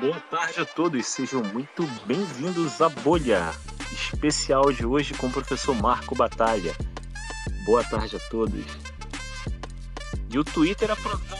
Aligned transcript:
Boa 0.00 0.20
tarde 0.30 0.60
a 0.60 0.64
todos, 0.64 1.06
sejam 1.06 1.42
muito 1.42 1.86
bem-vindos 2.06 2.80
à 2.80 2.88
Bolha, 2.88 3.52
especial 3.92 4.72
de 4.72 4.84
hoje 4.84 5.14
com 5.14 5.26
o 5.26 5.30
professor 5.30 5.74
Marco 5.74 6.14
Batalha. 6.14 6.74
Boa 7.64 7.82
tarde 7.84 8.16
a 8.16 8.20
todos. 8.30 8.64
E 10.30 10.38
o 10.38 10.44
Twitter 10.44 10.90
aprontando 10.90 11.33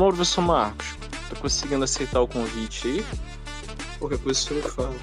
Bom, 0.00 0.08
professor 0.08 0.40
Marcos? 0.40 0.96
Tá 1.28 1.36
conseguindo 1.36 1.84
aceitar 1.84 2.22
o 2.22 2.26
convite 2.26 2.88
aí? 2.88 3.06
Qualquer 3.98 4.16
coisa 4.16 4.40
o 4.40 4.42
senhor 4.42 4.64
me 4.64 4.70
fala. 4.70 4.96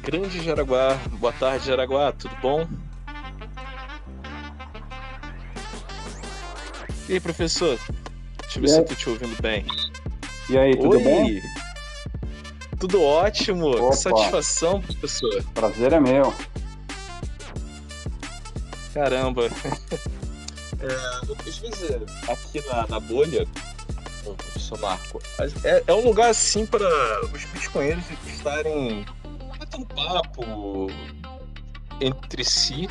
Grande 0.00 0.44
Jaraguá, 0.44 0.94
boa 1.18 1.32
tarde 1.32 1.66
Jaraguá, 1.66 2.12
tudo 2.12 2.36
bom? 2.40 2.68
E 7.08 7.14
aí, 7.14 7.18
professor? 7.18 7.80
Deixa 8.42 8.58
eu 8.58 8.62
ver 8.62 8.68
se 8.68 8.78
eu 8.78 8.84
tô 8.84 8.94
te 8.94 9.10
ouvindo 9.10 9.42
bem. 9.42 9.66
E 10.48 10.56
aí, 10.56 10.76
tudo 10.76 10.98
Oi! 10.98 11.02
bem? 11.02 11.42
Tudo 12.80 13.02
ótimo! 13.02 13.70
Opa. 13.70 13.90
Que 13.90 13.96
satisfação, 13.96 14.80
professor! 14.80 15.44
Prazer 15.54 15.92
é 15.92 16.00
meu. 16.00 16.34
Caramba! 18.94 19.48
É, 20.80 21.46
às 21.46 21.58
vezes, 21.58 21.90
aqui 22.26 22.66
na, 22.66 22.86
na 22.88 22.98
bolha, 22.98 23.46
professor 24.34 24.78
Marco, 24.80 25.20
é, 25.62 25.84
é 25.86 25.92
um 25.92 26.02
lugar 26.02 26.30
assim 26.30 26.64
para 26.64 26.88
os 27.26 27.44
bitcoinheiros 27.44 28.04
estarem 28.26 29.04
batendo 29.58 29.84
papo 29.86 30.90
entre 32.00 32.42
si. 32.44 32.88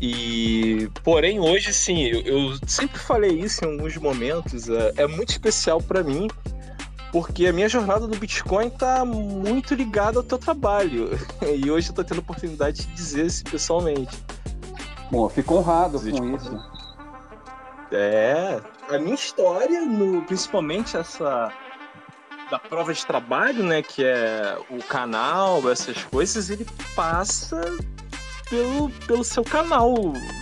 E, 0.00 0.88
porém, 1.02 1.40
hoje, 1.40 1.74
sim, 1.74 2.04
eu, 2.04 2.20
eu 2.20 2.58
sempre 2.68 3.00
falei 3.00 3.32
isso 3.32 3.64
em 3.64 3.72
alguns 3.72 3.96
momentos, 3.96 4.68
é, 4.68 4.94
é 4.96 5.06
muito 5.08 5.30
especial 5.30 5.82
para 5.82 6.02
mim, 6.02 6.28
porque 7.12 7.46
a 7.46 7.52
minha 7.52 7.68
jornada 7.68 8.06
do 8.06 8.18
Bitcoin 8.18 8.68
está 8.68 9.04
muito 9.04 9.74
ligada 9.74 10.18
ao 10.18 10.22
teu 10.22 10.38
trabalho. 10.38 11.10
E 11.42 11.70
hoje 11.70 11.90
eu 11.90 11.94
tô 11.94 12.04
tendo 12.04 12.18
a 12.18 12.20
oportunidade 12.20 12.86
de 12.86 12.94
dizer 12.94 13.26
isso 13.26 13.44
pessoalmente. 13.44 14.16
Bom, 15.10 15.26
eu 15.26 15.30
fico 15.30 15.56
honrado 15.56 15.98
Dizer 15.98 16.12
com 16.12 16.36
isso. 16.36 16.56
É, 17.90 18.60
a 18.88 18.98
minha 18.98 19.14
história, 19.14 19.80
no, 19.80 20.22
principalmente 20.22 20.96
essa 20.96 21.52
da 22.50 22.58
prova 22.58 22.92
de 22.92 23.06
trabalho, 23.06 23.62
né, 23.62 23.82
que 23.82 24.04
é 24.04 24.58
o 24.68 24.82
canal, 24.82 25.70
essas 25.70 26.02
coisas, 26.04 26.50
ele 26.50 26.66
passa 26.96 27.60
pelo, 28.48 28.90
pelo 29.06 29.22
seu 29.22 29.44
canal, 29.44 29.94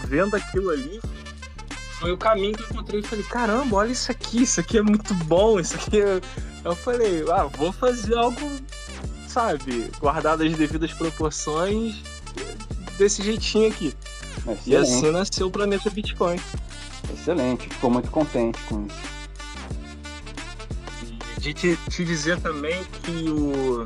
vendo 0.06 0.34
aquilo 0.34 0.70
ali. 0.70 1.00
Foi 2.00 2.12
o 2.12 2.16
caminho 2.16 2.56
que 2.56 2.62
eu 2.62 2.68
encontrei 2.70 3.00
e 3.00 3.02
falei, 3.02 3.24
caramba, 3.24 3.76
olha 3.76 3.92
isso 3.92 4.10
aqui, 4.10 4.42
isso 4.42 4.58
aqui 4.60 4.78
é 4.78 4.82
muito 4.82 5.12
bom, 5.14 5.60
isso 5.60 5.74
aqui 5.76 6.00
é... 6.00 6.20
Eu 6.64 6.74
falei, 6.74 7.24
ah, 7.30 7.44
vou 7.44 7.72
fazer 7.72 8.16
algo, 8.16 8.40
sabe, 9.26 9.90
guardado 10.00 10.42
as 10.42 10.54
devidas 10.54 10.92
proporções, 10.92 12.02
desse 12.98 13.22
jeitinho 13.22 13.68
aqui. 13.68 13.94
E 14.46 14.52
Excelente, 14.52 14.76
assim 14.76 15.10
nasceu 15.10 15.46
o 15.46 15.50
Planeta 15.50 15.88
Bitcoin. 15.88 16.38
excelente. 17.12 17.68
Fico 17.68 17.90
muito 17.90 18.10
contente 18.10 18.58
com 18.68 18.86
isso. 18.86 19.18
E 21.36 21.40
de 21.40 21.54
te, 21.54 21.78
te 21.88 22.04
dizer 22.04 22.40
também 22.40 22.84
que 23.02 23.30
o 23.30 23.84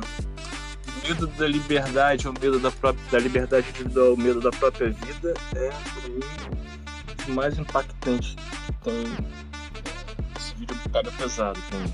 medo 1.07 1.27
da 1.27 1.47
liberdade, 1.47 2.27
o 2.27 2.33
medo 2.33 2.59
da, 2.59 2.71
própria, 2.71 3.03
da 3.11 3.19
liberdade 3.19 3.69
individual, 3.69 4.13
o 4.13 4.17
medo 4.17 4.41
da 4.41 4.51
própria 4.51 4.89
vida 4.89 5.33
é, 5.55 5.69
o 7.27 7.31
mais 7.31 7.57
impactante 7.57 8.35
que 8.35 8.73
tem. 8.83 9.03
Esse 10.39 10.55
vídeo 10.55 10.75
pega 10.91 11.11
pesado 11.11 11.59
pra 11.69 11.79
mim. 11.79 11.93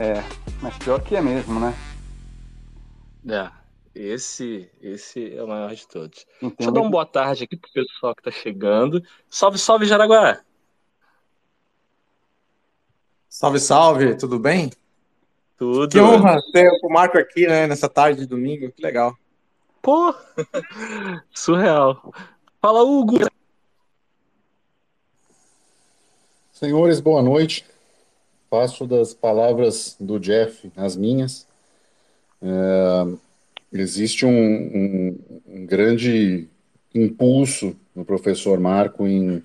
É, 0.00 0.22
mas 0.62 0.76
pior 0.78 1.00
que 1.02 1.16
é 1.16 1.20
mesmo, 1.20 1.58
né? 1.58 1.74
É, 3.28 3.50
esse, 3.94 4.70
esse 4.80 5.34
é 5.36 5.42
o 5.42 5.48
maior 5.48 5.74
de 5.74 5.86
todos. 5.88 6.24
Tem 6.40 6.50
Deixa 6.50 6.70
eu 6.70 6.72
dar 6.72 6.80
um- 6.80 6.84
uma 6.84 6.90
boa 6.90 7.06
tarde 7.06 7.44
aqui 7.44 7.56
pro 7.56 7.70
pessoal 7.72 8.14
que 8.14 8.22
tá 8.22 8.30
chegando. 8.30 9.02
Salve, 9.28 9.58
salve, 9.58 9.86
Jaraguá! 9.86 10.40
Salve, 13.28 13.58
salve, 13.60 14.16
tudo 14.16 14.38
bem? 14.38 14.70
Tudo. 15.56 15.90
Que 15.90 16.00
honra 16.00 16.40
ter 16.52 16.70
o 16.82 16.88
Marco 16.88 17.18
aqui, 17.18 17.46
né, 17.46 17.66
nessa 17.66 17.88
tarde 17.88 18.20
de 18.20 18.26
domingo, 18.26 18.70
que 18.70 18.82
legal. 18.82 19.16
Pô! 19.82 20.14
Surreal. 21.34 22.12
Fala, 22.60 22.82
Hugo! 22.82 23.18
Senhores, 26.52 27.00
boa 27.00 27.22
noite. 27.22 27.64
Faço 28.50 28.86
das 28.86 29.14
palavras 29.14 29.96
do 30.00 30.18
Jeff 30.18 30.70
as 30.76 30.96
minhas. 30.96 31.46
É, 32.42 33.16
existe 33.72 34.24
um, 34.26 34.30
um- 34.30 35.18
um 35.46 35.66
grande 35.66 36.48
impulso 36.94 37.76
no 37.94 38.04
professor 38.04 38.58
Marco 38.60 39.06
em, 39.06 39.42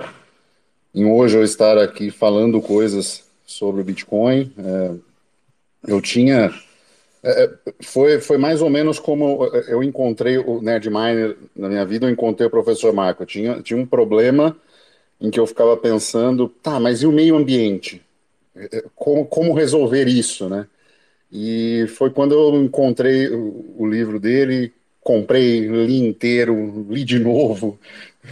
em 0.93 1.05
hoje 1.05 1.37
eu 1.37 1.43
estar 1.43 1.77
aqui 1.77 2.11
falando 2.11 2.61
coisas 2.61 3.23
sobre 3.45 3.81
o 3.81 3.83
Bitcoin. 3.83 4.51
É, 4.57 5.91
eu 5.93 6.01
tinha. 6.01 6.53
é, 7.23 7.45
é, 7.45 7.51
foi, 7.83 8.21
foi 8.21 8.37
mais 8.39 8.61
ou 8.63 8.69
menos 8.71 8.99
como 8.99 9.45
eu 9.69 9.83
encontrei 9.83 10.39
o 10.39 10.61
Nerd 10.61 10.89
Miner 10.89 11.37
na 11.55 11.69
minha 11.69 11.85
vida, 11.85 12.07
eu 12.07 12.11
encontrei 12.11 12.47
o 12.47 12.51
professor 12.51 12.93
Marco. 12.93 13.23
Eu 13.23 13.27
tinha, 13.27 13.61
tinha 13.63 13.79
um 13.79 13.87
problema 13.87 14.57
em 15.21 15.31
que 15.31 15.39
eu 15.41 15.47
ficava 15.47 15.77
pensando, 15.77 16.49
tá, 16.49 16.79
mas 16.81 17.03
e 17.03 17.07
o 17.07 17.13
meio 17.13 17.37
ambiente? 17.37 18.02
Como, 18.95 19.25
como 19.25 19.53
resolver 19.53 20.07
isso, 20.07 20.47
né? 20.49 20.67
E 21.31 21.85
foi 21.89 22.11
quando 22.11 22.33
eu 22.33 22.63
encontrei 22.63 23.29
o, 23.29 23.75
o 23.77 23.87
livro 23.87 24.19
dele, 24.19 24.73
comprei, 25.01 25.61
li 25.67 25.97
inteiro, 25.99 26.87
li 26.89 27.03
de 27.05 27.19
novo. 27.19 27.79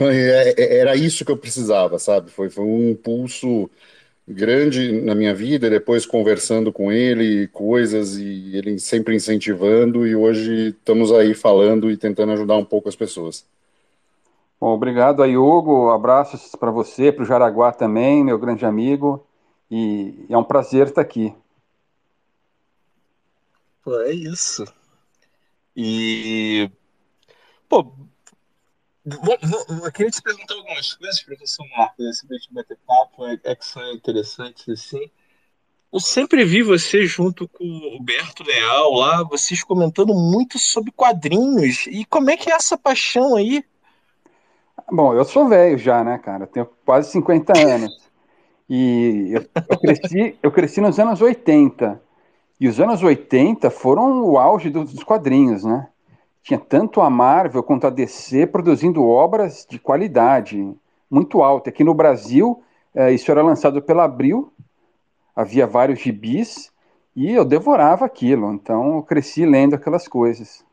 É, 0.02 0.56
é, 0.62 0.78
Era 0.80 0.96
isso 0.96 1.26
que 1.26 1.32
eu 1.32 1.38
precisava, 1.38 2.00
sabe? 2.00 2.32
Foi, 2.32 2.50
foi 2.50 2.64
um 2.66 2.92
impulso 2.92 3.70
grande 4.28 5.02
na 5.02 5.16
minha 5.16 5.34
vida, 5.36 5.70
depois 5.70 6.06
conversando 6.06 6.72
com 6.74 6.92
ele, 6.92 7.48
coisas, 7.50 8.18
e 8.18 8.56
ele 8.58 8.80
sempre 8.80 9.16
incentivando, 9.16 10.08
e 10.08 10.16
hoje 10.16 10.70
estamos 10.70 11.12
aí 11.14 11.34
falando 11.36 11.92
e 11.92 11.98
tentando 11.98 12.34
ajudar 12.34 12.58
um 12.58 12.66
pouco 12.66 12.90
as 12.90 12.96
pessoas. 12.96 13.46
Bom, 14.60 14.70
obrigado 14.74 15.24
aí, 15.24 15.36
Hugo. 15.38 15.90
Abraços 15.90 16.56
para 16.56 16.72
você, 16.72 17.12
para 17.12 17.24
o 17.24 17.26
Jaraguá 17.26 17.72
também, 17.72 18.24
meu 18.24 18.38
grande 18.38 18.66
amigo. 18.66 19.26
E 19.72 20.26
é 20.30 20.38
um 20.38 20.44
prazer 20.44 20.88
estar 20.88 21.00
aqui. 21.00 21.34
Pô, 23.82 23.98
é 24.02 24.12
isso. 24.12 24.66
E. 25.76 26.70
Pô, 27.70 27.94
eu 29.06 29.92
queria 29.94 30.12
te 30.12 30.22
perguntar 30.22 30.56
algumas 30.56 30.94
coisas, 30.94 31.22
professor 31.22 31.66
Marcos, 31.70 32.06
assim, 32.06 32.28
pra 32.28 32.38
gente 32.38 32.54
bater 32.54 32.78
papo, 32.86 33.26
é, 33.26 33.40
é 33.46 33.56
que 33.56 33.66
são 33.66 33.82
interessantes, 33.94 34.68
assim. 34.68 35.10
Eu 35.92 36.00
sempre 36.00 36.44
vi 36.44 36.62
você 36.62 37.06
junto 37.06 37.48
com 37.48 37.64
o 37.64 37.98
Roberto 37.98 38.44
Leal 38.44 38.94
lá, 38.94 39.24
vocês 39.24 39.64
comentando 39.64 40.14
muito 40.14 40.60
sobre 40.60 40.92
quadrinhos. 40.92 41.88
E 41.88 42.06
como 42.06 42.30
é 42.30 42.38
que 42.38 42.52
é 42.52 42.56
essa 42.56 42.78
paixão 42.78 43.36
aí? 43.36 43.64
Bom, 44.90 45.14
eu 45.14 45.24
sou 45.24 45.48
velho 45.48 45.78
já, 45.78 46.04
né, 46.04 46.18
cara? 46.18 46.44
Eu 46.44 46.48
tenho 46.48 46.66
quase 46.86 47.12
50 47.12 47.58
anos. 47.58 48.01
E 48.74 49.34
eu, 49.34 49.46
eu 49.70 49.78
cresci, 49.78 50.38
eu 50.42 50.50
cresci 50.50 50.80
nos 50.80 50.98
anos 50.98 51.22
80. 51.22 52.02
E 52.58 52.70
os 52.70 52.80
anos 52.80 53.04
80 53.04 53.70
foram 53.70 54.24
o 54.24 54.38
auge 54.38 54.70
dos, 54.70 55.04
quadrinhos, 55.04 55.66
né? 55.66 55.90
Tinha 56.42 56.58
tanto 56.58 57.02
a 57.02 57.10
Marvel 57.10 57.62
quanto 57.64 57.86
a 57.86 57.90
DC 57.90 58.48
produzindo 58.48 59.06
obras 59.06 59.68
de 59.70 59.78
qualidade 59.78 60.74
muito 61.10 61.42
alta. 61.44 61.70
Aqui 61.70 61.84
no 61.84 61.94
Brasil, 61.94 62.64
eh, 62.96 63.12
isso 63.12 63.30
era 63.30 63.44
lançado 63.44 63.82
pela 63.82 64.06
Abril, 64.06 64.54
havia 65.36 65.68
vários 65.68 66.00
gibis, 66.00 66.72
e 67.14 67.30
eu 67.30 67.44
devorava 67.44 68.06
aquilo. 68.06 68.54
Então, 68.54 68.96
eu 68.96 69.04
cresci 69.04 69.46
lendo 69.46 69.74
aquelas 69.74 70.08
coisas. 70.08 70.64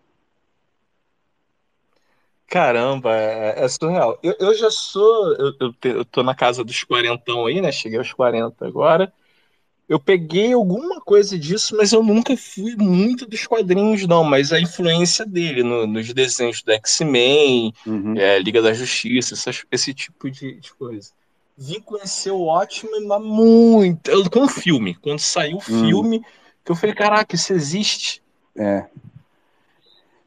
Caramba, 2.49 3.15
é, 3.15 3.63
é 3.63 3.69
surreal. 3.69 4.19
Eu, 4.23 4.35
eu 4.41 4.55
já 4.55 4.71
sou. 4.71 5.35
Eu, 5.35 5.53
eu, 5.61 5.75
eu 5.83 6.05
tô 6.05 6.23
na 6.23 6.35
casa 6.35 6.65
dos 6.65 6.83
quarentão 6.83 7.45
aí, 7.45 7.61
né? 7.61 7.71
Cheguei 7.71 7.99
aos 7.99 8.11
40 8.13 8.67
agora. 8.67 9.13
eu 9.87 10.01
peguei 10.01 10.55
alguma 10.55 10.99
coisa 10.99 11.39
disso, 11.39 11.77
mas 11.77 11.93
eu 11.93 12.03
nunca 12.03 12.35
fui 12.39 12.75
muito 12.75 13.27
dos 13.27 13.47
quadrinhos, 13.47 14.07
não. 14.07 14.25
Mas 14.25 14.51
a 14.51 14.59
influência 14.59 15.27
dele 15.27 15.63
no, 15.63 15.87
nos 15.87 16.11
desenhos 16.15 16.63
do 16.63 16.73
X-Men, 16.73 17.75
uhum. 17.87 18.17
é, 18.17 18.39
Liga 18.39 18.63
da 18.63 18.73
Justiça, 18.73 19.35
essas, 19.35 19.67
esse 19.71 19.93
tipo 19.93 20.31
de, 20.31 20.55
de, 20.55 20.73
coisa. 20.73 21.11
Vim 21.57 21.81
conhecer 21.81 22.31
o 22.31 22.45
Watchmen 22.45 23.07
mas 23.07 23.23
muito. 23.23 24.11
Eu, 24.11 24.29
com 24.31 24.45
o 24.45 24.49
filme. 24.49 24.95
Quando 24.95 25.19
saiu 25.19 25.59
o 25.59 25.71
uhum. 25.71 25.87
filme, 25.87 26.21
que 26.65 26.73
eu 26.73 26.77
falei, 26.77 26.95
caraca, 26.95 27.37
isso 27.37 27.53
existe. 27.53 28.23
É. 28.57 28.87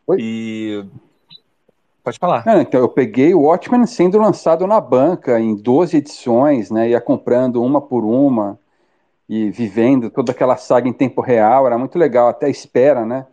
Oi? 0.06 0.18
E. 0.22 0.86
Pode 2.04 2.18
falar. 2.18 2.44
É, 2.48 2.62
então, 2.62 2.80
eu 2.80 2.90
peguei 2.90 3.34
o 3.34 3.42
Watchmen 3.42 3.86
sendo 3.86 4.18
lançado 4.18 4.66
na 4.66 4.82
banca 4.82 5.40
em 5.40 5.56
12 5.56 5.98
edições, 5.98 6.72
né? 6.72 6.90
Ia 6.90 7.02
comprando 7.02 7.62
uma 7.62 7.80
por 7.80 8.04
uma 8.04 8.60
e 9.30 9.50
vivendo 9.50 10.10
toda 10.10 10.32
aquela 10.32 10.58
saga 10.58 10.90
em 10.90 10.94
tempo 10.94 11.22
real, 11.22 11.66
era 11.66 11.78
muito 11.78 11.98
legal, 11.98 12.28
até 12.28 12.48
a 12.48 12.50
espera, 12.50 13.06
né? 13.06 13.26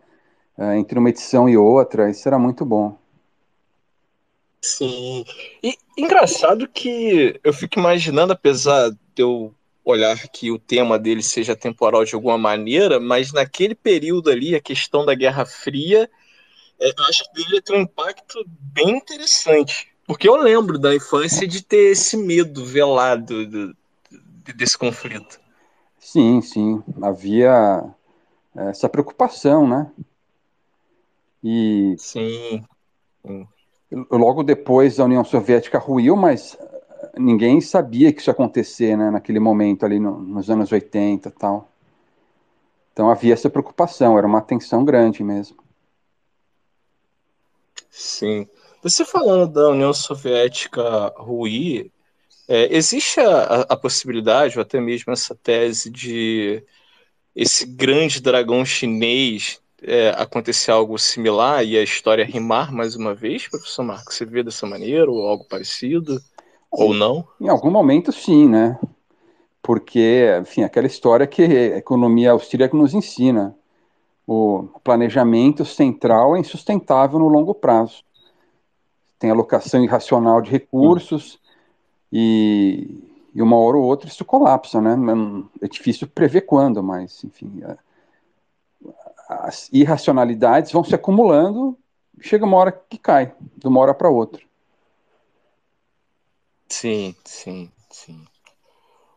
Uh, 0.56 0.72
entre 0.72 0.98
uma 0.98 1.08
edição 1.08 1.48
e 1.48 1.56
outra, 1.56 2.10
isso 2.10 2.28
era 2.28 2.38
muito 2.38 2.64
bom. 2.64 2.96
Sim. 4.60 5.24
E 5.62 5.76
engraçado 5.96 6.68
que 6.68 7.40
eu 7.42 7.52
fico 7.52 7.78
imaginando, 7.78 8.32
apesar 8.32 8.90
de 8.90 9.22
eu 9.22 9.54
olhar 9.84 10.16
que 10.28 10.50
o 10.50 10.58
tema 10.58 10.98
dele 10.98 11.22
seja 11.22 11.56
temporal 11.56 12.04
de 12.04 12.14
alguma 12.14 12.36
maneira, 12.36 13.00
mas 13.00 13.32
naquele 13.32 13.74
período 13.74 14.30
ali, 14.30 14.54
a 14.54 14.60
questão 14.60 15.06
da 15.06 15.14
Guerra 15.14 15.46
Fria, 15.46 16.10
é, 16.80 16.92
acho 17.08 17.24
que 17.24 17.44
dele 17.44 17.60
tem 17.60 17.76
um 17.76 17.82
impacto 17.82 18.44
bem 18.46 18.90
interessante. 18.90 19.88
Porque 20.06 20.28
eu 20.28 20.36
lembro 20.36 20.78
da 20.78 20.94
infância 20.94 21.46
de 21.46 21.62
ter 21.62 21.92
esse 21.92 22.16
medo 22.16 22.64
velado 22.64 23.46
do, 23.46 23.76
desse 24.56 24.78
conflito. 24.78 25.38
Sim, 25.98 26.40
sim, 26.40 26.82
havia 27.02 27.84
é, 28.56 28.70
essa 28.70 28.88
preocupação, 28.88 29.68
né? 29.68 29.90
E 31.44 31.94
sim. 31.98 32.64
logo 34.10 34.42
depois 34.42 34.98
a 34.98 35.04
União 35.04 35.22
Soviética 35.24 35.78
ruiu, 35.78 36.16
mas 36.16 36.56
ninguém 37.16 37.60
sabia 37.60 38.12
que 38.12 38.20
isso 38.20 38.30
ia 38.30 38.32
acontecer, 38.32 38.96
né, 38.96 39.10
naquele 39.10 39.38
momento 39.38 39.84
ali 39.84 40.00
no, 40.00 40.18
nos 40.18 40.50
anos 40.50 40.72
80 40.72 41.28
e 41.28 41.32
tal. 41.32 41.70
Então 42.92 43.10
havia 43.10 43.34
essa 43.34 43.50
preocupação, 43.50 44.18
era 44.18 44.26
uma 44.26 44.40
tensão 44.40 44.84
grande 44.84 45.22
mesmo. 45.22 45.67
Sim. 47.98 48.46
Você 48.80 49.04
falando 49.04 49.52
da 49.52 49.70
União 49.70 49.92
Soviética 49.92 51.12
ruir, 51.16 51.90
é, 52.46 52.72
existe 52.74 53.18
a, 53.18 53.62
a, 53.62 53.76
possibilidade, 53.76 54.56
ou 54.56 54.62
até 54.62 54.80
mesmo 54.80 55.12
essa 55.12 55.34
tese, 55.34 55.90
de 55.90 56.64
esse 57.34 57.66
grande 57.66 58.20
dragão 58.20 58.64
chinês 58.64 59.60
é, 59.82 60.10
acontecer 60.10 60.70
algo 60.70 60.96
similar 60.96 61.64
e 61.64 61.76
a 61.76 61.82
história 61.82 62.24
rimar 62.24 62.72
mais 62.72 62.94
uma 62.94 63.16
vez, 63.16 63.48
professor 63.48 63.82
Marcos? 63.82 64.14
Você 64.14 64.24
vê 64.24 64.44
dessa 64.44 64.64
maneira, 64.64 65.10
ou 65.10 65.26
algo 65.26 65.44
parecido, 65.48 66.20
ou 66.70 66.94
não? 66.94 67.26
Em 67.40 67.48
algum 67.48 67.70
momento, 67.70 68.12
sim, 68.12 68.48
né? 68.48 68.78
Porque, 69.60 70.38
enfim, 70.40 70.62
aquela 70.62 70.86
história 70.86 71.26
que 71.26 71.42
a 71.42 71.78
economia 71.78 72.30
austríaca 72.30 72.76
nos 72.76 72.94
ensina. 72.94 73.57
O 74.30 74.68
planejamento 74.84 75.64
central 75.64 76.36
é 76.36 76.40
insustentável 76.40 77.18
no 77.18 77.28
longo 77.28 77.54
prazo. 77.54 78.04
Tem 79.18 79.30
alocação 79.30 79.82
irracional 79.82 80.42
de 80.42 80.50
recursos, 80.50 81.40
e, 82.12 83.30
e 83.34 83.40
uma 83.40 83.56
hora 83.56 83.78
ou 83.78 83.84
outra 83.84 84.06
isso 84.06 84.26
colapsa, 84.26 84.82
né? 84.82 84.96
É 85.62 85.66
difícil 85.66 86.06
prever 86.08 86.42
quando, 86.42 86.82
mas, 86.82 87.24
enfim, 87.24 87.62
as 89.26 89.70
irracionalidades 89.72 90.72
vão 90.72 90.84
se 90.84 90.94
acumulando, 90.94 91.74
chega 92.20 92.44
uma 92.44 92.58
hora 92.58 92.72
que 92.72 92.98
cai, 92.98 93.34
de 93.56 93.66
uma 93.66 93.80
hora 93.80 93.94
para 93.94 94.10
outra. 94.10 94.42
Sim, 96.68 97.16
sim, 97.24 97.72
sim. 97.90 98.26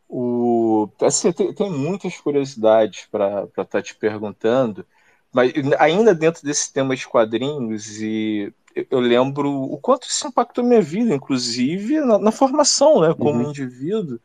O, 0.07 0.89
assim, 1.01 1.33
tem, 1.33 1.53
tem 1.53 1.69
muitas 1.69 2.17
curiosidades 2.17 3.07
para 3.11 3.43
estar 3.43 3.65
tá 3.65 3.81
te 3.81 3.93
perguntando, 3.93 4.85
mas 5.31 5.53
ainda 5.79 6.13
dentro 6.13 6.43
desse 6.43 6.71
tema 6.71 6.95
de 6.95 7.07
quadrinhos 7.07 8.01
e 8.01 8.53
eu 8.89 8.99
lembro 8.99 9.49
o 9.51 9.77
quanto 9.77 10.07
isso 10.07 10.27
impactou 10.27 10.63
minha 10.63 10.81
vida, 10.81 11.13
inclusive 11.13 11.99
na, 12.01 12.17
na 12.17 12.31
formação, 12.31 13.01
né, 13.01 13.13
como 13.13 13.41
uhum. 13.43 13.49
indivíduo. 13.49 14.19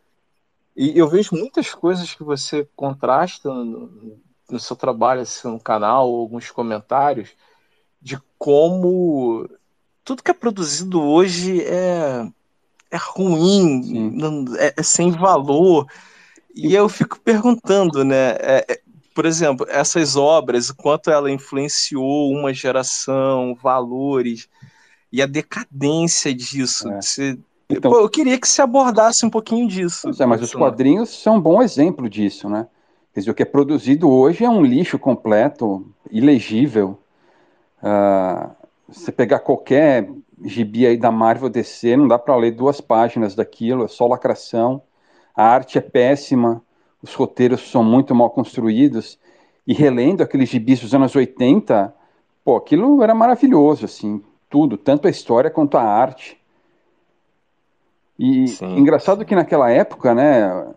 E 0.76 0.96
eu 0.96 1.08
vejo 1.08 1.34
muitas 1.34 1.74
coisas 1.74 2.14
que 2.14 2.22
você 2.22 2.68
contrasta 2.76 3.48
no, 3.52 4.18
no 4.50 4.60
seu 4.60 4.76
trabalho, 4.76 5.22
assim, 5.22 5.48
no 5.48 5.58
canal, 5.58 6.14
alguns 6.14 6.50
comentários, 6.50 7.30
de 8.00 8.18
como 8.38 9.48
tudo 10.04 10.22
que 10.22 10.30
é 10.30 10.34
produzido 10.34 11.02
hoje 11.02 11.62
é, 11.64 12.28
é 12.90 12.96
ruim, 12.96 14.18
é, 14.58 14.74
é, 14.76 14.82
sem 14.82 15.10
valor. 15.10 15.86
E 16.54 16.74
eu 16.74 16.88
fico 16.88 17.18
perguntando, 17.20 18.04
né? 18.04 18.36
É, 18.38 18.64
é 18.68 18.80
por 19.16 19.24
exemplo, 19.24 19.66
essas 19.70 20.14
obras, 20.14 20.68
o 20.68 20.76
quanto 20.76 21.10
ela 21.10 21.30
influenciou 21.30 22.30
uma 22.30 22.52
geração, 22.52 23.54
valores 23.54 24.46
e 25.10 25.22
a 25.22 25.26
decadência 25.26 26.34
disso. 26.34 26.86
É. 26.92 27.00
Você, 27.00 27.38
então, 27.70 27.90
pô, 27.90 27.98
eu 27.98 28.10
queria 28.10 28.38
que 28.38 28.46
se 28.46 28.60
abordasse 28.60 29.24
um 29.24 29.30
pouquinho 29.30 29.66
disso. 29.66 30.10
É, 30.20 30.26
mas 30.26 30.42
os 30.42 30.54
quadrinhos 30.54 31.08
são 31.08 31.36
um 31.36 31.40
bom 31.40 31.62
exemplo 31.62 32.10
disso, 32.10 32.46
né? 32.46 32.66
Quer 33.14 33.20
dizer, 33.20 33.30
o 33.30 33.34
que 33.34 33.42
é 33.42 33.46
produzido 33.46 34.10
hoje 34.10 34.44
é 34.44 34.50
um 34.50 34.62
lixo 34.62 34.98
completo, 34.98 35.90
ilegível. 36.10 36.98
Uh, 37.78 38.50
você 38.86 39.10
pegar 39.10 39.38
qualquer 39.38 40.10
gibi 40.44 40.86
aí 40.86 40.98
da 40.98 41.10
Marvel 41.10 41.48
DC, 41.48 41.96
não 41.96 42.06
dá 42.06 42.18
para 42.18 42.36
ler 42.36 42.50
duas 42.50 42.82
páginas 42.82 43.34
daquilo, 43.34 43.86
é 43.86 43.88
só 43.88 44.06
lacração. 44.06 44.82
A 45.34 45.42
arte 45.42 45.78
é 45.78 45.80
péssima, 45.80 46.62
os 47.02 47.14
roteiros 47.14 47.70
são 47.70 47.84
muito 47.84 48.14
mal 48.14 48.30
construídos, 48.30 49.18
e 49.66 49.74
relendo 49.74 50.22
aqueles 50.22 50.48
gibis 50.48 50.80
dos 50.80 50.94
anos 50.94 51.14
80, 51.14 51.92
pô, 52.44 52.56
aquilo 52.56 53.02
era 53.02 53.14
maravilhoso, 53.14 53.84
assim, 53.84 54.22
tudo, 54.48 54.76
tanto 54.76 55.08
a 55.08 55.10
história 55.10 55.50
quanto 55.50 55.76
a 55.76 55.82
arte. 55.82 56.40
E 58.18 58.48
Sim. 58.48 58.76
engraçado 58.78 59.24
que 59.24 59.34
naquela 59.34 59.70
época, 59.70 60.14
né, 60.14 60.72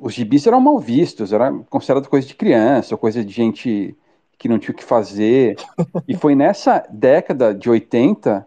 os 0.00 0.14
gibis 0.14 0.46
eram 0.46 0.60
mal 0.60 0.78
vistos, 0.78 1.32
era 1.32 1.52
considerado 1.68 2.08
coisa 2.08 2.26
de 2.26 2.34
criança, 2.34 2.96
coisa 2.96 3.24
de 3.24 3.32
gente 3.32 3.96
que 4.38 4.48
não 4.48 4.58
tinha 4.58 4.72
o 4.72 4.76
que 4.76 4.82
fazer. 4.82 5.56
e 6.08 6.16
foi 6.16 6.34
nessa 6.34 6.84
década 6.90 7.54
de 7.54 7.70
80 7.70 8.46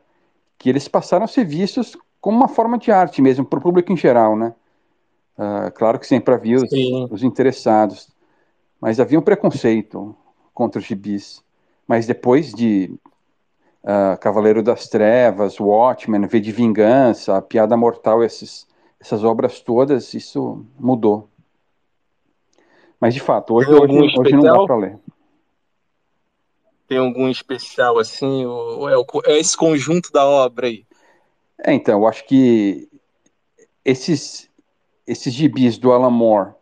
que 0.58 0.70
eles 0.70 0.88
passaram 0.88 1.26
a 1.26 1.28
ser 1.28 1.46
vistos 1.46 1.96
como 2.20 2.38
uma 2.38 2.48
forma 2.48 2.78
de 2.78 2.92
arte 2.92 3.22
mesmo, 3.22 3.46
para 3.46 3.60
o 3.60 3.62
público 3.62 3.94
em 3.94 3.98
geral, 3.98 4.36
né? 4.36 4.54
Uh, 5.38 5.70
claro 5.74 6.00
que 6.00 6.08
sempre 6.08 6.34
havia 6.34 6.56
os, 6.56 6.64
os, 7.12 7.22
interessados, 7.22 8.10
mas 8.80 9.00
havia 9.00 9.20
um 9.20 9.22
preconceito 9.22 10.16
contra 10.54 10.80
os 10.80 10.86
gibis. 10.86 11.44
Mas 11.86 12.08
depois 12.08 12.54
de 12.54 12.98
uh, 13.84 14.18
Cavaleiro 14.20 14.64
das 14.64 14.88
Trevas, 14.88 15.60
Watchmen, 15.60 16.26
V 16.26 16.40
de 16.40 16.52
Vingança, 16.52 17.36
A 17.36 17.42
Piada 17.42 17.76
Mortal, 17.76 18.24
esses, 18.24 18.66
essas 19.00 19.24
obras 19.24 19.60
todas, 19.60 20.14
isso 20.14 20.66
mudou. 20.80 21.30
Mas 23.00 23.14
de 23.14 23.20
fato, 23.20 23.54
hoje, 23.56 23.70
hoje, 23.70 24.18
hoje 24.18 24.32
não 24.32 24.42
dá 24.42 24.66
para 24.66 24.76
ler. 24.78 25.00
Tem 26.88 26.98
algum 26.98 27.28
especial 27.28 28.00
assim? 28.00 28.46
Ou 28.46 28.90
é, 28.90 28.96
é 29.26 29.38
esse 29.38 29.58
conjunto 29.58 30.12
da 30.12 30.26
obra 30.26 30.68
aí? 30.68 30.86
É, 31.64 31.74
então, 31.74 32.00
eu 32.00 32.08
acho 32.08 32.26
que 32.26 32.88
esses 33.84 34.50
esses 35.08 35.34
gibis 35.34 35.78
do 35.78 35.92
Alan 35.92 36.10
Moore, 36.10 36.54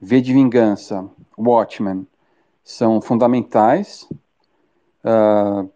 V 0.00 0.20
de 0.20 0.32
Vingança, 0.32 1.08
Watchmen, 1.36 2.06
são 2.62 3.00
fundamentais. 3.00 4.08
Uh, 5.04 5.70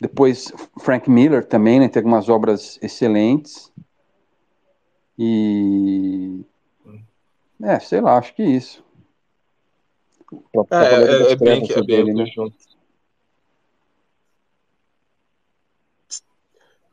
depois, 0.00 0.52
Frank 0.78 1.10
Miller 1.10 1.44
também, 1.44 1.80
né, 1.80 1.88
tem 1.88 2.00
algumas 2.00 2.28
obras 2.28 2.78
excelentes. 2.82 3.72
E. 5.18 6.44
É, 7.62 7.78
sei 7.78 8.00
lá, 8.00 8.16
acho 8.16 8.34
que 8.34 8.42
isso. 8.42 8.82
É, 10.70 10.76
é, 10.76 11.32
é, 11.32 11.36
bem, 11.36 11.62
é 11.70 11.74
bem 11.74 11.86
dele, 11.86 12.14
né? 12.14 12.24
junto. 12.26 12.56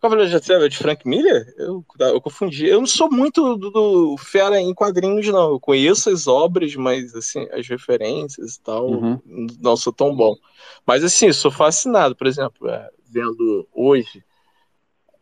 Cavaleiro 0.02 0.30
de 0.30 0.40
Trevas 0.40 0.70
de 0.70 0.78
Frank 0.78 1.08
Miller? 1.08 1.54
Eu, 1.58 1.84
eu 2.00 2.22
confundi. 2.22 2.68
Eu 2.68 2.80
não 2.80 2.88
sou 2.88 3.10
muito 3.10 3.56
do, 3.58 3.72
do, 3.72 4.18
fera 4.18 4.60
em 4.60 4.74
quadrinhos, 4.74 5.28
não. 5.28 5.52
Eu 5.52 5.60
conheço 5.60 6.10
as 6.10 6.28
obras, 6.28 6.76
mas 6.76 7.16
assim, 7.16 7.48
as 7.52 7.68
referências 7.68 8.56
e 8.56 8.62
tal, 8.62 8.92
uhum. 8.92 9.20
não 9.60 9.76
sou 9.76 9.92
tão 9.92 10.16
bom. 10.16 10.36
Mas 10.86 11.04
assim, 11.04 11.32
sou 11.34 11.50
fascinado, 11.50 12.16
por 12.16 12.28
exemplo, 12.28 12.70
é, 12.70 12.90
vendo 13.10 13.68
hoje 13.74 14.24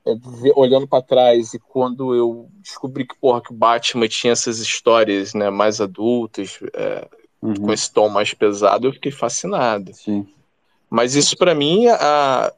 é, 0.06 0.12
olhando 0.56 0.88
para 0.88 1.02
trás 1.02 1.54
e 1.54 1.60
quando 1.60 2.14
eu 2.14 2.50
descobri 2.62 3.08
que, 3.08 3.16
porra, 3.16 3.42
que 3.42 3.52
o 3.52 3.56
Batman 3.56 4.08
tinha 4.08 4.34
essas 4.34 4.60
histórias 4.60 5.34
né, 5.34 5.50
mais 5.50 5.82
adultas, 5.82 6.60
é, 6.74 7.08
uhum. 7.42 7.56
com 7.56 7.74
esse 7.74 7.92
tom 7.92 8.08
mais 8.10 8.34
pesado, 8.34 8.88
eu 8.88 8.94
fiquei 8.94 9.12
fascinado. 9.12 9.94
Sim. 9.94 10.28
Mas 10.90 11.16
isso 11.16 11.36
para 11.36 11.56
mim, 11.56 11.88
a, 11.88 12.54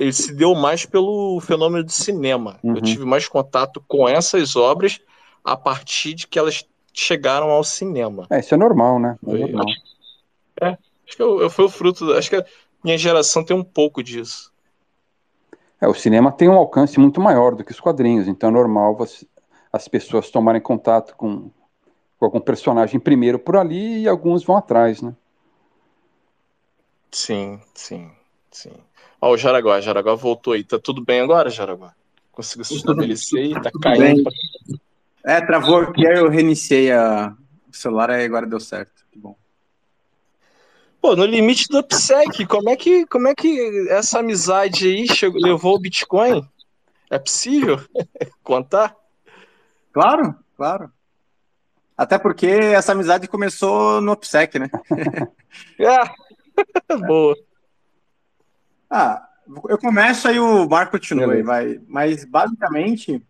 ele 0.00 0.14
se 0.14 0.32
deu 0.32 0.54
mais 0.54 0.86
pelo 0.86 1.38
fenômeno 1.40 1.84
do 1.84 1.92
cinema. 1.92 2.58
Uhum. 2.62 2.76
Eu 2.76 2.80
tive 2.80 3.04
mais 3.04 3.28
contato 3.28 3.84
com 3.86 4.08
essas 4.08 4.56
obras 4.56 4.98
a 5.44 5.54
partir 5.58 6.14
de 6.14 6.26
que 6.26 6.38
elas 6.38 6.66
chegaram 6.94 7.50
ao 7.50 7.62
cinema. 7.62 8.26
É, 8.30 8.40
isso 8.40 8.54
é 8.54 8.56
normal, 8.56 8.98
né? 8.98 9.18
É, 9.26 9.30
normal. 9.30 9.66
Acho, 9.68 9.80
é, 10.62 10.78
acho 11.06 11.16
que 11.16 11.22
eu, 11.22 11.42
eu 11.42 11.50
fui 11.50 11.66
o 11.66 11.68
fruto. 11.68 12.14
Acho 12.14 12.30
que 12.30 12.36
a 12.36 12.44
minha 12.82 12.96
geração 12.96 13.44
tem 13.44 13.54
um 13.54 13.62
pouco 13.62 14.02
disso. 14.02 14.50
É, 15.78 15.86
o 15.86 15.92
cinema 15.92 16.32
tem 16.32 16.48
um 16.48 16.56
alcance 16.56 16.98
muito 16.98 17.20
maior 17.20 17.54
do 17.54 17.62
que 17.62 17.72
os 17.72 17.80
quadrinhos, 17.80 18.26
então 18.26 18.48
é 18.48 18.52
normal 18.52 18.96
você, 18.96 19.26
as 19.70 19.86
pessoas 19.86 20.30
tomarem 20.30 20.62
contato 20.62 21.14
com, 21.14 21.50
com 22.18 22.24
algum 22.24 22.40
personagem 22.40 22.98
primeiro 22.98 23.38
por 23.38 23.56
ali 23.56 24.00
e 24.00 24.08
alguns 24.08 24.44
vão 24.44 24.56
atrás, 24.56 25.02
né? 25.02 25.14
Sim, 27.10 27.60
sim, 27.74 28.10
sim. 28.50 28.72
Ó, 29.20 29.32
o 29.32 29.36
Jaraguá, 29.36 29.80
Jaraguá 29.80 30.14
voltou 30.14 30.54
aí. 30.54 30.64
Tá 30.64 30.78
tudo 30.78 31.04
bem 31.04 31.20
agora, 31.20 31.50
Jaraguá? 31.50 31.94
Conseguiu 32.32 32.64
se 32.64 32.76
estabelecer 32.76 33.44
e 33.44 33.60
tá 33.60 33.70
caindo. 33.82 34.22
Pra... 34.22 34.32
É, 35.24 35.40
travou 35.40 35.78
aqui, 35.78 36.06
aí 36.06 36.18
eu 36.18 36.28
reiniciei 36.28 36.90
a... 36.90 37.34
o 37.70 37.76
celular 37.76 38.10
e 38.10 38.24
agora 38.24 38.46
deu 38.46 38.58
certo. 38.58 39.04
Que 39.12 39.18
bom. 39.18 39.36
Pô, 41.00 41.14
no 41.14 41.24
limite 41.24 41.68
do 41.68 41.78
OPSEC, 41.78 42.46
como 42.46 42.70
é 42.70 42.76
que, 42.76 43.06
como 43.06 43.28
é 43.28 43.34
que 43.34 43.88
essa 43.90 44.20
amizade 44.20 44.86
aí 44.86 45.06
chegou, 45.06 45.40
levou 45.40 45.74
o 45.74 45.80
Bitcoin? 45.80 46.46
É 47.10 47.18
possível 47.18 47.80
contar? 48.42 48.94
Claro, 49.92 50.34
claro. 50.56 50.90
Até 51.96 52.18
porque 52.18 52.46
essa 52.46 52.92
amizade 52.92 53.28
começou 53.28 54.00
no 54.00 54.12
OPSEC, 54.12 54.58
né? 54.58 54.70
ah, 55.86 56.10
boa. 57.06 57.36
Ah, 58.90 59.28
eu 59.68 59.78
começo 59.78 60.26
aí 60.26 60.38
o 60.38 60.68
Marco 60.68 60.92
continua 60.92 61.32
aí, 61.32 61.42
vai. 61.42 61.80
Mas 61.86 62.24
basicamente, 62.24 63.22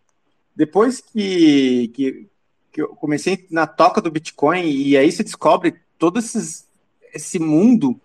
depois 0.55 0.99
que, 1.01 1.89
que, 1.93 2.27
que 2.71 2.81
eu 2.81 2.89
comecei 2.95 3.47
na 3.51 3.67
toca 3.67 4.01
do 4.01 4.11
Bitcoin, 4.11 4.63
e 4.65 4.97
aí 4.97 5.11
você 5.11 5.23
descobre 5.23 5.75
todo 5.97 6.19
esses 6.19 6.69
esse 7.13 7.37
mundo 7.39 7.99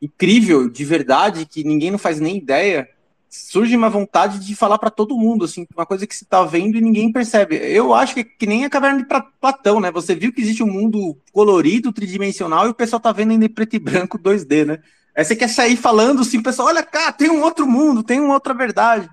incrível, 0.00 0.68
de 0.68 0.84
verdade, 0.84 1.46
que 1.46 1.64
ninguém 1.64 1.90
não 1.90 1.98
faz 1.98 2.20
nem 2.20 2.36
ideia, 2.36 2.88
surge 3.28 3.76
uma 3.76 3.88
vontade 3.88 4.38
de 4.38 4.56
falar 4.56 4.78
para 4.78 4.90
todo 4.90 5.16
mundo, 5.16 5.44
assim, 5.44 5.66
uma 5.74 5.86
coisa 5.86 6.06
que 6.06 6.14
você 6.14 6.24
está 6.24 6.42
vendo 6.44 6.76
e 6.76 6.80
ninguém 6.80 7.12
percebe. 7.12 7.56
Eu 7.56 7.94
acho 7.94 8.14
que, 8.14 8.24
que 8.24 8.46
nem 8.46 8.64
a 8.64 8.70
caverna 8.70 8.98
de 8.98 9.08
Platão, 9.40 9.80
né? 9.80 9.90
Você 9.92 10.14
viu 10.14 10.32
que 10.32 10.40
existe 10.40 10.62
um 10.62 10.70
mundo 10.70 11.16
colorido, 11.32 11.92
tridimensional, 11.92 12.66
e 12.66 12.70
o 12.70 12.74
pessoal 12.74 13.00
tá 13.00 13.12
vendo 13.12 13.32
ainda 13.32 13.44
em 13.44 13.48
preto 13.48 13.76
e 13.76 13.78
branco 13.78 14.18
2D, 14.18 14.66
né? 14.66 14.78
Aí 15.16 15.24
você 15.24 15.34
quer 15.34 15.48
sair 15.48 15.76
falando 15.76 16.22
assim, 16.22 16.42
pessoal, 16.42 16.68
olha 16.68 16.82
cá, 16.82 17.12
tem 17.12 17.30
um 17.30 17.42
outro 17.42 17.66
mundo, 17.66 18.02
tem 18.02 18.20
uma 18.20 18.34
outra 18.34 18.54
verdade. 18.54 19.08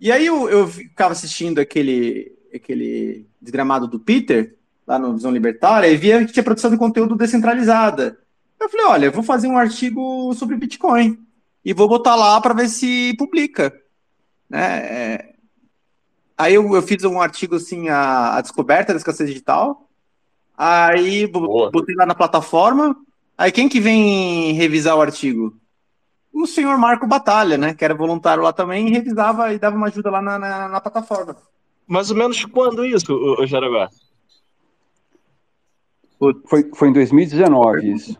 E 0.00 0.12
aí 0.12 0.26
eu, 0.26 0.48
eu 0.48 0.68
ficava 0.68 1.12
assistindo 1.12 1.58
aquele, 1.58 2.32
aquele 2.54 3.26
desgramado 3.40 3.88
do 3.88 3.98
Peter, 3.98 4.56
lá 4.86 4.98
no 4.98 5.14
Visão 5.14 5.30
Libertária 5.30 5.88
e 5.88 5.96
via 5.96 6.24
que 6.24 6.32
tinha 6.32 6.42
produção 6.42 6.70
de 6.70 6.78
conteúdo 6.78 7.14
descentralizada. 7.14 8.18
Eu 8.58 8.68
falei, 8.68 8.86
olha, 8.86 9.06
eu 9.06 9.12
vou 9.12 9.22
fazer 9.22 9.46
um 9.46 9.58
artigo 9.58 10.32
sobre 10.34 10.56
Bitcoin 10.56 11.18
e 11.64 11.74
vou 11.74 11.88
botar 11.88 12.16
lá 12.16 12.40
para 12.40 12.54
ver 12.54 12.68
se 12.68 13.14
publica. 13.18 13.72
Né? 14.48 14.78
É... 14.78 15.34
Aí 16.36 16.54
eu, 16.54 16.74
eu, 16.74 16.82
fiz 16.82 17.04
um 17.04 17.20
artigo 17.20 17.56
assim, 17.56 17.88
a, 17.88 18.36
a, 18.36 18.40
descoberta 18.40 18.92
da 18.92 18.98
escassez 18.98 19.28
digital. 19.28 19.88
Aí 20.56 21.26
Boa. 21.26 21.70
botei 21.70 21.94
lá 21.94 22.06
na 22.06 22.14
plataforma. 22.14 22.96
Aí 23.38 23.52
quem 23.52 23.68
que 23.68 23.80
vem 23.80 24.52
revisar 24.54 24.96
o 24.96 25.00
artigo? 25.00 25.56
O 26.32 26.44
senhor 26.44 26.76
Marco 26.76 27.06
Batalha, 27.06 27.56
né? 27.56 27.72
Que 27.72 27.84
era 27.84 27.94
voluntário 27.94 28.42
lá 28.42 28.52
também 28.52 28.88
e 28.88 28.90
revisava 28.90 29.54
e 29.54 29.58
dava 29.60 29.76
uma 29.76 29.86
ajuda 29.86 30.10
lá 30.10 30.20
na, 30.20 30.38
na, 30.38 30.68
na 30.68 30.80
plataforma. 30.80 31.36
Mais 31.86 32.10
ou 32.10 32.16
menos 32.16 32.44
quando 32.44 32.84
isso, 32.84 33.12
o, 33.12 33.42
o 33.42 33.46
Jaraguá? 33.46 33.88
Foi, 36.18 36.68
foi 36.74 36.88
em 36.88 36.92
2019 36.92 37.92
isso. 37.92 38.18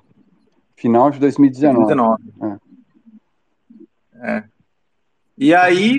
Final 0.76 1.10
de 1.10 1.18
2019. 1.18 1.94
2019. 1.94 2.60
É. 4.22 4.36
é. 4.36 4.44
E 5.36 5.52
aí 5.52 5.98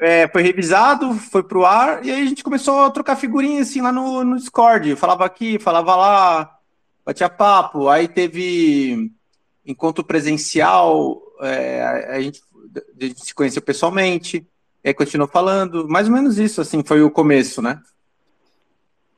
é, 0.00 0.26
foi 0.28 0.42
revisado, 0.42 1.12
foi 1.14 1.42
pro 1.42 1.66
ar, 1.66 2.04
e 2.04 2.10
aí 2.10 2.22
a 2.22 2.26
gente 2.26 2.42
começou 2.42 2.84
a 2.84 2.90
trocar 2.90 3.16
figurinha 3.16 3.60
assim 3.60 3.82
lá 3.82 3.92
no, 3.92 4.24
no 4.24 4.36
Discord. 4.36 4.88
Eu 4.88 4.96
falava 4.96 5.26
aqui, 5.26 5.58
falava 5.58 5.94
lá, 5.94 6.55
batia 7.06 7.28
papo. 7.28 7.88
Aí 7.88 8.08
teve 8.08 9.12
encontro 9.64 10.04
presencial, 10.04 11.22
é, 11.40 11.82
a, 12.10 12.20
gente, 12.20 12.42
a 13.00 13.04
gente 13.04 13.24
se 13.24 13.34
conheceu 13.34 13.62
pessoalmente, 13.62 14.46
aí 14.84 14.92
continuou 14.92 15.28
falando. 15.28 15.88
Mais 15.88 16.08
ou 16.08 16.14
menos 16.14 16.38
isso, 16.38 16.60
assim, 16.60 16.82
foi 16.84 17.02
o 17.02 17.10
começo, 17.10 17.62
né? 17.62 17.80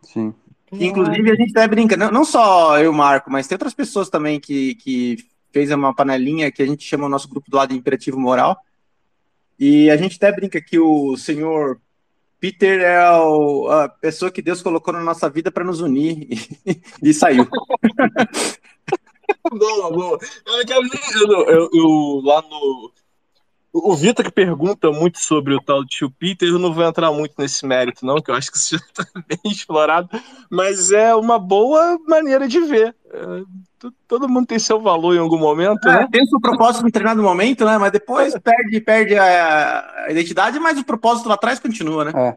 Sim. 0.03 0.35
Inclusive, 0.71 1.31
a 1.31 1.35
gente 1.35 1.51
até 1.51 1.67
brinca, 1.67 1.97
não, 1.97 2.11
não 2.11 2.25
só 2.27 2.79
eu 2.79 2.93
Marco, 2.93 3.31
mas 3.31 3.47
tem 3.47 3.57
outras 3.57 3.73
pessoas 3.73 4.11
também 4.11 4.39
que, 4.39 4.75
que 4.75 5.17
fez 5.51 5.71
uma 5.71 5.95
panelinha 5.95 6.53
que 6.53 6.63
a 6.63 6.67
gente 6.67 6.85
chama 6.85 7.07
o 7.07 7.09
nosso 7.09 7.27
grupo 7.27 7.51
do 7.51 7.57
lado 7.57 7.73
imperativo 7.73 8.21
moral. 8.21 8.59
E 9.59 9.91
a 9.91 9.97
gente 9.97 10.17
até 10.17 10.31
brinca 10.31 10.61
que 10.61 10.79
o 10.79 11.17
senhor 11.17 11.81
Peter 12.41 12.81
é 12.81 13.11
o, 13.11 13.69
a 13.69 13.89
pessoa 13.89 14.31
que 14.31 14.43
Deus 14.43 14.63
colocou 14.63 14.93
na 14.93 15.01
nossa 15.01 15.29
vida 15.29 15.51
para 15.51 15.65
nos 15.65 15.81
unir 15.81 16.29
e, 16.65 16.81
e 17.03 17.15
saiu. 17.15 17.49
boa, 19.51 19.91
boa. 19.91 20.19
Eu, 20.47 20.63
eu, 21.49 21.71
eu, 21.73 22.21
lá 22.25 22.43
no, 22.43 22.93
o 23.73 23.95
Vitor 23.95 24.25
que 24.25 24.31
pergunta 24.31 24.91
muito 24.91 25.19
sobre 25.19 25.55
o 25.55 25.61
tal 25.61 25.83
de 25.83 25.91
tio 25.91 26.11
Peter, 26.11 26.49
eu 26.49 26.59
não 26.59 26.73
vou 26.73 26.85
entrar 26.85 27.13
muito 27.13 27.35
nesse 27.39 27.67
mérito, 27.67 28.05
não, 28.05 28.21
que 28.21 28.31
eu 28.31 28.35
acho 28.35 28.51
que 28.51 28.57
isso 28.57 28.79
já 28.79 28.85
está 28.85 29.07
bem 29.27 29.39
explorado, 29.45 30.09
mas 30.51 30.91
é 30.91 31.15
uma 31.15 31.39
boa 31.39 31.99
maneira 32.07 32.49
de 32.49 32.61
ver. 32.61 32.97
É, 33.85 33.89
todo 34.07 34.29
mundo 34.29 34.47
tem 34.47 34.59
seu 34.59 34.81
valor 34.81 35.15
em 35.15 35.19
algum 35.19 35.39
momento, 35.39 35.89
é, 35.89 36.01
né? 36.01 36.09
Tem 36.11 36.23
o 36.23 36.27
seu 36.27 36.41
propósito 36.41 36.83
em 36.83 36.87
determinado 36.87 37.23
momento, 37.23 37.65
né? 37.65 37.79
Mas 37.79 37.93
depois 37.93 38.35
é. 38.35 38.39
perde, 38.39 38.81
perde 38.81 39.15
a, 39.17 40.05
a, 40.07 40.11
identidade, 40.11 40.59
mas 40.59 40.79
o 40.79 40.85
propósito 40.85 41.29
lá 41.29 41.35
atrás 41.35 41.59
continua, 41.59 42.05
né? 42.05 42.13
É. 42.15 42.37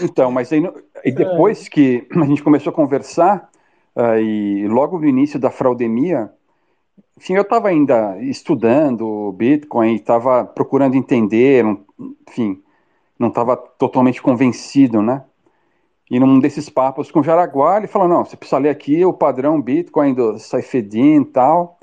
Então, 0.00 0.30
mas 0.30 0.50
aí, 0.52 0.62
e 1.04 1.12
depois 1.12 1.68
que 1.68 2.06
a 2.16 2.24
gente 2.24 2.42
começou 2.42 2.70
a 2.70 2.74
conversar, 2.74 3.48
uh, 3.94 4.18
e 4.18 4.66
logo 4.68 4.98
no 4.98 5.06
início 5.06 5.38
da 5.38 5.50
fraudemia, 5.50 6.30
enfim, 7.16 7.34
eu 7.34 7.42
estava 7.42 7.68
ainda 7.68 8.16
estudando 8.20 9.32
Bitcoin, 9.32 9.96
estava 9.96 10.44
procurando 10.44 10.94
entender, 10.94 11.64
enfim, 12.28 12.62
não 13.18 13.28
estava 13.28 13.56
totalmente 13.56 14.22
convencido, 14.22 15.02
né? 15.02 15.24
E 16.10 16.18
num 16.18 16.40
desses 16.40 16.70
papos 16.70 17.10
com 17.10 17.20
o 17.20 17.22
Jaraguá, 17.22 17.76
ele 17.76 17.86
falou, 17.86 18.08
não, 18.08 18.24
você 18.24 18.36
precisa 18.36 18.58
ler 18.58 18.70
aqui 18.70 19.04
o 19.04 19.12
padrão 19.12 19.60
Bitcoin 19.60 20.14
do 20.14 20.38
Saifedin 20.38 21.20
e 21.20 21.24
tal. 21.26 21.78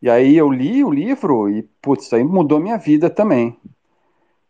E 0.00 0.08
aí 0.08 0.36
eu 0.36 0.50
li 0.50 0.82
o 0.82 0.90
livro 0.90 1.48
e, 1.48 1.62
putz, 1.82 2.12
aí 2.12 2.24
mudou 2.24 2.58
minha 2.58 2.78
vida 2.78 3.10
também. 3.10 3.56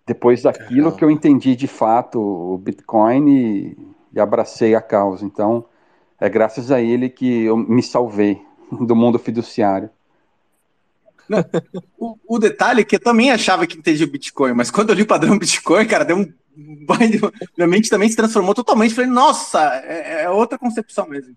Depois 0.06 0.42
daquilo 0.42 0.68
Caramba. 0.68 0.96
que 0.96 1.04
eu 1.04 1.10
entendi 1.10 1.56
de 1.56 1.66
fato 1.66 2.20
o 2.20 2.56
Bitcoin 2.58 3.28
e, 3.28 3.78
e 4.12 4.20
abracei 4.20 4.74
a 4.74 4.80
causa. 4.80 5.24
Então, 5.24 5.64
é 6.20 6.28
graças 6.28 6.70
a 6.70 6.80
ele 6.80 7.08
que 7.08 7.44
eu 7.44 7.56
me 7.56 7.82
salvei 7.82 8.40
do 8.70 8.94
mundo 8.94 9.18
fiduciário. 9.18 9.90
O, 11.96 12.16
o, 12.26 12.38
detalhe 12.38 12.80
é 12.80 12.84
que 12.84 12.96
eu 12.96 13.00
também 13.00 13.30
achava 13.30 13.66
que 13.66 13.78
entendia 13.78 14.04
o 14.04 14.10
Bitcoin, 14.10 14.52
mas 14.52 14.70
quando 14.70 14.90
eu 14.90 14.96
li 14.96 15.02
o 15.02 15.06
padrão 15.06 15.38
Bitcoin, 15.38 15.86
cara, 15.86 16.04
deu 16.04 16.16
um. 16.16 16.32
Minha 17.56 17.68
mente 17.68 17.90
também 17.90 18.08
se 18.08 18.16
transformou 18.16 18.54
totalmente. 18.54 18.94
Falei, 18.94 19.10
nossa, 19.10 19.60
é, 19.84 20.22
é 20.22 20.30
outra 20.30 20.58
concepção 20.58 21.08
mesmo. 21.08 21.36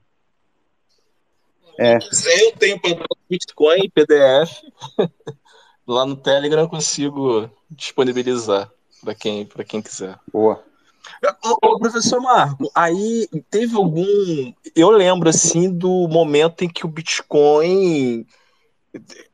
É. 1.79 1.97
Eu 1.97 2.51
tenho 2.57 2.79
padrão 2.79 3.05
Bitcoin 3.29 3.89
PDF. 3.89 4.61
Lá 5.87 6.05
no 6.05 6.15
Telegram 6.15 6.61
eu 6.61 6.69
consigo 6.69 7.49
disponibilizar 7.69 8.71
para 9.03 9.13
quem, 9.13 9.45
quem 9.67 9.81
quiser. 9.81 10.17
Boa. 10.31 10.63
Ô, 11.61 11.77
professor 11.79 12.21
Marco, 12.21 12.71
aí 12.73 13.27
teve 13.49 13.75
algum. 13.75 14.53
Eu 14.75 14.89
lembro 14.91 15.27
assim 15.29 15.69
do 15.69 16.07
momento 16.07 16.63
em 16.63 16.69
que 16.69 16.85
o 16.85 16.89
Bitcoin 16.89 18.25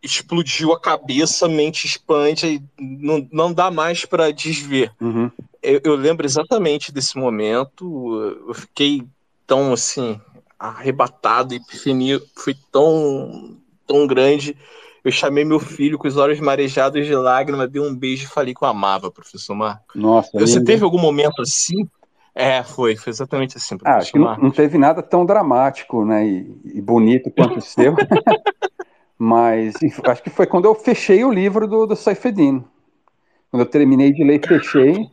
explodiu 0.01 0.71
a 0.71 0.79
cabeça, 0.79 1.45
a 1.45 1.49
mente 1.49 1.85
expande, 1.85 2.63
não, 2.79 3.27
não 3.31 3.53
dá 3.53 3.69
mais 3.69 4.05
para 4.05 4.31
desver. 4.31 4.91
Uhum. 5.01 5.29
Eu, 5.61 5.81
eu, 5.83 5.95
lembro 5.95 6.25
exatamente 6.25 6.91
desse 6.91 7.17
momento, 7.17 8.43
eu 8.47 8.53
fiquei 8.53 9.03
tão 9.45 9.73
assim, 9.73 10.19
arrebatado, 10.57 11.53
e 11.53 11.57
epifania 11.57 12.21
foi 12.35 12.55
tão, 12.71 13.57
tão 13.85 14.07
grande 14.07 14.55
eu 15.03 15.11
chamei 15.11 15.45
meu 15.45 15.59
filho 15.59 15.97
com 15.97 16.07
os 16.07 16.17
olhos 16.17 16.39
marejados 16.39 17.05
de 17.05 17.15
lágrimas, 17.15 17.69
dei 17.69 17.81
um 17.81 17.95
beijo 17.95 18.25
e 18.25 18.27
falei 18.27 18.53
que 18.53 18.63
eu 18.63 18.67
amava, 18.67 19.11
professor 19.11 19.55
Marco. 19.55 19.85
Nossa. 19.95 20.29
Você 20.33 20.63
teve 20.63 20.83
algum 20.83 20.99
momento 20.99 21.41
assim? 21.41 21.87
É, 22.35 22.63
foi, 22.63 22.95
foi 22.95 23.11
exatamente 23.11 23.57
assim. 23.57 23.77
Ah, 23.83 23.97
acho 23.97 24.11
que 24.11 24.19
não, 24.19 24.37
não, 24.37 24.51
teve 24.51 24.77
nada 24.77 25.01
tão 25.01 25.25
dramático, 25.25 26.05
né, 26.05 26.25
e, 26.25 26.53
e 26.75 26.81
bonito 26.81 27.31
quanto 27.31 27.57
o 27.57 27.61
seu. 27.61 27.95
Mas 29.21 29.75
acho 30.05 30.23
que 30.23 30.29
foi 30.29 30.47
quando 30.47 30.63
eu 30.63 30.73
fechei 30.73 31.25
o 31.25 31.31
livro 31.31 31.67
do, 31.67 31.85
do 31.85 31.95
Saifedin. 31.95 32.63
Quando 33.51 33.63
eu 33.63 33.69
terminei 33.69 34.13
de 34.13 34.23
ler, 34.23 34.39
fechei. 34.47 35.09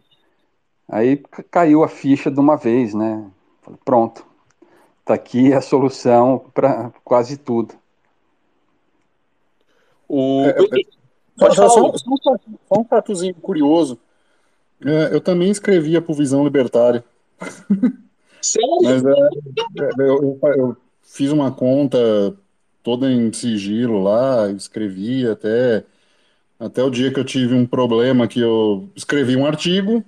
Aí 0.88 1.16
caiu 1.50 1.82
a 1.82 1.88
ficha 1.88 2.30
de 2.30 2.38
uma 2.38 2.56
vez, 2.56 2.94
né? 2.94 3.28
Pronto. 3.84 4.24
Tá 5.04 5.14
aqui 5.14 5.52
a 5.52 5.60
solução 5.60 6.44
para 6.54 6.92
quase 7.02 7.36
tudo. 7.36 7.74
O... 10.08 10.44
É, 10.44 10.50
é, 10.50 11.50
só, 11.54 11.68
só, 11.68 11.68
só, 11.68 12.16
só, 12.22 12.80
um 12.80 12.84
fatozinho 12.84 13.34
curioso. 13.34 13.98
É, 14.84 15.14
eu 15.14 15.20
também 15.20 15.50
escrevia 15.50 16.00
por 16.00 16.14
Visão 16.14 16.44
Libertária. 16.44 17.04
Sério? 18.40 18.78
Mas 18.82 19.04
é, 19.04 19.10
é, 19.10 19.90
eu, 19.98 20.38
eu, 20.40 20.52
eu, 20.56 20.76
fiz 21.02 21.32
uma 21.32 21.50
conta 21.50 21.98
toda 22.86 23.10
em 23.10 23.32
sigilo 23.32 24.00
lá, 24.00 24.48
escrevi 24.52 25.26
até, 25.26 25.82
até 26.56 26.84
o 26.84 26.88
dia 26.88 27.12
que 27.12 27.18
eu 27.18 27.24
tive 27.24 27.52
um 27.52 27.66
problema 27.66 28.28
que 28.28 28.38
eu 28.38 28.88
escrevi 28.94 29.34
um 29.34 29.44
artigo, 29.44 30.04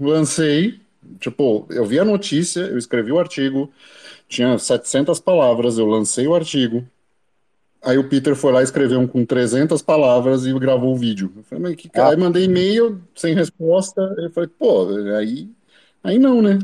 lancei, 0.00 0.80
tipo, 1.20 1.66
eu 1.68 1.84
vi 1.84 1.98
a 1.98 2.04
notícia, 2.04 2.60
eu 2.60 2.78
escrevi 2.78 3.12
o 3.12 3.18
artigo, 3.18 3.70
tinha 4.26 4.58
700 4.58 5.20
palavras, 5.20 5.76
eu 5.76 5.84
lancei 5.84 6.26
o 6.26 6.34
artigo, 6.34 6.82
aí 7.82 7.98
o 7.98 8.08
Peter 8.08 8.34
foi 8.34 8.52
lá 8.52 8.62
escreveu 8.62 9.00
um 9.00 9.06
com 9.06 9.26
300 9.26 9.82
palavras 9.82 10.46
e 10.46 10.58
gravou 10.58 10.94
o 10.94 10.96
vídeo. 10.96 11.30
Eu 11.36 11.42
falei, 11.42 11.62
mas 11.62 11.76
que 11.76 11.90
cara? 11.90 12.08
Aí 12.08 12.16
mandei 12.16 12.44
e-mail 12.44 13.02
sem 13.14 13.34
resposta, 13.34 14.00
eu 14.16 14.30
falei, 14.30 14.48
pô, 14.58 14.88
aí, 15.18 15.50
aí 16.02 16.18
não, 16.18 16.40
né? 16.40 16.58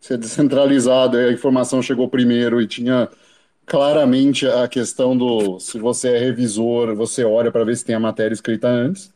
Se 0.00 0.14
é 0.14 0.16
descentralizado, 0.16 1.16
a 1.16 1.30
informação 1.30 1.80
chegou 1.80 2.08
primeiro 2.08 2.60
e 2.60 2.66
tinha 2.66 3.08
claramente 3.66 4.46
a 4.46 4.68
questão 4.68 5.16
do 5.16 5.58
se 5.58 5.78
você 5.78 6.10
é 6.10 6.18
revisor, 6.18 6.94
você 6.94 7.24
olha 7.24 7.50
para 7.50 7.64
ver 7.64 7.76
se 7.76 7.84
tem 7.84 7.96
a 7.96 8.00
matéria 8.00 8.32
escrita 8.32 8.68
antes. 8.68 9.14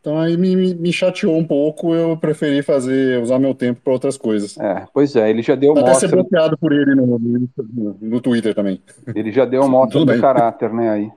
Então 0.00 0.18
aí 0.18 0.36
me, 0.36 0.74
me 0.74 0.92
chateou 0.92 1.36
um 1.36 1.44
pouco, 1.44 1.94
eu 1.94 2.16
preferi 2.16 2.62
fazer, 2.62 3.20
usar 3.20 3.38
meu 3.38 3.54
tempo 3.54 3.80
para 3.82 3.92
outras 3.92 4.16
coisas. 4.16 4.56
É, 4.58 4.86
pois 4.94 5.14
é, 5.16 5.28
ele 5.28 5.42
já 5.42 5.54
deu 5.54 5.72
Até 5.72 5.80
mostra... 5.82 6.08
ser 6.08 6.14
bloqueado 6.14 6.56
por 6.56 6.72
ele 6.72 6.94
no, 6.94 7.18
no, 7.18 7.98
no, 8.00 8.20
Twitter 8.20 8.54
também. 8.54 8.80
Ele 9.14 9.30
já 9.30 9.44
deu 9.44 9.68
mostra 9.68 10.04
do 10.04 10.20
caráter, 10.20 10.72
né, 10.72 10.90
aí. 10.90 11.10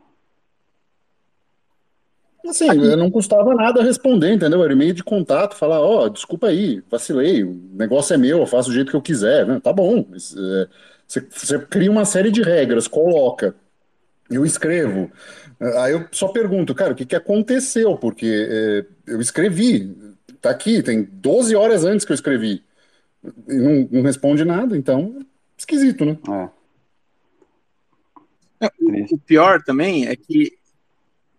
Assim, 2.45 2.67
não 2.97 3.10
custava 3.10 3.56
nada 3.56 3.82
responder, 3.82 4.34
entendeu? 4.34 4.62
Era 4.62 4.73
e-mail 4.73 4.93
de 4.93 5.02
contato, 5.02 5.56
falar, 5.56 5.80
ó, 5.80 6.04
oh, 6.04 6.10
desculpa 6.10 6.47
aí, 6.47 6.84
vacilei, 6.91 7.41
o 7.41 7.58
negócio 7.73 8.13
é 8.13 8.17
meu, 8.17 8.39
eu 8.39 8.45
faço 8.45 8.67
do 8.67 8.76
jeito 8.76 8.91
que 8.91 8.97
eu 8.97 9.02
quiser. 9.02 9.47
Né? 9.47 9.62
Tá 9.63 9.71
bom, 9.71 10.06
mas, 10.10 10.36
é, 10.38 10.67
você, 11.13 11.21
você 11.21 11.60
cria 11.60 11.91
uma 11.91 12.06
série 12.06 12.32
de 12.32 12.41
regras, 12.41 12.88
coloca. 12.88 13.56
Eu 14.30 14.45
escrevo. 14.45 15.12
Aí 15.60 15.93
eu 15.93 16.08
só 16.12 16.28
pergunto, 16.30 16.73
cara, 16.73 16.93
o 16.93 16.95
que, 16.95 17.06
que 17.06 17.15
aconteceu? 17.15 17.95
Porque 17.97 18.26
é, 18.26 18.86
eu 19.12 19.21
escrevi, 19.21 19.95
tá 20.41 20.49
aqui, 20.49 20.82
tem 20.82 21.04
12 21.04 21.56
horas 21.56 21.86
antes 21.86 22.06
que 22.06 22.12
eu 22.12 22.15
escrevi. 22.15 22.63
E 23.47 23.54
não, 23.54 23.88
não 23.91 24.02
responde 24.02 24.43
nada, 24.43 24.76
então, 24.76 25.19
esquisito, 25.58 26.04
né? 26.04 26.17
É. 28.62 28.63
O 29.12 29.17
pior 29.19 29.62
também 29.62 30.08
é 30.08 30.15
que 30.15 30.58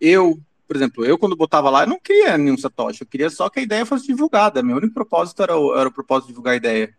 eu, 0.01 0.39
por 0.69 0.77
exemplo, 0.77 1.05
eu 1.05 1.19
quando 1.19 1.35
botava 1.35 1.69
lá, 1.69 1.83
eu 1.83 1.89
não 1.89 1.99
queria 1.99 2.39
nenhum 2.39 2.57
Satoshi, 2.57 3.03
eu 3.03 3.07
queria 3.07 3.31
só 3.31 3.49
que 3.49 3.61
a 3.61 3.63
ideia 3.63 3.85
fosse 3.85 4.07
divulgada. 4.07 4.63
Meu 4.63 4.77
único 4.77 4.95
propósito 4.95 5.43
era 5.43 5.57
o, 5.57 5.77
era 5.77 5.89
o 5.89 5.93
propósito 5.93 6.27
de 6.27 6.33
divulgar 6.33 6.55
a 6.55 6.59
ideia. 6.59 6.95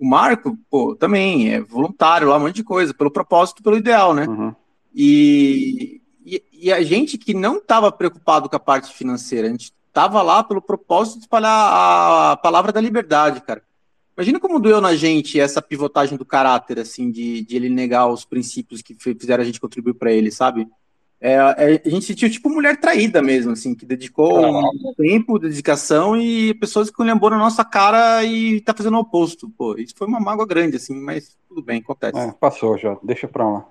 O 0.00 0.08
Marco, 0.08 0.58
pô, 0.70 0.96
também 0.96 1.52
é 1.52 1.60
voluntário 1.60 2.28
lá, 2.28 2.38
um 2.38 2.40
monte 2.40 2.56
de 2.56 2.64
coisa, 2.64 2.94
pelo 2.94 3.10
propósito, 3.10 3.62
pelo 3.62 3.76
ideal, 3.76 4.14
né? 4.14 4.26
Uhum. 4.26 4.54
E, 4.94 6.00
e, 6.24 6.42
e, 6.52 6.72
a 6.72 6.82
gente 6.82 7.18
que 7.18 7.34
não 7.34 7.58
estava 7.58 7.92
preocupado 7.92 8.48
com 8.48 8.56
a 8.56 8.60
parte 8.60 8.94
financeira, 8.94 9.46
a 9.46 9.50
gente 9.50 9.72
estava 9.86 10.22
lá 10.22 10.42
pelo 10.42 10.62
propósito 10.62 11.18
de 11.18 11.24
espalhar 11.24 12.32
a, 12.32 12.36
palavra 12.36 12.72
da 12.72 12.80
liberdade, 12.80 13.42
cara. 13.42 13.62
Imagina 14.16 14.40
como 14.40 14.58
doeu 14.58 14.80
na 14.80 14.96
gente 14.96 15.38
essa 15.38 15.60
pivotagem 15.60 16.16
do 16.16 16.24
caráter, 16.24 16.78
assim, 16.78 17.10
de, 17.10 17.42
de 17.42 17.56
ele 17.56 17.68
negar 17.68 18.06
os 18.06 18.24
princípios 18.24 18.80
que 18.80 18.94
fizeram 18.94 19.42
a 19.42 19.46
gente 19.46 19.60
contribuir 19.60 19.94
para 19.94 20.12
ele, 20.12 20.30
sabe? 20.30 20.66
É, 21.22 21.34
é, 21.34 21.82
a 21.84 21.88
gente 21.90 22.06
sentiu 22.06 22.30
tipo 22.30 22.48
mulher 22.48 22.80
traída 22.80 23.20
mesmo, 23.20 23.52
assim, 23.52 23.74
que 23.74 23.84
dedicou 23.84 24.42
um 24.42 24.94
tempo, 24.96 25.38
dedicação 25.38 26.16
e 26.16 26.54
pessoas 26.54 26.90
que 26.90 27.02
lembou 27.02 27.28
na 27.28 27.36
nossa 27.36 27.62
cara 27.62 28.24
e 28.24 28.60
tá 28.62 28.72
fazendo 28.72 28.96
o 28.96 29.00
oposto. 29.00 29.50
Pô, 29.50 29.76
isso 29.76 29.94
foi 29.94 30.06
uma 30.06 30.18
mágoa 30.18 30.46
grande, 30.46 30.76
assim, 30.76 30.98
mas 30.98 31.36
tudo 31.46 31.62
bem, 31.62 31.80
acontece. 31.80 32.18
É, 32.18 32.32
passou 32.32 32.78
já, 32.78 32.96
deixa 33.02 33.28
pra 33.28 33.46
lá. 33.46 33.66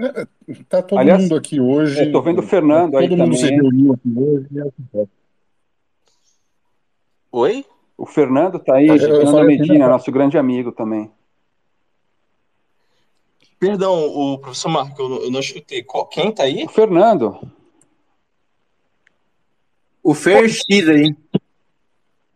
É, 0.00 0.26
tá 0.68 0.82
todo 0.82 0.98
Aliás, 0.98 1.22
mundo 1.22 1.36
aqui 1.36 1.60
hoje. 1.60 2.06
Eu 2.06 2.12
tô 2.12 2.22
vendo 2.22 2.40
o 2.40 2.42
Fernando 2.42 2.92
todo 2.92 3.00
aí 3.00 3.08
mundo 3.08 3.18
também. 3.18 3.38
se 3.38 3.46
reuniu 3.48 3.92
aqui 3.92 4.12
hoje. 4.16 4.46
É 4.94 5.06
Oi? 7.30 7.64
O 7.96 8.06
Fernando 8.06 8.58
tá 8.58 8.76
aí, 8.76 8.86
Fernando 8.98 9.44
Medina, 9.44 9.88
nosso 9.88 10.10
grande 10.10 10.36
amigo 10.36 10.72
também. 10.72 11.10
Perdão, 13.58 14.06
o 14.06 14.38
professor 14.38 14.68
Marco, 14.68 15.02
eu 15.02 15.30
não 15.30 15.40
escutei. 15.40 15.84
Quem 16.10 16.32
tá 16.32 16.44
aí? 16.44 16.64
O 16.64 16.68
Fernando. 16.68 17.40
O 20.02 20.14
Fer 20.14 20.48
X 20.48 20.88
aí. 20.88 21.16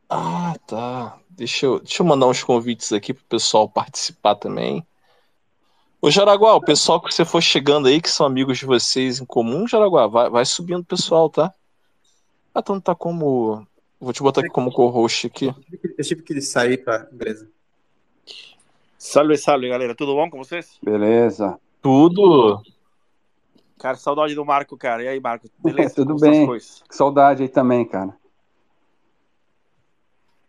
Ah, 0.09 0.55
tá. 0.67 1.19
Deixa 1.31 1.67
eu, 1.67 1.81
deixa 1.81 2.03
eu 2.03 2.07
mandar 2.07 2.27
uns 2.27 2.43
convites 2.43 2.93
aqui 2.93 3.15
pro 3.15 3.25
pessoal 3.25 3.69
participar 3.69 4.35
também. 4.35 4.87
Ô 6.01 6.11
Jaraguá, 6.11 6.55
o 6.55 6.61
pessoal 6.61 7.01
que 7.01 7.15
você 7.15 7.25
for 7.25 7.41
chegando 7.41 7.87
aí, 7.87 8.01
que 8.01 8.11
são 8.11 8.27
amigos 8.27 8.59
de 8.59 8.67
vocês 8.67 9.21
em 9.21 9.25
comum, 9.25 9.67
Jaraguá, 9.67 10.09
vai, 10.09 10.29
vai 10.29 10.45
subindo 10.45 10.81
o 10.81 10.85
pessoal, 10.85 11.31
tá? 11.31 11.55
Ah, 12.55 12.59
então 12.59 12.81
tá 12.81 12.95
como. 12.95 13.67
Vou 14.01 14.13
te 14.13 14.23
botar 14.23 14.41
aqui 14.41 14.51
como 14.51 14.73
co-host 14.73 15.29
aqui. 15.29 15.55
Eu 15.97 16.05
tive 16.05 16.23
que 16.23 16.41
sair 16.41 16.83
pra. 16.83 17.07
Beleza. 17.11 17.49
Salve, 19.05 19.37
salve, 19.37 19.69
galera. 19.69 19.97
Tudo 19.97 20.15
bom 20.15 20.31
com 20.31 20.39
vocês? 20.39 20.79
Beleza. 20.81 21.59
Tudo. 21.83 22.63
Cara, 23.77 23.97
saudade 23.97 24.33
do 24.33 24.45
Marco, 24.45 24.77
cara. 24.77 25.03
E 25.03 25.09
aí, 25.09 25.19
Marco? 25.19 25.51
Beleza? 25.59 25.97
Tudo 25.97 26.15
bem. 26.15 26.49
Saudade 26.89 27.43
aí 27.43 27.49
também, 27.49 27.85
cara. 27.85 28.17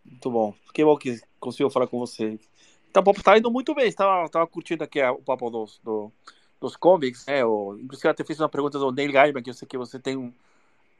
Muito 0.04 0.30
bom. 0.30 0.54
Que 0.72 0.84
bom 0.84 0.96
que 0.96 1.20
conseguiu 1.40 1.68
falar 1.68 1.88
com 1.88 1.98
você. 1.98 2.38
Tá, 2.92 3.02
tá 3.02 3.36
indo 3.36 3.50
muito 3.50 3.74
bem. 3.74 3.92
Tava, 3.92 4.28
tava 4.28 4.46
curtindo 4.46 4.84
aqui 4.84 5.02
o 5.02 5.16
papo 5.16 5.50
dos, 5.50 5.80
do, 5.82 6.12
dos 6.60 6.76
comics, 6.76 7.26
né? 7.26 7.44
O, 7.44 7.76
inclusive, 7.76 8.08
até 8.08 8.22
fiz 8.22 8.38
uma 8.38 8.48
pergunta 8.48 8.78
do 8.78 8.92
Neil 8.92 9.10
Gaiman, 9.10 9.42
que 9.42 9.50
eu 9.50 9.54
sei 9.54 9.66
que 9.66 9.76
você 9.76 9.98
tem 9.98 10.16
um 10.16 10.32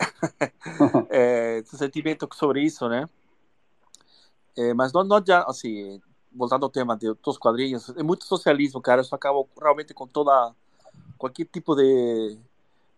é, 1.09 1.63
sentimento 1.67 2.29
sobre 2.33 2.65
isso, 2.65 2.89
né? 2.89 3.09
É, 4.57 4.75
mas 4.75 4.93
não, 4.93 5.05
não 5.05 5.23
assim, 5.47 6.01
voltando 6.35 6.65
ao 6.65 6.71
tema 6.71 6.97
de, 6.97 7.13
dos 7.23 7.39
quadrinhos, 7.39 7.89
é 7.91 8.03
muito 8.03 8.25
socialismo, 8.25 8.81
cara. 8.81 9.01
Isso 9.01 9.15
acaba 9.15 9.45
realmente 9.61 9.95
com 9.95 10.07
toda. 10.07 10.53
qualquer 11.17 11.47
tipo 11.47 11.75
de. 11.75 12.37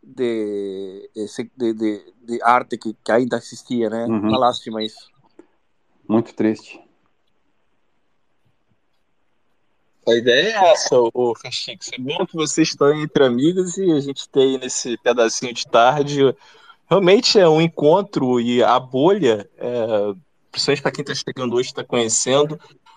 de, 0.03 1.11
de, 1.57 1.75
de, 1.75 2.15
de 2.23 2.43
arte 2.43 2.79
que, 2.79 2.95
que, 3.05 3.13
ainda 3.13 3.37
existia, 3.37 3.91
né? 3.91 4.07
Uhum. 4.07 4.29
Uma 4.29 4.39
lástima 4.39 4.83
isso. 4.83 5.11
Muito 6.09 6.35
triste. 6.35 6.81
A 10.09 10.15
ideia 10.15 10.57
é 10.57 10.73
essa, 10.73 10.97
o 11.13 11.35
Festix. 11.35 11.91
É 11.93 11.99
bom 11.99 12.25
que 12.25 12.37
vocês 12.37 12.69
estão 12.69 12.95
entre 12.95 13.25
amigos 13.25 13.77
e 13.77 13.91
a 13.91 13.99
gente 13.99 14.29
tem 14.29 14.57
nesse 14.57 14.97
pedacinho 14.99 15.53
de 15.53 15.67
tarde. 15.67 16.21
Realmente 16.89 17.41
é 17.41 17.49
um 17.49 17.61
encontro 17.61 18.41
e 18.41 18.63
a 18.63 18.79
bolha, 18.79 19.51
é, 19.59 20.15
principalmente 20.53 20.83
para 20.83 20.93
quem 20.93 21.03
está 21.03 21.13
chegando 21.13 21.57
hoje, 21.57 21.71
está 21.71 21.83
conhecendo, 21.83 22.57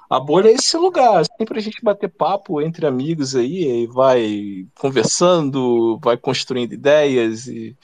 a 0.09 0.19
bolha 0.19 0.49
é 0.49 0.53
esse 0.53 0.75
lugar, 0.75 1.23
sempre 1.37 1.59
a 1.59 1.61
gente 1.61 1.83
bater 1.83 2.09
papo 2.09 2.59
entre 2.61 2.87
amigos 2.87 3.35
aí, 3.35 3.83
e 3.83 3.87
vai 3.87 4.67
conversando, 4.75 5.99
vai 6.01 6.17
construindo 6.17 6.73
ideias, 6.73 7.47
e 7.47 7.77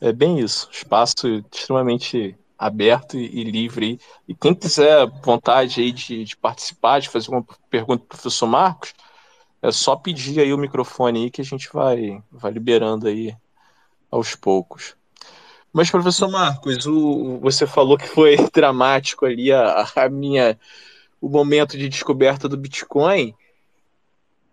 é 0.00 0.12
bem 0.12 0.40
isso, 0.40 0.68
espaço 0.72 1.28
extremamente 1.52 2.36
aberto 2.58 3.16
e, 3.16 3.44
livre. 3.44 4.00
E 4.26 4.34
quem 4.34 4.54
quiser 4.54 5.06
vontade 5.22 5.80
aí 5.80 5.92
de, 5.92 6.24
de, 6.24 6.36
participar, 6.36 7.00
de 7.00 7.08
fazer 7.08 7.30
uma 7.30 7.44
pergunta 7.70 8.04
para 8.04 8.16
o 8.16 8.18
professor 8.18 8.46
Marcos, 8.46 8.92
é 9.62 9.70
só 9.70 9.94
pedir 9.94 10.40
aí 10.40 10.52
o 10.52 10.58
microfone 10.58 11.24
aí 11.24 11.30
que 11.30 11.40
a 11.40 11.44
gente 11.44 11.68
vai, 11.72 12.22
vai 12.30 12.50
liberando 12.50 13.06
aí 13.06 13.36
aos 14.10 14.34
poucos. 14.34 14.96
Mas, 15.72 15.90
professor 15.90 16.28
Marcos, 16.30 16.86
o, 16.86 17.38
você 17.40 17.66
falou 17.66 17.98
que 17.98 18.08
foi 18.08 18.36
dramático 18.52 19.26
ali 19.26 19.52
a, 19.52 19.86
a 19.94 20.08
minha 20.08 20.58
o 21.26 21.28
momento 21.28 21.76
de 21.76 21.88
descoberta 21.88 22.48
do 22.48 22.56
Bitcoin, 22.56 23.34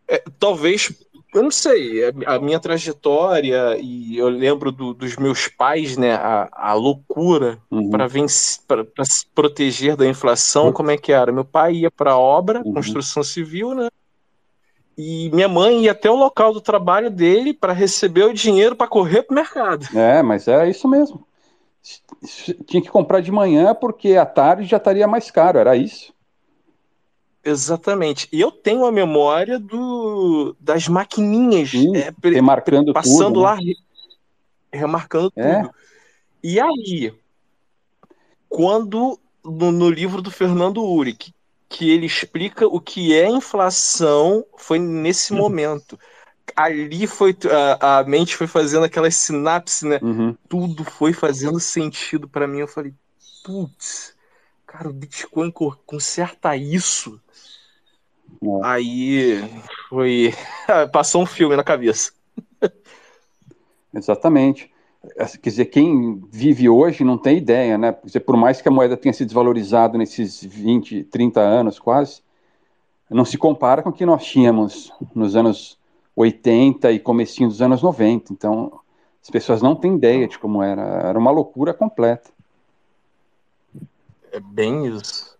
é, 0.07 0.23
talvez 0.39 0.91
eu 1.33 1.41
não 1.41 1.51
sei, 1.51 2.01
a 2.27 2.37
minha 2.37 2.59
trajetória, 2.59 3.75
e 3.79 4.15
eu 4.17 4.29
lembro 4.29 4.71
do, 4.71 4.93
dos 4.93 5.15
meus 5.15 5.47
pais, 5.47 5.97
né, 5.97 6.13
a, 6.13 6.47
a 6.51 6.73
loucura 6.73 7.57
uhum. 7.71 7.89
para 7.89 8.07
se 9.03 9.25
proteger 9.33 9.95
da 9.95 10.05
inflação, 10.05 10.71
como 10.71 10.91
é 10.91 10.97
que 10.97 11.11
era? 11.11 11.31
Meu 11.31 11.43
pai 11.43 11.73
ia 11.73 11.91
para 11.91 12.11
a 12.11 12.19
obra, 12.19 12.61
uhum. 12.63 12.73
construção 12.73 13.23
civil, 13.23 13.73
né? 13.73 13.89
E 14.95 15.31
minha 15.33 15.47
mãe 15.47 15.85
ia 15.85 15.91
até 15.91 16.09
o 16.09 16.15
local 16.15 16.53
do 16.53 16.61
trabalho 16.61 17.09
dele 17.09 17.51
para 17.51 17.73
receber 17.73 18.25
o 18.25 18.33
dinheiro 18.33 18.75
para 18.75 18.87
correr 18.87 19.23
para 19.23 19.33
o 19.33 19.35
mercado. 19.35 19.87
É, 19.97 20.21
mas 20.21 20.47
era 20.47 20.69
isso 20.69 20.87
mesmo. 20.87 21.25
Tinha 22.67 22.81
que 22.81 22.91
comprar 22.91 23.19
de 23.19 23.31
manhã 23.31 23.73
porque 23.73 24.15
à 24.15 24.25
tarde 24.25 24.69
já 24.69 24.77
estaria 24.77 25.07
mais 25.07 25.31
caro, 25.31 25.57
era 25.57 25.75
isso. 25.75 26.13
Exatamente. 27.43 28.27
E 28.31 28.39
eu 28.39 28.51
tenho 28.51 28.85
a 28.85 28.91
memória 28.91 29.59
do, 29.59 30.55
das 30.59 30.87
maquininhas 30.87 31.71
Sim, 31.71 31.95
é, 31.97 32.13
remarcando 32.21 32.93
passando 32.93 33.33
tudo, 33.33 33.39
lá, 33.41 33.57
né? 33.57 33.73
remarcando 34.71 35.31
é. 35.35 35.61
tudo. 35.61 35.73
E 36.41 36.59
aí, 36.59 37.13
quando 38.47 39.19
no, 39.43 39.71
no, 39.71 39.89
livro 39.89 40.21
do 40.21 40.31
Fernando 40.31 40.83
Uric, 40.83 41.33
que 41.67 41.89
ele 41.89 42.05
explica 42.05 42.65
o 42.67 42.79
que 42.79 43.13
é 43.13 43.29
inflação, 43.29 44.45
foi 44.57 44.79
nesse 44.79 45.33
uhum. 45.33 45.39
momento. 45.39 45.99
Ali 46.55 47.07
foi 47.07 47.35
a, 47.79 47.99
a, 47.99 48.03
mente 48.03 48.35
foi 48.35 48.47
fazendo 48.47 48.83
aquelas 48.83 49.15
sinapses, 49.15 49.81
né? 49.83 49.99
Uhum. 50.01 50.37
Tudo 50.47 50.83
foi 50.83 51.11
fazendo 51.13 51.59
sentido 51.59 52.27
para 52.27 52.47
mim. 52.47 52.59
Eu 52.59 52.67
falei, 52.67 52.93
putz, 53.43 54.15
cara, 54.67 54.89
o 54.89 54.93
Bitcoin 54.93 55.51
conserta 55.85 56.55
isso. 56.55 57.19
É. 58.41 58.47
Aí 58.63 59.49
foi. 59.89 60.33
Passou 60.91 61.23
um 61.23 61.25
filme 61.25 61.55
na 61.55 61.63
cabeça. 61.63 62.11
Exatamente. 63.93 64.71
Quer 65.41 65.49
dizer, 65.49 65.65
quem 65.65 66.23
vive 66.31 66.69
hoje 66.69 67.03
não 67.03 67.17
tem 67.17 67.37
ideia, 67.37 67.77
né? 67.77 67.91
Quer 67.91 68.05
dizer, 68.05 68.19
por 68.21 68.37
mais 68.37 68.61
que 68.61 68.67
a 68.69 68.71
moeda 68.71 68.95
tenha 68.95 69.11
se 69.11 69.25
desvalorizado 69.25 69.97
nesses 69.97 70.41
20, 70.43 71.03
30 71.03 71.41
anos 71.41 71.77
quase, 71.77 72.21
não 73.09 73.25
se 73.25 73.37
compara 73.37 73.83
com 73.83 73.89
o 73.89 73.93
que 73.93 74.05
nós 74.05 74.23
tínhamos 74.23 74.93
nos 75.13 75.35
anos 75.35 75.77
80 76.15 76.91
e 76.91 76.99
comecinho 76.99 77.49
dos 77.49 77.61
anos 77.61 77.81
90. 77.81 78.31
Então, 78.31 78.79
as 79.21 79.29
pessoas 79.29 79.61
não 79.61 79.75
têm 79.75 79.95
ideia 79.95 80.27
de 80.27 80.39
como 80.39 80.63
era. 80.63 80.81
Era 80.81 81.19
uma 81.19 81.31
loucura 81.31 81.73
completa. 81.73 82.31
É 84.31 84.39
bem 84.39 84.87
isso. 84.87 85.37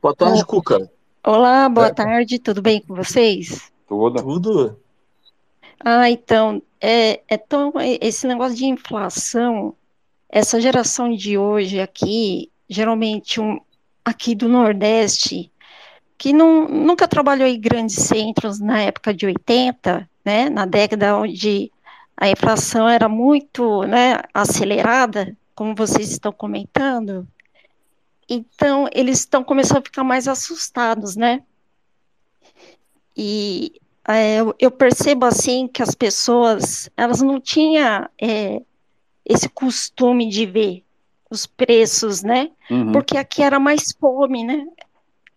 Boa 0.00 0.14
tarde, 0.16 0.44
Cuca. 0.44 0.90
Olá, 1.24 1.68
boa 1.68 1.86
é. 1.86 1.94
tarde, 1.94 2.40
tudo 2.40 2.60
bem 2.60 2.80
com 2.80 2.96
vocês? 2.96 3.72
Tudo. 3.86 4.20
Tudo. 4.20 4.80
Ah, 5.78 6.10
então, 6.10 6.60
é, 6.80 7.20
é 7.28 7.36
tão, 7.36 7.72
esse 8.00 8.26
negócio 8.26 8.56
de 8.56 8.64
inflação, 8.64 9.72
essa 10.28 10.60
geração 10.60 11.14
de 11.14 11.38
hoje 11.38 11.78
aqui, 11.78 12.50
geralmente 12.68 13.40
um, 13.40 13.60
aqui 14.04 14.34
do 14.34 14.48
Nordeste, 14.48 15.48
que 16.18 16.32
não, 16.32 16.66
nunca 16.66 17.06
trabalhou 17.06 17.46
em 17.46 17.60
grandes 17.60 17.94
centros 17.94 18.58
na 18.58 18.82
época 18.82 19.14
de 19.14 19.24
80, 19.24 20.10
né, 20.24 20.50
na 20.50 20.66
década 20.66 21.16
onde 21.16 21.70
a 22.16 22.30
inflação 22.30 22.88
era 22.88 23.08
muito 23.08 23.84
né, 23.84 24.18
acelerada, 24.34 25.36
como 25.54 25.72
vocês 25.72 26.10
estão 26.10 26.32
comentando, 26.32 27.28
então, 28.34 28.88
eles 28.92 29.18
estão 29.18 29.44
começando 29.44 29.78
a 29.78 29.82
ficar 29.82 30.04
mais 30.04 30.26
assustados, 30.26 31.16
né? 31.16 31.42
E 33.16 33.80
é, 34.08 34.38
eu 34.58 34.70
percebo, 34.70 35.26
assim, 35.26 35.68
que 35.68 35.82
as 35.82 35.94
pessoas, 35.94 36.88
elas 36.96 37.20
não 37.20 37.40
tinham 37.40 38.08
é, 38.20 38.62
esse 39.24 39.48
costume 39.48 40.28
de 40.28 40.46
ver 40.46 40.84
os 41.30 41.46
preços, 41.46 42.22
né? 42.22 42.50
Uhum. 42.70 42.92
Porque 42.92 43.16
aqui 43.16 43.42
era 43.42 43.60
mais 43.60 43.92
fome, 43.92 44.44
né? 44.44 44.66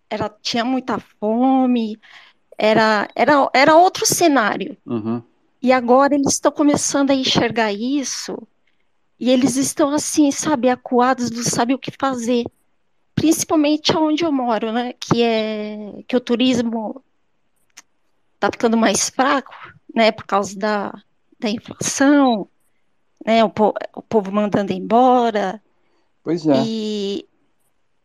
Era, 0.09 0.29
tinha 0.41 0.63
muita 0.63 0.99
fome, 1.19 1.99
era, 2.57 3.09
era, 3.15 3.49
era 3.53 3.75
outro 3.75 4.05
cenário. 4.05 4.77
Uhum. 4.85 5.21
E 5.61 5.71
agora 5.71 6.15
eles 6.15 6.33
estão 6.33 6.51
começando 6.51 7.11
a 7.11 7.15
enxergar 7.15 7.73
isso, 7.73 8.37
e 9.19 9.29
eles 9.29 9.55
estão 9.55 9.91
assim, 9.91 10.29
sabe, 10.31 10.69
acuados, 10.69 11.31
não 11.31 11.43
sabem 11.43 11.75
o 11.75 11.79
que 11.79 11.91
fazer 11.97 12.45
principalmente 13.15 13.95
onde 13.95 14.23
eu 14.23 14.31
moro, 14.31 14.71
né? 14.71 14.93
Que 14.99 15.23
é 15.23 16.03
que 16.07 16.15
o 16.15 16.19
turismo 16.19 17.01
está 18.35 18.51
ficando 18.51 18.77
mais 18.77 19.09
fraco, 19.09 19.53
né? 19.93 20.11
Por 20.11 20.25
causa 20.25 20.57
da, 20.59 20.93
da 21.39 21.49
inflação, 21.49 22.47
né? 23.25 23.43
O, 23.43 23.49
po 23.49 23.73
o 23.95 24.01
povo 24.01 24.31
mandando 24.31 24.73
embora. 24.73 25.61
Pois 26.23 26.45
é. 26.45 26.61
E, 26.65 27.25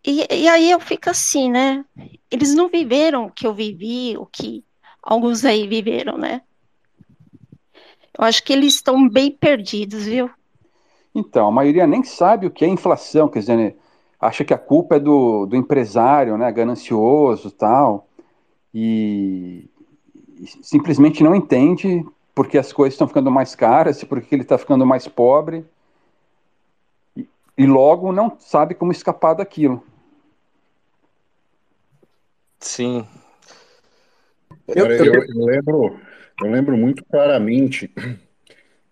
e, 0.07 0.27
e 0.31 0.49
aí 0.49 0.71
eu 0.71 0.81
fico 0.81 1.11
assim, 1.11 1.51
né? 1.51 1.85
Eles 2.31 2.55
não 2.55 2.69
viveram 2.69 3.27
o 3.27 3.31
que 3.31 3.47
eu 3.47 3.53
vivi, 3.53 4.17
o 4.17 4.25
que 4.25 4.65
alguns 5.03 5.45
aí 5.45 5.67
viveram, 5.67 6.17
né? 6.17 6.43
Eu 8.17 8.25
acho 8.25 8.43
que 8.45 8.53
eles 8.53 8.75
estão 8.75 9.09
bem 9.09 9.31
perdidos, 9.31 10.05
viu? 10.05 10.31
Então, 11.15 11.49
a 11.49 11.51
maioria 11.51 11.87
nem 11.87 12.05
sabe 12.05 12.47
o 12.47 12.51
que 12.51 12.65
é 12.65 12.69
inflação, 12.69 13.29
quer 13.29 13.41
dizer, 13.41 13.57
né? 13.57 13.75
Acha 14.21 14.45
que 14.45 14.53
a 14.53 14.59
culpa 14.59 14.97
é 14.97 15.01
do, 15.01 15.47
do 15.47 15.57
empresário, 15.57 16.37
né, 16.37 16.53
ganancioso 16.53 17.51
tal, 17.51 18.07
e, 18.73 19.69
e 20.39 20.47
simplesmente 20.63 21.23
não 21.23 21.35
entende 21.35 22.05
porque 22.35 22.59
as 22.59 22.73
coisas 22.73 22.95
estão 22.95 23.09
ficando 23.09 23.31
mais 23.31 23.55
caras, 23.55 24.05
porque 24.05 24.35
ele 24.35 24.43
está 24.43 24.59
ficando 24.59 24.85
mais 24.85 25.09
pobre, 25.09 25.65
e, 27.17 27.27
e 27.57 27.67
logo 27.67 28.13
não 28.13 28.37
sabe 28.39 28.75
como 28.75 28.93
escapar 28.93 29.35
daquilo. 29.35 29.83
Sim. 32.59 33.07
Eu, 34.69 34.87
eu, 34.87 35.15
eu, 35.15 35.45
lembro, 35.45 36.01
eu 36.43 36.51
lembro 36.51 36.77
muito 36.77 37.05
claramente 37.07 37.91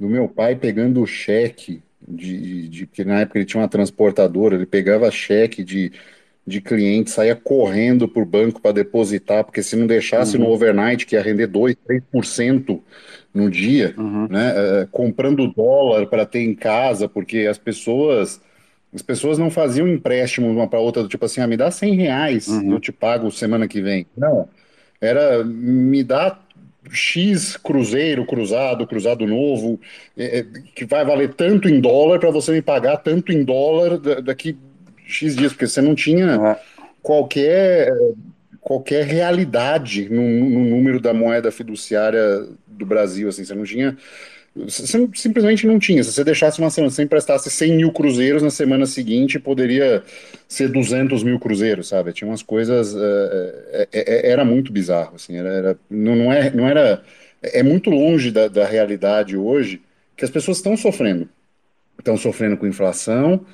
do 0.01 0.09
meu 0.09 0.27
pai 0.29 0.57
pegando 0.57 1.03
o 1.03 1.07
cheque 1.07 1.83
de, 2.09 2.69
de, 2.69 2.87
que 2.87 3.05
na 3.05 3.21
época 3.21 3.39
ele 3.39 3.47
tinha 3.47 3.61
uma 3.61 3.69
transportadora, 3.69 4.57
ele 4.57 4.67
pegava 4.67 5.11
cheque 5.11 5.63
de, 5.63 5.93
de 6.47 6.61
cliente, 6.61 7.11
saía 7.11 7.37
correndo 7.37 8.09
para 8.09 8.23
o 8.23 8.27
banco 8.27 8.61
para 8.61 8.73
depositar, 8.73 9.45
porque 9.45 9.63
se 9.63 9.77
não 9.77 9.87
deixasse 9.87 10.37
uhum. 10.37 10.45
no 10.45 10.51
overnight, 10.51 11.05
que 11.05 11.15
ia 11.15 11.23
render 11.23 11.47
2, 11.47 11.77
3% 12.13 12.81
no 13.35 13.51
dia, 13.51 13.95
uhum. 13.97 14.27
né, 14.29 14.53
uh, 14.53 14.89
comprando 14.91 15.53
dólar 15.53 16.07
para 16.07 16.25
ter 16.25 16.41
em 16.41 16.55
casa, 16.55 17.09
porque 17.09 17.47
as 17.47 17.59
pessoas 17.59 18.41
as 18.95 19.03
pessoas 19.03 19.37
não 19.37 19.51
faziam 19.51 19.87
empréstimo 19.87 20.51
uma 20.51 20.67
para 20.67 20.81
outra, 20.81 21.03
do 21.03 21.11
tipo 21.11 21.23
assim, 21.23 21.43
ah, 21.43 21.47
me 21.47 21.59
dá 21.59 21.71
100 21.71 21.95
reais, 21.95 22.49
uhum. 22.49 22.73
eu 22.73 22.81
te 22.81 22.91
pago 22.91 23.31
semana 23.31 23.69
que 23.69 23.83
vem. 23.83 24.07
Não, 24.17 24.49
era 24.99 25.45
me 25.45 26.03
dá 26.03 26.39
X 26.91 27.57
cruzeiro, 27.57 28.25
cruzado, 28.27 28.87
cruzado 28.87 29.27
novo, 29.27 29.81
é, 30.17 30.41
é, 30.41 30.47
que 30.75 30.85
vai 30.85 31.05
valer 31.05 31.35
tanto 31.35 31.69
em 31.69 31.81
dólar 31.81 32.19
para 32.19 32.31
você 32.31 32.53
me 32.53 32.63
pagar 32.63 32.99
tanto 32.99 33.33
em 33.33 33.45
dólar 33.45 33.99
daqui 34.23 34.57
X 35.07 35.37
dias, 35.37 35.53
porque 35.53 35.67
você 35.67 35.81
não 35.81 35.95
tinha 35.95 36.59
qualquer 37.03 37.93
qualquer 38.61 39.05
realidade 39.07 40.11
no, 40.11 40.23
no 40.23 40.65
número 40.65 41.01
da 41.01 41.15
moeda 41.15 41.51
fiduciária 41.51 42.47
do 42.67 42.85
Brasil, 42.85 43.29
assim, 43.29 43.43
você 43.43 43.55
não 43.55 43.65
tinha 43.65 43.97
simplesmente 44.69 45.67
não 45.67 45.79
tinha. 45.79 46.03
Se 46.03 46.13
você 46.13 46.25
deixasse 46.25 46.59
uma 46.59 46.71
semana, 46.71 46.91
se 46.91 46.97
você 46.97 47.03
emprestasse 47.03 47.51
100 47.51 47.77
mil 47.77 47.93
cruzeiros 47.93 48.43
na 48.43 48.51
semana 48.51 48.87
seguinte, 48.87 49.39
poderia 49.39 50.03
ser 50.49 50.69
200 50.69 51.23
mil 51.23 51.39
cruzeiros, 51.39 51.89
sabe? 51.89 52.13
Tinha 52.13 52.29
umas 52.29 52.43
coisas. 52.43 52.95
É, 52.95 53.89
é, 53.93 54.31
era 54.31 54.45
muito 54.45 54.73
bizarro, 54.73 55.17
assim. 55.17 55.37
Era, 55.37 55.49
era, 55.49 55.79
não, 55.91 56.17
não, 56.17 56.33
é, 56.33 56.51
não 56.51 56.67
era. 56.67 57.03
É 57.43 57.63
muito 57.63 57.91
longe 57.91 58.31
da, 58.31 58.49
da 58.49 58.67
realidade 58.67 59.37
hoje 59.37 59.83
que 60.17 60.25
as 60.25 60.31
pessoas 60.31 60.57
estão 60.57 60.77
sofrendo. 60.77 61.29
Estão 61.99 62.17
sofrendo 62.17 62.57
com 62.57 62.67
inflação, 62.67 63.45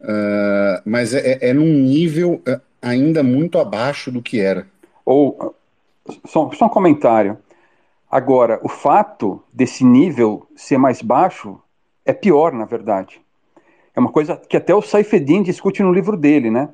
uh, 0.00 0.80
mas 0.84 1.14
é, 1.14 1.38
é 1.40 1.52
num 1.52 1.66
nível 1.66 2.42
ainda 2.80 3.22
muito 3.22 3.58
abaixo 3.58 4.10
do 4.10 4.22
que 4.22 4.40
era. 4.40 4.66
Ou, 5.04 5.54
só, 6.26 6.50
só 6.52 6.66
um 6.66 6.70
comentário. 6.70 7.38
Agora, 8.14 8.60
o 8.62 8.68
fato 8.68 9.42
desse 9.52 9.84
nível 9.84 10.46
ser 10.54 10.78
mais 10.78 11.02
baixo 11.02 11.60
é 12.04 12.12
pior, 12.12 12.52
na 12.52 12.64
verdade. 12.64 13.20
É 13.92 13.98
uma 13.98 14.12
coisa 14.12 14.36
que 14.36 14.56
até 14.56 14.72
o 14.72 14.80
Saifedin 14.80 15.42
discute 15.42 15.82
no 15.82 15.92
livro 15.92 16.16
dele, 16.16 16.48
né? 16.48 16.68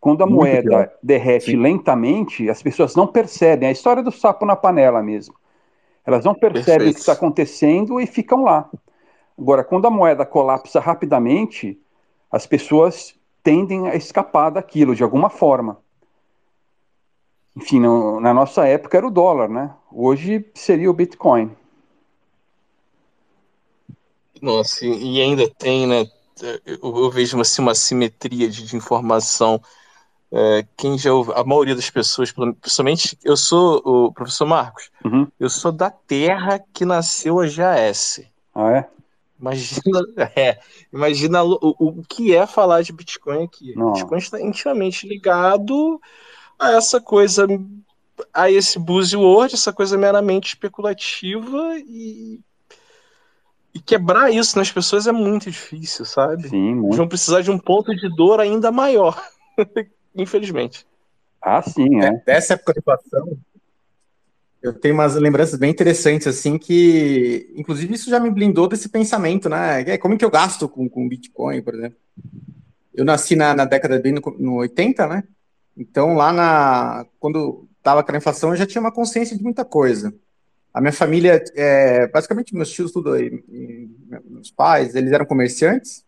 Quando 0.00 0.22
a 0.22 0.26
Muito 0.26 0.40
moeda 0.40 0.62
pior. 0.62 0.90
derrete 1.02 1.50
Sim. 1.50 1.58
lentamente, 1.58 2.48
as 2.48 2.62
pessoas 2.62 2.96
não 2.96 3.06
percebem. 3.06 3.66
É 3.66 3.68
a 3.68 3.72
história 3.72 4.02
do 4.02 4.10
sapo 4.10 4.46
na 4.46 4.56
panela 4.56 5.02
mesmo. 5.02 5.34
Elas 6.06 6.24
não 6.24 6.34
percebem 6.34 6.64
Perfeito. 6.64 6.92
o 6.92 6.94
que 6.94 7.00
está 7.00 7.12
acontecendo 7.12 8.00
e 8.00 8.06
ficam 8.06 8.42
lá. 8.42 8.66
Agora, 9.38 9.62
quando 9.62 9.86
a 9.86 9.90
moeda 9.90 10.24
colapsa 10.24 10.80
rapidamente, 10.80 11.78
as 12.32 12.46
pessoas 12.46 13.14
tendem 13.42 13.86
a 13.86 13.94
escapar 13.94 14.48
daquilo 14.48 14.94
de 14.94 15.02
alguma 15.02 15.28
forma 15.28 15.76
enfim, 17.56 17.80
na 18.20 18.34
nossa 18.34 18.66
época 18.66 18.98
era 18.98 19.06
o 19.06 19.10
dólar, 19.10 19.48
né? 19.48 19.74
Hoje 19.90 20.44
seria 20.54 20.90
o 20.90 20.94
Bitcoin. 20.94 21.50
Nossa, 24.42 24.84
e 24.84 25.22
ainda 25.22 25.48
tem, 25.48 25.86
né? 25.86 26.06
Eu, 26.66 26.78
eu 26.82 27.10
vejo 27.10 27.40
assim, 27.40 27.62
uma 27.62 27.74
simetria 27.74 28.50
de, 28.50 28.66
de 28.66 28.76
informação. 28.76 29.58
É, 30.30 30.66
quem 30.76 30.98
já 30.98 31.10
a 31.34 31.44
maioria 31.44 31.74
das 31.74 31.88
pessoas, 31.88 32.30
principalmente 32.60 33.16
eu 33.24 33.36
sou 33.38 33.80
o 33.84 34.12
professor 34.12 34.44
Marcos, 34.44 34.90
uhum. 35.02 35.26
eu 35.40 35.48
sou 35.48 35.72
da 35.72 35.88
terra 35.88 36.62
que 36.74 36.84
nasceu 36.84 37.40
a 37.40 37.46
GAS. 37.46 38.20
Ah, 38.54 38.70
é? 38.72 38.88
Imagina, 39.40 40.00
é, 40.36 40.58
imagina 40.92 41.42
o, 41.42 41.74
o 41.78 42.02
que 42.06 42.34
é 42.34 42.46
falar 42.46 42.82
de 42.82 42.92
Bitcoin 42.92 43.44
aqui. 43.44 43.74
Não. 43.74 43.94
Bitcoin 43.94 44.18
está 44.18 44.38
intimamente 44.38 45.08
ligado 45.08 45.98
a 46.58 46.72
essa 46.72 47.00
coisa, 47.00 47.46
a 48.32 48.50
esse 48.50 48.78
buzzword, 48.78 49.54
essa 49.54 49.72
coisa 49.72 49.96
meramente 49.96 50.48
especulativa 50.48 51.78
e, 51.78 52.40
e 53.74 53.80
quebrar 53.80 54.32
isso 54.32 54.58
nas 54.58 54.70
pessoas 54.70 55.06
é 55.06 55.12
muito 55.12 55.50
difícil, 55.50 56.04
sabe? 56.04 56.48
Sim, 56.48 56.74
muito. 56.74 56.96
Vão 56.96 57.08
precisar 57.08 57.42
de 57.42 57.50
um 57.50 57.58
ponto 57.58 57.94
de 57.94 58.08
dor 58.14 58.40
ainda 58.40 58.72
maior, 58.72 59.22
infelizmente. 60.14 60.86
Ah, 61.40 61.62
sim, 61.62 62.02
é. 62.02 62.10
Dessa 62.24 62.54
época 62.54 62.72
de 62.72 62.80
inflação, 62.80 63.38
eu 64.62 64.72
tenho 64.72 64.94
umas 64.94 65.14
lembranças 65.14 65.58
bem 65.58 65.70
interessantes, 65.70 66.26
assim, 66.26 66.58
que, 66.58 67.52
inclusive, 67.54 67.94
isso 67.94 68.10
já 68.10 68.18
me 68.18 68.30
blindou 68.30 68.66
desse 68.66 68.88
pensamento, 68.88 69.48
né? 69.48 69.82
É, 69.82 69.98
como 69.98 70.18
que 70.18 70.24
eu 70.24 70.30
gasto 70.30 70.68
com, 70.68 70.88
com 70.88 71.08
Bitcoin, 71.08 71.62
por 71.62 71.74
exemplo? 71.74 71.98
Eu 72.92 73.04
nasci 73.04 73.36
na, 73.36 73.54
na 73.54 73.64
década 73.64 74.00
de 74.00 74.10
no, 74.10 74.20
no 74.38 74.54
80, 74.56 75.06
né? 75.06 75.22
Então, 75.76 76.14
lá 76.14 76.32
na. 76.32 77.06
Quando 77.20 77.68
estava 77.78 78.02
com 78.02 78.12
a 78.12 78.16
inflação, 78.16 78.50
eu 78.50 78.56
já 78.56 78.66
tinha 78.66 78.80
uma 78.80 78.92
consciência 78.92 79.36
de 79.36 79.42
muita 79.42 79.64
coisa. 79.64 80.14
A 80.72 80.80
minha 80.80 80.92
família, 80.92 81.42
é, 81.54 82.06
basicamente, 82.08 82.54
meus 82.54 82.70
tios, 82.70 82.92
tudo 82.92 83.12
aí, 83.12 83.42
meus 84.24 84.50
pais, 84.50 84.94
eles 84.94 85.12
eram 85.12 85.24
comerciantes. 85.24 86.04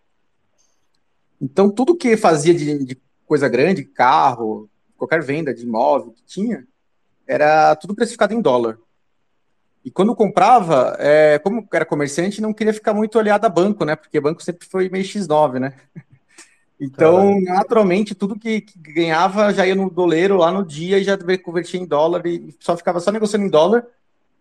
Então, 1.40 1.70
tudo 1.70 1.96
que 1.96 2.16
fazia 2.16 2.52
de, 2.52 2.84
de 2.84 3.00
coisa 3.26 3.48
grande, 3.48 3.84
carro, 3.84 4.68
qualquer 4.96 5.22
venda 5.22 5.54
de 5.54 5.62
imóvel 5.62 6.12
que 6.12 6.22
tinha, 6.24 6.66
era 7.26 7.76
tudo 7.76 7.94
precificado 7.94 8.34
em 8.34 8.40
dólar. 8.40 8.78
E 9.84 9.90
quando 9.90 10.14
comprava, 10.14 10.96
é, 10.98 11.38
como 11.38 11.66
era 11.72 11.84
comerciante, 11.84 12.42
não 12.42 12.52
queria 12.52 12.74
ficar 12.74 12.92
muito 12.92 13.16
olhado 13.16 13.44
a 13.44 13.48
banco, 13.48 13.84
né? 13.84 13.94
Porque 13.96 14.20
banco 14.20 14.42
sempre 14.42 14.66
foi 14.66 14.88
meio 14.88 15.04
X9, 15.04 15.60
né? 15.60 15.74
Então, 16.80 17.16
Caramba. 17.16 17.54
naturalmente, 17.54 18.14
tudo 18.14 18.38
que, 18.38 18.60
que, 18.60 18.78
ganhava 18.92 19.52
já 19.52 19.66
ia 19.66 19.74
no 19.74 19.90
doleiro 19.90 20.36
lá 20.36 20.52
no 20.52 20.64
dia 20.64 20.98
e 20.98 21.04
já 21.04 21.18
convertia 21.42 21.80
em 21.80 21.86
dólar 21.86 22.24
e 22.26 22.54
só 22.60 22.76
ficava 22.76 23.00
só 23.00 23.10
negociando 23.10 23.44
em 23.44 23.50
dólar. 23.50 23.84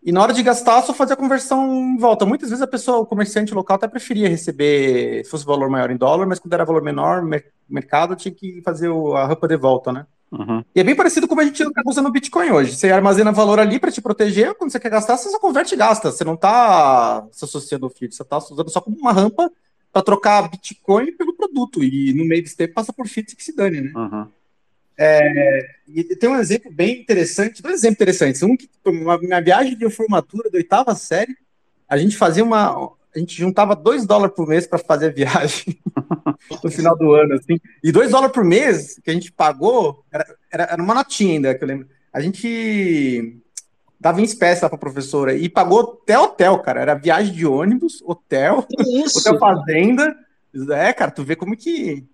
E 0.02 0.12
na 0.12 0.22
hora 0.22 0.32
de 0.32 0.44
gastar, 0.44 0.80
só 0.82 0.94
fazia 0.94 1.14
a 1.14 1.16
conversão 1.16 1.66
em 1.74 1.98
volta. 1.98 2.24
Muitas 2.24 2.50
vezes 2.50 2.62
a 2.62 2.68
pessoa, 2.68 2.98
o 2.98 3.06
comerciante 3.06 3.52
local, 3.52 3.74
até 3.74 3.88
preferia 3.88 4.28
receber, 4.28 5.24
se 5.24 5.30
fosse 5.30 5.44
valor 5.44 5.68
maior 5.68 5.90
em 5.90 5.96
dólar, 5.96 6.26
mas 6.26 6.38
quando 6.38 6.52
era 6.52 6.64
valor 6.64 6.82
menor, 6.82 7.24
mercado 7.68 8.14
tinha 8.14 8.32
que 8.32 8.62
fazer 8.62 8.88
a 8.88 9.26
rampa 9.26 9.48
de 9.48 9.56
volta, 9.56 9.92
né? 9.92 10.06
Uhum. 10.30 10.62
E 10.74 10.80
é 10.80 10.84
bem 10.84 10.94
parecido 10.94 11.26
como 11.26 11.40
a 11.40 11.44
gente 11.44 11.62
está 11.62 11.82
usando 11.84 12.06
o 12.06 12.12
Bitcoin 12.12 12.50
hoje. 12.50 12.76
Você 12.76 12.92
armazena 12.92 13.32
valor 13.32 13.58
ali 13.58 13.80
para 13.80 13.90
te 13.90 14.00
proteger, 14.00 14.54
quando 14.54 14.70
você 14.70 14.78
quer 14.78 14.90
gastar, 14.90 15.16
você 15.16 15.30
só 15.30 15.40
converte 15.40 15.74
e 15.74 15.76
gasta. 15.78 16.12
Você 16.12 16.22
não 16.22 16.34
está 16.34 17.26
se 17.32 17.44
associando 17.44 17.86
ao 17.86 17.90
FIT, 17.90 18.14
você 18.14 18.22
está 18.22 18.38
usando 18.38 18.70
só 18.70 18.80
como 18.80 18.96
uma 18.96 19.12
rampa 19.12 19.50
para 19.92 20.02
trocar 20.02 20.48
Bitcoin 20.48 21.12
pelo 21.12 21.34
produto. 21.34 21.82
E 21.82 22.12
no 22.12 22.24
meio 22.24 22.42
desse 22.42 22.56
tempo 22.56 22.74
passa 22.74 22.92
por 22.92 23.06
FIT 23.06 23.36
que 23.36 23.44
se 23.44 23.54
dane, 23.54 23.80
né? 23.80 23.92
Uhum. 23.94 24.26
É, 25.00 25.76
e 25.86 26.02
tem 26.16 26.28
um 26.28 26.36
exemplo 26.36 26.72
bem 26.72 27.00
interessante, 27.00 27.62
dois 27.62 27.76
exemplos 27.76 27.96
interessantes. 27.96 28.42
Um 28.42 28.56
que, 28.56 28.68
uma, 28.84 29.16
minha 29.18 29.40
viagem 29.40 29.76
de 29.76 29.88
formatura 29.90 30.50
da 30.50 30.58
oitava 30.58 30.94
série, 30.94 31.36
a 31.88 31.96
gente 31.96 32.16
fazia 32.16 32.42
uma. 32.42 32.92
A 33.14 33.18
gente 33.18 33.36
juntava 33.36 33.74
dois 33.74 34.06
dólares 34.06 34.34
por 34.34 34.46
mês 34.46 34.66
para 34.66 34.78
fazer 34.78 35.06
a 35.06 35.12
viagem. 35.12 35.78
no 36.62 36.70
final 36.70 36.96
do 36.96 37.14
ano, 37.14 37.34
assim. 37.34 37.58
E 37.82 37.90
dois 37.92 38.10
dólares 38.10 38.34
por 38.34 38.44
mês 38.44 39.00
que 39.02 39.10
a 39.10 39.14
gente 39.14 39.32
pagou, 39.32 40.04
era, 40.12 40.26
era, 40.50 40.64
era 40.64 40.82
uma 40.82 40.94
notinha 40.94 41.34
ainda, 41.34 41.54
que 41.54 41.62
eu 41.62 41.68
lembro. 41.68 41.88
A 42.12 42.20
gente 42.20 43.40
dava 44.00 44.20
em 44.20 44.24
espécie 44.24 44.62
lá 44.62 44.68
pra 44.68 44.78
professora 44.78 45.34
e 45.34 45.48
pagou 45.48 45.98
até 46.02 46.18
hotel, 46.18 46.58
cara. 46.60 46.80
Era 46.80 46.94
viagem 46.94 47.34
de 47.34 47.46
ônibus, 47.46 48.02
hotel, 48.04 48.66
hotel 49.16 49.38
fazenda. 49.38 50.16
É, 50.70 50.92
cara, 50.92 51.10
tu 51.10 51.22
vê 51.24 51.36
como 51.36 51.56
que 51.56 52.06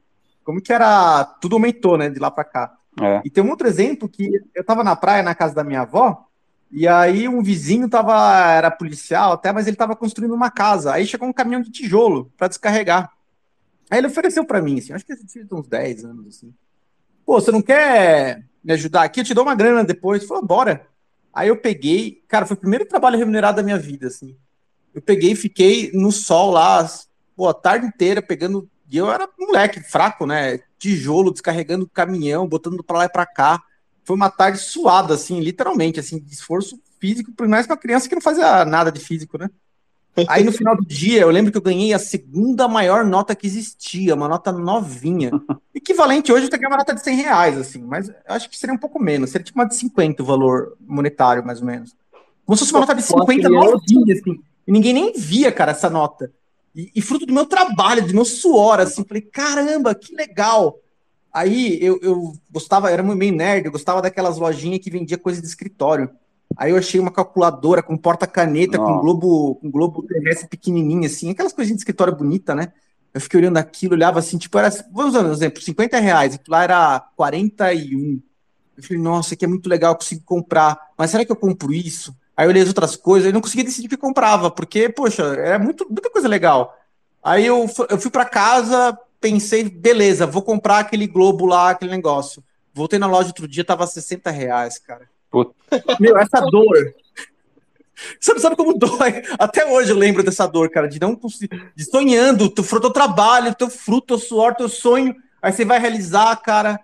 como 0.45 0.61
que 0.61 0.73
era. 0.73 1.25
Tudo 1.41 1.57
aumentou, 1.57 1.97
né? 1.97 2.11
De 2.11 2.21
lá 2.21 2.31
para 2.31 2.45
cá. 2.45 2.77
É. 3.01 3.23
E 3.25 3.31
tem 3.31 3.43
um 3.43 3.51
outro 3.51 3.67
exemplo 3.67 4.09
que 4.09 4.41
eu 4.55 4.63
tava 4.63 4.85
na 4.85 4.95
praia, 4.95 5.23
na 5.23 5.35
casa 5.35 5.55
da 5.55 5.65
minha 5.65 5.81
avó, 5.81 6.27
e 6.71 6.87
aí 6.87 7.27
um 7.27 7.43
vizinho 7.43 7.89
tava. 7.89 8.15
Era 8.53 8.71
policial 8.71 9.33
até, 9.33 9.51
mas 9.51 9.67
ele 9.67 9.77
tava 9.77 9.97
construindo 9.97 10.35
uma 10.35 10.51
casa. 10.51 10.93
Aí 10.93 11.07
chegou 11.07 11.27
um 11.27 11.33
caminhão 11.33 11.63
de 11.63 11.71
tijolo 11.71 12.31
para 12.37 12.49
descarregar. 12.49 13.11
Aí 13.91 13.99
ele 13.99 14.07
ofereceu 14.07 14.45
para 14.45 14.63
mim, 14.63 14.79
assim, 14.79 14.93
acho 14.93 15.05
que 15.05 15.13
ele 15.13 15.25
tinha 15.25 15.47
uns 15.51 15.69
10 15.69 16.05
anos, 16.05 16.27
assim. 16.29 16.55
Pô, 17.25 17.41
você 17.41 17.51
não 17.51 17.63
quer 17.63 18.45
me 18.63 18.73
ajudar 18.75 19.03
aqui? 19.03 19.21
Eu 19.21 19.25
te 19.25 19.35
dou 19.35 19.45
uma 19.45 19.55
grana 19.55 19.83
depois. 19.83 20.21
Ele 20.21 20.29
falou, 20.29 20.45
bora. 20.45 20.87
Aí 21.35 21.49
eu 21.49 21.57
peguei, 21.57 22.23
cara, 22.29 22.47
foi 22.47 22.57
o 22.57 22.61
primeiro 22.61 22.87
trabalho 22.87 23.19
remunerado 23.19 23.57
da 23.57 23.63
minha 23.63 23.79
vida, 23.79 24.07
assim. 24.07 24.37
Eu 24.95 25.03
peguei 25.03 25.33
e 25.33 25.37
fiquei 25.37 25.91
no 25.93 26.13
sol 26.13 26.53
lá, 26.53 26.89
pô, 27.37 27.49
a 27.49 27.55
tarde 27.55 27.87
inteira 27.87 28.23
pegando. 28.23 28.69
E 28.89 28.97
eu 28.97 29.11
era 29.11 29.29
moleque, 29.39 29.81
fraco, 29.81 30.25
né? 30.25 30.61
Tijolo, 30.79 31.33
descarregando 31.33 31.89
caminhão, 31.89 32.47
botando 32.47 32.85
pra 32.85 32.99
lá 32.99 33.05
e 33.07 33.09
pra 33.09 33.27
cá. 33.27 33.61
Foi 34.05 34.15
uma 34.15 34.31
tarde 34.31 34.59
suada, 34.59 35.15
assim, 35.15 35.41
literalmente, 35.41 35.99
assim, 35.99 36.21
de 36.21 36.33
esforço 36.33 36.79
físico, 37.01 37.33
por 37.33 37.49
mais 37.49 37.67
uma 37.67 37.77
criança 37.77 38.09
que 38.09 38.15
não 38.15 38.23
fazia 38.23 38.65
nada 38.65 38.93
de 38.93 39.01
físico, 39.01 39.37
né? 39.37 39.51
Aí 40.29 40.45
no 40.45 40.53
final 40.53 40.77
do 40.77 40.85
dia, 40.85 41.23
eu 41.23 41.31
lembro 41.31 41.51
que 41.51 41.59
eu 41.59 41.63
ganhei 41.63 41.93
a 41.93 41.99
segunda 41.99 42.69
maior 42.69 43.05
nota 43.05 43.35
que 43.35 43.47
existia, 43.47 44.15
uma 44.15 44.29
nota 44.29 44.53
novinha. 44.53 45.31
Equivalente 45.75 46.33
hoje, 46.33 46.47
eu 46.47 46.51
teria 46.51 46.69
uma 46.69 46.77
nota 46.77 46.95
de 46.95 47.03
100 47.03 47.17
reais, 47.17 47.59
assim, 47.59 47.83
mas 47.83 48.11
acho 48.27 48.49
que 48.49 48.57
seria 48.57 48.75
um 48.75 48.79
pouco 48.79 49.03
menos, 49.03 49.31
seria 49.31 49.45
tipo 49.45 49.59
uma 49.59 49.67
de 49.67 49.75
50 49.75 50.23
o 50.23 50.27
valor 50.27 50.77
monetário, 50.81 51.45
mais 51.45 51.61
ou 51.61 51.67
menos. 51.67 51.97
Como 52.47 52.57
se 52.57 52.61
fosse 52.61 52.73
uma 52.73 52.81
nota 52.81 52.95
de 52.95 53.03
50 53.03 53.49
novinha, 53.49 54.15
assim. 54.15 54.41
E 54.67 54.73
ninguém 54.73 54.93
nem 54.93 55.13
via, 55.13 55.51
cara, 55.51 55.73
essa 55.73 55.91
nota. 55.91 56.31
E, 56.75 56.91
e, 56.95 57.03
fruto 57.03 57.27
do 57.27 57.33
meu 57.33 57.47
trabalho, 57.47 58.07
do 58.07 58.15
meu 58.15 58.25
suor, 58.25 58.81
assim, 58.81 59.05
falei, 59.05 59.23
caramba, 59.23 59.95
que 59.95 60.15
legal. 60.15 60.79
Aí 61.33 61.79
eu, 61.83 61.99
eu 62.03 62.33
gostava, 62.51 62.91
era 62.91 63.03
meio 63.03 63.35
nerd, 63.35 63.67
eu 63.67 63.73
gostava 63.73 64.01
daquelas 64.01 64.39
lojinhas 64.39 64.81
que 64.81 64.91
vendia 64.91 65.19
coisa 65.19 65.41
de 65.41 65.47
escritório. 65.47 66.11
Aí 66.57 66.71
eu 66.71 66.77
achei 66.77 67.01
uma 67.01 67.11
calculadora 67.11 67.83
com 67.83 67.97
porta-caneta, 67.97 68.79
com 68.79 69.01
globo, 69.01 69.57
com 69.57 69.71
globo 69.71 70.03
terrestre 70.03 70.49
pequenininho, 70.49 71.05
assim, 71.07 71.31
aquelas 71.31 71.53
coisinhas 71.53 71.79
de 71.79 71.81
escritório 71.81 72.15
bonita, 72.15 72.55
né? 72.55 72.73
Eu 73.13 73.21
fiquei 73.21 73.41
olhando 73.41 73.57
aquilo, 73.57 73.95
olhava 73.95 74.19
assim, 74.19 74.39
tipo, 74.39 74.59
era, 74.59 74.71
vamos 74.93 75.15
usar 75.15 75.27
um 75.27 75.33
exemplo, 75.33 75.63
50 75.63 75.99
reais, 75.99 76.39
lá 76.49 76.63
era 76.63 77.01
41. 77.17 78.21
Eu 78.77 78.83
falei, 78.83 79.03
nossa, 79.03 79.35
aqui 79.35 79.45
é 79.45 79.49
muito 79.49 79.69
legal, 79.69 79.93
eu 79.93 79.97
consigo 79.97 80.23
comprar, 80.25 80.79
mas 80.97 81.11
será 81.11 81.25
que 81.25 81.31
eu 81.31 81.37
compro 81.37 81.73
isso? 81.73 82.15
Aí 82.37 82.47
eu 82.47 82.51
olhei 82.51 82.63
as 82.63 82.69
outras 82.69 82.97
coisas, 82.97 83.27
eu 83.27 83.33
não 83.33 83.41
conseguia 83.41 83.65
decidir 83.65 83.87
o 83.87 83.91
que 83.91 83.97
comprava, 83.97 84.51
porque, 84.51 84.89
poxa, 84.89 85.23
era 85.23 85.59
muito, 85.59 85.87
muita 85.89 86.11
coisa 86.11 86.27
legal. 86.27 86.77
Aí 87.23 87.47
eu, 87.47 87.67
eu 87.89 87.99
fui 87.99 88.11
para 88.11 88.25
casa, 88.25 88.99
pensei, 89.21 89.65
beleza, 89.65 90.27
vou 90.27 90.43
comprar 90.43 90.81
aquele 90.81 91.07
globo 91.07 91.47
lá, 91.47 91.71
aquele 91.71 91.93
negócio. 91.93 92.43
Voltei 92.73 92.99
na 92.99 93.07
loja 93.07 93.29
outro 93.29 93.47
dia, 93.47 93.65
tava 93.65 93.87
60 93.87 94.31
reais, 94.31 94.79
cara. 94.79 95.09
Puta. 95.35 95.53
Meu, 95.99 96.17
essa 96.17 96.41
dor. 96.43 96.95
Sabe, 98.21 98.39
sabe 98.39 98.55
como 98.55 98.79
dói? 98.79 99.21
Até 99.37 99.67
hoje 99.67 99.91
eu 99.91 99.97
lembro 99.97 100.23
dessa 100.23 100.47
dor, 100.47 100.71
cara, 100.71 100.89
de 100.89 101.01
não 101.01 101.17
conseguir. 101.17 101.73
De 101.75 101.85
sonhando, 101.85 102.49
tu 102.49 102.63
teu 102.63 102.91
trabalho, 102.91 103.53
teu 103.53 103.69
fruto, 103.69 104.07
teu 104.07 104.19
suor, 104.19 104.55
teu 104.55 104.69
sonho. 104.69 105.13
Aí 105.43 105.53
você 105.53 105.65
vai 105.65 105.81
realizar, 105.81 106.37
cara. 106.37 106.79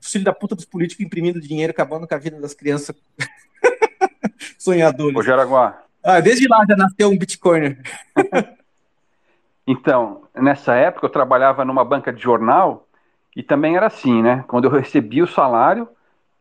Filho 0.00 0.22
da 0.22 0.32
puta 0.32 0.54
dos 0.54 0.64
políticos 0.64 1.04
imprimindo 1.04 1.40
dinheiro, 1.40 1.72
acabando 1.72 2.06
com 2.06 2.14
a 2.14 2.18
vida 2.18 2.40
das 2.40 2.54
crianças. 2.54 2.94
Sonhadores. 4.56 5.16
Ô, 5.16 5.22
Jaraguá. 5.22 5.82
Ah, 6.00 6.20
desde 6.20 6.46
lá 6.46 6.64
já 6.68 6.76
nasceu 6.76 7.10
um 7.10 7.18
Bitcoin. 7.18 7.76
então, 9.66 10.22
nessa 10.32 10.76
época 10.76 11.06
eu 11.06 11.10
trabalhava 11.10 11.64
numa 11.64 11.84
banca 11.84 12.12
de 12.12 12.22
jornal 12.22 12.86
e 13.34 13.42
também 13.42 13.76
era 13.76 13.88
assim, 13.88 14.22
né? 14.22 14.44
Quando 14.46 14.66
eu 14.66 14.70
recebia 14.70 15.24
o 15.24 15.28
salário, 15.28 15.88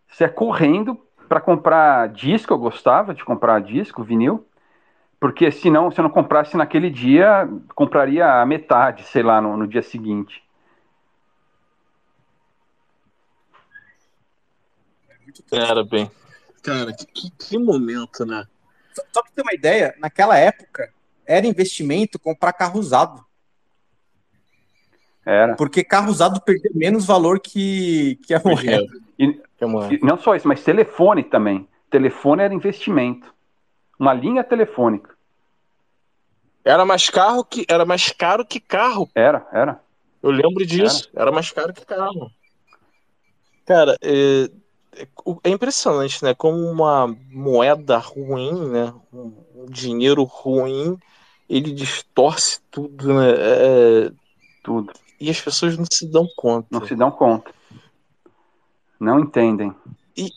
você 0.08 0.26
é 0.26 0.30
correndo 0.30 1.09
para 1.30 1.40
comprar 1.40 2.10
disco, 2.10 2.52
eu 2.52 2.58
gostava 2.58 3.14
de 3.14 3.24
comprar 3.24 3.62
disco, 3.62 4.04
vinil, 4.04 4.46
porque 5.20 5.52
senão, 5.52 5.92
se 5.92 6.00
eu 6.00 6.04
não 6.04 6.10
comprasse 6.10 6.58
naquele 6.58 6.90
dia, 6.90 7.48
compraria 7.76 8.42
a 8.42 8.46
metade, 8.46 9.04
sei 9.04 9.22
lá, 9.22 9.40
no, 9.40 9.56
no 9.56 9.68
dia 9.68 9.84
seguinte. 9.84 10.44
Era 15.52 15.84
bem. 15.84 16.10
Cara, 16.64 16.92
que, 16.94 17.30
que 17.30 17.58
momento, 17.58 18.26
né? 18.26 18.46
Só, 18.94 19.04
só 19.14 19.22
pra 19.22 19.32
ter 19.32 19.42
uma 19.44 19.54
ideia, 19.54 19.96
naquela 20.00 20.36
época, 20.36 20.92
era 21.26 21.46
investimento 21.46 22.18
comprar 22.18 22.54
carro 22.54 22.80
usado. 22.80 23.24
Era. 25.24 25.56
Porque 25.56 25.84
carro 25.84 26.10
usado 26.10 26.42
perdeu 26.42 26.72
menos 26.74 27.06
valor 27.06 27.40
que, 27.40 28.20
que 28.26 28.34
a 28.34 28.42
moeda. 28.44 28.84
E, 29.18 29.40
e 29.62 30.00
não 30.06 30.18
só 30.18 30.36
isso, 30.36 30.48
mas 30.48 30.64
telefone 30.64 31.24
também. 31.24 31.68
Telefone 31.90 32.44
era 32.44 32.54
investimento. 32.54 33.34
Uma 34.00 34.14
linha 34.14 34.44
telefônica. 34.44 35.18
Era 36.64 36.86
mais 36.86 37.10
caro 37.10 37.44
que 37.44 37.66
era 37.68 37.86
mais 37.86 38.12
caro 38.12 38.46
que 38.46 38.60
carro. 38.60 39.10
Era, 39.16 39.48
era. 39.52 39.82
Eu 40.22 40.32
lembro 40.32 40.66
disso. 40.66 41.10
Era, 41.14 41.24
era 41.24 41.32
mais 41.32 41.52
caro 41.52 41.74
que 41.74 41.86
carro. 41.86 42.32
Cara, 43.66 43.98
é, 44.02 44.50
é, 44.96 45.08
é 45.44 45.50
impressionante, 45.50 46.24
né? 46.24 46.34
Como 46.34 46.58
uma 46.58 47.08
moeda 47.30 47.98
ruim, 47.98 48.70
né? 48.70 48.94
Um, 49.12 49.34
um 49.56 49.66
dinheiro 49.70 50.24
ruim, 50.24 50.98
ele 51.50 51.72
distorce 51.72 52.60
tudo, 52.72 53.14
né? 53.14 53.30
É, 53.32 54.06
é, 54.08 54.12
tudo. 54.64 54.92
E 55.20 55.30
as 55.30 55.42
pessoas 55.42 55.78
não 55.78 55.86
se 55.92 56.10
dão 56.10 56.28
conta. 56.36 56.68
Não 56.72 56.86
se 56.86 56.96
dão 56.96 57.12
conta. 57.12 57.52
Não 59.00 59.20
entendem. 59.20 59.74
E 60.16 60.30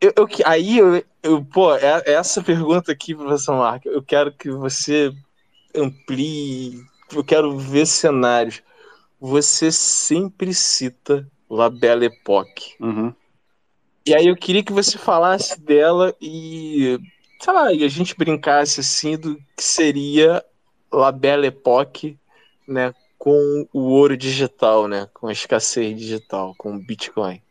eu, 0.00 0.12
eu 0.16 0.28
aí 0.44 0.78
eu, 0.78 1.04
eu, 1.22 1.44
pô, 1.44 1.74
é, 1.74 2.02
essa 2.06 2.42
pergunta 2.42 2.92
aqui, 2.92 3.14
professor 3.14 3.56
Marco, 3.56 3.88
eu 3.88 4.02
quero 4.02 4.32
que 4.32 4.50
você 4.50 5.12
amplie, 5.74 6.82
eu 7.12 7.24
quero 7.24 7.56
ver 7.56 7.86
cenários. 7.86 8.62
Você 9.20 9.70
sempre 9.70 10.54
cita 10.54 11.28
La 11.48 11.68
Belle 11.68 12.06
Époque. 12.06 12.74
Uhum. 12.80 13.14
E 14.06 14.14
aí 14.14 14.26
eu 14.26 14.36
queria 14.36 14.64
que 14.64 14.72
você 14.72 14.96
falasse 14.96 15.60
dela 15.60 16.14
e, 16.20 16.98
sei 17.38 17.52
lá, 17.52 17.72
e 17.72 17.84
a 17.84 17.88
gente 17.88 18.16
brincasse 18.16 18.80
assim 18.80 19.16
do 19.16 19.36
que 19.36 19.62
seria 19.62 20.42
La 20.90 21.12
Belle 21.12 21.48
Époque, 21.48 22.18
né, 22.66 22.94
com 23.18 23.68
o 23.72 23.80
ouro 23.80 24.16
digital, 24.16 24.88
né, 24.88 25.06
com 25.12 25.26
a 25.26 25.32
escassez 25.32 25.98
digital, 25.98 26.54
com 26.56 26.74
o 26.74 26.78
Bitcoin. 26.78 27.42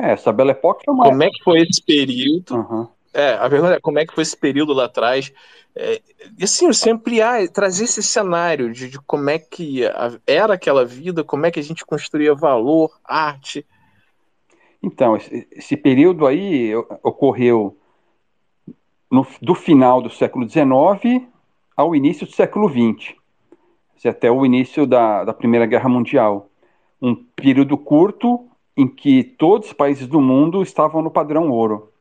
É, 0.00 0.12
essa 0.12 0.32
Belle 0.32 0.52
Époque 0.52 0.84
é 0.88 0.90
uma... 0.90 1.04
Como 1.04 1.22
é 1.22 1.28
que 1.28 1.44
foi 1.44 1.60
esse 1.60 1.82
período? 1.82 2.54
Uhum. 2.54 2.88
É, 3.12 3.34
a 3.34 3.50
pergunta 3.50 3.74
é 3.74 3.80
como 3.80 3.98
é 3.98 4.06
que 4.06 4.14
foi 4.14 4.22
esse 4.22 4.36
período 4.36 4.72
lá 4.72 4.84
atrás? 4.84 5.32
É, 5.74 6.00
e 6.38 6.44
assim, 6.44 6.72
sempre 6.72 7.20
há, 7.20 7.46
trazer 7.48 7.84
esse 7.84 8.02
cenário 8.02 8.72
de, 8.72 8.88
de 8.88 8.98
como 9.00 9.28
é 9.28 9.38
que 9.38 9.84
a, 9.84 10.12
era 10.26 10.54
aquela 10.54 10.84
vida, 10.84 11.22
como 11.22 11.44
é 11.44 11.50
que 11.50 11.60
a 11.60 11.62
gente 11.62 11.84
construía 11.84 12.34
valor, 12.34 12.90
arte. 13.04 13.66
Então, 14.82 15.16
esse, 15.16 15.46
esse 15.50 15.76
período 15.76 16.26
aí 16.26 16.74
ocorreu 17.02 17.76
no, 19.10 19.26
do 19.42 19.54
final 19.54 20.00
do 20.00 20.08
século 20.08 20.48
XIX 20.48 21.26
ao 21.76 21.94
início 21.94 22.26
do 22.26 22.32
século 22.32 22.68
XX, 22.68 23.14
até 24.06 24.30
o 24.30 24.46
início 24.46 24.86
da, 24.86 25.24
da 25.24 25.34
Primeira 25.34 25.66
Guerra 25.66 25.88
Mundial. 25.88 26.48
Um 27.02 27.14
período 27.14 27.76
curto 27.76 28.49
em 28.76 28.86
que 28.86 29.22
todos 29.22 29.68
os 29.68 29.72
países 29.72 30.06
do 30.06 30.20
mundo 30.20 30.62
estavam 30.62 31.02
no 31.02 31.10
padrão 31.10 31.50
ouro. 31.50 31.92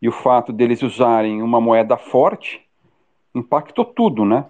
E 0.00 0.08
o 0.08 0.12
fato 0.12 0.52
deles 0.52 0.82
usarem 0.82 1.42
uma 1.42 1.60
moeda 1.60 1.96
forte 1.96 2.64
impactou 3.34 3.84
tudo, 3.84 4.24
né? 4.24 4.46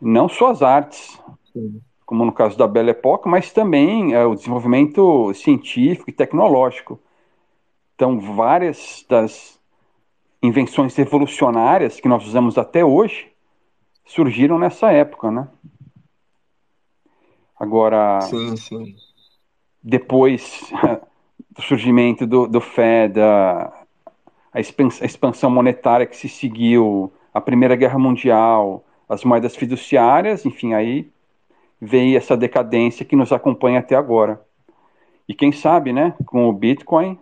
Não 0.00 0.28
só 0.28 0.50
as 0.50 0.62
artes, 0.62 1.20
Sim. 1.52 1.80
como 2.04 2.24
no 2.24 2.32
caso 2.32 2.58
da 2.58 2.66
Belle 2.66 2.90
Époque, 2.90 3.28
mas 3.28 3.52
também 3.52 4.12
é, 4.12 4.24
o 4.24 4.34
desenvolvimento 4.34 5.32
científico 5.34 6.10
e 6.10 6.12
tecnológico. 6.12 7.00
Então, 7.94 8.18
várias 8.18 9.04
das 9.08 9.58
invenções 10.42 10.94
revolucionárias 10.96 12.00
que 12.00 12.08
nós 12.08 12.26
usamos 12.26 12.58
até 12.58 12.84
hoje 12.84 13.32
surgiram 14.04 14.58
nessa 14.58 14.90
época, 14.92 15.30
né? 15.30 15.48
Agora, 17.58 18.20
sim, 18.22 18.56
sim. 18.56 18.96
Depois 19.84 20.72
do 21.54 21.60
surgimento 21.60 22.26
do, 22.26 22.48
do 22.48 22.60
FED, 22.60 23.20
a, 23.20 23.84
a 24.52 24.60
expansão 24.60 25.50
monetária 25.50 26.06
que 26.06 26.16
se 26.16 26.28
seguiu, 26.28 27.12
a 27.32 27.40
Primeira 27.40 27.76
Guerra 27.76 27.98
Mundial, 27.98 28.82
as 29.06 29.22
moedas 29.22 29.54
fiduciárias, 29.54 30.46
enfim, 30.46 30.72
aí 30.72 31.12
veio 31.80 32.16
essa 32.16 32.36
decadência 32.36 33.04
que 33.04 33.14
nos 33.14 33.30
acompanha 33.30 33.80
até 33.80 33.94
agora. 33.94 34.42
E 35.28 35.34
quem 35.34 35.52
sabe, 35.52 35.92
né, 35.92 36.14
com 36.26 36.48
o 36.48 36.52
Bitcoin, 36.52 37.18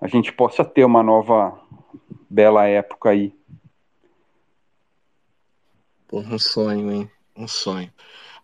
a 0.00 0.06
gente 0.06 0.32
possa 0.32 0.64
ter 0.64 0.84
uma 0.84 1.02
nova 1.02 1.58
bela 2.28 2.66
época 2.66 3.10
aí. 3.10 3.34
Um 6.12 6.38
sonho, 6.38 6.92
hein? 6.92 7.10
Um 7.36 7.48
sonho. 7.48 7.90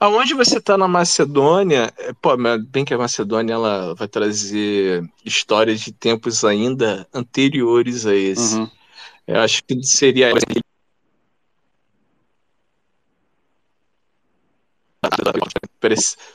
Aonde 0.05 0.35
você 0.35 0.59
está 0.59 0.77
na 0.77 0.87
Macedônia, 0.87 1.91
é, 1.97 2.13
pô, 2.13 2.37
bem 2.69 2.85
que 2.85 2.93
a 2.93 2.99
Macedônia 2.99 3.55
ela 3.55 3.95
vai 3.95 4.07
trazer 4.07 5.03
histórias 5.25 5.81
de 5.81 5.93
tempos 5.93 6.45
ainda 6.45 7.09
anteriores 7.11 8.05
a 8.05 8.15
esse. 8.15 8.57
Uhum. 8.57 8.71
Eu 9.27 9.41
acho 9.41 9.65
que 9.65 9.83
seria 9.83 10.31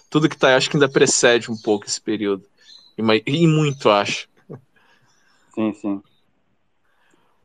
tudo 0.09 0.27
que 0.27 0.35
tá, 0.35 0.55
acho 0.55 0.67
que 0.67 0.75
ainda 0.75 0.89
precede 0.89 1.51
um 1.51 1.57
pouco 1.57 1.85
esse 1.85 2.01
período. 2.01 2.43
E, 2.97 3.45
muito, 3.45 3.87
acho. 3.87 4.27
Sim, 5.53 5.73
sim. 5.75 6.01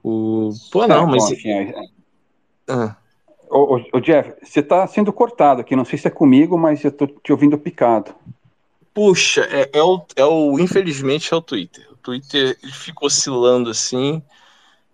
O... 0.03 0.55
Pô, 0.73 0.87
não, 0.87 1.03
é, 1.03 1.07
mas. 1.07 1.23
Bom, 1.23 1.33
enfim, 1.35 1.51
é... 1.51 1.75
ah. 2.67 2.97
Ô, 3.59 3.81
ô, 3.93 4.01
Jeff, 4.01 4.35
você 4.43 4.63
tá 4.63 4.87
sendo 4.87 5.13
cortado 5.13 5.61
aqui, 5.61 5.77
não 5.77 5.85
sei 5.85 5.99
se 5.99 6.09
é 6.09 6.11
comigo, 6.11 6.59
mas 6.59 6.83
eu 6.85 6.93
tô 6.93 7.07
te 7.07 7.33
ouvindo 7.33 7.59
picado. 7.59 8.15
Puxa, 8.93 9.43
é, 9.51 9.71
é, 9.73 9.83
o, 9.83 10.05
é 10.17 10.25
o. 10.25 10.59
Infelizmente 10.59 11.33
é 11.33 11.37
o 11.37 11.41
Twitter. 11.41 11.87
O 11.91 11.97
Twitter 11.97 12.57
ele 12.63 12.73
fica 12.73 13.05
oscilando 13.05 13.71
assim. 13.71 14.23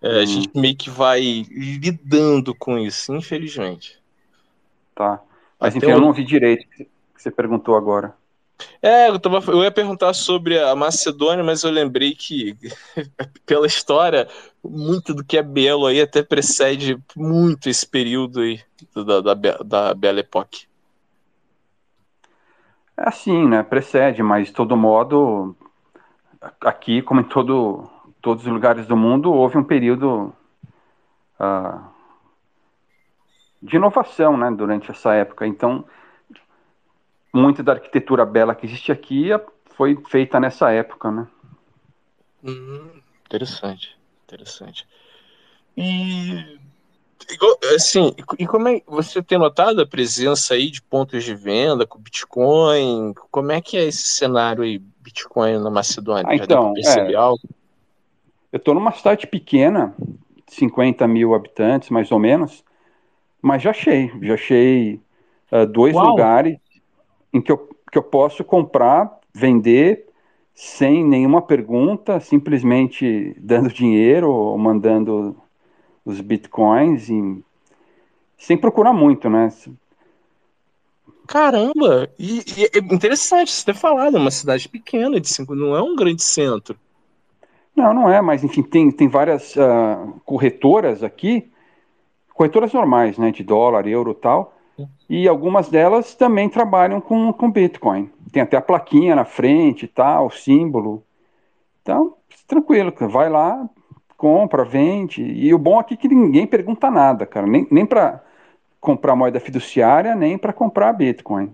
É, 0.01 0.09
hum. 0.09 0.21
A 0.21 0.25
gente 0.25 0.49
meio 0.55 0.75
que 0.75 0.89
vai 0.89 1.21
lidando 1.49 2.55
com 2.55 2.77
isso, 2.77 3.15
infelizmente. 3.15 3.99
Tá. 4.95 5.21
Mas 5.59 5.75
enfim, 5.75 5.91
eu 5.91 6.01
não 6.01 6.11
vi 6.11 6.23
direito 6.23 6.67
que 6.69 6.87
você 7.15 7.29
perguntou 7.29 7.75
agora. 7.75 8.15
É, 8.81 9.09
eu, 9.09 9.19
tava, 9.19 9.39
eu 9.51 9.63
ia 9.63 9.71
perguntar 9.71 10.13
sobre 10.13 10.59
a 10.59 10.75
Macedônia, 10.75 11.43
mas 11.43 11.63
eu 11.63 11.71
lembrei 11.71 12.13
que, 12.13 12.55
pela 13.45 13.67
história, 13.67 14.27
muito 14.63 15.13
do 15.13 15.23
que 15.23 15.37
é 15.37 15.43
belo 15.43 15.85
aí 15.85 16.01
até 16.01 16.23
precede 16.23 16.97
muito 17.15 17.69
esse 17.69 17.85
período 17.87 18.41
aí 18.41 18.59
da, 18.95 19.33
da, 19.33 19.57
da 19.63 19.93
Belle 19.93 20.21
Époque. 20.21 20.67
É 22.97 23.07
assim, 23.07 23.47
né? 23.47 23.63
Precede, 23.63 24.21
mas 24.21 24.47
de 24.47 24.53
todo 24.53 24.77
modo, 24.77 25.55
aqui, 26.59 27.01
como 27.01 27.21
em 27.21 27.23
todo, 27.23 27.89
todos 28.21 28.45
os 28.45 28.51
lugares 28.51 28.85
do 28.85 28.95
mundo, 28.95 29.33
houve 29.33 29.57
um 29.57 29.63
período 29.63 30.33
uh, 31.39 31.81
de 33.61 33.75
inovação, 33.75 34.37
né, 34.37 34.51
durante 34.51 34.91
essa 34.91 35.13
época. 35.13 35.45
Então, 35.45 35.85
muito 37.33 37.63
da 37.63 37.73
arquitetura 37.73 38.25
bela 38.25 38.55
que 38.55 38.65
existe 38.65 38.91
aqui 38.91 39.29
foi 39.75 39.97
feita 40.09 40.39
nessa 40.39 40.71
época, 40.71 41.11
né? 41.11 41.27
Hum, 42.43 42.89
interessante, 43.25 43.97
interessante. 44.25 44.87
E 45.77 46.59
assim, 47.75 48.13
e 48.37 48.45
como 48.45 48.67
é 48.67 48.81
você 48.85 49.21
tem 49.21 49.37
notado 49.37 49.81
a 49.81 49.87
presença 49.87 50.53
aí 50.53 50.69
de 50.69 50.81
pontos 50.81 51.23
de 51.23 51.35
venda 51.35 51.85
com 51.85 51.99
Bitcoin? 51.99 53.13
Como 53.29 53.51
é 53.51 53.61
que 53.61 53.77
é 53.77 53.83
esse 53.83 54.07
cenário 54.07 54.63
aí, 54.63 54.79
Bitcoin 54.79 55.59
na 55.59 55.69
Macedônia? 55.69 56.25
Ah, 56.27 56.35
então, 56.35 56.73
é, 56.77 57.15
algo? 57.15 57.41
Eu 58.51 58.57
estou 58.57 58.73
numa 58.73 58.91
cidade 58.91 59.27
pequena, 59.27 59.95
50 60.47 61.07
mil 61.07 61.33
habitantes, 61.33 61.89
mais 61.89 62.11
ou 62.11 62.19
menos, 62.19 62.63
mas 63.41 63.61
já 63.61 63.69
achei, 63.69 64.11
já 64.21 64.33
achei 64.33 64.99
uh, 65.51 65.65
dois 65.65 65.95
Uau. 65.95 66.09
lugares 66.09 66.57
em 67.33 67.41
que 67.41 67.51
eu, 67.51 67.69
que 67.91 67.97
eu 67.97 68.03
posso 68.03 68.43
comprar, 68.43 69.19
vender 69.33 70.07
sem 70.53 71.03
nenhuma 71.03 71.41
pergunta, 71.41 72.19
simplesmente 72.19 73.35
dando 73.39 73.69
dinheiro 73.73 74.29
ou 74.29 74.57
mandando 74.57 75.35
os 76.05 76.19
bitcoins 76.19 77.09
e, 77.09 77.43
sem 78.37 78.57
procurar 78.57 78.93
muito, 78.93 79.29
né? 79.29 79.51
Caramba! 81.27 82.09
E, 82.19 82.39
e 82.57 82.65
é 82.73 82.79
interessante 82.79 83.51
você 83.51 83.65
ter 83.65 83.75
falado, 83.75 84.17
é 84.17 84.19
uma 84.19 84.31
cidade 84.31 84.67
pequena, 84.67 85.19
de 85.19 85.29
cinco, 85.29 85.55
não 85.55 85.75
é 85.75 85.81
um 85.81 85.95
grande 85.95 86.23
centro. 86.23 86.77
Não, 87.75 87.93
não 87.93 88.09
é, 88.09 88.21
mas 88.21 88.43
enfim, 88.43 88.61
tem, 88.61 88.91
tem 88.91 89.07
várias 89.07 89.55
uh, 89.55 90.19
corretoras 90.25 91.03
aqui 91.03 91.51
corretoras 92.41 92.73
normais, 92.73 93.19
né, 93.19 93.29
de 93.31 93.43
dólar, 93.43 93.87
euro 93.87 94.15
tal, 94.15 94.57
e 95.09 95.27
algumas 95.27 95.69
delas 95.69 96.15
também 96.15 96.49
trabalham 96.49 97.01
com, 97.01 97.31
com 97.33 97.51
Bitcoin. 97.51 98.09
Tem 98.31 98.41
até 98.41 98.57
a 98.57 98.61
plaquinha 98.61 99.15
na 99.15 99.25
frente 99.25 99.83
e 99.85 99.87
tal, 99.87 100.29
símbolo. 100.29 101.03
Então, 101.81 102.15
tranquilo, 102.47 102.93
vai 103.09 103.29
lá, 103.29 103.69
compra, 104.17 104.63
vende. 104.63 105.23
E 105.23 105.53
o 105.53 105.57
bom 105.57 105.79
aqui 105.79 105.95
é 105.95 105.97
que 105.97 106.07
ninguém 106.07 106.45
pergunta 106.45 106.91
nada, 106.91 107.25
cara, 107.25 107.47
nem, 107.47 107.67
nem 107.71 107.85
para 107.85 108.23
comprar 108.79 109.15
moeda 109.15 109.39
fiduciária, 109.39 110.15
nem 110.15 110.37
para 110.37 110.53
comprar 110.53 110.93
Bitcoin. 110.93 111.53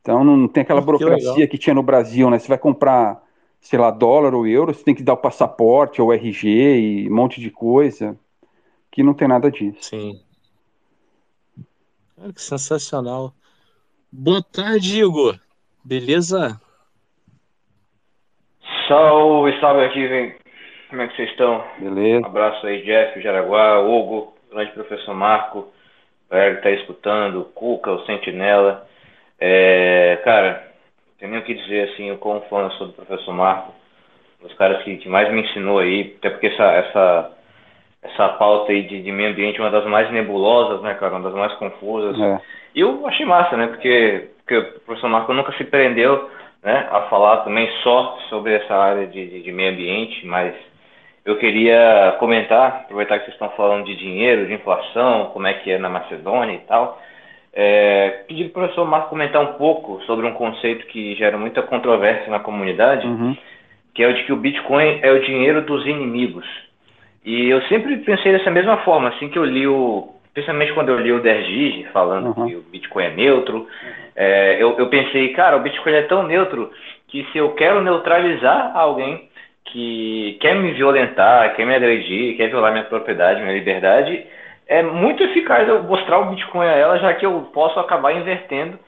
Então 0.00 0.22
não 0.22 0.46
tem 0.46 0.62
aquela 0.62 0.80
burocracia 0.80 1.34
que, 1.34 1.48
que 1.48 1.58
tinha 1.58 1.74
no 1.74 1.82
Brasil, 1.82 2.30
né? 2.30 2.38
Você 2.38 2.46
vai 2.46 2.58
comprar, 2.58 3.20
sei 3.60 3.78
lá, 3.78 3.90
dólar 3.90 4.34
ou 4.34 4.46
euro, 4.46 4.72
você 4.72 4.84
tem 4.84 4.94
que 4.94 5.02
dar 5.02 5.14
o 5.14 5.18
passaporte 5.18 6.00
ou 6.00 6.12
RG 6.12 6.48
e 6.48 7.10
um 7.10 7.14
monte 7.14 7.40
de 7.40 7.50
coisa 7.50 8.16
que 8.90 9.02
não 9.02 9.14
tem 9.14 9.26
nada 9.26 9.50
disso. 9.50 9.78
Sim. 9.82 10.20
Cara, 12.16 12.32
que 12.32 12.40
sensacional. 12.40 13.32
Boa 14.10 14.42
tarde, 14.42 15.00
Igor. 15.00 15.38
Beleza? 15.84 16.58
Salve, 18.88 19.60
salve 19.60 19.84
aqui, 19.84 20.34
como 20.88 21.02
é 21.02 21.08
que 21.08 21.16
vocês 21.16 21.30
estão? 21.30 21.62
Beleza. 21.78 22.22
Um 22.22 22.26
abraço 22.26 22.66
aí, 22.66 22.82
Jeff, 22.84 23.20
Jaraguá, 23.20 23.80
Hugo, 23.80 24.34
grande 24.50 24.72
professor 24.72 25.14
Marco, 25.14 25.70
galera 26.30 26.56
que 26.56 26.62
tá 26.62 26.70
escutando, 26.70 27.44
Cuca, 27.54 27.92
o 27.92 28.06
Sentinela. 28.06 28.88
É, 29.38 30.18
cara, 30.24 30.72
não 31.08 31.14
tem 31.18 31.28
nem 31.28 31.40
o 31.40 31.44
que 31.44 31.52
dizer 31.52 31.90
assim, 31.90 32.10
o 32.12 32.18
quão 32.18 32.40
fã 32.42 32.62
eu 32.62 32.70
sou 32.72 32.86
do 32.86 32.92
professor 32.94 33.34
Marco, 33.34 33.74
um 34.40 34.46
dos 34.46 34.56
caras 34.56 34.82
que, 34.84 34.96
que 34.96 35.08
mais 35.08 35.30
me 35.30 35.42
ensinou 35.42 35.80
aí, 35.80 36.14
até 36.16 36.30
porque 36.30 36.46
essa, 36.46 36.64
essa, 36.64 37.35
essa 38.12 38.28
pauta 38.30 38.72
aí 38.72 38.82
de, 38.82 39.02
de 39.02 39.12
meio 39.12 39.30
ambiente 39.30 39.60
uma 39.60 39.70
das 39.70 39.84
mais 39.86 40.10
nebulosas, 40.10 40.80
né, 40.82 40.94
cara, 40.94 41.14
uma 41.14 41.28
das 41.28 41.34
mais 41.34 41.52
confusas. 41.54 42.18
É. 42.20 42.40
E 42.74 42.80
eu 42.80 43.06
achei 43.06 43.24
massa, 43.26 43.56
né, 43.56 43.66
porque, 43.68 44.28
porque 44.38 44.56
o 44.56 44.80
professor 44.80 45.08
Marco 45.08 45.32
nunca 45.32 45.52
se 45.52 45.64
prendeu 45.64 46.30
né, 46.62 46.88
a 46.90 47.02
falar 47.02 47.38
também 47.38 47.68
só 47.82 48.18
sobre 48.28 48.54
essa 48.54 48.74
área 48.74 49.06
de, 49.06 49.26
de, 49.26 49.42
de 49.42 49.52
meio 49.52 49.72
ambiente, 49.72 50.26
mas 50.26 50.54
eu 51.24 51.36
queria 51.38 52.16
comentar, 52.18 52.82
aproveitar 52.84 53.18
que 53.18 53.24
vocês 53.24 53.34
estão 53.34 53.50
falando 53.50 53.84
de 53.84 53.96
dinheiro, 53.96 54.46
de 54.46 54.54
inflação, 54.54 55.30
como 55.32 55.46
é 55.46 55.54
que 55.54 55.70
é 55.70 55.78
na 55.78 55.88
Macedônia 55.88 56.54
e 56.54 56.60
tal, 56.60 57.00
é, 57.52 58.24
pedir 58.28 58.50
para 58.50 58.60
o 58.60 58.62
professor 58.64 58.84
Marco 58.84 59.08
comentar 59.08 59.42
um 59.42 59.54
pouco 59.54 60.00
sobre 60.02 60.26
um 60.26 60.34
conceito 60.34 60.86
que 60.86 61.14
gera 61.16 61.38
muita 61.38 61.62
controvérsia 61.62 62.30
na 62.30 62.38
comunidade, 62.38 63.06
Uhum. 63.06 63.36
que 63.94 64.02
é 64.02 64.08
o 64.08 64.12
de 64.12 64.24
que 64.24 64.32
o 64.32 64.36
Bitcoin 64.36 65.00
é 65.02 65.10
o 65.10 65.22
dinheiro 65.22 65.62
dos 65.62 65.86
inimigos. 65.86 66.46
E 67.26 67.50
eu 67.50 67.60
sempre 67.62 67.96
pensei 67.98 68.32
dessa 68.32 68.52
mesma 68.52 68.76
forma, 68.78 69.08
assim 69.08 69.28
que 69.28 69.36
eu 69.36 69.44
li 69.44 69.66
o, 69.66 70.14
principalmente 70.32 70.72
quando 70.74 70.90
eu 70.90 71.00
li 71.00 71.10
o 71.10 71.20
Dergige 71.20 71.84
falando 71.92 72.28
Uhum. 72.28 72.46
que 72.46 72.54
o 72.54 72.62
Bitcoin 72.62 73.04
é 73.04 73.10
neutro, 73.10 73.66
é, 74.14 74.62
eu, 74.62 74.78
eu 74.78 74.86
pensei, 74.86 75.30
cara, 75.30 75.56
o 75.56 75.60
Bitcoin 75.60 75.92
é 75.92 76.02
tão 76.02 76.22
neutro 76.22 76.70
que 77.08 77.26
se 77.32 77.38
eu 77.38 77.50
quero 77.54 77.82
neutralizar 77.82 78.70
alguém 78.76 79.28
que 79.64 80.38
quer 80.40 80.54
me 80.54 80.70
violentar, 80.72 81.56
quer 81.56 81.66
me 81.66 81.74
agredir, 81.74 82.36
quer 82.36 82.46
violar 82.46 82.70
minha 82.70 82.84
propriedade, 82.84 83.42
minha 83.42 83.54
liberdade, 83.54 84.24
é 84.68 84.82
muito 84.82 85.24
eficaz 85.24 85.68
eu 85.68 85.82
mostrar 85.82 86.20
o 86.20 86.26
Bitcoin 86.26 86.66
a 86.66 86.72
ela, 86.72 86.98
já 86.98 87.12
que 87.14 87.26
eu 87.26 87.50
posso 87.52 87.80
acabar 87.80 88.12
invertendo 88.12 88.78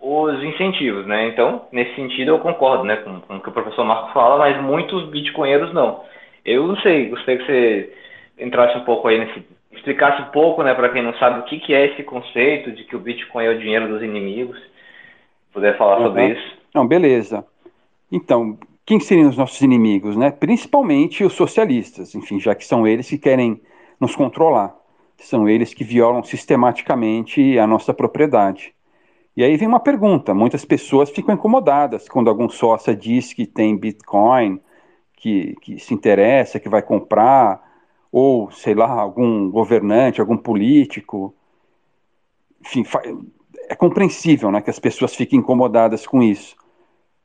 os 0.00 0.42
incentivos, 0.42 1.06
né? 1.06 1.28
Então, 1.28 1.66
nesse 1.70 1.94
sentido, 1.94 2.30
eu 2.30 2.38
concordo, 2.38 2.84
né, 2.84 2.96
com, 2.96 3.20
com 3.20 3.36
o 3.36 3.40
que 3.40 3.48
o 3.50 3.52
professor 3.52 3.84
Marco 3.84 4.12
fala, 4.12 4.36
mas 4.36 4.60
muitos 4.60 5.04
bitcoinheiros 5.10 5.72
não. 5.72 6.00
Eu 6.44 6.66
não 6.66 6.76
sei, 6.76 7.08
gostaria 7.08 7.38
que 7.38 7.46
você 7.46 7.92
entrasse 8.38 8.76
um 8.78 8.84
pouco 8.84 9.08
aí 9.08 9.18
nesse, 9.18 9.44
explicasse 9.72 10.22
um 10.22 10.26
pouco, 10.26 10.62
né, 10.62 10.74
para 10.74 10.88
quem 10.90 11.02
não 11.02 11.14
sabe 11.14 11.40
o 11.40 11.44
que, 11.44 11.58
que 11.60 11.74
é 11.74 11.92
esse 11.92 12.02
conceito 12.02 12.72
de 12.72 12.84
que 12.84 12.96
o 12.96 13.00
Bitcoin 13.00 13.44
é 13.44 13.50
o 13.50 13.58
dinheiro 13.58 13.88
dos 13.88 14.02
inimigos, 14.02 14.58
puder 15.52 15.76
falar 15.76 15.98
sobre 16.02 16.22
Uhum. 16.22 16.32
isso. 16.32 16.56
Não, 16.74 16.86
beleza. 16.86 17.44
Então, 18.10 18.58
quem 18.84 18.98
seriam 19.00 19.28
os 19.28 19.36
nossos 19.36 19.60
inimigos, 19.60 20.16
né? 20.16 20.30
Principalmente 20.30 21.24
os 21.24 21.34
socialistas, 21.34 22.14
enfim, 22.14 22.40
já 22.40 22.54
que 22.54 22.64
são 22.64 22.86
eles 22.86 23.08
que 23.08 23.18
querem 23.18 23.60
nos 24.00 24.14
controlar. 24.16 24.74
São 25.18 25.48
eles 25.48 25.72
que 25.72 25.84
violam 25.84 26.22
sistematicamente 26.24 27.56
a 27.58 27.66
nossa 27.66 27.94
propriedade. 27.94 28.74
E 29.36 29.44
aí 29.44 29.56
vem 29.56 29.68
uma 29.68 29.78
pergunta: 29.80 30.34
muitas 30.34 30.64
pessoas 30.64 31.10
ficam 31.10 31.34
incomodadas 31.34 32.08
quando 32.08 32.28
algum 32.28 32.48
sócio 32.48 32.94
diz 32.96 33.32
que 33.32 33.46
tem 33.46 33.76
Bitcoin, 33.76 34.60
que, 35.22 35.54
que 35.60 35.78
se 35.78 35.94
interessa, 35.94 36.58
que 36.58 36.68
vai 36.68 36.82
comprar, 36.82 37.62
ou 38.10 38.50
sei 38.50 38.74
lá, 38.74 38.90
algum 38.90 39.48
governante, 39.48 40.20
algum 40.20 40.36
político. 40.36 41.32
Enfim, 42.60 42.84
é 43.68 43.76
compreensível 43.76 44.50
né, 44.50 44.60
que 44.60 44.68
as 44.68 44.80
pessoas 44.80 45.14
fiquem 45.14 45.38
incomodadas 45.38 46.08
com 46.08 46.20
isso. 46.20 46.56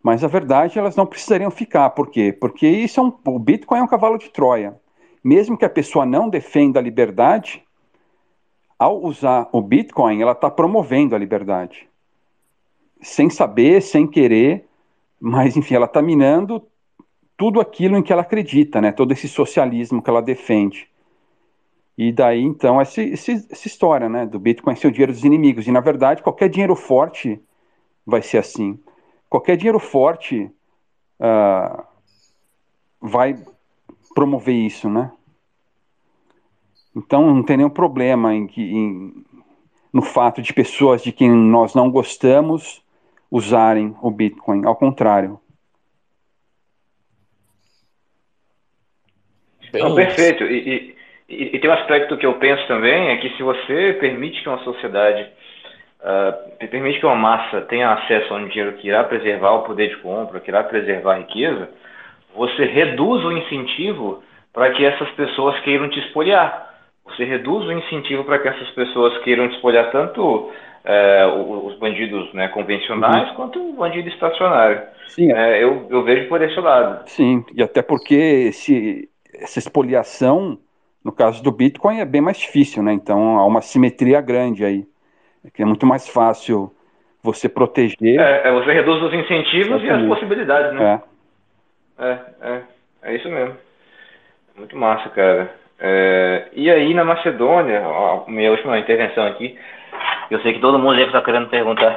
Mas 0.03 0.23
a 0.23 0.27
verdade, 0.27 0.77
elas 0.77 0.95
não 0.95 1.07
precisariam 1.07 1.49
ficar. 1.49 1.89
Por 1.89 2.11
quê? 2.11 2.31
Porque 2.31 2.67
isso 2.67 2.99
é 2.99 3.03
um, 3.03 3.11
o 3.25 3.39
Bitcoin 3.39 3.79
é 3.79 3.83
um 3.83 3.87
cavalo 3.87 4.19
de 4.19 4.29
Troia. 4.29 4.79
Mesmo 5.23 5.57
que 5.57 5.65
a 5.65 5.69
pessoa 5.69 6.05
não 6.05 6.29
defenda 6.29 6.79
a 6.79 6.83
liberdade, 6.83 7.63
ao 8.77 9.03
usar 9.03 9.49
o 9.51 9.59
Bitcoin, 9.59 10.21
ela 10.21 10.33
está 10.33 10.51
promovendo 10.51 11.15
a 11.15 11.19
liberdade. 11.19 11.89
Sem 13.01 13.27
saber, 13.27 13.81
sem 13.81 14.05
querer, 14.05 14.67
mas 15.19 15.57
enfim, 15.57 15.73
ela 15.73 15.87
está 15.87 15.99
minando 15.99 16.61
tudo 17.37 17.61
aquilo 17.61 17.95
em 17.95 18.03
que 18.03 18.11
ela 18.11 18.23
acredita, 18.23 18.81
né? 18.81 18.91
todo 18.91 19.11
esse 19.11 19.29
socialismo 19.29 20.01
que 20.01 20.09
ela 20.09 20.21
defende. 20.21 20.89
E 21.97 22.11
daí, 22.11 22.41
então, 22.41 22.81
essa, 22.81 23.01
essa, 23.01 23.31
história 23.67 24.09
né? 24.09 24.25
do 24.25 24.39
Bitcoin 24.39 24.75
ser 24.75 24.87
o 24.87 24.91
dinheiro 24.91 25.13
dos 25.13 25.23
inimigos. 25.23 25.67
E, 25.67 25.71
na 25.71 25.79
verdade, 25.79 26.21
qualquer 26.21 26.49
dinheiro 26.49 26.75
forte 26.75 27.39
vai 28.05 28.21
ser 28.21 28.39
assim. 28.39 28.79
Qualquer 29.29 29.57
dinheiro 29.57 29.79
forte 29.79 30.49
ah, 31.19 31.85
vai 33.01 33.37
promover 34.13 34.55
isso, 34.55 34.89
né? 34.89 35.11
Então 36.95 37.33
não 37.33 37.43
tem 37.43 37.57
nenhum 37.57 37.69
problema 37.69 38.33
em 38.33 38.47
que, 38.47 38.61
em- 38.61 39.25
no 39.93 40.01
fato 40.01 40.41
de 40.41 40.53
pessoas 40.53 41.03
de 41.03 41.11
quem 41.11 41.29
nós 41.29 41.75
não 41.75 41.91
gostamos 41.91 42.81
usarem 43.29 43.95
o 44.01 44.09
Bitcoin. 44.09 44.65
Ao 44.65 44.75
contrário. 44.75 45.39
Bem 49.71 49.83
Não, 49.83 49.95
perfeito. 49.95 50.43
E, 50.43 50.95
e, 51.29 51.55
e- 51.55 51.59
tem 51.59 51.69
um 51.69 51.73
aspecto 51.73 52.17
que 52.17 52.25
eu 52.25 52.33
penso 52.35 52.65
também, 52.67 53.09
é 53.09 53.17
que 53.17 53.29
se 53.31 53.43
você 53.43 53.97
permite 53.99 54.41
que 54.41 54.49
uma 54.49 54.59
sociedade, 54.63 55.27
ah, 56.03 56.33
permite 56.69 56.99
que 56.99 57.05
uma 57.05 57.15
massa 57.15 57.61
tenha 57.61 57.91
acesso 57.91 58.33
a 58.33 58.37
um 58.37 58.47
dinheiro 58.47 58.73
que 58.77 58.87
irá 58.87 59.03
preservar 59.03 59.51
o 59.53 59.63
poder 59.63 59.89
de 59.89 59.97
compra, 59.97 60.39
que 60.39 60.49
irá 60.49 60.63
preservar 60.63 61.15
a 61.15 61.19
riqueza, 61.19 61.69
você 62.35 62.65
reduz 62.65 63.23
o 63.25 63.31
incentivo 63.31 64.23
para 64.53 64.71
que 64.71 64.85
essas 64.85 65.09
pessoas 65.11 65.59
queiram 65.61 65.89
te 65.89 65.99
espoliar. 65.99 66.67
Você 67.05 67.23
reduz 67.23 67.65
o 67.65 67.71
incentivo 67.71 68.23
para 68.23 68.39
que 68.39 68.47
essas 68.47 68.69
pessoas 68.71 69.17
queiram 69.19 69.47
te 69.47 69.55
espoliar 69.55 69.91
tanto 69.91 70.51
eh, 70.83 71.25
os 71.27 71.77
bandidos 71.79 72.33
né, 72.33 72.47
convencionais 72.49 73.31
quanto 73.35 73.59
o 73.59 73.73
bandido 73.73 74.09
estacionário. 74.09 74.81
Sim, 75.05 75.31
Eh, 75.31 75.63
eu, 75.63 75.87
eu 75.89 76.03
vejo 76.03 76.27
por 76.27 76.41
esse 76.41 76.59
lado. 76.59 77.05
sim. 77.05 77.45
E 77.53 77.63
até 77.63 77.81
porque 77.81 78.13
esse, 78.15 79.09
essa 79.39 79.59
expoliação, 79.59 80.57
no 81.03 81.11
caso 81.11 81.41
do 81.43 81.51
Bitcoin, 81.51 81.99
é 81.99 82.05
bem 82.05 82.21
mais 82.21 82.37
difícil, 82.37 82.83
né? 82.83 82.93
Então 82.93 83.37
há 83.37 83.45
uma 83.45 83.61
simetria 83.61 84.21
grande 84.21 84.65
aí. 84.65 84.85
É 85.45 85.49
que 85.49 85.61
é 85.61 85.65
muito 85.65 85.85
mais 85.85 86.07
fácil 86.07 86.71
você 87.23 87.47
proteger. 87.47 88.19
É, 88.19 88.47
é, 88.47 88.51
você 88.51 88.73
reduz 88.73 89.01
os 89.01 89.13
incentivos 89.13 89.83
e 89.83 89.89
as 89.89 90.05
possibilidades, 90.07 90.73
né? 90.73 91.01
É. 91.03 91.17
É, 91.99 92.19
é, 92.41 92.61
é 93.03 93.15
isso 93.15 93.29
mesmo. 93.29 93.55
Muito 94.55 94.75
massa, 94.77 95.09
cara. 95.09 95.53
É, 95.79 96.47
e 96.53 96.69
aí 96.69 96.93
na 96.93 97.03
Macedônia, 97.03 97.81
ó, 97.85 98.25
minha 98.27 98.51
última 98.51 98.79
intervenção 98.79 99.25
aqui, 99.25 99.57
eu 100.31 100.39
sei 100.41 100.53
que 100.53 100.59
todo 100.59 100.79
mundo 100.79 100.95
deve 100.95 101.07
estar 101.07 101.21
querendo 101.21 101.49
perguntar, 101.49 101.95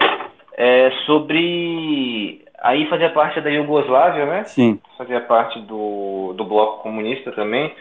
é 0.57 0.91
sobre 1.07 2.45
aí 2.63 2.87
fazia 2.89 3.11
parte 3.11 3.41
da 3.41 3.51
Iugoslávia, 3.51 4.27
né? 4.27 4.45
Sim, 4.45 4.81
Fazia 4.99 5.21
parte 5.21 5.59
do, 5.61 6.35
do 6.37 6.45
bloco 6.45 6.83
comunista 6.83 7.33
também. 7.33 7.73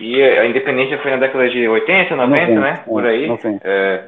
E 0.00 0.22
a 0.22 0.46
independência 0.46 0.98
foi 0.98 1.10
na 1.10 1.16
década 1.16 1.48
de 1.48 1.66
80, 1.68 2.14
90, 2.14 2.40
90, 2.46 2.60
né? 2.60 2.82
Por 2.86 3.04
aí. 3.04 3.24
é, 3.24 3.28
90. 3.28 3.68
É, 3.68 4.04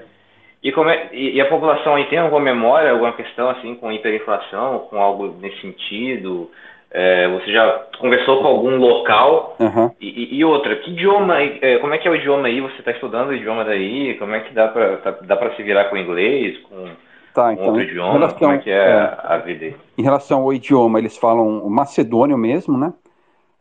e, 0.63 0.69
é- 0.71 1.09
e, 1.13 1.41
a 1.41 1.47
população 1.47 1.95
aí 1.97 2.05
tem 2.05 2.19
alguma 2.19 2.41
memória, 2.41 2.91
alguma 2.91 3.13
questão 3.13 3.51
assim 3.51 3.75
com 3.75 3.91
hiperinflação, 3.91 4.87
com 4.91 4.97
algo 5.01 5.37
nesse 5.41 5.61
sentido? 5.61 6.51
É, 6.95 7.27
você 7.29 7.51
já 7.51 7.87
conversou 7.99 8.41
com 8.43 8.47
algum 8.47 8.77
local? 8.77 9.57
aham. 9.59 9.91
E, 10.01 10.37
e- 10.39 10.45
outra, 10.45 10.77
que 10.77 10.91
idioma, 10.91 11.41
é, 11.41 11.79
como 11.79 11.95
é 11.95 11.99
que 11.99 12.07
é 12.07 12.11
o 12.11 12.15
idioma 12.15 12.47
aí? 12.49 12.61
Você 12.61 12.79
está 12.79 12.91
estudando 12.91 13.31
o 13.31 13.35
idioma 13.35 13.65
daí? 13.65 14.15
Como 14.19 14.35
é 14.35 14.41
que 14.41 14.53
dá 14.53 14.69
para 14.69 14.97
dá 15.23 15.37
para 15.37 15.55
se 15.55 15.63
virar 15.63 15.85
com 15.85 15.97
inglês, 15.97 16.59
com 16.69 16.89
Tá, 17.35 17.53
então, 17.53 17.67
outro 17.67 17.81
em 17.81 17.85
idioma? 17.85 18.13
relação, 18.13 18.39
como 18.39 18.53
é 18.53 18.59
que 18.59 18.71
é, 18.71 18.75
é, 18.75 19.19
a 19.23 19.39
vida 19.39 19.75
em 19.97 20.03
relação 20.03 20.43
ao 20.43 20.53
idioma, 20.53 20.99
eles 20.99 21.17
falam 21.17 21.65
o 21.65 21.71
macedônio 21.71 22.37
mesmo, 22.37 22.77
né? 22.77 22.93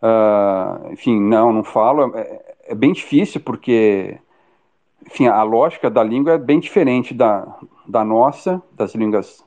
Ah, 0.02 0.80
enfim, 0.92 1.20
não, 1.20 1.54
não 1.54 1.64
falo. 1.64 2.16
É, 2.18 2.56
é 2.68 2.76
bem 2.76 2.92
difícil 2.92 3.40
porque, 3.40 4.18
enfim, 5.06 5.28
a 5.28 5.44
lógica 5.44 5.90
da 5.90 6.04
língua 6.04 6.34
é 6.34 6.38
bem 6.38 6.60
diferente 6.60 7.14
da, 7.14 7.48
da 7.88 8.04
nossa, 8.04 8.62
das 8.74 8.94
línguas 8.94 9.46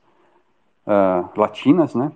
ah, 0.87 1.29
latinas, 1.37 1.95
né? 1.95 2.13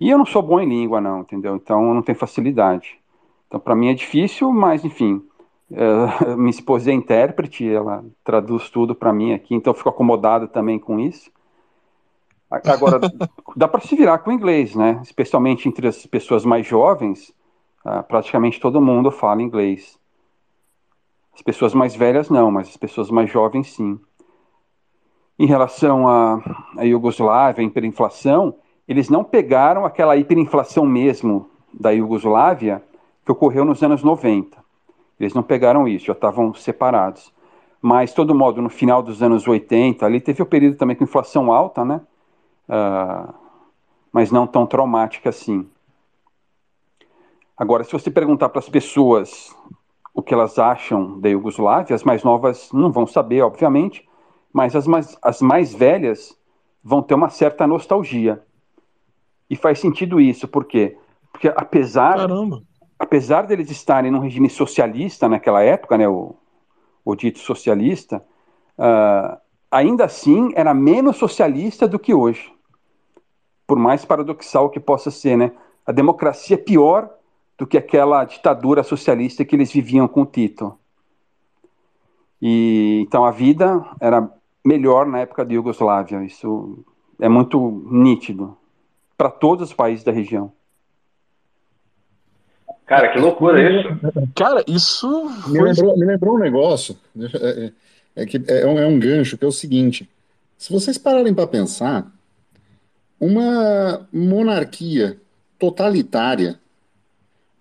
E 0.00 0.10
eu 0.10 0.18
não 0.18 0.26
sou 0.26 0.42
bom 0.42 0.60
em 0.60 0.68
língua, 0.68 1.00
não, 1.00 1.20
entendeu? 1.20 1.54
Então 1.54 1.88
eu 1.88 1.94
não 1.94 2.02
tenho 2.02 2.18
facilidade. 2.18 2.98
Então 3.46 3.60
para 3.60 3.76
mim 3.76 3.88
é 3.88 3.94
difícil, 3.94 4.52
mas 4.52 4.84
enfim, 4.84 5.22
eh, 5.72 6.34
minha 6.36 6.50
esposa 6.50 6.90
é 6.90 6.94
intérprete, 6.94 7.68
ela 7.68 8.04
traduz 8.24 8.70
tudo 8.70 8.94
para 8.94 9.12
mim 9.12 9.32
aqui, 9.32 9.54
então 9.54 9.72
eu 9.72 9.76
fico 9.76 9.88
acomodado 9.88 10.48
também 10.48 10.78
com 10.78 10.98
isso. 11.00 11.30
A- 12.50 12.72
Agora, 12.72 13.00
dá 13.56 13.66
para 13.68 13.80
se 13.80 13.96
virar 13.96 14.18
com 14.18 14.30
o 14.30 14.32
inglês, 14.32 14.74
né? 14.74 15.00
Especialmente 15.02 15.68
entre 15.68 15.86
as 15.88 16.04
pessoas 16.06 16.44
mais 16.44 16.66
jovens, 16.66 17.32
ah, 17.84 18.02
praticamente 18.02 18.60
todo 18.60 18.80
mundo 18.80 19.10
fala 19.10 19.42
inglês. 19.42 19.98
As 21.34 21.42
pessoas 21.42 21.74
mais 21.74 21.94
velhas 21.96 22.28
não, 22.30 22.50
mas 22.50 22.68
as 22.68 22.76
pessoas 22.76 23.10
mais 23.10 23.30
jovens 23.30 23.72
sim. 23.74 23.98
em 25.38 25.46
relação 25.46 26.06
à, 26.08 26.40
à 26.76 26.84
Iugoslávia, 26.84 27.62
à 27.62 27.66
hiperinflação, 27.66 28.54
eles 28.86 29.08
não 29.08 29.24
pegaram 29.24 29.84
aquela 29.84 30.16
hiperinflação 30.16 30.84
mesmo 30.86 31.48
da 31.72 31.90
Iugoslávia 31.90 32.82
que 33.24 33.32
ocorreu 33.32 33.64
nos 33.64 33.82
anos 33.82 34.02
90. 34.02 34.61
Eles 35.22 35.34
não 35.34 35.42
pegaram 35.42 35.86
isso, 35.86 36.06
já 36.06 36.12
estavam 36.12 36.52
separados. 36.52 37.32
Mas, 37.80 38.12
todo 38.12 38.34
modo, 38.34 38.60
no 38.60 38.68
final 38.68 39.02
dos 39.02 39.22
anos 39.22 39.46
80, 39.46 40.04
ali 40.04 40.20
teve 40.20 40.42
o 40.42 40.44
um 40.44 40.48
período 40.48 40.76
também 40.76 40.96
com 40.96 41.04
inflação 41.04 41.52
alta, 41.52 41.84
né? 41.84 42.00
Uh, 42.68 43.32
mas 44.12 44.30
não 44.30 44.46
tão 44.46 44.66
traumática 44.66 45.30
assim. 45.30 45.68
Agora, 47.56 47.84
se 47.84 47.92
você 47.92 48.10
perguntar 48.10 48.48
para 48.48 48.58
as 48.58 48.68
pessoas 48.68 49.54
o 50.14 50.22
que 50.22 50.34
elas 50.34 50.58
acham 50.58 51.20
da 51.20 51.28
Iugoslávia, 51.28 51.94
as 51.94 52.02
mais 52.02 52.22
novas 52.22 52.70
não 52.72 52.90
vão 52.90 53.06
saber, 53.06 53.42
obviamente, 53.42 54.08
mas 54.52 54.76
as 54.76 54.86
mais, 54.86 55.16
as 55.22 55.40
mais 55.40 55.72
velhas 55.72 56.36
vão 56.82 57.02
ter 57.02 57.14
uma 57.14 57.30
certa 57.30 57.66
nostalgia. 57.66 58.42
E 59.48 59.56
faz 59.56 59.78
sentido 59.78 60.20
isso, 60.20 60.48
por 60.48 60.64
quê? 60.64 60.96
Porque 61.30 61.48
apesar, 61.48 62.16
Caramba. 62.16 62.62
Apesar 63.02 63.48
deles 63.48 63.68
estarem 63.68 64.12
num 64.12 64.20
regime 64.20 64.48
socialista 64.48 65.28
naquela 65.28 65.60
época, 65.60 65.98
né, 65.98 66.08
o, 66.08 66.36
o 67.04 67.16
dito 67.16 67.40
socialista, 67.40 68.24
uh, 68.78 69.36
ainda 69.68 70.04
assim 70.04 70.52
era 70.54 70.72
menos 70.72 71.16
socialista 71.16 71.88
do 71.88 71.98
que 71.98 72.14
hoje. 72.14 72.54
Por 73.66 73.76
mais 73.76 74.04
paradoxal 74.04 74.70
que 74.70 74.78
possa 74.78 75.10
ser, 75.10 75.36
né? 75.36 75.50
A 75.84 75.90
democracia 75.90 76.54
é 76.54 76.58
pior 76.58 77.10
do 77.58 77.66
que 77.66 77.76
aquela 77.76 78.24
ditadura 78.24 78.84
socialista 78.84 79.44
que 79.44 79.56
eles 79.56 79.72
viviam 79.72 80.06
com 80.06 80.24
Tito. 80.24 80.78
E 82.40 83.00
então 83.02 83.24
a 83.24 83.32
vida 83.32 83.84
era 84.00 84.32
melhor 84.64 85.06
na 85.06 85.18
época 85.18 85.44
da 85.44 85.52
Iugoslávia. 85.52 86.22
Isso 86.22 86.84
é 87.20 87.28
muito 87.28 87.84
nítido 87.90 88.56
para 89.16 89.28
todos 89.28 89.70
os 89.70 89.74
países 89.74 90.04
da 90.04 90.12
região. 90.12 90.52
Cara, 92.86 93.08
que 93.08 93.18
loucura 93.18 93.60
isso. 93.60 93.88
Cara, 94.34 94.64
isso 94.66 95.30
me, 95.48 95.60
lembrou, 95.60 95.96
me 95.96 96.04
lembrou 96.04 96.34
um 96.34 96.38
negócio, 96.38 96.96
é, 97.18 97.72
é, 98.16 98.22
é 98.22 98.26
que 98.26 98.42
é 98.48 98.66
um, 98.66 98.78
é 98.78 98.86
um 98.86 98.98
gancho, 98.98 99.38
que 99.38 99.44
é 99.44 99.48
o 99.48 99.52
seguinte, 99.52 100.08
se 100.58 100.72
vocês 100.72 100.98
pararem 100.98 101.34
para 101.34 101.46
pensar, 101.46 102.06
uma 103.18 104.06
monarquia 104.12 105.16
totalitária, 105.58 106.58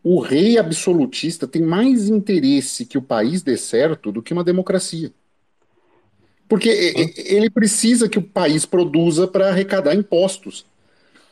o 0.03 0.19
rei 0.19 0.57
absolutista 0.57 1.47
tem 1.47 1.61
mais 1.61 2.09
interesse 2.09 2.86
que 2.86 2.97
o 2.97 3.01
país 3.01 3.43
dê 3.43 3.55
certo 3.55 4.11
do 4.11 4.22
que 4.22 4.34
uma 4.34 4.43
democracia. 4.43 5.11
Porque 6.49 6.67
ele 7.15 7.49
precisa 7.49 8.09
que 8.09 8.19
o 8.19 8.24
país 8.24 8.65
produza 8.65 9.28
para 9.28 9.49
arrecadar 9.49 9.95
impostos. 9.95 10.65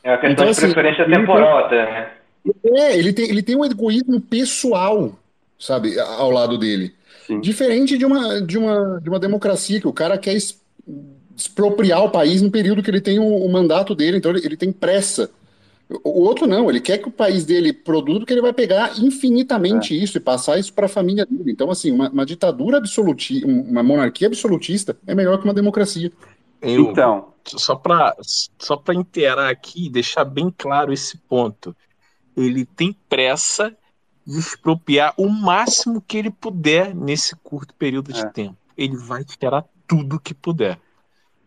É 0.04 0.12
uma 0.12 0.18
questão 0.18 0.32
então, 0.32 0.46
de 0.46 0.52
assim, 0.52 0.72
preferência 0.72 1.06
temporal 1.06 1.66
até, 1.66 1.86
né? 1.86 2.12
É, 2.64 2.98
ele 2.98 3.14
tem, 3.14 3.30
ele 3.30 3.44
tem 3.44 3.56
um 3.56 3.66
egoísmo 3.66 4.20
pessoal, 4.20 5.18
sabe, 5.58 6.00
ao 6.00 6.32
lado 6.32 6.58
dele. 6.58 6.94
Sim. 7.26 7.40
Diferente 7.42 7.98
de 7.98 8.06
uma, 8.06 8.42
de, 8.42 8.58
uma, 8.58 9.00
de 9.02 9.10
uma 9.10 9.20
democracia, 9.20 9.80
que 9.80 9.88
o 9.88 9.94
cara 9.94 10.18
quer 10.18 10.36
expropriar 11.36 12.04
o 12.04 12.10
país 12.10 12.42
no 12.42 12.50
período 12.50 12.82
que 12.82 12.90
ele 12.90 13.02
tem 13.02 13.20
o, 13.20 13.26
o 13.26 13.52
mandato 13.52 13.94
dele, 13.94 14.18
então 14.18 14.32
ele, 14.32 14.46
ele, 14.46 14.58
tem 14.58 14.72
pressa. 14.72 15.30
O 16.04 16.22
outro 16.22 16.48
não, 16.48 16.70
ele 16.70 16.80
quer 16.80 16.98
que 16.98 17.08
o 17.08 17.12
país 17.12 17.46
dele 17.46 17.74
produza, 17.74 18.20
porque 18.20 18.34
ele 18.34 18.42
vai 18.42 18.54
pegar 18.54 19.00
infinitamente 19.00 19.94
é. 19.94 20.04
isso 20.04 20.18
e 20.18 20.22
passar 20.22 20.60
isso 20.60 20.74
para 20.74 20.86
a 20.86 20.90
família 20.90 21.26
dele. 21.26 21.52
Então, 21.52 21.70
assim, 21.70 21.92
uma, 21.92 22.10
uma 22.10 22.26
ditadura 22.26 22.78
absolutista, 22.78 23.48
uma 23.48 23.84
monarquia 23.84 24.28
absolutista 24.28 24.98
é 25.06 25.14
melhor 25.16 25.38
que 25.38 25.46
uma 25.46 25.54
democracia. 25.54 26.12
Eu, 26.62 26.92
então, 26.92 27.30
só 27.46 27.76
para 27.76 28.16
só 28.58 28.76
para 28.76 28.94
inteirar 28.94 29.50
aqui, 29.50 29.90
deixar 29.90 30.26
bem 30.26 30.54
claro 30.56 30.92
esse 30.92 31.18
ponto 31.18 31.76
ele 32.42 32.66
tem 32.66 32.96
pressa 33.08 33.76
de 34.26 34.38
expropriar 34.38 35.14
o 35.18 35.28
máximo 35.30 36.02
que 36.02 36.18
ele 36.18 36.30
puder 36.30 36.96
nesse 36.96 37.36
curto 37.38 37.74
período 37.74 38.14
de 38.14 38.22
é. 38.22 38.30
tempo. 38.30 38.58
Ele 38.78 38.96
vai 38.96 39.24
tirar 39.24 39.66
tudo 39.88 40.20
que 40.20 40.34
puder. 40.34 40.76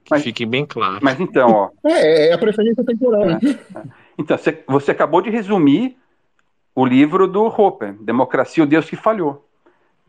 Que 0.05 0.11
mas, 0.11 0.22
fique 0.22 0.45
bem 0.45 0.66
claro. 0.66 0.99
Mas 1.01 1.20
então, 1.20 1.51
ó. 1.51 1.70
É, 1.84 2.28
é 2.28 2.32
a 2.32 2.38
preferência 2.38 2.84
temporal. 2.84 3.30
É, 3.30 3.34
é. 3.34 3.82
Então, 4.18 4.36
você, 4.36 4.64
você 4.66 4.90
acabou 4.90 5.22
de 5.22 5.30
resumir 5.30 5.97
o 6.74 6.84
livro 6.84 7.28
do 7.28 7.45
Hopper, 7.45 7.95
Democracia, 7.95 8.64
o 8.64 8.66
Deus 8.66 8.88
que 8.88 8.97
Falhou. 8.97 9.47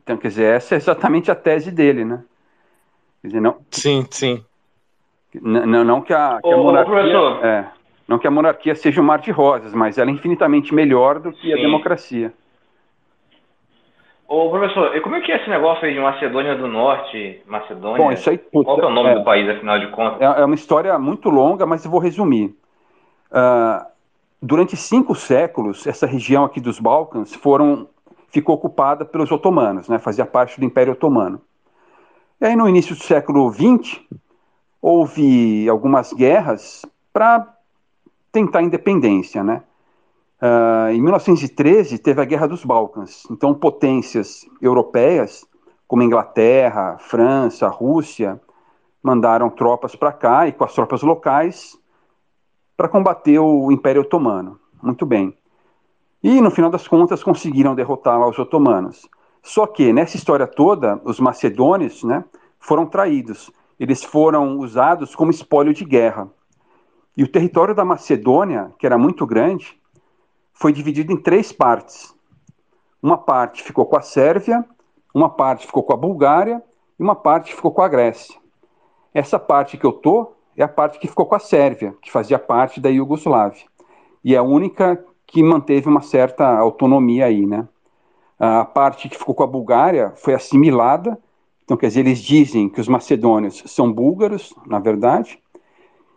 Então, 0.01 0.17
quer 0.17 0.29
dizer, 0.29 0.55
essa 0.55 0.75
é 0.75 0.77
exatamente 0.77 1.31
a 1.31 1.35
tese 1.35 1.71
dele, 1.71 2.03
né? 2.03 2.23
Quer 3.21 3.27
dizer, 3.27 3.39
não. 3.39 3.57
Sim, 3.71 4.05
sim. 4.09 4.43
Não, 5.41 5.83
não 5.83 6.01
que 6.01 6.13
a, 6.13 6.39
que 6.41 6.51
a 6.51 6.57
monarquia. 6.57 6.93
Professor. 6.93 7.45
É, 7.45 7.71
não 8.07 8.19
que 8.19 8.27
a 8.27 8.31
monarquia 8.31 8.75
seja 8.75 9.01
um 9.01 9.05
mar 9.05 9.19
de 9.19 9.31
rosas, 9.31 9.73
mas 9.73 9.97
ela 9.97 10.09
é 10.09 10.13
infinitamente 10.13 10.73
melhor 10.73 11.19
do 11.19 11.31
que 11.31 11.47
Sim. 11.47 11.53
a 11.53 11.57
democracia. 11.57 12.33
Ô, 14.27 14.49
professor, 14.49 14.95
e 14.95 15.01
como 15.01 15.15
é 15.15 15.21
que 15.21 15.31
é 15.31 15.35
esse 15.35 15.49
negócio 15.49 15.85
aí 15.85 15.93
de 15.93 15.99
Macedônia 15.99 16.55
do 16.55 16.67
Norte, 16.67 17.41
Macedônia? 17.45 17.97
Bom, 17.97 18.11
isso 18.11 18.29
aí, 18.29 18.37
Qual 18.37 18.79
é 18.79 18.85
o 18.85 18.89
nome 18.89 19.09
é, 19.09 19.15
do 19.15 19.23
país, 19.23 19.47
afinal 19.47 19.79
de 19.79 19.87
contas? 19.91 20.21
É, 20.21 20.41
é, 20.41 20.45
uma 20.45 20.55
história 20.55 20.97
muito 20.97 21.29
longa, 21.29 21.65
mas 21.65 21.85
eu 21.85 21.91
vou 21.91 21.99
resumir. 21.99 22.55
Uh, 23.31 23.85
durante 24.41 24.75
cinco 24.75 25.13
séculos, 25.13 25.85
essa 25.85 26.07
região 26.07 26.43
aqui 26.43 26.59
dos 26.59 26.79
Balcãs 26.79 27.33
foram, 27.35 27.87
ficou 28.29 28.55
ocupada 28.55 29.05
pelos 29.05 29.31
otomanos, 29.31 29.87
né, 29.87 29.99
fazia 29.99 30.25
parte 30.25 30.59
do 30.59 30.65
Império 30.65 30.93
Otomano. 30.93 31.39
E 32.41 32.45
aí, 32.45 32.55
no 32.55 32.67
início 32.67 32.95
do 32.95 33.03
século 33.03 33.51
XX, 33.53 34.01
houve 34.81 35.69
algumas 35.69 36.11
guerras 36.11 36.83
para 37.13 37.52
tentar 38.33 38.59
a 38.59 38.63
independência, 38.63 39.41
né? 39.43 39.63
Uh, 40.41 40.91
em 40.91 41.01
1913 41.01 41.97
teve 41.99 42.21
a 42.21 42.25
Guerra 42.25 42.47
dos 42.47 42.65
Balcãs, 42.65 43.23
então 43.31 43.53
potências 43.53 44.45
europeias 44.61 45.45
como 45.87 46.03
Inglaterra, 46.03 46.97
França, 46.99 47.69
Rússia 47.69 48.41
mandaram 49.01 49.49
tropas 49.49 49.95
para 49.95 50.11
cá 50.11 50.47
e 50.47 50.51
com 50.51 50.63
as 50.63 50.73
tropas 50.73 51.01
locais 51.01 51.77
para 52.75 52.89
combater 52.89 53.37
o 53.39 53.71
Império 53.71 54.01
Otomano. 54.01 54.59
Muito 54.81 55.05
bem. 55.05 55.37
E 56.23 56.41
no 56.41 56.49
final 56.49 56.71
das 56.71 56.87
contas 56.87 57.21
conseguiram 57.21 57.75
derrotar 57.75 58.19
lá 58.19 58.27
os 58.27 58.39
otomanos. 58.39 59.07
Só 59.41 59.67
que 59.67 59.93
nessa 59.93 60.15
história 60.15 60.47
toda, 60.47 60.99
os 61.03 61.19
macedônios, 61.19 62.03
né, 62.03 62.23
foram 62.59 62.85
traídos. 62.85 63.51
Eles 63.79 64.03
foram 64.03 64.57
usados 64.57 65.13
como 65.15 65.31
espólio 65.31 65.73
de 65.73 65.83
guerra. 65.83 66.29
E 67.15 67.23
o 67.23 67.27
território 67.27 67.75
da 67.75 67.85
Macedônia, 67.85 68.71
que 68.79 68.85
era 68.85 68.97
muito 68.97 69.25
grande, 69.25 69.79
foi 70.53 70.73
dividido 70.73 71.11
em 71.11 71.17
três 71.17 71.51
partes. 71.51 72.13
Uma 73.01 73.17
parte 73.17 73.61
ficou 73.61 73.85
com 73.85 73.97
a 73.97 74.01
Sérvia, 74.01 74.65
uma 75.13 75.29
parte 75.29 75.67
ficou 75.67 75.83
com 75.83 75.93
a 75.93 75.97
Bulgária 75.97 76.63
e 76.99 77.03
uma 77.03 77.15
parte 77.15 77.53
ficou 77.53 77.71
com 77.71 77.81
a 77.81 77.87
Grécia. 77.87 78.35
Essa 79.13 79.37
parte 79.37 79.77
que 79.77 79.85
eu 79.85 79.91
tô 79.91 80.33
é 80.57 80.63
a 80.63 80.67
parte 80.67 80.97
que 80.97 81.07
ficou 81.07 81.25
com 81.25 81.35
a 81.35 81.39
Sérvia, 81.39 81.95
que 82.01 82.11
fazia 82.11 82.39
parte 82.39 82.79
da 82.79 82.89
Iugoslávia. 82.89 83.65
E 84.23 84.33
é 84.33 84.37
a 84.37 84.43
única 84.43 85.03
que 85.27 85.43
manteve 85.43 85.87
uma 85.87 86.01
certa 86.01 86.47
autonomia 86.47 87.25
aí, 87.25 87.45
né? 87.45 87.67
A 88.39 88.65
parte 88.65 89.09
que 89.09 89.17
ficou 89.17 89.35
com 89.35 89.43
a 89.43 89.47
Bulgária 89.47 90.13
foi 90.15 90.33
assimilada, 90.33 91.19
então 91.63 91.77
quer 91.77 91.87
dizer, 91.87 91.99
eles 92.01 92.19
dizem 92.19 92.69
que 92.69 92.81
os 92.81 92.87
macedônios 92.87 93.63
são 93.67 93.91
búlgaros, 93.91 94.53
na 94.65 94.79
verdade, 94.79 95.42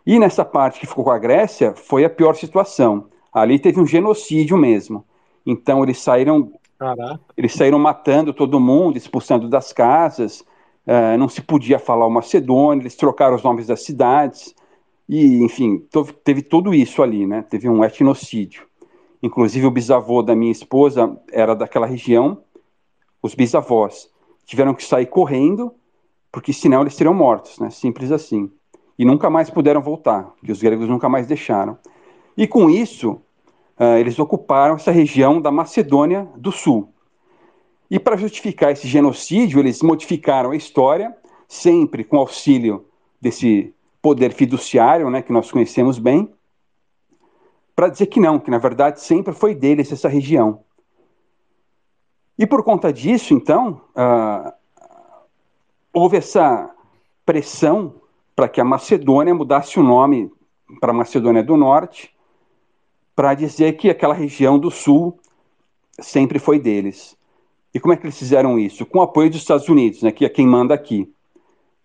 e 0.07 0.17
nessa 0.17 0.45
parte 0.45 0.79
que 0.79 0.87
ficou 0.87 1.03
com 1.03 1.11
a 1.11 1.19
Grécia, 1.19 1.73
foi 1.75 2.05
a 2.05 2.09
pior 2.09 2.33
situação. 2.33 3.09
Ali 3.33 3.59
teve 3.59 3.77
um 3.77 3.85
genocídio 3.85 4.55
mesmo. 4.55 5.03
Então 5.45 5.83
eles 5.83 5.99
saíram, 5.99 6.49
Caraca. 6.79 7.19
eles 7.35 7.51
saíram 7.51 7.77
matando 7.77 8.33
todo 8.33 8.57
mundo, 8.57 8.97
expulsando 8.97 9.49
das 9.49 9.73
casas. 9.73 10.45
Uh, 10.87 11.17
não 11.19 11.27
se 11.27 11.41
podia 11.41 11.77
falar 11.77 12.07
o 12.07 12.09
macedônio. 12.09 12.83
Eles 12.83 12.95
trocaram 12.95 13.35
os 13.35 13.43
nomes 13.43 13.67
das 13.67 13.83
cidades. 13.83 14.55
E, 15.09 15.43
enfim, 15.43 15.85
teve 16.23 16.41
tudo 16.41 16.73
isso 16.73 17.03
ali, 17.03 17.27
né? 17.27 17.41
Teve 17.41 17.67
um 17.67 17.83
etnocídio. 17.83 18.65
Inclusive 19.21 19.65
o 19.65 19.71
bisavô 19.71 20.23
da 20.23 20.33
minha 20.33 20.53
esposa 20.53 21.19
era 21.33 21.53
daquela 21.53 21.85
região. 21.85 22.41
Os 23.21 23.35
bisavós 23.35 24.09
tiveram 24.45 24.73
que 24.73 24.85
sair 24.85 25.07
correndo, 25.07 25.75
porque 26.31 26.53
senão 26.53 26.79
eles 26.79 26.93
seriam 26.93 27.13
mortos, 27.13 27.59
né? 27.59 27.69
Simples 27.69 28.09
assim 28.09 28.49
e 28.97 29.05
nunca 29.05 29.29
mais 29.29 29.49
puderam 29.49 29.81
voltar, 29.81 30.33
que 30.43 30.51
os 30.51 30.61
gregos 30.61 30.87
nunca 30.87 31.07
mais 31.07 31.27
deixaram. 31.27 31.77
E 32.35 32.47
com 32.47 32.69
isso, 32.69 33.21
uh, 33.79 33.97
eles 33.99 34.17
ocuparam 34.17 34.75
essa 34.75 34.91
região 34.91 35.39
da 35.39 35.51
Macedônia 35.51 36.27
do 36.35 36.51
Sul. 36.51 36.91
E 37.89 37.99
para 37.99 38.17
justificar 38.17 38.71
esse 38.71 38.87
genocídio, 38.87 39.59
eles 39.59 39.81
modificaram 39.81 40.51
a 40.51 40.55
história, 40.55 41.15
sempre 41.47 42.03
com 42.03 42.17
auxílio 42.17 42.85
desse 43.21 43.73
poder 44.01 44.33
fiduciário, 44.33 45.09
né, 45.09 45.21
que 45.21 45.31
nós 45.31 45.51
conhecemos 45.51 45.97
bem, 45.97 46.31
para 47.75 47.89
dizer 47.89 48.07
que 48.07 48.19
não, 48.19 48.39
que 48.39 48.49
na 48.49 48.57
verdade 48.57 49.01
sempre 49.01 49.33
foi 49.33 49.53
deles 49.53 49.91
essa 49.91 50.09
região. 50.09 50.61
E 52.37 52.45
por 52.45 52.63
conta 52.63 52.91
disso, 52.91 53.33
então, 53.33 53.81
uh, 53.95 54.51
houve 55.93 56.17
essa 56.17 56.69
pressão 57.25 57.95
para 58.37 58.47
que 58.47 58.61
a 58.61 58.63
Macedônia 58.63 59.33
mudasse 59.33 59.79
o 59.79 59.83
nome 59.83 60.31
para 60.79 60.93
Macedônia 60.93 61.41
do 61.41 61.57
Norte, 61.57 62.15
para 63.15 63.33
dizer 63.33 63.77
que 63.77 63.89
aquela 63.89 64.13
região 64.13 64.59
do 64.59 64.69
sul 64.69 65.17
sempre 65.99 66.37
foi 66.37 66.59
deles. 66.59 67.17
E 67.73 67.79
como 67.79 67.93
é 67.93 67.97
que 67.97 68.05
eles 68.05 68.19
fizeram 68.19 68.59
isso? 68.59 68.85
Com 68.85 68.99
o 68.99 69.01
apoio 69.01 69.31
dos 69.31 69.39
Estados 69.39 69.67
Unidos, 69.67 70.03
né, 70.03 70.11
que 70.11 70.23
é 70.23 70.29
quem 70.29 70.45
manda 70.45 70.75
aqui. 70.75 71.11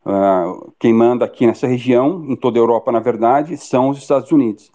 Uh, 0.05 0.71
quem 0.79 0.93
manda 0.93 1.25
aqui 1.25 1.47
nessa 1.47 1.67
região, 1.67 2.23
em 2.29 2.37
toda 2.37 2.59
a 2.59 2.61
Europa, 2.61 2.93
na 2.93 3.01
verdade, 3.01 3.57
são 3.57 3.89
os 3.89 3.97
Estados 3.97 4.31
Unidos. 4.31 4.71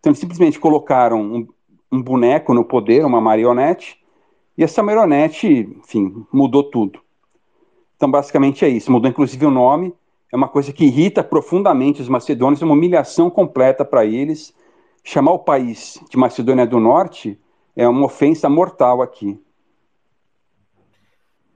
Então, 0.00 0.10
eles 0.10 0.18
simplesmente 0.18 0.60
colocaram 0.60 1.18
um, 1.18 1.48
um 1.90 2.02
boneco 2.02 2.52
no 2.52 2.62
poder, 2.62 3.06
uma 3.06 3.22
marionete, 3.22 3.98
e 4.58 4.62
essa 4.62 4.82
marionete, 4.82 5.48
enfim, 5.78 6.26
mudou 6.30 6.62
tudo. 6.62 7.00
Então, 7.96 8.10
basicamente 8.10 8.66
é 8.66 8.68
isso. 8.68 8.92
Mudou 8.92 9.08
inclusive 9.08 9.46
o 9.46 9.50
nome. 9.50 9.94
É 10.32 10.36
uma 10.36 10.48
coisa 10.48 10.72
que 10.72 10.86
irrita 10.86 11.22
profundamente 11.22 12.00
os 12.00 12.08
macedônios, 12.08 12.62
é 12.62 12.64
uma 12.64 12.72
humilhação 12.72 13.28
completa 13.28 13.84
para 13.84 14.06
eles. 14.06 14.54
Chamar 15.04 15.32
o 15.32 15.38
país 15.38 16.00
de 16.08 16.16
Macedônia 16.16 16.66
do 16.66 16.80
Norte 16.80 17.38
é 17.76 17.86
uma 17.86 18.06
ofensa 18.06 18.48
mortal 18.48 19.02
aqui. 19.02 19.38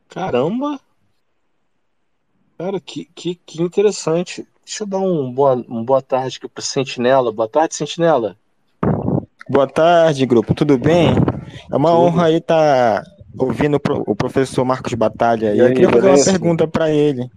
Caramba! 0.09 0.79
Cara, 2.59 2.79
que, 2.79 3.07
que, 3.15 3.35
que 3.35 3.63
interessante. 3.63 4.47
Deixa 4.65 4.83
eu 4.83 4.87
dar 4.87 4.99
um 4.99 5.33
boa, 5.33 5.65
um 5.69 5.83
boa 5.83 6.03
tarde 6.03 6.37
aqui 6.37 6.49
pro 6.49 6.63
Sentinela. 6.63 7.33
Boa 7.33 7.49
tarde, 7.49 7.75
Sentinela. 7.75 8.37
Boa 9.49 9.67
tarde, 9.67 10.27
grupo. 10.27 10.55
Tudo 10.55 10.77
bem? 10.77 11.11
É 11.71 11.77
uma 11.77 11.91
Tudo. 11.91 12.01
honra 12.01 12.27
aí 12.27 12.37
estar 12.37 13.03
tá 13.03 13.11
ouvindo 13.39 13.81
o 14.07 14.15
professor 14.15 14.65
Marcos 14.65 14.93
Batalha. 14.95 15.55
E, 15.55 15.61
aí, 15.61 15.69
eu 15.69 15.69
queria 15.69 15.91
fazer 15.91 16.09
uma 16.09 16.25
pergunta 16.25 16.67
para 16.67 16.91
ele. 16.91 17.31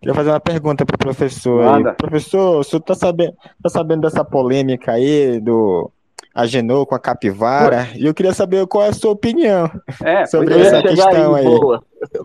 Queria 0.00 0.14
fazer 0.14 0.30
uma 0.30 0.40
pergunta 0.40 0.86
para 0.86 0.94
o 0.94 0.98
professor. 0.98 1.74
Aí. 1.74 1.92
Professor, 1.94 2.60
o 2.60 2.64
senhor 2.64 2.80
está 2.80 2.94
sabendo, 2.94 3.34
tá 3.62 3.68
sabendo 3.68 4.02
dessa 4.02 4.24
polêmica 4.24 4.92
aí 4.92 5.40
do 5.40 5.90
Agenor 6.34 6.86
com 6.86 6.94
a 6.94 7.00
capivara? 7.00 7.88
E 7.96 8.06
eu 8.06 8.14
queria 8.14 8.32
saber 8.32 8.66
qual 8.66 8.84
é 8.84 8.88
a 8.88 8.92
sua 8.92 9.10
opinião 9.10 9.70
é, 10.04 10.24
sobre 10.26 10.58
essa 10.58 10.82
questão 10.82 11.34
aí. 11.34 11.44
Boa, 11.44 11.82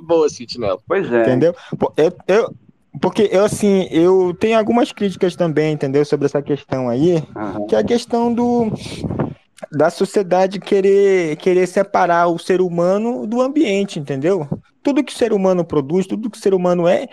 boa 0.08 0.30
Sentinela. 0.30 0.78
Pois 0.88 1.12
é. 1.12 1.24
Entendeu? 1.24 1.56
Eu, 1.98 2.14
eu, 2.28 2.54
porque 3.02 3.28
eu, 3.32 3.44
assim, 3.44 3.88
eu 3.90 4.36
tenho 4.40 4.58
algumas 4.58 4.92
críticas 4.92 5.36
também, 5.36 5.74
entendeu? 5.74 6.06
Sobre 6.06 6.28
essa 6.28 6.42
questão 6.42 6.90
aí, 6.90 7.24
uhum. 7.36 7.66
que 7.66 7.76
é 7.76 7.80
a 7.80 7.84
questão 7.84 8.32
do 8.32 8.72
da 9.72 9.90
sociedade 9.90 10.60
querer, 10.60 11.38
querer 11.38 11.66
separar 11.68 12.28
o 12.28 12.38
ser 12.38 12.62
humano 12.62 13.26
do 13.26 13.42
ambiente, 13.42 13.98
entendeu? 13.98 14.48
Tudo 14.84 15.04
que 15.04 15.14
o 15.14 15.16
ser 15.16 15.32
humano 15.32 15.64
produz, 15.64 16.06
tudo 16.06 16.30
que 16.30 16.38
o 16.38 16.42
ser 16.42 16.54
humano 16.54 16.88
é, 16.88 17.08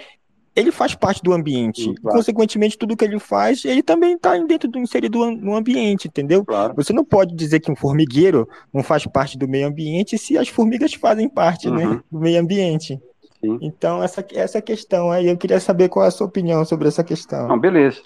ele 0.55 0.73
faz 0.73 0.95
parte 0.95 1.23
do 1.23 1.33
ambiente. 1.33 1.85
Sim, 1.85 1.95
claro. 1.95 2.17
Consequentemente, 2.17 2.77
tudo 2.77 2.97
que 2.97 3.05
ele 3.05 3.19
faz, 3.19 3.65
ele 3.65 3.83
também 3.83 4.15
está 4.15 4.37
dentro 4.39 4.69
do 4.69 4.79
inserido 4.79 5.31
no 5.31 5.55
ambiente, 5.55 6.09
entendeu? 6.09 6.45
Claro. 6.45 6.75
Você 6.77 6.93
não 6.93 7.05
pode 7.05 7.35
dizer 7.35 7.61
que 7.61 7.71
um 7.71 7.77
formigueiro 7.77 8.49
não 8.73 8.83
faz 8.83 9.07
parte 9.07 9.39
do 9.39 9.49
meio 9.49 9.69
ambiente 9.69 10.19
se 10.19 10.37
as 10.37 10.49
formigas 10.49 10.95
fazem 10.95 11.29
parte, 11.29 11.71
né, 11.71 11.87
uhum. 11.87 11.95
né, 11.95 12.03
do 12.11 12.21
meio 12.21 12.41
ambiente. 12.41 13.01
Sim. 13.41 13.59
Então, 13.63 14.03
essa, 14.03 14.25
essa 14.35 14.61
questão 14.61 15.11
aí, 15.11 15.29
eu 15.29 15.37
queria 15.37 15.61
saber 15.61 15.89
qual 15.89 16.05
é 16.05 16.09
a 16.09 16.11
sua 16.11 16.27
opinião 16.27 16.65
sobre 16.65 16.89
essa 16.89 17.03
questão. 17.03 17.49
Não, 17.49 17.59
beleza. 17.59 18.03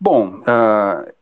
Bom, 0.00 0.40
uh, 0.40 1.12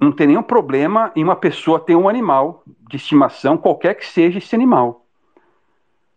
não 0.00 0.12
tem 0.12 0.28
nenhum 0.28 0.42
problema 0.42 1.12
em 1.14 1.22
uma 1.22 1.36
pessoa 1.36 1.80
ter 1.80 1.96
um 1.96 2.08
animal 2.08 2.62
de 2.88 2.96
estimação, 2.96 3.56
qualquer 3.56 3.94
que 3.94 4.06
seja 4.06 4.38
esse 4.38 4.54
animal. 4.54 5.03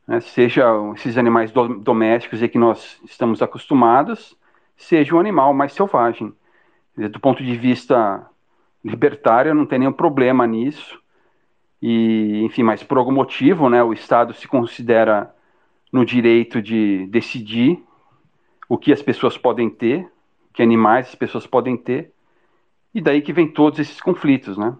Né? 0.08 0.20
Seja 0.22 0.66
esses 0.96 1.18
animais 1.18 1.52
do, 1.52 1.80
domésticos 1.80 2.40
que 2.40 2.58
nós 2.58 3.00
estamos 3.06 3.42
acostumados, 3.42 4.38
seja 4.76 5.16
um 5.16 5.20
animal 5.20 5.54
mais 5.54 5.74
selvagem. 5.74 6.34
Do 6.96 7.20
ponto 7.20 7.44
de 7.44 7.56
vista 7.56 8.26
libertário, 8.84 9.54
não 9.54 9.66
tem 9.66 9.80
nenhum 9.80 9.92
problema 9.92 10.48
nisso. 10.48 11.00
E, 11.82 12.42
enfim, 12.44 12.64
mas 12.64 12.82
por 12.82 12.98
algum 12.98 13.12
motivo, 13.12 13.70
né, 13.70 13.84
o 13.84 13.94
Estado 13.94 14.34
se 14.34 14.48
considera 14.48 15.34
no 15.92 16.04
direito 16.04 16.62
de 16.62 17.06
decidir 17.08 17.84
o 18.68 18.78
que 18.78 18.92
as 18.92 19.02
pessoas 19.02 19.38
podem 19.38 19.70
ter, 19.70 20.12
que 20.54 20.64
animais 20.64 21.10
as 21.10 21.16
pessoas 21.16 21.46
podem 21.46 21.78
ter, 21.78 22.12
e 22.94 23.00
daí 23.00 23.22
que 23.22 23.32
vem 23.32 23.48
todos 23.48 23.78
esses 23.80 24.02
conflitos, 24.02 24.58
né? 24.58 24.76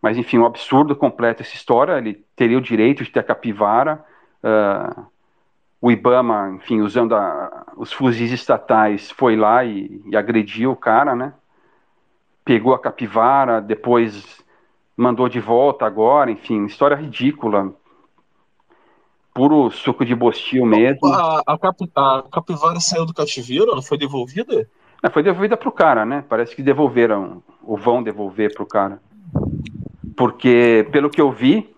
Mas, 0.00 0.16
enfim, 0.16 0.38
um 0.38 0.46
absurdo 0.46 0.94
completo 0.94 1.42
essa 1.42 1.54
história. 1.54 1.98
Ele 1.98 2.24
teria 2.36 2.56
o 2.56 2.62
direito 2.62 3.04
de 3.04 3.10
ter 3.10 3.20
a 3.20 3.24
capivara. 3.24 4.04
Uh, 4.42 5.06
o 5.80 5.90
Ibama, 5.90 6.52
enfim, 6.56 6.80
usando 6.80 7.14
a, 7.14 7.66
os 7.76 7.92
fuzis 7.92 8.32
estatais, 8.32 9.10
foi 9.10 9.36
lá 9.36 9.64
e, 9.64 10.02
e, 10.06 10.16
agrediu 10.16 10.72
o 10.72 10.76
cara, 10.76 11.14
né? 11.14 11.32
Pegou 12.44 12.74
a 12.74 12.78
capivara, 12.78 13.60
depois 13.60 14.44
mandou 14.96 15.28
de 15.28 15.38
volta 15.38 15.86
agora, 15.86 16.30
enfim, 16.30 16.64
história 16.64 16.96
ridícula. 16.96 17.72
Puro 19.32 19.70
suco 19.70 20.04
de 20.04 20.16
bostil 20.16 20.66
mesmo. 20.66 21.06
A, 21.06 21.42
a, 21.46 21.54
a 21.54 22.22
capivara 22.22 22.80
saiu 22.80 23.06
do 23.06 23.14
cativeiro, 23.14 23.74
não 23.74 23.82
foi 23.82 23.96
devolvida? 23.96 24.68
É, 25.00 25.08
foi 25.08 25.22
devolvida 25.22 25.56
para 25.56 25.68
o 25.68 25.72
cara, 25.72 26.04
né? 26.04 26.24
Parece 26.28 26.56
que 26.56 26.62
devolveram, 26.62 27.40
ou 27.62 27.76
vão 27.76 28.02
devolver 28.02 28.52
para 28.52 28.64
o 28.64 28.66
cara. 28.66 29.00
Porque, 30.16 30.88
pelo 30.90 31.08
que 31.08 31.20
eu 31.20 31.30
vi, 31.30 31.72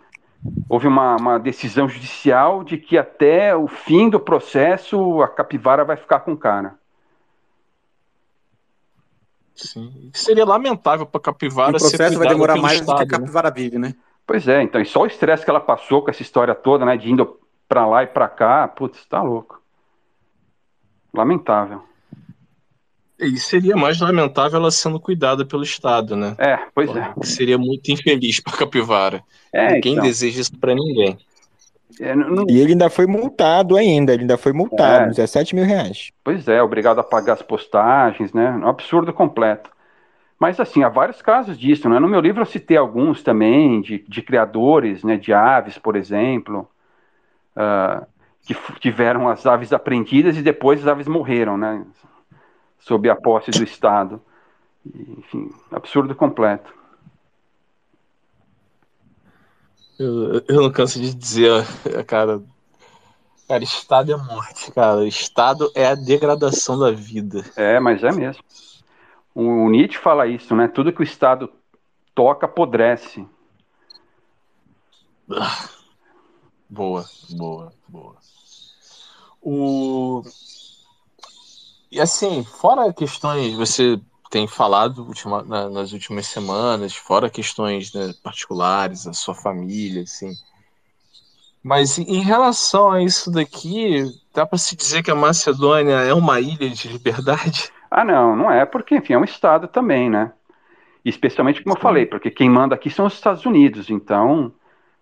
houve 0.68 0.86
uma, 0.86 1.16
uma, 1.16 1.38
decisão 1.38 1.88
judicial 1.88 2.64
de 2.64 2.78
que 2.78 2.96
até 2.96 3.54
o 3.54 3.66
fim 3.66 4.08
do 4.08 4.18
processo 4.18 5.22
a 5.22 5.28
capivara 5.28 5.84
vai 5.84 5.96
ficar 5.96 6.20
com 6.20 6.32
o 6.32 6.36
cara. 6.36 6.74
Sim. 9.54 10.10
Seria 10.14 10.44
lamentável 10.44 11.04
para 11.04 11.18
a 11.18 11.24
capivara. 11.24 11.76
O 11.76 11.80
processo 11.80 12.18
vai 12.18 12.28
demorar 12.28 12.56
mais 12.56 12.80
Estado, 12.80 12.96
do 12.96 12.96
que 12.96 13.14
a 13.14 13.18
né? 13.18 13.24
capivara 13.24 13.48
né? 13.48 13.54
vive, 13.54 13.78
né? 13.78 13.94
Pois 14.26 14.48
é, 14.48 14.62
então, 14.62 14.80
e 14.80 14.86
só 14.86 15.02
o 15.02 15.06
estresse 15.06 15.44
que 15.44 15.50
ela 15.50 15.60
passou 15.60 16.02
com 16.02 16.10
essa 16.10 16.22
história 16.22 16.54
toda, 16.54 16.84
né? 16.84 16.96
De 16.96 17.10
indo 17.10 17.38
para 17.68 17.86
lá 17.86 18.02
e 18.02 18.06
para 18.06 18.28
cá, 18.28 18.66
putz, 18.68 19.04
tá 19.06 19.22
louco. 19.22 19.60
Lamentável. 21.12 21.82
E 23.20 23.38
seria 23.38 23.76
mais 23.76 24.00
lamentável 24.00 24.58
ela 24.58 24.70
sendo 24.70 24.98
cuidada 24.98 25.44
pelo 25.44 25.62
Estado, 25.62 26.16
né? 26.16 26.34
É, 26.38 26.58
pois 26.74 26.94
é. 26.94 27.12
Seria 27.22 27.58
muito 27.58 27.90
infeliz 27.90 28.40
para 28.40 28.56
capivara. 28.56 29.22
É, 29.52 29.80
Quem 29.80 29.92
então. 29.92 30.04
deseja 30.04 30.40
isso 30.40 30.56
para 30.58 30.74
ninguém. 30.74 31.18
É, 32.00 32.14
não... 32.14 32.46
E 32.48 32.58
ele 32.58 32.72
ainda 32.72 32.88
foi 32.88 33.06
multado 33.06 33.76
ainda, 33.76 34.14
ele 34.14 34.22
ainda 34.22 34.38
foi 34.38 34.52
multado, 34.52 35.04
é. 35.04 35.08
17 35.08 35.54
mil 35.54 35.64
reais. 35.64 36.10
Pois 36.24 36.48
é, 36.48 36.62
obrigado 36.62 36.98
a 36.98 37.04
pagar 37.04 37.34
as 37.34 37.42
postagens, 37.42 38.32
né? 38.32 38.50
Um 38.52 38.68
absurdo 38.68 39.12
completo. 39.12 39.70
Mas 40.38 40.58
assim, 40.58 40.82
há 40.82 40.88
vários 40.88 41.20
casos 41.20 41.58
disso, 41.58 41.86
né? 41.90 41.98
No 41.98 42.08
meu 42.08 42.20
livro 42.20 42.40
eu 42.40 42.46
citei 42.46 42.78
alguns 42.78 43.22
também, 43.22 43.82
de, 43.82 43.98
de 44.08 44.22
criadores, 44.22 45.04
né? 45.04 45.18
De 45.18 45.34
aves, 45.34 45.76
por 45.76 45.94
exemplo, 45.96 46.66
uh, 47.54 48.06
que 48.42 48.56
tiveram 48.80 49.28
as 49.28 49.44
aves 49.44 49.70
aprendidas 49.70 50.38
e 50.38 50.42
depois 50.42 50.80
as 50.80 50.86
aves 50.86 51.06
morreram, 51.06 51.58
né? 51.58 51.84
Sob 52.80 53.08
a 53.08 53.14
posse 53.14 53.50
do 53.50 53.62
Estado. 53.62 54.20
Enfim, 54.84 55.52
absurdo 55.70 56.14
completo. 56.14 56.72
Eu, 59.98 60.42
eu 60.48 60.62
não 60.62 60.72
canso 60.72 60.98
de 60.98 61.14
dizer, 61.14 61.62
cara. 62.06 62.42
Cara, 63.46 63.62
Estado 63.62 64.12
é 64.12 64.16
morte, 64.16 64.72
cara. 64.72 65.06
Estado 65.06 65.70
é 65.74 65.86
a 65.86 65.94
degradação 65.94 66.78
da 66.78 66.90
vida. 66.90 67.44
É, 67.56 67.78
mas 67.78 68.02
é 68.02 68.10
mesmo. 68.10 68.42
O, 69.34 69.42
o 69.42 69.70
Nietzsche 69.70 69.98
fala 69.98 70.26
isso, 70.26 70.56
né? 70.56 70.68
Tudo 70.68 70.92
que 70.92 71.00
o 71.00 71.04
Estado 71.04 71.52
toca 72.14 72.46
apodrece. 72.46 73.26
Boa, 76.68 77.04
boa, 77.30 77.72
boa. 77.88 78.16
O 79.42 80.22
e 81.90 82.00
assim, 82.00 82.44
fora 82.44 82.92
questões, 82.92 83.54
você 83.54 84.00
tem 84.30 84.46
falado 84.46 85.04
ultima, 85.04 85.42
na, 85.42 85.68
nas 85.68 85.92
últimas 85.92 86.26
semanas, 86.26 86.94
fora 86.94 87.28
questões 87.28 87.92
né, 87.92 88.14
particulares, 88.22 89.06
a 89.06 89.12
sua 89.12 89.34
família, 89.34 90.02
assim. 90.02 90.32
Mas 91.62 91.98
em 91.98 92.22
relação 92.22 92.90
a 92.90 93.02
isso 93.02 93.30
daqui, 93.30 94.04
dá 94.32 94.46
para 94.46 94.56
se 94.56 94.76
dizer 94.76 95.02
que 95.02 95.10
a 95.10 95.16
Macedônia 95.16 95.96
é 95.96 96.14
uma 96.14 96.40
ilha 96.40 96.70
de 96.70 96.88
liberdade? 96.88 97.70
Ah, 97.90 98.04
não, 98.04 98.36
não 98.36 98.50
é, 98.50 98.64
porque, 98.64 98.94
enfim, 98.94 99.14
é 99.14 99.18
um 99.18 99.24
Estado 99.24 99.66
também, 99.66 100.08
né? 100.08 100.32
Especialmente, 101.04 101.62
como 101.62 101.74
Sim. 101.74 101.78
eu 101.78 101.82
falei, 101.82 102.06
porque 102.06 102.30
quem 102.30 102.48
manda 102.48 102.74
aqui 102.74 102.88
são 102.88 103.06
os 103.06 103.14
Estados 103.14 103.44
Unidos, 103.44 103.90
então 103.90 104.52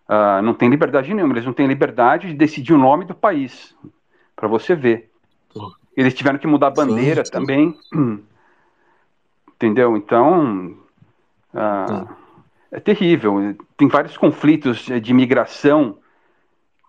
uh, 0.09 0.43
não 0.43 0.55
tem 0.55 0.71
liberdade 0.71 1.13
nenhuma, 1.13 1.35
eles 1.35 1.45
não 1.45 1.53
têm 1.53 1.67
liberdade 1.67 2.29
de 2.29 2.35
decidir 2.35 2.73
o 2.73 2.79
nome 2.79 3.05
do 3.05 3.15
país, 3.15 3.77
para 4.35 4.49
você 4.49 4.75
ver. 4.75 5.11
Eles 6.01 6.15
tiveram 6.15 6.39
que 6.39 6.47
mudar 6.47 6.69
a 6.69 6.71
bandeira 6.71 7.25
sim, 7.25 7.33
sim. 7.33 7.33
também. 7.33 7.79
Entendeu? 9.57 9.97
Então. 9.97 10.77
Ah, 11.53 12.07
é 12.71 12.79
terrível. 12.79 13.57
Tem 13.77 13.89
vários 13.89 14.17
conflitos 14.17 14.79
de 14.79 15.11
imigração 15.11 15.99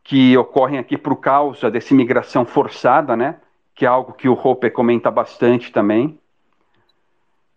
que 0.03 0.37
ocorrem 0.37 0.77
aqui 0.77 0.95
por 0.95 1.15
causa 1.15 1.71
dessa 1.71 1.91
imigração 1.91 2.45
forçada, 2.45 3.15
né? 3.15 3.37
que 3.73 3.83
é 3.83 3.87
algo 3.87 4.13
que 4.13 4.29
o 4.29 4.33
Roper 4.33 4.71
comenta 4.71 5.09
bastante 5.09 5.71
também. 5.71 6.19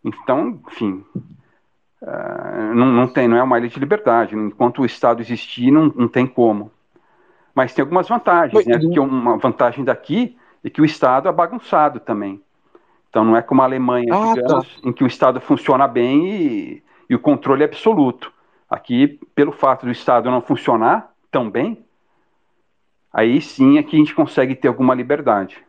Então, 0.03 0.59
enfim, 0.69 1.05
uh, 2.01 2.75
não, 2.75 2.87
não, 2.87 3.09
tem, 3.09 3.29
não 3.29 3.37
é 3.37 3.43
uma 3.43 3.59
ilha 3.59 3.69
de 3.69 3.79
liberdade. 3.79 4.37
Enquanto 4.37 4.81
o 4.81 4.87
Estado 4.87 5.21
existir, 5.21 5.71
não, 5.71 5.87
não 5.95 6.09
tem 6.09 6.27
como. 6.27 6.71
Mas 7.55 7.75
tem 7.75 7.83
algumas 7.83 8.09
vantagens. 8.09 8.65
Né? 8.65 8.79
Que 8.79 9.01
uma 9.01 9.37
vantagem 9.37 9.85
daqui 9.85 10.39
é 10.65 10.71
que 10.71 10.81
o 10.81 10.85
Estado 10.85 11.29
é 11.29 11.33
bagunçado 11.33 12.01
também. 12.01 12.41
Então 13.09 13.25
não 13.25 13.37
é 13.37 13.43
como 13.43 13.61
a 13.61 13.65
Alemanha, 13.65 14.09
ah, 14.13 14.33
digamos, 14.35 14.81
tá. 14.81 14.89
em 14.89 14.93
que 14.93 15.05
o 15.05 15.07
Estado 15.07 15.41
funciona 15.41 15.87
bem 15.87 16.31
e, 16.31 16.83
e 17.11 17.15
o 17.15 17.19
controle 17.19 17.63
é 17.63 17.67
absoluto. 17.67 18.33
Aqui, 18.71 19.21
pelo 19.35 19.53
fato 19.53 19.85
do 19.85 19.93
Estado 19.93 20.31
não 20.31 20.41
funcionar 20.41 21.13
tão 21.31 21.51
bem, 21.51 21.85
aí 23.13 23.41
sim 23.43 23.77
é 23.77 23.83
que 23.83 23.97
a 23.97 23.99
gente 23.99 24.15
consegue 24.15 24.55
ter 24.55 24.69
alguma 24.69 24.95
liberdade. 24.95 25.63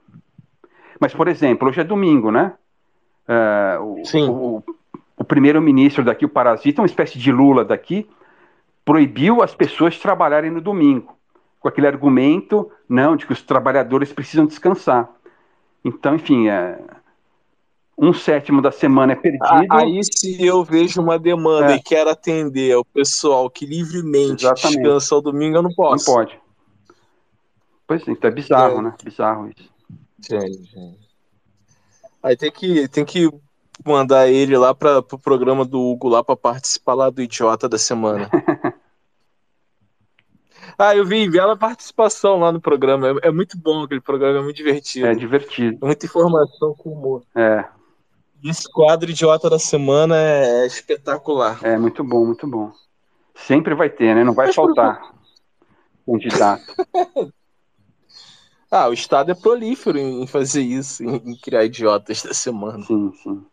Mas, 0.99 1.13
por 1.13 1.27
exemplo, 1.27 1.67
hoje 1.67 1.81
é 1.81 1.83
domingo, 1.83 2.31
né? 2.31 2.53
Uh, 3.27 4.01
o, 4.29 4.57
o, 4.57 4.63
o 5.17 5.23
primeiro-ministro 5.23 6.03
daqui, 6.03 6.23
o 6.25 6.29
Parasita, 6.29 6.81
uma 6.81 6.85
espécie 6.85 7.19
de 7.19 7.31
Lula 7.31 7.65
daqui, 7.65 8.07
proibiu 8.85 9.41
as 9.41 9.53
pessoas 9.53 9.95
de 9.95 10.01
trabalharem 10.01 10.51
no 10.51 10.61
domingo, 10.61 11.17
com 11.63 11.69
aquele 11.69 11.87
argumento, 11.87 12.69
não, 12.89 13.15
de 13.15 13.25
que 13.25 13.31
os 13.31 13.41
trabalhadores 13.41 14.11
precisam 14.11 14.45
descansar. 14.45 15.09
Então, 15.83 16.15
enfim, 16.15 16.49
é, 16.49 16.77
um 17.97 18.11
sétimo 18.11 18.61
da 18.61 18.69
semana 18.69 19.13
é 19.13 19.15
perdido. 19.15 19.65
Aí 19.71 20.01
se 20.03 20.45
eu 20.45 20.61
vejo 20.61 21.01
uma 21.01 21.17
demanda 21.17 21.71
é. 21.71 21.77
e 21.77 21.81
quero 21.81 22.09
atender 22.09 22.73
ao 22.73 22.83
pessoal 22.83 23.49
que 23.49 23.65
livremente 23.65 24.43
Exatamente. 24.43 24.81
descansa 24.81 25.15
ao 25.15 25.21
domingo, 25.21 25.55
eu 25.55 25.61
não 25.61 25.73
posso. 25.73 26.05
Não 26.05 26.15
pode. 26.15 26.37
Pois 27.87 28.05
é, 28.05 28.11
então 28.11 28.29
é 28.29 28.33
bizarro, 28.33 28.79
é. 28.79 28.81
né? 28.81 28.95
Bizarro 29.01 29.49
isso. 29.49 29.71
Gente, 30.29 30.97
Aí 32.21 32.35
tem 32.35 32.51
que, 32.51 32.89
tem 32.89 33.05
que 33.05 33.29
mandar 33.85 34.27
ele 34.27 34.57
lá 34.57 34.75
para 34.75 34.99
o 34.99 35.03
pro 35.03 35.17
programa 35.17 35.63
do 35.63 35.79
Hugo 35.79 36.09
lá 36.09 36.21
para 36.21 36.35
participar 36.35 36.93
lá 36.93 37.09
do 37.09 37.21
Idiota 37.21 37.69
da 37.69 37.77
Semana. 37.77 38.29
ah, 40.77 40.95
eu 40.95 41.05
vi, 41.05 41.29
vi 41.29 41.37
ela 41.37 41.55
participação 41.55 42.39
lá 42.39 42.51
no 42.51 42.61
programa. 42.61 43.09
É, 43.09 43.27
é, 43.27 43.31
muito 43.31 43.57
bom 43.57 43.83
aquele 43.83 44.01
programa, 44.01 44.39
é 44.39 44.41
muito 44.41 44.57
divertido. 44.57 45.07
É 45.07 45.15
divertido. 45.15 45.85
Muita 45.85 46.05
informação 46.05 46.75
com 46.75 46.91
humor. 46.91 47.23
É. 47.35 47.65
Esse 48.43 48.69
quadro 48.69 49.09
Idiota 49.09 49.49
da 49.49 49.59
Semana 49.59 50.15
é 50.17 50.65
espetacular. 50.65 51.59
É 51.63 51.77
muito 51.77 52.03
bom, 52.03 52.25
muito 52.25 52.47
bom. 52.47 52.71
Sempre 53.35 53.73
vai 53.73 53.89
ter, 53.89 54.13
né? 54.13 54.23
Não 54.23 54.33
vai 54.33 54.47
Mas 54.47 54.55
faltar 54.55 55.13
candidato. 56.05 56.63
Ah, 58.75 58.89
o 58.89 58.93
Estado 58.93 59.29
é 59.29 59.35
prolífero 59.35 59.99
em 59.99 60.25
fazer 60.25 60.63
isso, 60.63 61.03
em, 61.03 61.37
criar 61.37 61.63
idiotas 61.63 62.23
da 62.23 62.33
semana. 62.33 62.83
Sim, 62.83 63.13
sim. 63.21 63.45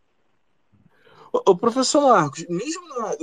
O, 1.31 1.55
professor 1.55 2.01
Marcos, 2.01 2.47
mesmo 2.49 2.89
na, 2.89 3.17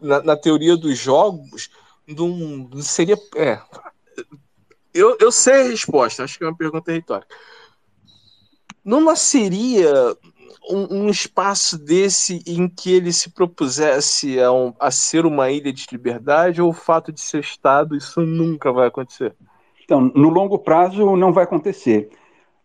na, 0.00 0.22
na 0.24 0.36
teoria 0.36 0.76
dos 0.76 0.98
jogos, 0.98 1.70
não, 2.06 2.28
não 2.28 2.82
seria. 2.82 3.16
É, 3.36 3.60
eu, 4.94 5.16
eu 5.20 5.32
sei 5.32 5.62
a 5.62 5.68
resposta, 5.68 6.24
acho 6.24 6.38
que 6.38 6.44
é 6.44 6.46
uma 6.46 6.56
pergunta 6.56 6.92
retórica. 6.92 7.34
Não 8.84 9.00
nasceria 9.00 10.16
um, 10.68 11.04
um, 11.04 11.08
espaço 11.08 11.78
desse 11.78 12.42
em 12.46 12.68
que 12.68 12.92
ele 12.92 13.12
se 13.12 13.30
propusesse 13.30 14.40
a, 14.40 14.52
um, 14.52 14.74
a 14.78 14.90
ser 14.90 15.24
uma 15.24 15.50
ilha 15.50 15.72
de 15.72 15.86
liberdade 15.90 16.60
ou 16.60 16.70
o 16.70 16.74
fato 16.74 17.12
de 17.12 17.20
ser 17.20 17.40
Estado, 17.40 17.96
isso 17.96 18.20
nunca 18.20 18.72
vai 18.72 18.88
acontecer? 18.88 19.34
Então, 19.84 20.00
no 20.00 20.28
longo 20.28 20.58
prazo 20.58 21.16
não 21.16 21.32
vai 21.32 21.44
acontecer. 21.44 22.10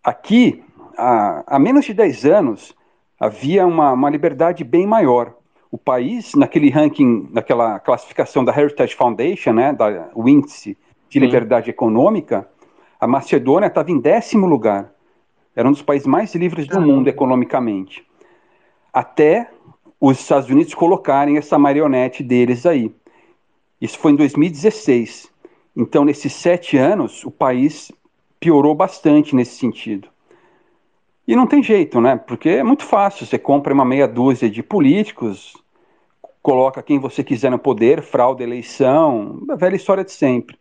Aqui, 0.04 0.64
há, 0.98 1.44
há 1.56 1.60
menos 1.60 1.86
de 1.86 1.94
10 1.94 2.26
anos, 2.26 2.76
havia 3.20 3.66
uma, 3.66 3.92
uma 3.92 4.10
liberdade 4.10 4.64
bem 4.64 4.86
maior. 4.86 5.37
O 5.70 5.78
país, 5.78 6.34
naquele 6.34 6.70
ranking, 6.70 7.28
naquela 7.32 7.80
classificação 7.80 8.43
da 8.43 8.57
Heritage 8.57 8.95
Foundation, 8.95 9.53
né, 9.53 9.74
da, 9.74 10.09
o 10.13 10.28
índice 10.28 10.78
de 11.09 11.20
liberdade 11.20 11.65
Sim. 11.65 11.72
econômica, 11.72 12.47
a 12.99 13.07
Macedônia 13.07 13.68
estava 13.68 13.91
em 13.91 13.99
décimo 13.99 14.47
lugar. 14.47 14.91
Era 15.55 15.68
um 15.68 15.72
dos 15.72 15.82
países 15.82 16.07
mais 16.07 16.34
livres 16.36 16.68
do 16.68 16.80
mundo 16.80 17.07
economicamente. 17.07 18.05
Até 18.93 19.49
os 19.99 20.20
Estados 20.20 20.49
Unidos 20.49 20.74
colocarem 20.74 21.38
essa 21.38 21.57
marionete 21.57 22.24
deles 22.24 22.65
aí. 22.65 22.93
Isso 23.82 23.97
foi 23.99 24.11
em 24.11 24.15
2016. 24.15 25.32
Então, 25.76 26.05
nesses 26.05 26.34
sete 26.34 26.78
anos, 26.78 27.24
o 27.24 27.32
país 27.32 27.91
piorou 28.39 28.74
bastante 28.74 29.36
nesse 29.36 29.57
sentido. 29.57 30.07
E 31.28 31.36
não 31.36 31.46
tem 31.46 31.62
jeito, 31.62 32.00
né? 32.00 32.16
Porque 32.16 32.50
é 32.50 32.64
muito 32.64 32.84
fácil. 32.84 33.26
Você 33.26 33.38
compra 33.38 33.74
uma 33.74 33.84
meia 33.84 34.08
dúzia 34.08 34.50
de 34.50 34.64
políticos, 34.64 35.58
coloca 36.42 36.82
quem 36.82 37.00
você 37.00 37.22
quiser 37.22 37.52
no 37.52 37.60
poder, 37.60 38.02
fraude 38.02 38.42
eleição, 38.42 39.44
a 39.50 39.56
velha 39.56 39.76
história 39.76 40.06
de 40.06 40.12
sempre. 40.14 40.58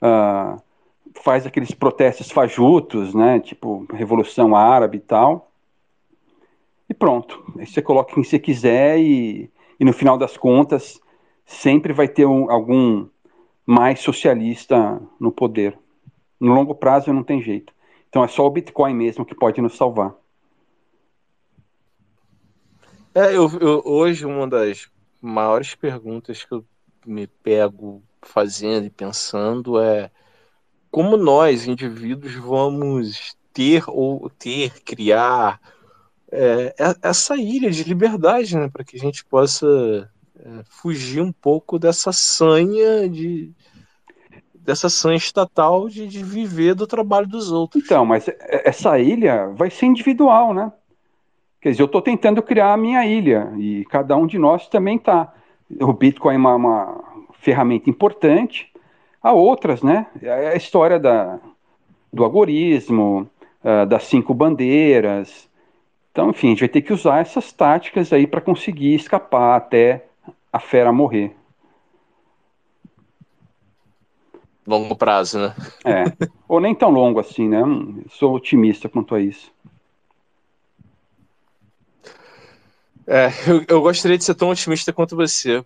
Uh, 0.00 0.62
faz 1.22 1.44
aqueles 1.44 1.72
protestos 1.72 2.30
fajutos, 2.30 3.12
né? 3.12 3.40
Tipo 3.40 3.84
Revolução 3.92 4.54
Árabe 4.54 4.98
e 4.98 5.00
tal. 5.00 5.50
E 6.88 6.94
pronto. 6.94 7.42
Aí 7.58 7.66
você 7.66 7.82
coloca 7.82 8.14
quem 8.14 8.22
você 8.22 8.38
quiser 8.38 9.00
e, 9.00 9.50
e 9.80 9.84
no 9.84 9.92
final 9.92 10.16
das 10.16 10.36
contas 10.36 11.00
sempre 11.44 11.92
vai 11.92 12.06
ter 12.06 12.24
um, 12.24 12.48
algum 12.48 13.06
mais 13.66 13.98
socialista 13.98 15.02
no 15.18 15.32
poder. 15.32 15.76
No 16.38 16.54
longo 16.54 16.74
prazo 16.74 17.12
não 17.12 17.24
tem 17.24 17.42
jeito. 17.42 17.73
Então 18.14 18.22
é 18.22 18.28
só 18.28 18.46
o 18.46 18.50
Bitcoin 18.50 18.94
mesmo 18.94 19.26
que 19.26 19.34
pode 19.34 19.60
nos 19.60 19.76
salvar. 19.76 20.14
É, 23.12 23.36
eu, 23.36 23.50
eu, 23.60 23.82
hoje 23.84 24.24
uma 24.24 24.46
das 24.46 24.88
maiores 25.20 25.74
perguntas 25.74 26.44
que 26.44 26.54
eu 26.54 26.64
me 27.04 27.26
pego 27.26 28.04
fazendo 28.22 28.86
e 28.86 28.90
pensando 28.90 29.80
é 29.80 30.12
como 30.92 31.16
nós, 31.16 31.66
indivíduos, 31.66 32.36
vamos 32.36 33.36
ter 33.52 33.82
ou 33.88 34.30
ter, 34.30 34.84
criar 34.84 35.60
é, 36.30 36.72
é 36.78 36.94
essa 37.02 37.36
ilha 37.36 37.68
de 37.68 37.82
liberdade, 37.82 38.56
né, 38.56 38.68
para 38.68 38.84
que 38.84 38.96
a 38.96 39.00
gente 39.00 39.24
possa 39.24 40.08
é, 40.38 40.62
fugir 40.68 41.20
um 41.20 41.32
pouco 41.32 41.80
dessa 41.80 42.12
sanha 42.12 43.08
de 43.08 43.52
dessa 44.64 44.88
sanha 44.88 45.16
estatal 45.16 45.88
de, 45.88 46.08
de 46.08 46.24
viver 46.24 46.74
do 46.74 46.86
trabalho 46.86 47.28
dos 47.28 47.52
outros. 47.52 47.84
Então, 47.84 48.04
mas 48.06 48.28
essa 48.64 48.98
ilha 48.98 49.48
vai 49.54 49.70
ser 49.70 49.86
individual, 49.86 50.54
né? 50.54 50.72
Quer 51.60 51.70
dizer, 51.70 51.82
eu 51.82 51.86
estou 51.86 52.00
tentando 52.00 52.42
criar 52.42 52.72
a 52.72 52.76
minha 52.76 53.04
ilha 53.06 53.52
e 53.58 53.84
cada 53.86 54.16
um 54.16 54.26
de 54.26 54.38
nós 54.38 54.68
também 54.68 54.96
está. 54.96 55.32
O 55.80 55.92
Bitcoin 55.92 56.34
é 56.34 56.38
uma, 56.38 56.54
uma, 56.54 57.04
ferramenta 57.40 57.90
importante. 57.90 58.72
Há 59.22 59.32
outras, 59.32 59.82
né? 59.82 60.06
É 60.22 60.48
a 60.48 60.56
história 60.56 60.98
da, 60.98 61.38
do 62.12 62.24
algoritmo, 62.24 63.28
uh, 63.62 63.86
das 63.86 64.04
cinco 64.04 64.32
bandeiras. 64.32 65.48
Então, 66.10 66.30
enfim, 66.30 66.48
a 66.48 66.50
gente 66.50 66.60
vai 66.60 66.68
ter 66.68 66.82
que 66.82 66.92
usar 66.92 67.20
essas 67.20 67.52
táticas 67.52 68.12
aí 68.12 68.26
para 68.26 68.40
conseguir 68.40 68.94
escapar 68.94 69.56
até 69.56 70.06
a 70.52 70.58
fera 70.58 70.92
morrer. 70.92 71.34
Longo 74.66 74.96
prazo, 74.96 75.38
né? 75.38 75.54
É. 75.84 76.04
Ou 76.48 76.60
nem 76.60 76.74
tão 76.74 76.90
longo 76.90 77.20
assim, 77.20 77.48
né? 77.48 77.60
Sou 78.10 78.34
otimista 78.34 78.88
quanto 78.88 79.14
a 79.14 79.20
isso. 79.20 79.52
É, 83.06 83.28
eu, 83.46 83.64
eu 83.68 83.82
gostaria 83.82 84.16
de 84.16 84.24
ser 84.24 84.34
tão 84.34 84.48
otimista 84.48 84.92
quanto 84.92 85.16
você. 85.16 85.64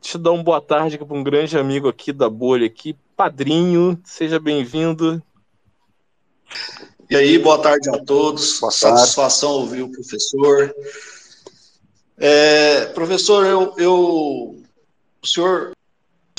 Deixa 0.00 0.18
eu 0.18 0.22
dar 0.22 0.32
uma 0.32 0.42
boa 0.42 0.60
tarde 0.60 0.98
para 0.98 1.16
um 1.16 1.22
grande 1.24 1.58
amigo 1.58 1.88
aqui 1.88 2.12
da 2.12 2.28
bolha 2.28 2.66
aqui, 2.66 2.94
Padrinho, 3.16 3.98
seja 4.04 4.38
bem-vindo. 4.38 5.22
E 7.08 7.16
aí, 7.16 7.38
boa 7.38 7.58
tarde 7.58 7.88
a 7.88 8.04
todos. 8.04 8.60
Boa 8.60 8.70
Satisfação 8.70 9.50
tarde. 9.50 9.64
ouvir 9.64 9.82
o 9.82 9.92
professor. 9.92 10.74
É, 12.18 12.86
professor, 12.86 13.46
eu, 13.46 13.74
eu, 13.78 14.62
o 15.22 15.26
senhor 15.26 15.75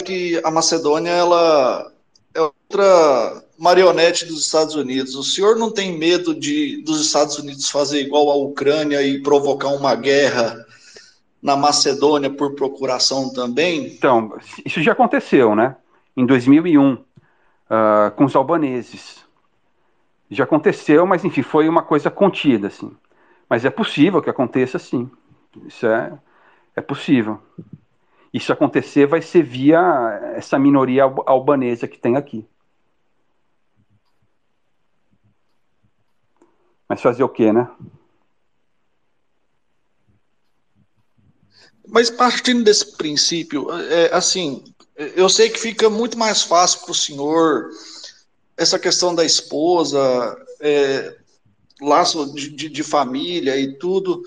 que 0.03 0.39
a 0.43 0.51
Macedônia 0.51 1.11
ela 1.11 1.91
é 2.33 2.41
outra 2.41 3.43
marionete 3.57 4.25
dos 4.25 4.45
Estados 4.45 4.75
Unidos. 4.75 5.15
O 5.15 5.23
senhor 5.23 5.55
não 5.55 5.71
tem 5.71 5.97
medo 5.97 6.33
de 6.35 6.81
dos 6.83 7.01
Estados 7.01 7.37
Unidos 7.39 7.69
fazer 7.69 8.01
igual 8.01 8.29
à 8.29 8.35
Ucrânia 8.35 9.01
e 9.01 9.21
provocar 9.21 9.69
uma 9.69 9.95
guerra 9.95 10.65
na 11.41 11.55
Macedônia 11.55 12.29
por 12.29 12.55
procuração 12.55 13.31
também? 13.33 13.87
Então, 13.87 14.37
isso 14.65 14.81
já 14.81 14.91
aconteceu, 14.91 15.55
né? 15.55 15.75
Em 16.15 16.25
2001, 16.25 16.93
uh, 16.93 17.05
ah, 17.69 18.13
com 18.15 18.25
os 18.25 18.35
albaneses. 18.35 19.25
Já 20.29 20.43
aconteceu, 20.43 21.05
mas 21.05 21.23
enfim, 21.23 21.41
foi 21.41 21.69
uma 21.69 21.81
coisa 21.81 22.11
contida, 22.11 22.67
assim. 22.67 22.91
Mas 23.49 23.63
é 23.63 23.69
possível 23.69 24.21
que 24.21 24.29
aconteça, 24.29 24.77
sim. 24.77 25.09
Isso 25.65 25.87
é, 25.87 26.11
é 26.75 26.81
possível. 26.81 27.39
Isso 28.37 28.53
acontecer 28.53 29.07
vai 29.07 29.19
ser 29.19 29.41
via 29.41 29.79
essa 30.35 30.59
minoria 30.59 31.05
albanesa 31.25 31.87
que 31.87 31.97
tem 31.97 32.15
aqui. 32.15 32.45
Mas 36.87 37.01
fazer 37.01 37.23
o 37.23 37.29
quê, 37.29 37.51
né? 37.51 37.67
Mas 41.87 42.11
partindo 42.11 42.63
desse 42.63 42.95
princípio, 42.95 43.71
é, 43.71 44.13
assim, 44.13 44.63
eu 44.95 45.27
sei 45.29 45.49
que 45.49 45.59
fica 45.59 45.89
muito 45.89 46.15
mais 46.15 46.43
fácil 46.43 46.81
para 46.81 46.91
o 46.91 46.95
senhor 46.95 47.71
essa 48.55 48.77
questão 48.77 49.15
da 49.15 49.25
esposa, 49.25 49.99
é, 50.59 51.17
laço 51.81 52.31
de, 52.35 52.49
de, 52.49 52.69
de, 52.69 52.83
família 52.83 53.59
e 53.59 53.73
tudo. 53.79 54.21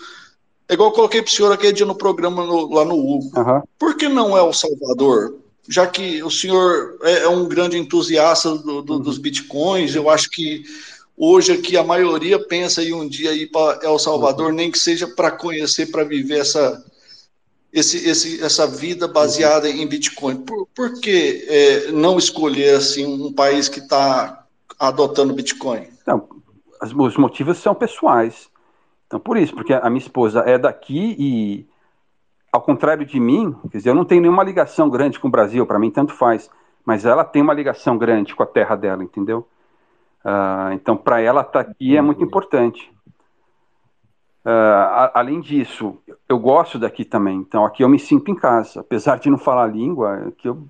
É 0.71 0.75
igual 0.75 0.91
eu 0.91 0.95
coloquei 0.95 1.21
para 1.21 1.29
o 1.29 1.33
senhor 1.33 1.51
aquele 1.51 1.73
dia 1.73 1.85
no 1.85 1.97
programa 1.97 2.47
no, 2.47 2.73
lá 2.73 2.85
no 2.85 2.95
Hugo. 2.95 3.37
Uhum. 3.37 3.61
Por 3.77 3.97
que 3.97 4.09
não 4.09 4.39
é 4.39 4.43
o 4.43 4.53
Salvador? 4.53 5.35
Já 5.69 5.85
que 5.85 6.23
o 6.23 6.31
senhor 6.31 6.97
é, 7.03 7.25
é 7.25 7.29
um 7.29 7.49
grande 7.49 7.77
entusiasta 7.77 8.55
do, 8.55 8.81
do, 8.81 8.93
uhum. 8.93 9.01
dos 9.01 9.19
bitcoins, 9.19 9.97
eu 9.97 10.09
acho 10.09 10.31
que 10.31 10.63
hoje 11.17 11.51
aqui 11.51 11.77
a 11.77 11.83
maioria 11.83 12.39
pensa 12.39 12.85
em 12.85 12.93
um 12.93 13.09
dia 13.09 13.33
ir 13.33 13.49
para 13.49 13.85
El 13.85 13.99
Salvador, 13.99 14.51
uhum. 14.51 14.55
nem 14.55 14.71
que 14.71 14.79
seja 14.79 15.09
para 15.09 15.33
conhecer, 15.33 15.91
para 15.91 16.05
viver 16.05 16.39
essa, 16.39 16.85
esse, 17.73 18.09
esse, 18.09 18.41
essa 18.41 18.65
vida 18.65 19.09
baseada 19.09 19.69
em 19.69 19.85
Bitcoin. 19.89 20.37
Por, 20.37 20.69
por 20.73 21.01
que 21.01 21.47
é, 21.49 21.91
não 21.91 22.17
escolher 22.17 22.77
assim 22.77 23.05
um 23.05 23.33
país 23.33 23.69
que 23.69 23.81
está 23.81 24.45
adotando 24.79 25.35
Bitcoin? 25.35 25.89
Não, 26.07 26.29
os 26.97 27.17
motivos 27.17 27.59
são 27.59 27.75
pessoais. 27.75 28.50
Então, 29.11 29.19
por 29.19 29.37
isso, 29.37 29.53
porque 29.53 29.75
a 29.75 29.91
minha 29.91 29.99
esposa 29.99 30.45
é 30.47 30.57
daqui 30.57 31.17
e, 31.19 31.67
ao 32.53 32.63
contrário 32.63 33.05
de 33.05 33.19
mim, 33.19 33.53
quer 33.69 33.79
dizer, 33.79 33.91
eu 33.91 33.95
não 33.97 34.05
tenho 34.05 34.23
nenhuma 34.23 34.45
ligação 34.45 34.89
grande 34.89 35.19
com 35.19 35.27
o 35.27 35.31
Brasil, 35.31 35.67
para 35.67 35.81
mim 35.81 35.91
tanto 35.91 36.15
faz, 36.15 36.49
mas 36.87 37.05
ela 37.05 37.25
tem 37.25 37.43
uma 37.43 37.53
ligação 37.53 37.99
grande 37.99 38.37
com 38.37 38.45
a 38.45 38.47
terra 38.47 38.77
dela, 38.77 39.03
entendeu? 39.03 39.49
Uh, 40.25 40.75
então, 40.75 40.97
para 40.97 41.21
ela 41.21 41.41
estar 41.41 41.65
tá 41.65 41.71
aqui 41.73 41.97
é 41.97 42.01
muito 42.01 42.23
importante. 42.23 42.89
Uh, 44.45 45.11
além 45.13 45.41
disso, 45.41 45.99
eu 46.29 46.39
gosto 46.39 46.79
daqui 46.79 47.05
também, 47.05 47.39
então 47.39 47.65
aqui 47.65 47.83
eu 47.83 47.89
me 47.89 47.99
sinto 47.99 48.31
em 48.31 48.37
casa, 48.37 48.79
apesar 48.79 49.19
de 49.19 49.29
não 49.29 49.39
falar 49.39 49.65
a 49.65 49.67
língua, 49.67 50.33
que 50.39 50.49
eu, 50.49 50.69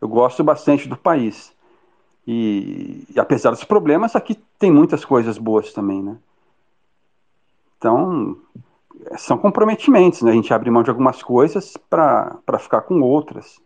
eu 0.00 0.08
gosto 0.08 0.42
bastante 0.42 0.88
do 0.88 0.96
país. 0.96 1.54
E, 2.26 3.04
e, 3.14 3.20
apesar 3.20 3.50
dos 3.50 3.64
problemas, 3.64 4.16
aqui 4.16 4.34
tem 4.58 4.70
muitas 4.70 5.04
coisas 5.04 5.36
boas 5.36 5.74
também, 5.74 6.02
né? 6.02 6.16
Então, 7.82 8.36
são 9.18 9.36
comprometimentos, 9.36 10.22
né? 10.22 10.30
A 10.30 10.34
gente 10.34 10.54
abre 10.54 10.70
mão 10.70 10.84
de 10.84 10.90
algumas 10.90 11.20
coisas 11.20 11.76
para 11.90 12.38
ficar 12.60 12.82
com 12.82 13.00
outras. 13.00 13.60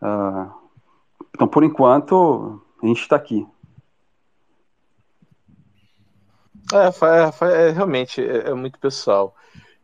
Uh, 0.00 0.48
então, 1.34 1.48
por 1.48 1.64
enquanto, 1.64 2.62
a 2.80 2.86
gente 2.86 3.00
está 3.00 3.16
aqui. 3.16 3.44
É, 6.72 7.46
é, 7.46 7.66
é 7.66 7.70
realmente 7.72 8.20
é, 8.20 8.50
é, 8.50 8.54
muito 8.54 8.78
pessoal. 8.78 9.34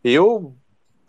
Eu 0.04 0.54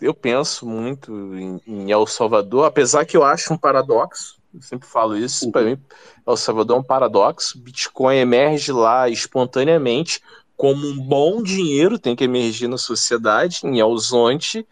eu 0.01 0.13
penso 0.13 0.65
muito 0.65 1.13
em, 1.35 1.61
em, 1.67 1.91
El 1.91 2.07
Salvador, 2.07 2.65
apesar 2.65 3.05
que 3.05 3.15
eu 3.15 3.23
acho 3.23 3.53
um 3.53 3.57
paradoxo. 3.59 4.41
Eu 4.51 4.61
sempre 4.61 4.87
falo 4.87 5.15
isso. 5.15 5.45
Uhum. 5.45 5.51
Para 5.51 5.61
mim, 5.61 5.79
El 6.25 6.35
Salvador 6.35 6.77
é 6.77 6.79
um 6.79 6.83
paradoxo. 6.83 7.59
Bitcoin 7.59 8.17
emerge 8.17 8.71
lá 8.71 9.07
espontaneamente 9.07 10.19
como 10.57 10.87
um 10.87 10.97
bom 10.99 11.41
dinheiro, 11.43 11.99
tem 11.99 12.15
que 12.15 12.23
emergir 12.23 12.67
na 12.67 12.77
sociedade, 12.77 13.61
em 13.63 13.79
El 13.79 13.97
Zonte. 13.97 14.65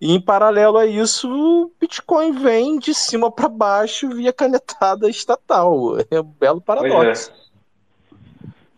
E 0.00 0.14
em 0.14 0.20
paralelo 0.20 0.78
a 0.78 0.86
isso, 0.86 1.28
o 1.28 1.72
Bitcoin 1.80 2.32
vem 2.32 2.78
de 2.78 2.94
cima 2.94 3.32
para 3.32 3.48
baixo 3.48 4.08
via 4.10 4.32
canetada 4.32 5.08
estatal. 5.08 5.96
É 6.10 6.20
um 6.20 6.32
belo 6.40 6.60
paradoxo. 6.60 7.32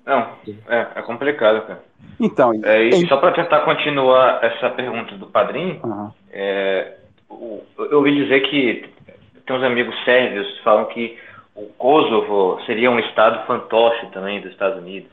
Não, 0.06 0.28
é, 0.66 0.86
é 0.96 1.02
complicado, 1.02 1.66
cara. 1.66 1.84
Então, 2.18 2.52
é, 2.64 2.84
e 2.84 3.06
só 3.06 3.16
para 3.18 3.32
tentar 3.32 3.60
continuar 3.60 4.42
essa 4.42 4.70
pergunta 4.70 5.14
do 5.16 5.26
padrinho, 5.26 5.80
uhum. 5.84 6.10
é, 6.30 6.94
eu 7.30 7.96
ouvi 7.98 8.14
dizer 8.14 8.40
que 8.40 8.88
tem 9.46 9.56
uns 9.56 9.62
amigos 9.62 9.94
sérvios 10.04 10.46
que 10.46 10.62
falam 10.62 10.86
que 10.86 11.18
o 11.54 11.66
Kosovo 11.78 12.60
seria 12.66 12.90
um 12.90 12.98
estado 12.98 13.46
fantoche 13.46 14.06
também 14.12 14.40
dos 14.40 14.50
Estados 14.52 14.78
Unidos. 14.78 15.10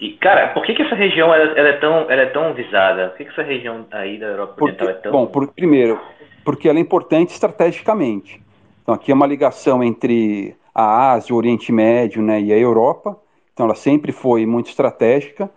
E, 0.00 0.12
cara, 0.14 0.48
por 0.48 0.64
que, 0.64 0.74
que 0.74 0.82
essa 0.82 0.94
região 0.94 1.32
ela, 1.34 1.52
ela, 1.58 1.68
é, 1.68 1.72
tão, 1.74 2.10
ela 2.10 2.22
é 2.22 2.26
tão 2.26 2.54
visada? 2.54 3.08
Por 3.08 3.18
que, 3.18 3.24
que 3.24 3.30
essa 3.30 3.42
região 3.42 3.86
aí 3.90 4.18
da 4.18 4.26
Europa 4.26 4.54
porque, 4.56 4.82
Oriental 4.82 4.88
é 4.88 4.92
tão. 5.02 5.12
Bom, 5.12 5.26
por, 5.26 5.48
primeiro, 5.48 6.00
porque 6.44 6.68
ela 6.68 6.78
é 6.78 6.82
importante 6.82 7.30
estrategicamente. 7.30 8.42
Então, 8.82 8.94
aqui 8.94 9.10
é 9.10 9.14
uma 9.14 9.26
ligação 9.26 9.82
entre 9.82 10.56
a 10.74 11.12
Ásia, 11.12 11.34
o 11.34 11.38
Oriente 11.38 11.72
Médio 11.72 12.22
né, 12.22 12.40
e 12.40 12.52
a 12.52 12.58
Europa. 12.58 13.18
Então 13.56 13.64
ela 13.64 13.74
sempre 13.74 14.12
foi 14.12 14.44
muito 14.44 14.68
estratégica, 14.68 15.50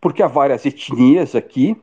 porque 0.00 0.22
há 0.22 0.28
várias 0.28 0.64
etnias 0.64 1.34
aqui, 1.34 1.76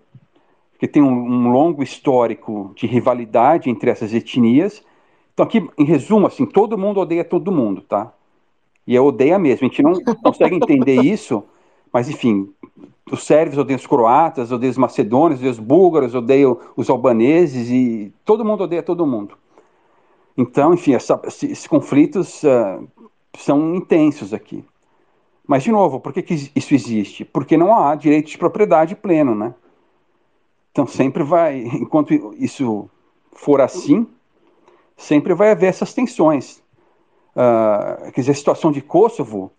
que 0.79 0.87
tem 0.87 1.03
um, 1.03 1.11
um 1.11 1.51
longo 1.51 1.83
histórico 1.83 2.71
de 2.77 2.87
rivalidade 2.87 3.69
entre 3.69 3.89
essas 3.89 4.13
etnias. 4.13 4.81
Então 5.33 5.45
aqui, 5.45 5.69
em 5.77 5.83
resumo, 5.83 6.25
assim, 6.25 6.45
todo 6.45 6.77
mundo 6.77 7.01
odeia 7.01 7.25
todo 7.25 7.51
mundo, 7.51 7.81
tá? 7.81 8.13
E 8.85 8.95
é 8.95 9.01
odeia 9.01 9.39
mesmo. 9.39 9.65
A 9.65 9.69
gente 9.69 9.81
não 9.81 9.93
consegue 10.23 10.55
entender 10.55 11.01
isso, 11.01 11.43
mas 11.91 12.09
enfim, 12.09 12.53
os 13.11 13.23
sérvios 13.23 13.57
odeiam 13.57 13.77
os 13.77 13.87
croatas, 13.87 14.51
odeiam 14.51 14.71
os 14.71 14.77
macedônios, 14.77 15.39
odeiam 15.39 15.51
os 15.51 15.59
búlgaros, 15.59 16.15
odeiam 16.15 16.59
os 16.75 16.89
albaneses 16.89 17.69
e 17.69 18.13
todo 18.25 18.45
mundo 18.45 18.63
odeia 18.63 18.81
todo 18.81 19.05
mundo. 19.05 19.37
Então, 20.37 20.73
enfim, 20.73 20.93
essa, 20.95 21.21
esses 21.27 21.67
conflitos 21.67 22.41
uh, 22.43 22.87
são 23.37 23.75
intensos 23.75 24.33
aqui. 24.33 24.65
Mas, 25.45 25.63
de 25.63 25.71
novo, 25.71 25.99
por 25.99 26.13
que, 26.13 26.21
que 26.21 26.51
isso 26.55 26.73
existe? 26.73 27.25
Porque 27.25 27.57
não 27.57 27.75
há 27.75 27.93
direito 27.95 28.29
de 28.29 28.37
propriedade 28.37 28.95
pleno, 28.95 29.35
né? 29.35 29.53
Então, 30.71 30.87
sempre 30.87 31.23
vai, 31.23 31.59
enquanto 31.75 32.13
isso 32.35 32.89
for 33.31 33.61
assim, 33.61 34.07
sempre 34.97 35.33
vai 35.33 35.51
haver 35.51 35.67
essas 35.67 35.93
tensões. 35.93 36.62
Uh, 37.35 38.11
quer 38.11 38.21
dizer, 38.21 38.31
a 38.31 38.35
situação 38.35 38.71
de 38.71 38.81
Kosovo, 38.81 39.51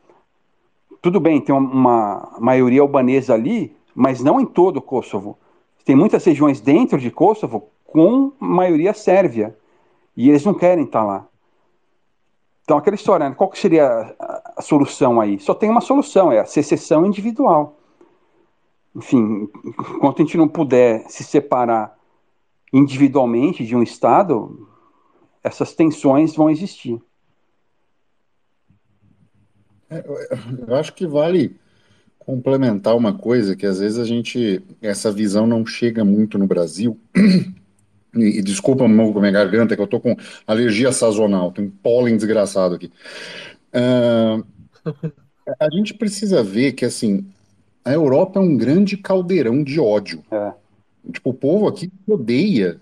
tudo 1.03 1.19
bem, 1.19 1.41
tem 1.41 1.55
uma 1.55 2.37
maioria 2.39 2.81
albanesa 2.81 3.35
ali, 3.35 3.77
mas 3.95 4.23
não 4.23 4.41
em 4.41 4.47
todo 4.47 4.79
o 4.79 4.83
Kosovo. 4.83 5.37
Tem 5.85 5.95
muitas 5.95 6.25
regiões 6.25 6.61
dentro 6.61 6.99
de 6.99 7.11
Kosovo 7.11 7.69
com 7.85 8.33
maioria 8.41 8.95
sérvia, 8.95 9.57
e 10.17 10.29
eles 10.29 10.45
não 10.45 10.55
querem 10.55 10.85
estar 10.85 11.05
lá. 11.05 11.27
Então, 12.63 12.79
aquela 12.79 12.97
história, 12.97 13.29
né? 13.29 13.35
qual 13.35 13.51
que 13.51 13.59
seria 13.59 13.87
a, 14.19 14.55
a, 14.57 14.63
solução 14.63 15.21
aí? 15.21 15.39
Só 15.39 15.53
tem 15.53 15.69
uma 15.69 15.83
solução, 15.83 16.33
é 16.33 16.41
a 16.41 16.47
secessão 16.47 17.05
individual. 17.05 17.77
Enfim, 18.97 19.49
enquanto 19.65 20.23
a 20.23 20.25
gente 20.25 20.39
não 20.39 20.49
puder 20.49 21.05
se 21.11 21.23
separar 21.23 21.97
individualmente 22.73 23.65
de 23.67 23.77
um 23.77 23.83
Estado, 23.83 24.67
essas 25.43 25.75
tensões 25.75 26.35
vão 26.35 26.49
existir. 26.49 27.01
É, 29.99 30.05
eu 30.67 30.75
acho 30.77 30.93
que 30.95 31.07
vale 31.07 31.57
complementar 32.19 32.97
uma 32.97 33.13
coisa 33.13 33.55
que 33.55 33.67
às 33.67 33.79
vezes 33.79 33.99
a 33.99 34.05
gente, 34.05 34.63
essa 34.81 35.13
visão 35.13 35.47
não 35.47 35.65
chega 35.65 36.05
muito 36.05 36.39
no 36.39 36.47
Brasil, 36.47 36.99
e, 38.17 38.39
e 38.39 38.43
desculpa 38.43 38.89
minha 38.89 39.31
garganta, 39.31 39.77
que 39.77 39.83
eu 39.83 39.87
tô 39.87 40.01
com 40.01 40.17
alergia 40.47 40.91
sazonal, 40.91 41.53
tem 41.53 41.67
um 41.67 41.71
pólen 41.71 42.17
desgraçado 42.17 42.75
aqui. 42.75 42.91
Uh, 43.75 44.45
a 45.61 45.71
gente 45.71 45.95
precisa 45.95 46.43
ver 46.43 46.73
que, 46.73 46.85
assim, 46.85 47.27
a 47.85 47.93
Europa 47.93 48.41
é 48.41 48.43
um 48.43 48.57
grande 48.57 48.97
caldeirão 48.97 49.63
de 49.63 49.79
ódio. 49.79 50.25
É. 50.31 50.53
Tipo, 51.13 51.31
o 51.31 51.35
povo 51.35 51.69
aqui 51.69 51.93
odeia 52.07 52.81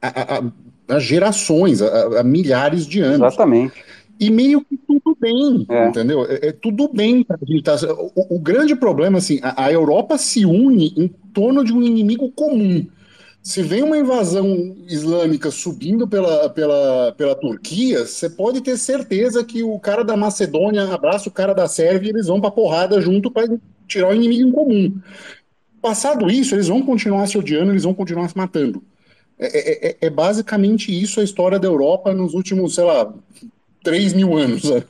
há 0.00 0.98
gerações, 0.98 1.82
há 1.82 2.22
milhares 2.22 2.86
de 2.86 3.00
anos. 3.00 3.26
Exatamente. 3.26 3.84
E 4.20 4.30
meio 4.30 4.60
que 4.60 4.76
tudo 4.76 5.16
bem, 5.18 5.66
é. 5.68 5.88
entendeu? 5.88 6.26
É, 6.26 6.48
é, 6.48 6.52
tudo 6.52 6.88
bem 6.92 7.24
pra 7.24 7.38
gente 7.42 7.62
tá, 7.62 7.76
o, 8.14 8.36
o, 8.36 8.38
grande 8.38 8.76
problema, 8.76 9.16
assim, 9.16 9.40
a, 9.42 9.64
a 9.64 9.72
Europa 9.72 10.18
se 10.18 10.44
une 10.44 10.92
em 10.96 11.08
torno 11.32 11.64
de 11.64 11.72
um 11.72 11.82
inimigo 11.82 12.30
comum 12.30 12.86
se 13.42 13.62
vem 13.62 13.82
uma 13.82 13.96
invasão 13.96 14.76
islâmica 14.86 15.50
subindo 15.50 16.06
pela, 16.06 16.50
pela, 16.50 17.12
pela 17.16 17.34
Turquia, 17.34 18.04
você 18.04 18.28
pode 18.28 18.60
ter 18.60 18.76
certeza 18.76 19.42
que 19.42 19.62
o 19.62 19.78
cara 19.78 20.04
da 20.04 20.16
Macedônia 20.16 20.92
abraça 20.92 21.28
o 21.28 21.32
cara 21.32 21.54
da 21.54 21.66
Sérvia 21.66 22.08
e 22.08 22.10
eles 22.10 22.26
vão 22.26 22.40
para 22.40 22.50
porrada 22.50 23.00
junto 23.00 23.30
para 23.30 23.48
tirar 23.88 24.10
o 24.10 24.14
inimigo 24.14 24.48
em 24.48 24.52
comum. 24.52 25.00
Passado 25.80 26.30
isso, 26.30 26.54
eles 26.54 26.68
vão 26.68 26.82
continuar 26.82 27.26
se 27.26 27.38
odiando, 27.38 27.72
eles 27.72 27.84
vão 27.84 27.94
continuar 27.94 28.28
se 28.28 28.36
matando. 28.36 28.82
É, 29.38 29.46
é, 29.46 29.88
é, 29.88 29.96
é 30.02 30.10
basicamente 30.10 30.92
isso 30.92 31.18
a 31.18 31.24
história 31.24 31.58
da 31.58 31.66
Europa 31.66 32.12
nos 32.12 32.34
últimos, 32.34 32.74
sei 32.74 32.84
lá, 32.84 33.10
3 33.82 34.14
mil 34.14 34.36
anos. 34.36 34.64
Né? 34.64 34.84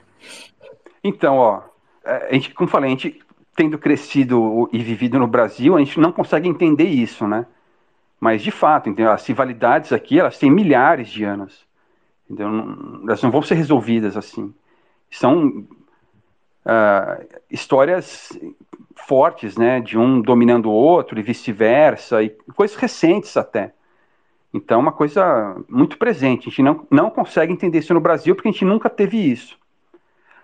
Então, 1.02 1.36
ó, 1.36 1.62
é, 2.04 2.28
a 2.30 2.34
gente, 2.34 2.52
como 2.54 2.68
falei, 2.68 2.88
a 2.88 2.90
gente 2.90 3.20
tendo 3.56 3.78
crescido 3.78 4.68
e 4.72 4.78
vivido 4.78 5.18
no 5.18 5.26
Brasil, 5.26 5.76
a 5.76 5.78
gente 5.78 5.98
não 6.00 6.12
consegue 6.12 6.48
entender 6.48 6.88
isso, 6.88 7.26
né? 7.26 7.46
Mas, 8.18 8.42
de 8.42 8.50
fato, 8.50 8.88
entendeu? 8.88 9.12
as 9.12 9.26
rivalidades 9.26 9.92
aqui, 9.92 10.20
elas 10.20 10.38
têm 10.38 10.50
milhares 10.50 11.08
de 11.08 11.24
anos. 11.24 11.66
Entendeu? 12.28 12.48
Elas 13.06 13.22
não 13.22 13.30
vão 13.30 13.42
ser 13.42 13.54
resolvidas 13.54 14.16
assim. 14.16 14.54
São 15.10 15.66
uh, 16.66 17.40
histórias 17.50 18.38
fortes, 18.94 19.56
né, 19.56 19.80
de 19.80 19.98
um 19.98 20.20
dominando 20.20 20.66
o 20.66 20.72
outro 20.72 21.18
e 21.18 21.22
vice-versa, 21.22 22.22
e 22.22 22.30
coisas 22.54 22.76
recentes 22.76 23.36
até. 23.36 23.72
Então, 24.52 24.78
é 24.78 24.82
uma 24.82 24.92
coisa 24.92 25.56
muito 25.68 25.96
presente. 25.96 26.48
A 26.48 26.50
gente 26.50 26.62
não, 26.62 26.86
não 26.90 27.10
consegue 27.10 27.52
entender 27.52 27.78
isso 27.78 27.94
no 27.94 28.00
Brasil 28.00 28.34
porque 28.34 28.48
a 28.48 28.52
gente 28.52 28.64
nunca 28.64 28.90
teve 28.90 29.16
isso. 29.16 29.58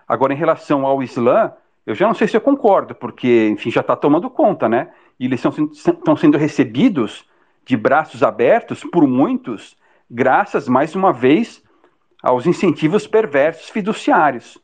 Agora, 0.07 0.33
em 0.33 0.37
relação 0.37 0.85
ao 0.85 1.03
Islã, 1.03 1.51
eu 1.85 1.93
já 1.93 2.07
não 2.07 2.13
sei 2.13 2.27
se 2.27 2.37
eu 2.37 2.41
concordo, 2.41 2.95
porque, 2.95 3.49
enfim, 3.49 3.69
já 3.69 3.81
está 3.81 3.95
tomando 3.95 4.29
conta, 4.29 4.69
né? 4.69 4.89
E 5.19 5.25
eles 5.25 5.43
estão 5.43 6.15
sendo 6.15 6.37
recebidos 6.37 7.25
de 7.65 7.75
braços 7.75 8.23
abertos 8.23 8.83
por 8.83 9.05
muitos, 9.05 9.75
graças, 10.09 10.69
mais 10.69 10.95
uma 10.95 11.11
vez, 11.11 11.61
aos 12.23 12.45
incentivos 12.45 13.05
perversos 13.05 13.69
fiduciários. 13.69 14.57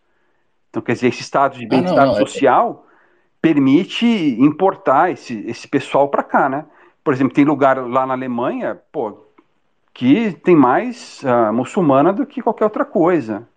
Então, 0.69 0.81
quer 0.81 0.93
dizer, 0.93 1.07
esse 1.07 1.21
estado 1.21 1.57
de 1.57 1.67
bem-estar 1.67 2.09
ah, 2.09 2.11
é 2.11 2.15
social 2.15 2.85
é... 2.87 2.93
permite 3.41 4.05
importar 4.05 5.11
esse, 5.11 5.45
esse 5.47 5.67
pessoal 5.67 6.07
para 6.07 6.23
cá, 6.23 6.47
né? 6.47 6.65
Por 7.03 7.13
exemplo, 7.13 7.33
tem 7.33 7.43
lugar 7.43 7.77
lá 7.77 8.05
na 8.05 8.13
Alemanha, 8.13 8.79
pô, 8.91 9.22
que 9.93 10.31
tem 10.43 10.55
mais 10.55 11.21
uh, 11.23 11.53
muçulmana 11.53 12.11
do 12.11 12.25
que 12.25 12.41
qualquer 12.41 12.65
outra 12.65 12.83
coisa. 12.83 13.47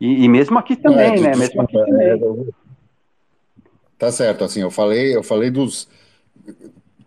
E, 0.00 0.24
e 0.24 0.28
mesmo 0.28 0.58
aqui 0.58 0.76
também, 0.76 1.14
é, 1.14 1.20
né? 1.20 1.36
Mesmo 1.36 1.62
aqui 1.62 1.72
também. 1.72 2.06
É, 2.08 2.18
tá 3.98 4.12
certo, 4.12 4.44
assim, 4.44 4.60
eu 4.60 4.70
falei, 4.70 5.14
eu 5.14 5.22
falei 5.22 5.50
dos 5.50 5.88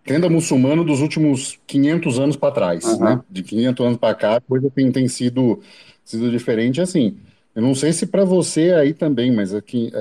tenda 0.04 0.30
muçulmano 0.30 0.84
dos 0.84 1.02
últimos 1.02 1.60
500 1.66 2.20
anos 2.20 2.36
para 2.36 2.54
trás, 2.54 2.84
uhum. 2.86 3.00
né? 3.00 3.22
De 3.30 3.42
500 3.42 3.86
anos 3.86 3.98
para 3.98 4.14
cá, 4.14 4.36
a 4.36 4.42
coisa 4.42 4.70
tem, 4.70 4.92
tem 4.92 5.08
sido, 5.08 5.60
sido 6.04 6.30
diferente, 6.30 6.80
assim. 6.80 7.18
Eu 7.56 7.62
não 7.62 7.74
sei 7.74 7.92
se 7.92 8.06
para 8.06 8.24
você 8.24 8.72
aí 8.72 8.94
também, 8.94 9.32
mas 9.32 9.54
aqui 9.54 9.92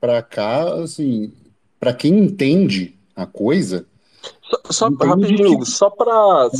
para 0.00 0.20
cá, 0.22 0.82
assim, 0.82 1.32
para 1.78 1.92
quem 1.92 2.18
entende 2.18 2.94
a 3.14 3.26
coisa. 3.26 3.86
Só, 4.70 4.88
só 4.88 4.88
rapidinho, 4.88 5.52
Hugo, 5.52 5.64
só 5.64 5.88
para 5.88 6.50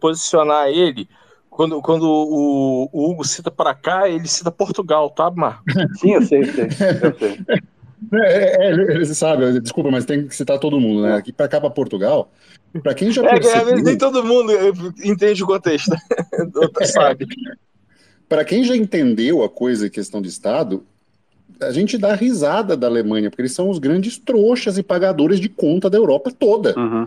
posicionar 0.00 0.68
ele, 0.68 1.08
quando, 1.50 1.82
quando 1.82 2.04
o, 2.04 2.88
o 2.92 3.10
Hugo 3.10 3.24
cita 3.24 3.50
para 3.50 3.74
cá, 3.74 4.08
ele 4.08 4.28
cita 4.28 4.50
Portugal, 4.50 5.10
tá, 5.10 5.30
Marco? 5.30 5.64
Sim, 5.98 6.12
eu 6.12 6.22
sei, 6.22 6.40
eu 6.40 6.52
sei. 6.52 6.64
Eu 7.02 7.18
sei. 7.18 7.62
É, 8.12 8.66
é, 8.66 8.72
ele 8.72 9.06
sabe, 9.06 9.60
desculpa, 9.60 9.90
mas 9.90 10.04
tem 10.04 10.26
que 10.26 10.34
citar 10.34 10.58
todo 10.58 10.80
mundo, 10.80 11.02
né? 11.02 11.14
Aqui 11.14 11.32
para 11.32 11.48
cá, 11.48 11.60
para 11.60 11.70
Portugal, 11.70 12.32
para 12.82 12.94
quem 12.94 13.12
já 13.12 13.24
é, 13.24 13.28
percebeu... 13.28 13.76
É, 13.76 13.82
nem 13.82 13.96
todo 13.96 14.24
mundo 14.24 14.52
entende 15.04 15.42
o 15.42 15.46
contexto, 15.46 15.94
sabe? 16.86 17.26
para 18.28 18.44
quem 18.44 18.64
já 18.64 18.76
entendeu 18.76 19.44
a 19.44 19.48
coisa 19.48 19.86
em 19.86 19.90
questão 19.90 20.20
de 20.20 20.28
Estado, 20.28 20.84
a 21.60 21.70
gente 21.70 21.96
dá 21.96 22.14
risada 22.14 22.76
da 22.76 22.86
Alemanha, 22.86 23.30
porque 23.30 23.42
eles 23.42 23.52
são 23.52 23.68
os 23.68 23.78
grandes 23.78 24.18
trouxas 24.18 24.78
e 24.78 24.82
pagadores 24.82 25.38
de 25.38 25.48
conta 25.48 25.88
da 25.88 25.98
Europa 25.98 26.32
toda. 26.36 26.74
Uhum. 26.78 27.06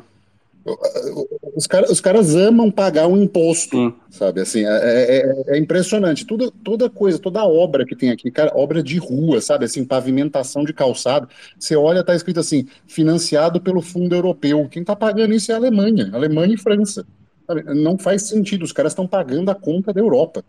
Os, 1.55 1.68
cara, 1.68 1.91
os 1.91 2.01
caras 2.01 2.36
amam 2.36 2.72
pagar 2.72 3.07
um 3.07 3.16
imposto, 3.16 3.78
Sim. 3.78 3.93
sabe? 4.09 4.41
Assim, 4.41 4.66
é, 4.66 4.70
é, 4.70 5.18
é, 5.18 5.43
é, 5.55 5.57
impressionante. 5.59 6.26
Tudo, 6.26 6.49
toda 6.49 6.89
coisa, 6.89 7.20
toda 7.20 7.45
obra 7.45 7.86
que 7.86 7.95
tem 7.95 8.09
aqui, 8.09 8.32
cara, 8.32 8.51
obra 8.55 8.82
de 8.82 8.97
rua, 8.97 9.39
sabe? 9.41 9.66
Assim, 9.66 9.86
pavimentação 9.86 10.63
de 10.63 10.74
calçado. 10.74 11.30
Você 11.59 11.76
olha, 11.76 12.03
tá 12.03 12.16
escrito 12.16 12.39
assim, 12.39 12.68
financiado 12.88 13.61
pelo 13.61 13.80
Fundo 13.80 14.16
Europeu. 14.16 14.68
Quem 14.68 14.84
tá 14.84 14.95
pagando 14.95 15.36
isso 15.36 15.51
é 15.51 15.55
a 15.55 15.57
Alemanha, 15.57 16.09
Alemanha 16.11 16.55
e 16.55 16.57
França. 16.57 17.05
Sabe? 17.45 17.61
Não 17.76 17.95
faz 17.95 18.24
sentido. 18.24 18.63
Os 18.63 18.72
caras 18.72 18.93
estão 18.93 19.07
pagando 19.07 19.51
a 19.51 19.55
conta 19.55 19.93
da 19.93 20.01
Europa. 20.01 20.43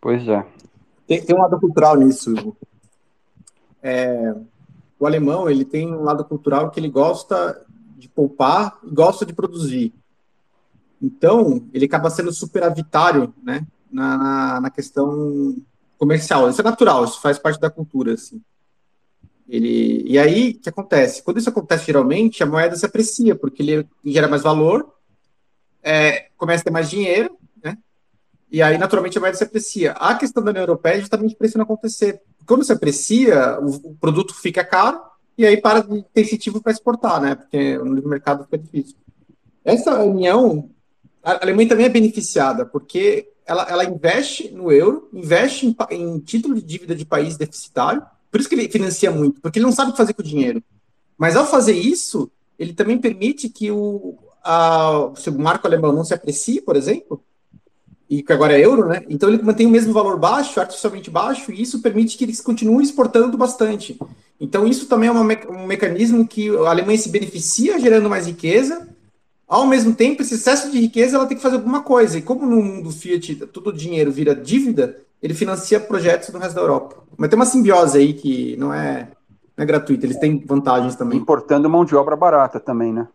Pois 0.00 0.28
é. 0.28 0.46
Tem, 1.08 1.20
tem 1.20 1.34
um 1.34 1.40
lado 1.40 1.58
cultural 1.58 1.96
nisso. 1.96 2.54
É, 3.82 4.32
o 4.98 5.06
alemão 5.06 5.50
ele 5.50 5.64
tem 5.64 5.92
um 5.92 6.04
lado 6.04 6.24
cultural 6.24 6.70
que 6.70 6.78
ele 6.78 6.88
gosta 6.88 7.60
de 7.98 8.08
poupar 8.08 8.78
e 8.84 8.90
gosta 8.90 9.26
de 9.26 9.32
produzir. 9.32 9.92
Então, 11.00 11.66
ele 11.72 11.86
acaba 11.86 12.10
sendo 12.10 12.32
superavitário 12.32 13.34
né, 13.42 13.66
na, 13.90 14.60
na, 14.60 14.70
questão 14.70 15.56
comercial. 15.96 16.48
Isso 16.48 16.60
é 16.60 16.64
natural, 16.64 17.04
isso 17.04 17.20
faz 17.20 17.38
parte 17.38 17.60
da 17.60 17.70
cultura. 17.70 18.14
Assim. 18.14 18.40
Ele, 19.48 20.02
e 20.06 20.18
aí, 20.18 20.50
o 20.50 20.60
que 20.60 20.68
acontece? 20.68 21.22
Quando 21.22 21.38
isso 21.38 21.48
acontece, 21.48 21.86
geralmente, 21.86 22.42
a 22.42 22.46
moeda 22.46 22.76
se 22.76 22.86
aprecia, 22.86 23.34
porque 23.34 23.62
ele 23.62 23.88
gera 24.04 24.28
mais 24.28 24.42
valor, 24.42 24.92
é, 25.82 26.28
começa 26.36 26.62
a 26.62 26.64
ter 26.64 26.70
mais 26.70 26.90
dinheiro, 26.90 27.38
e 28.50 28.62
aí, 28.62 28.78
naturalmente, 28.78 29.18
a 29.18 29.20
moeda 29.20 29.36
se 29.36 29.44
aprecia. 29.44 29.92
A 29.92 30.14
questão 30.14 30.42
da 30.42 30.50
União 30.50 30.62
Europeia 30.62 30.94
é 30.94 31.00
justamente 31.00 31.34
para 31.36 31.46
isso 31.46 31.58
não 31.58 31.64
acontecer. 31.64 32.20
Quando 32.46 32.64
se 32.64 32.72
aprecia, 32.72 33.58
o, 33.60 33.90
o 33.90 33.94
produto 33.96 34.34
fica 34.34 34.64
caro 34.64 35.00
e 35.38 35.46
aí 35.46 35.56
para 35.56 35.80
de 35.80 36.04
ter 36.12 36.22
incentivo 36.22 36.60
para 36.60 36.72
exportar, 36.72 37.20
né? 37.22 37.36
Porque 37.36 37.78
no 37.78 37.94
livre 37.94 38.10
mercado 38.10 38.44
fica 38.44 38.58
difícil. 38.58 38.96
Essa 39.64 40.02
união, 40.02 40.68
a 41.22 41.42
Alemanha 41.42 41.68
também 41.68 41.86
é 41.86 41.88
beneficiada, 41.88 42.66
porque 42.66 43.30
ela, 43.46 43.62
ela 43.70 43.84
investe 43.84 44.50
no 44.50 44.72
euro, 44.72 45.08
investe 45.12 45.66
em, 45.66 45.76
em 45.92 46.18
título 46.18 46.56
de 46.56 46.62
dívida 46.62 46.94
de 46.94 47.04
país 47.04 47.36
deficitário, 47.36 48.02
por 48.30 48.40
isso 48.40 48.48
que 48.48 48.54
ele 48.56 48.68
financia 48.68 49.10
muito, 49.10 49.40
porque 49.40 49.58
ele 49.58 49.66
não 49.66 49.72
sabe 49.72 49.90
o 49.90 49.92
que 49.92 49.98
fazer 49.98 50.12
com 50.12 50.22
o 50.22 50.24
dinheiro. 50.24 50.62
Mas 51.16 51.36
ao 51.36 51.46
fazer 51.46 51.72
isso, 51.72 52.30
ele 52.58 52.72
também 52.72 52.98
permite 52.98 53.48
que 53.48 53.70
o, 53.70 54.18
a, 54.44 55.12
se 55.14 55.30
o 55.30 55.38
marco 55.38 55.66
alemão 55.66 55.92
não 55.92 56.04
se 56.04 56.14
aprecie, 56.14 56.60
por 56.60 56.74
exemplo, 56.74 57.22
e 58.08 58.22
que 58.22 58.32
agora 58.32 58.58
é 58.58 58.64
euro, 58.64 58.88
né? 58.88 59.02
Então 59.08 59.28
ele 59.28 59.42
mantém 59.42 59.66
o 59.66 59.70
mesmo 59.70 59.92
valor 59.92 60.18
baixo, 60.18 60.58
artificialmente 60.58 61.10
baixo, 61.10 61.52
e 61.52 61.60
isso 61.60 61.80
permite 61.80 62.16
que 62.16 62.24
eles 62.24 62.40
continuem 62.40 62.82
exportando 62.82 63.36
bastante. 63.36 63.98
Então 64.40 64.66
isso 64.66 64.86
também 64.86 65.08
é 65.08 65.12
uma, 65.12 65.22
um 65.50 65.66
mecanismo 65.66 66.26
que 66.26 66.48
a 66.48 66.70
Alemanha 66.70 66.98
se 66.98 67.10
beneficia 67.10 67.78
gerando 67.78 68.08
mais 68.08 68.26
riqueza, 68.26 68.88
ao 69.46 69.66
mesmo 69.66 69.94
tempo 69.94 70.22
esse 70.22 70.34
excesso 70.34 70.70
de 70.70 70.78
riqueza 70.78 71.16
ela 71.16 71.26
tem 71.26 71.36
que 71.36 71.42
fazer 71.42 71.56
alguma 71.56 71.82
coisa. 71.82 72.18
E 72.18 72.22
como 72.22 72.46
no 72.46 72.62
mundo 72.62 72.90
Fiat 72.90 73.34
todo 73.46 73.68
o 73.68 73.72
dinheiro 73.72 74.10
vira 74.10 74.34
dívida, 74.34 74.96
ele 75.22 75.34
financia 75.34 75.78
projetos 75.80 76.30
no 76.30 76.38
resto 76.38 76.54
da 76.54 76.62
Europa. 76.62 76.96
Mas 77.16 77.28
tem 77.28 77.38
uma 77.38 77.44
simbiose 77.44 77.98
aí 77.98 78.14
que 78.14 78.56
não 78.56 78.72
é, 78.72 79.08
não 79.56 79.64
é 79.64 79.66
gratuita, 79.66 80.06
eles 80.06 80.18
têm 80.18 80.42
vantagens 80.46 80.96
também. 80.96 81.18
Importando 81.18 81.68
mão 81.68 81.84
de 81.84 81.94
obra 81.96 82.16
barata 82.16 82.58
também, 82.60 82.92
né? 82.92 83.08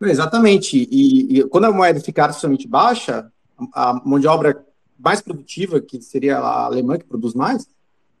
Exatamente. 0.00 0.88
E, 0.90 1.38
e, 1.38 1.44
quando 1.44 1.64
a 1.64 1.72
moeda 1.72 2.00
ficar 2.00 2.24
artificialmente 2.24 2.68
baixa, 2.68 3.30
a 3.72 3.94
mão 4.04 4.20
de 4.20 4.26
obra 4.26 4.64
mais 4.98 5.20
produtiva, 5.20 5.80
que 5.80 6.00
seria 6.00 6.38
a 6.38 6.64
alemã, 6.64 6.98
que 6.98 7.04
produz 7.04 7.34
mais, 7.34 7.66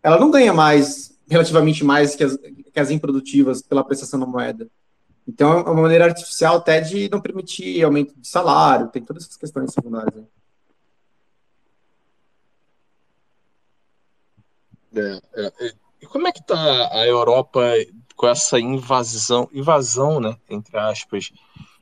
ela 0.02 0.18
não 0.18 0.30
ganha 0.30 0.52
mais, 0.52 1.16
relativamente 1.28 1.84
mais 1.84 2.14
que 2.14 2.24
as, 2.24 2.36
que 2.36 2.80
as 2.80 2.90
improdutivas 2.90 3.62
pela 3.62 3.80
apreciação 3.80 4.18
da 4.18 4.26
moeda. 4.26 4.68
Então, 5.26 5.58
é 5.58 5.62
uma 5.62 5.82
maneira 5.82 6.06
artificial 6.06 6.56
até 6.56 6.80
de 6.80 7.08
não 7.10 7.20
permitir 7.20 7.82
aumento 7.82 8.14
de 8.18 8.26
salário, 8.26 8.88
tem 8.88 9.02
todas 9.02 9.24
essas 9.24 9.36
questões 9.36 9.72
secundárias. 9.72 10.14
Né? 10.14 10.24
É, 15.34 15.52
é, 15.66 15.72
e 16.00 16.06
como 16.06 16.26
é 16.26 16.32
que 16.32 16.40
está 16.40 16.88
a 16.92 17.06
Europa 17.06 17.62
com 18.16 18.26
essa 18.26 18.58
invasão, 18.58 19.48
invasão, 19.52 20.18
né, 20.18 20.36
entre 20.48 20.76
aspas, 20.76 21.30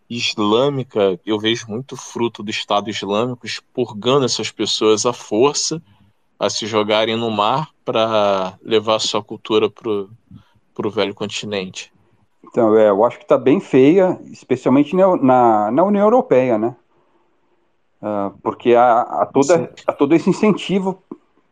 islâmica, 0.09 1.19
eu 1.25 1.39
vejo 1.39 1.67
muito 1.69 1.97
fruto 1.97 2.43
do 2.43 2.51
Estado 2.51 2.91
Islâmico 2.91 3.47
expurgando 3.47 4.25
essas 4.25 4.51
pessoas 4.51 5.05
à 5.05 5.13
força 5.13 5.83
a 6.39 6.51
se 6.51 6.67
jogarem 6.67 7.17
no 7.17 7.31
mar 7.31 7.71
para 7.85 8.59
levar 8.63 8.99
sua 8.99 9.23
cultura 9.23 9.71
para 9.71 10.87
o 10.87 10.91
velho 10.91 11.15
continente. 11.15 11.93
Então, 12.45 12.77
é, 12.77 12.89
eu 12.89 13.05
acho 13.05 13.19
que 13.19 13.25
está 13.25 13.37
bem 13.37 13.61
feia, 13.61 14.19
especialmente 14.27 14.95
na, 14.95 15.71
na, 15.71 15.85
União 15.85 16.05
Europeia, 16.05 16.57
né? 16.59 16.77
Uh, 18.01 18.39
porque 18.43 18.75
há, 18.75 19.01
há, 19.01 19.27
toda, 19.27 19.73
há 19.87 19.93
todo 19.93 20.15
esse 20.15 20.29
incentivo 20.31 21.03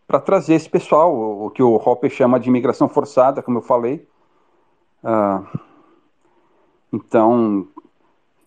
para 0.07 0.21
trazer 0.21 0.55
esse 0.55 0.69
pessoal, 0.69 1.15
o, 1.15 1.47
o, 1.47 1.51
que 1.51 1.63
o 1.63 1.75
Hopper 1.75 2.11
chama 2.11 2.39
de 2.39 2.49
imigração 2.49 2.89
forçada, 2.89 3.43
como 3.43 3.59
eu 3.59 3.63
falei, 3.63 4.07
ah, 5.03 5.43
então, 6.91 7.69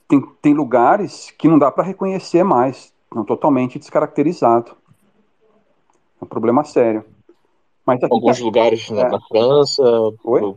tem, 0.08 0.22
tem 0.41 0.53
lugares 0.53 1.32
que 1.38 1.47
não 1.47 1.60
dá 1.60 1.72
para 1.72 1.84
reconhecer 1.84 2.43
mais, 2.43 2.93
estão 3.03 3.24
totalmente 3.26 3.78
descaracterizados. 3.78 4.74
É 6.22 6.26
um 6.26 6.28
problema 6.28 6.64
sério. 6.64 7.03
Mas 7.86 8.03
Alguns 8.03 8.39
tá... 8.39 8.43
lugares 8.43 8.89
né, 8.89 9.01
é. 9.01 9.10
na 9.10 9.20
França. 9.22 9.84
Oi? 10.24 10.55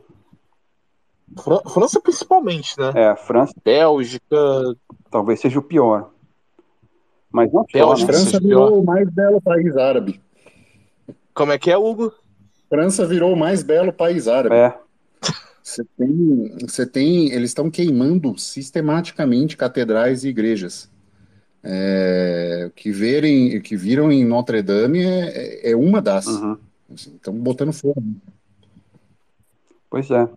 França 1.72 2.00
principalmente, 2.00 2.76
né? 2.78 2.92
É, 2.94 3.16
França. 3.16 3.54
Bélgica. 3.64 4.36
Talvez 5.10 5.40
seja 5.40 5.58
o 5.58 5.62
pior. 5.62 6.10
Mas 7.30 7.52
não 7.52 7.64
Bélgica, 7.72 8.12
só, 8.12 8.18
né? 8.18 8.18
França 8.18 8.40
virou 8.40 8.80
o 8.80 8.84
mais 8.84 9.08
belo 9.08 9.40
país 9.40 9.76
árabe. 9.76 10.20
Como 11.32 11.52
é 11.52 11.58
que 11.58 11.70
é, 11.70 11.78
Hugo? 11.78 12.12
França 12.68 13.06
virou 13.06 13.32
o 13.32 13.36
mais 13.36 13.62
belo 13.62 13.92
país 13.92 14.26
árabe. 14.26 14.56
É. 14.56 14.76
Você 15.62 15.84
tem, 15.96 16.56
você 16.60 16.86
tem, 16.86 17.30
eles 17.32 17.50
estão 17.50 17.70
queimando 17.70 18.36
sistematicamente 18.38 19.56
catedrais 19.56 20.24
e 20.24 20.28
igrejas. 20.28 20.90
É, 21.62 22.70
que 22.74 22.90
verem, 22.90 23.60
que 23.60 23.76
viram 23.76 24.10
em 24.10 24.24
Notre 24.24 24.62
Dame 24.62 25.04
é, 25.04 25.72
é 25.72 25.76
uma 25.76 26.00
das. 26.00 26.26
Uhum. 26.26 26.56
Estão 26.90 27.34
assim, 27.34 27.42
botando 27.42 27.72
fogo. 27.72 28.02
Pois 29.90 30.10
é. 30.10 30.28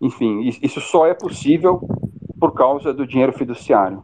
Enfim, 0.00 0.48
isso 0.62 0.80
só 0.80 1.06
é 1.06 1.12
possível 1.12 1.86
por 2.38 2.54
causa 2.54 2.94
do 2.94 3.06
dinheiro 3.06 3.34
fiduciário. 3.34 4.02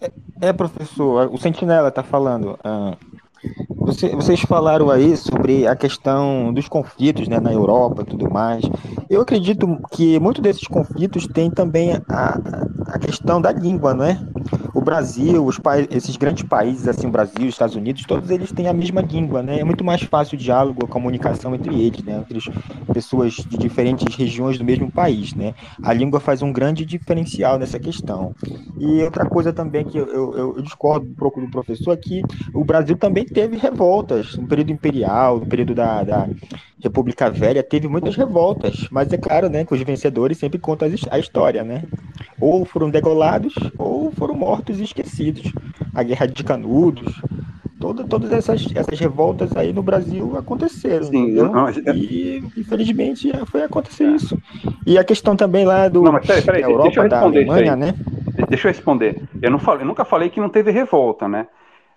É, 0.00 0.48
é 0.48 0.52
professor, 0.52 1.32
o 1.32 1.38
Sentinela 1.38 1.88
está 1.88 2.02
falando. 2.02 2.58
Ah, 2.64 2.96
vocês 4.14 4.40
falaram 4.40 4.90
aí 4.90 5.16
sobre 5.16 5.66
a 5.66 5.74
questão 5.74 6.52
dos 6.52 6.68
conflitos 6.68 7.26
né, 7.28 7.40
na 7.40 7.52
Europa 7.52 8.02
e 8.02 8.10
tudo 8.10 8.30
mais. 8.30 8.62
Eu 9.08 9.22
acredito 9.22 9.66
que 9.90 10.18
muitos 10.18 10.42
desses 10.42 10.66
conflitos 10.66 11.26
têm 11.26 11.50
também 11.50 11.94
a, 12.08 12.38
a 12.86 12.98
questão 12.98 13.40
da 13.40 13.50
língua, 13.52 13.94
não 13.94 14.04
é? 14.04 14.18
O 14.74 14.80
Brasil, 14.80 15.44
os 15.44 15.58
esses 15.90 16.16
grandes 16.16 16.44
países, 16.44 16.86
assim, 16.86 17.06
o 17.06 17.10
Brasil, 17.10 17.46
os 17.46 17.54
Estados 17.54 17.76
Unidos, 17.76 18.04
todos 18.04 18.30
eles 18.30 18.52
têm 18.52 18.68
a 18.68 18.72
mesma 18.72 19.00
língua, 19.00 19.42
né? 19.42 19.58
É 19.58 19.64
muito 19.64 19.84
mais 19.84 20.02
fácil 20.02 20.36
o 20.36 20.38
diálogo, 20.38 20.84
a 20.84 20.88
comunicação 20.88 21.54
entre 21.54 21.74
eles, 21.80 22.02
né? 22.02 22.18
Entre 22.18 22.38
pessoas 22.92 23.34
de 23.34 23.58
diferentes 23.58 24.14
regiões 24.14 24.58
do 24.58 24.64
mesmo 24.64 24.90
país, 24.90 25.34
né? 25.34 25.54
A 25.82 25.92
língua 25.92 26.20
faz 26.20 26.42
um 26.42 26.52
grande 26.52 26.84
diferencial 26.84 27.58
nessa 27.58 27.78
questão. 27.78 28.34
E 28.78 29.02
outra 29.02 29.26
coisa 29.26 29.52
também 29.52 29.84
que 29.84 29.98
eu, 29.98 30.06
eu, 30.06 30.56
eu 30.56 30.62
discordo 30.62 31.06
um 31.06 31.14
pouco 31.14 31.40
do 31.40 31.50
professor 31.50 31.92
é 31.92 31.96
que 31.96 32.22
o 32.54 32.64
Brasil 32.64 32.96
também 32.96 33.24
teve 33.28 33.56
revoltas 33.56 34.36
no 34.36 34.46
período 34.46 34.72
imperial, 34.72 35.40
no 35.40 35.46
período 35.46 35.74
da, 35.74 36.02
da 36.02 36.28
República 36.82 37.30
Velha, 37.30 37.62
teve 37.62 37.88
muitas 37.88 38.16
revoltas, 38.16 38.88
mas 38.90 39.12
é 39.12 39.16
claro, 39.16 39.48
né, 39.48 39.64
que 39.64 39.74
os 39.74 39.82
vencedores 39.82 40.38
sempre 40.38 40.58
contam 40.58 40.88
a 41.10 41.18
história, 41.18 41.62
né? 41.62 41.82
Ou 42.40 42.64
foram 42.64 42.90
degolados, 42.90 43.54
ou 43.76 44.10
foram 44.12 44.34
mortos 44.34 44.80
e 44.80 44.84
esquecidos. 44.84 45.52
A 45.94 46.02
Guerra 46.02 46.26
de 46.26 46.44
Canudos, 46.44 47.20
toda, 47.80 48.04
todas 48.04 48.32
essas, 48.32 48.66
essas 48.74 48.98
revoltas 48.98 49.56
aí 49.56 49.72
no 49.72 49.82
Brasil 49.82 50.36
aconteceram. 50.36 51.04
Sim, 51.04 51.32
não, 51.32 51.70
e 51.94 52.42
infelizmente 52.56 53.32
foi 53.46 53.62
acontecer 53.62 54.08
isso. 54.08 54.40
E 54.86 54.98
a 54.98 55.04
questão 55.04 55.36
também 55.36 55.64
lá 55.64 55.88
do 55.88 56.02
não, 56.02 56.12
mas 56.12 56.26
peraí, 56.26 56.42
peraí, 56.42 56.62
Europa, 56.62 56.82
deixa 56.84 57.00
eu 57.00 57.04
responder 57.04 57.44
da 57.44 57.52
Alemanha, 57.52 57.76
né? 57.76 57.94
Deixa 58.48 58.68
eu 58.68 58.72
responder. 58.72 59.22
Eu, 59.42 59.50
não 59.50 59.58
falei, 59.58 59.82
eu 59.82 59.86
nunca 59.86 60.04
falei 60.04 60.30
que 60.30 60.40
não 60.40 60.48
teve 60.48 60.70
revolta, 60.70 61.28
né? 61.28 61.46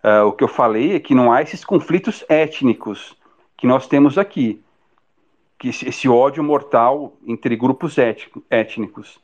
Uh, 0.04 0.26
o 0.28 0.34
que 0.34 0.44
eu 0.44 0.48
falei 0.48 0.96
é 0.96 1.00
que 1.00 1.14
não 1.14 1.32
há 1.32 1.42
esses 1.42 1.64
conflitos 1.64 2.24
étnicos 2.28 3.16
que 3.56 3.68
nós 3.68 3.88
temos 3.88 4.18
aqui 4.18 4.64
que 5.62 5.70
esse 5.70 6.10
ódio 6.10 6.44
mortal 6.44 7.16
entre 7.24 7.56
grupos 7.56 7.96
étnicos. 8.50 9.18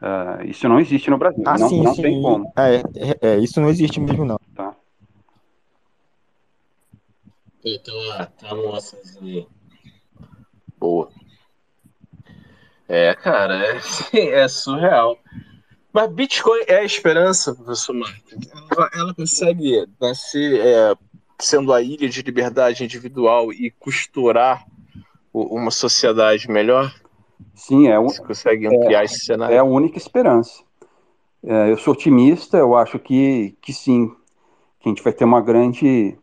Uh, 0.00 0.42
isso 0.46 0.66
não 0.66 0.80
existe 0.80 1.10
no 1.10 1.18
Brasil. 1.18 1.44
Ah, 1.46 1.58
não, 1.58 1.68
sim, 1.68 1.82
não 1.82 1.94
sim. 1.94 2.00
tem 2.00 2.22
como. 2.22 2.50
É, 2.56 2.76
é, 2.76 3.18
é, 3.20 3.38
isso 3.38 3.60
não 3.60 3.68
existe 3.68 4.00
mesmo, 4.00 4.24
não. 4.24 4.40
Tá. 4.54 4.74
Então, 7.62 7.94
tá 8.40 8.54
moçazinha. 8.54 9.46
Boa. 10.78 11.10
É, 12.88 13.14
cara, 13.14 13.54
é, 13.54 13.78
é 14.42 14.48
surreal. 14.48 15.18
Mas 15.92 16.10
Bitcoin 16.10 16.60
é 16.66 16.76
a 16.76 16.84
esperança, 16.84 17.54
professor 17.54 17.94
Marcos. 17.94 18.34
Ela, 18.70 18.90
ela 18.94 19.14
consegue 19.14 19.86
nascer 20.00 20.60
é, 20.60 20.94
sendo 21.38 21.72
a 21.72 21.82
ilha 21.82 22.08
de 22.08 22.22
liberdade 22.22 22.84
individual 22.84 23.52
e 23.52 23.70
costurar 23.70 24.64
uma 25.32 25.70
sociedade 25.70 26.50
melhor? 26.50 26.94
Sim, 27.54 27.88
é 27.88 27.98
um, 27.98 28.08
Você 28.08 28.22
consegue 28.22 28.66
ampliar 28.66 29.02
é, 29.02 29.04
esse 29.04 29.24
cenário? 29.24 29.54
É 29.54 29.58
a 29.58 29.64
única 29.64 29.98
esperança. 29.98 30.62
É, 31.44 31.70
eu 31.70 31.76
sou 31.76 31.92
otimista, 31.92 32.56
eu 32.56 32.76
acho 32.76 32.98
que, 32.98 33.56
que 33.60 33.72
sim, 33.72 34.08
que 34.80 34.88
a 34.88 34.88
gente 34.88 35.02
vai 35.02 35.12
ter 35.12 35.24
uma 35.24 35.40
grande 35.40 36.16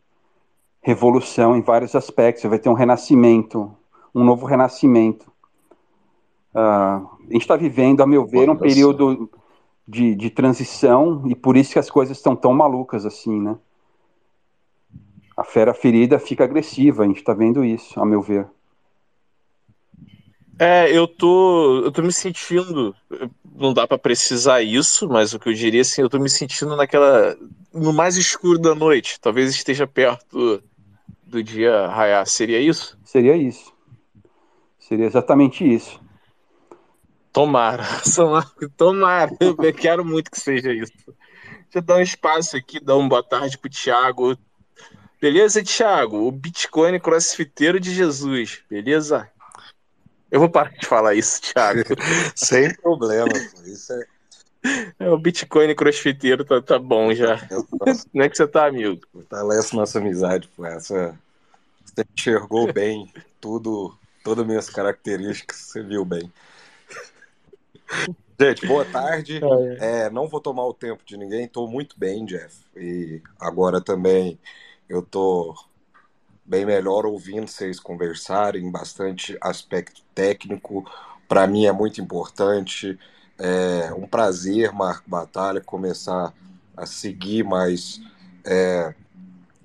revolução 0.82 1.56
em 1.56 1.62
vários 1.62 1.96
aspectos, 1.96 2.44
vai 2.50 2.58
ter 2.58 2.70
um 2.70 2.74
renascimento, 2.74 3.76
um 4.16 4.24
novo 4.24 4.46
renascimento. 4.46 5.30
Uh, 6.56 6.58
a 6.58 7.34
gente 7.34 7.42
está 7.42 7.56
vivendo, 7.56 8.02
a 8.02 8.08
meu 8.08 8.26
ver, 8.26 8.50
um 8.50 8.56
período 8.56 9.30
de, 9.90 10.14
de 10.14 10.30
transição 10.30 11.24
e 11.28 11.34
por 11.34 11.58
isso 11.58 11.74
que 11.74 11.80
as 11.80 11.90
coisas 11.90 12.16
estão 12.16 12.36
tão 12.36 12.54
malucas 12.54 13.08
assim, 13.08 13.42
né? 13.42 13.58
A 15.36 15.44
fera 15.44 15.74
ferida 15.74 16.20
fica 16.20 16.44
agressiva, 16.44 17.04
a 17.04 17.08
gente 17.08 17.18
está 17.18 17.34
vendo 17.34 17.66
isso, 17.66 18.00
a 18.00 18.06
meu 18.06 18.22
ver. 18.22 18.46
É, 20.60 20.96
eu 20.96 21.08
tô, 21.08 21.86
eu 21.86 21.92
tô 21.92 22.04
me 22.04 22.12
sentindo, 22.12 22.94
não 23.56 23.74
dá 23.74 23.88
para 23.88 23.98
precisar 23.98 24.62
isso, 24.62 25.08
mas 25.08 25.34
o 25.34 25.40
que 25.40 25.50
eu 25.50 25.54
diria 25.54 25.82
assim, 25.82 26.02
eu 26.02 26.10
tô 26.10 26.20
me 26.20 26.30
sentindo 26.30 26.76
naquela, 26.76 27.36
no 27.74 27.92
mais 27.92 28.16
escuro 28.16 28.60
da 28.60 28.76
noite, 28.76 29.20
talvez 29.20 29.50
esteja 29.50 29.88
perto 29.88 30.62
do 31.24 31.42
dia 31.42 31.88
raiar, 31.88 32.28
seria 32.28 32.60
isso? 32.60 33.00
Seria 33.04 33.36
isso, 33.36 33.74
seria 34.78 35.06
exatamente 35.06 35.64
isso. 35.64 36.00
Tomara, 37.40 37.86
tomara, 38.76 39.32
eu 39.40 39.74
quero 39.74 40.04
muito 40.04 40.30
que 40.30 40.38
seja 40.38 40.74
isso. 40.74 40.92
Deixa 41.06 41.76
eu 41.76 41.82
dar 41.82 41.96
um 41.96 42.02
espaço 42.02 42.58
aqui, 42.58 42.82
dar 42.82 42.98
uma 42.98 43.08
boa 43.08 43.24
tarde 43.24 43.58
pro 43.58 43.70
Thiago. 43.70 44.38
Beleza, 45.22 45.64
Thiago? 45.64 46.28
O 46.28 46.34
Bitcoin 46.34 47.00
crossfiteiro 47.00 47.80
de 47.80 47.96
Jesus, 47.96 48.60
beleza? 48.70 49.26
Eu 50.30 50.42
vou 50.42 50.50
parar 50.50 50.72
de 50.72 50.86
falar 50.86 51.16
isso, 51.16 51.42
Thiago. 51.42 51.80
Sem 52.36 52.76
problema, 52.76 53.32
isso 53.66 53.94
é. 53.94 54.06
É, 55.00 55.10
o 55.10 55.18
Bitcoin 55.18 55.74
crossfiteiro 55.74 56.44
tá, 56.44 56.62
tá 56.62 56.78
bom 56.78 57.14
já. 57.14 57.38
Como 57.48 58.22
é 58.22 58.28
que 58.28 58.36
você 58.36 58.48
tá, 58.48 58.68
amigo? 58.68 59.00
Fortalece 59.14 59.74
nossa 59.78 59.98
amizade, 60.00 60.50
pô. 60.58 60.66
Essa... 60.66 61.18
Você 61.86 62.06
enxergou 62.14 62.74
bem 62.74 63.10
tudo, 63.40 63.98
todas 64.26 64.42
as 64.42 64.48
minhas 64.48 64.70
características, 64.70 65.56
você 65.56 65.82
viu 65.82 66.04
bem. 66.04 66.30
Gente, 68.40 68.66
boa 68.66 68.86
tarde. 68.86 69.40
É, 69.82 70.10
não 70.10 70.28
vou 70.28 70.42
tomar 70.42 70.66
o 70.66 70.74
tempo 70.74 71.04
de 71.06 71.16
ninguém, 71.16 71.46
estou 71.46 71.68
muito 71.68 71.98
bem, 71.98 72.26
Jeff. 72.26 72.66
E 72.76 73.22
agora 73.40 73.80
também 73.80 74.38
eu 74.90 75.02
tô 75.02 75.56
bem 76.46 76.66
melhor 76.66 77.06
ouvindo 77.06 77.48
vocês 77.48 77.80
conversarem, 77.80 78.72
bastante 78.72 79.38
aspecto 79.40 80.02
técnico. 80.14 80.84
Para 81.28 81.48
mim 81.48 81.66
é 81.66 81.72
muito 81.72 82.02
importante. 82.02 82.98
É 83.38 83.94
um 83.94 84.08
prazer, 84.08 84.74
Marco 84.74 85.10
Batalha, 85.10 85.62
começar 85.62 86.34
a 86.76 86.86
seguir 86.86 87.44
mais 87.44 88.02
é, 88.44 88.94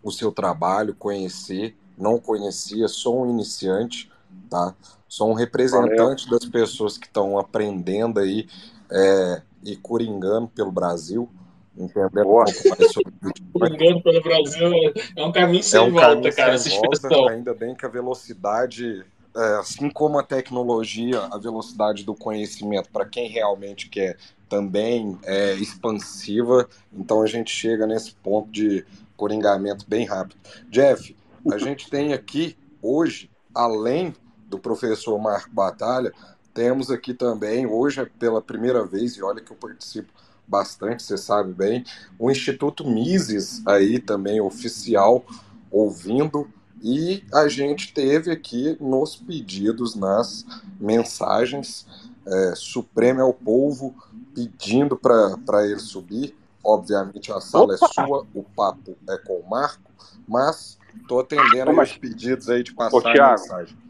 o 0.03 0.13
seu 0.13 0.31
trabalho, 0.31 0.95
conhecer. 0.95 1.75
Não 1.97 2.21
conhecia, 2.21 2.87
sou 2.87 3.25
um 3.25 3.31
iniciante, 3.31 4.11
tá? 4.49 4.75
Sou 5.09 5.31
um 5.31 5.35
representante 5.35 6.25
Valeu. 6.25 6.39
das 6.39 6.49
pessoas 6.49 6.99
que 6.99 7.07
estão 7.07 7.39
aprendendo 7.39 8.21
aí 8.21 8.47
é, 8.91 9.43
e 9.63 9.77
coringando 9.77 10.49
pelo 10.49 10.73
Brasil 10.73 11.29
entendendo 11.77 12.29
um 12.29 12.45
pouco 12.45 12.69
mais 12.69 12.93
sobre 12.93 13.13
Bitcoin. 13.21 14.03
pelo 14.03 14.23
Brasil 14.23 14.71
é 15.17 15.25
um 15.25 15.33
caminho 15.33 15.63
sem 15.63 15.79
é 15.79 15.83
um 15.83 15.91
volta, 15.91 16.09
caminho 16.09 16.37
cara, 16.37 16.59
sem 16.59 16.81
volta, 16.81 17.33
Ainda 17.33 17.55
bem 17.55 17.75
que 17.75 17.85
a 17.85 17.89
velocidade, 17.89 19.05
é, 19.37 19.57
assim 19.57 19.91
como 19.91 20.19
a 20.19 20.23
tecnologia, 20.23 21.21
a 21.31 21.39
velocidade 21.39 22.05
do 22.05 22.15
conhecimento, 22.15 22.91
para 22.91 23.05
quem 23.05 23.29
realmente 23.29 23.89
quer, 23.89 24.17
também 24.49 25.19
é 25.25 25.55
expansiva. 25.55 26.69
Então 26.93 27.23
a 27.23 27.27
gente 27.27 27.51
chega 27.51 27.87
nesse 27.87 28.15
ponto 28.15 28.51
de 28.51 28.85
coringamento 29.17 29.85
bem 29.89 30.07
rápido. 30.07 30.37
Jeff, 30.71 31.17
a 31.51 31.59
gente 31.59 31.91
tem 31.91 32.13
aqui 32.13 32.57
hoje, 32.81 33.31
além 33.55 34.15
do 34.55 34.59
professor 34.59 35.19
Marco 35.19 35.51
Batalha, 35.53 36.13
temos 36.53 36.89
aqui 36.89 37.13
também, 37.13 37.67
hoje 37.67 38.01
é 38.01 38.05
pela 38.05 38.41
primeira 38.41 38.87
vez, 38.87 39.17
e 39.17 39.23
olha 39.23 39.41
que 39.41 39.51
eu 39.51 39.57
participo 39.57 40.13
bastante, 40.47 41.03
você 41.03 41.19
sabe 41.19 41.53
bem. 41.53 41.85
O 42.17 42.31
Instituto 42.31 42.89
Mises 42.89 43.67
aí 43.67 43.99
também 43.99 44.41
oficial 44.41 45.25
ouvindo 45.71 46.49
e 46.81 47.25
a 47.33 47.49
gente 47.49 47.93
teve 47.93 48.31
aqui 48.31 48.77
nos 48.81 49.17
pedidos, 49.17 49.97
nas 49.97 50.47
mensagens, 50.79 51.87
é, 52.27 52.55
Supremo 52.55 53.23
ao 53.23 53.35
povo 53.35 53.95
pedindo 54.35 54.97
para 54.97 55.67
ele 55.67 55.81
subir. 55.81 56.37
Obviamente 56.63 57.33
a 57.33 57.41
sala 57.41 57.75
Opa! 57.75 57.75
é 57.75 57.89
sua, 57.89 58.27
o 58.33 58.43
papo 58.43 58.97
é 59.09 59.19
com 59.19 59.41
o 59.41 59.51
Marco, 59.51 59.91
mas 60.29 60.79
estou 60.95 61.21
atendendo 61.21 61.73
mas... 61.73 61.91
os 61.91 61.97
pedidos 61.97 62.49
aí 62.49 62.63
de 62.63 62.73
passar 62.73 62.97
Ô, 62.97 63.01
a 63.01 63.31
mensagem. 63.33 63.84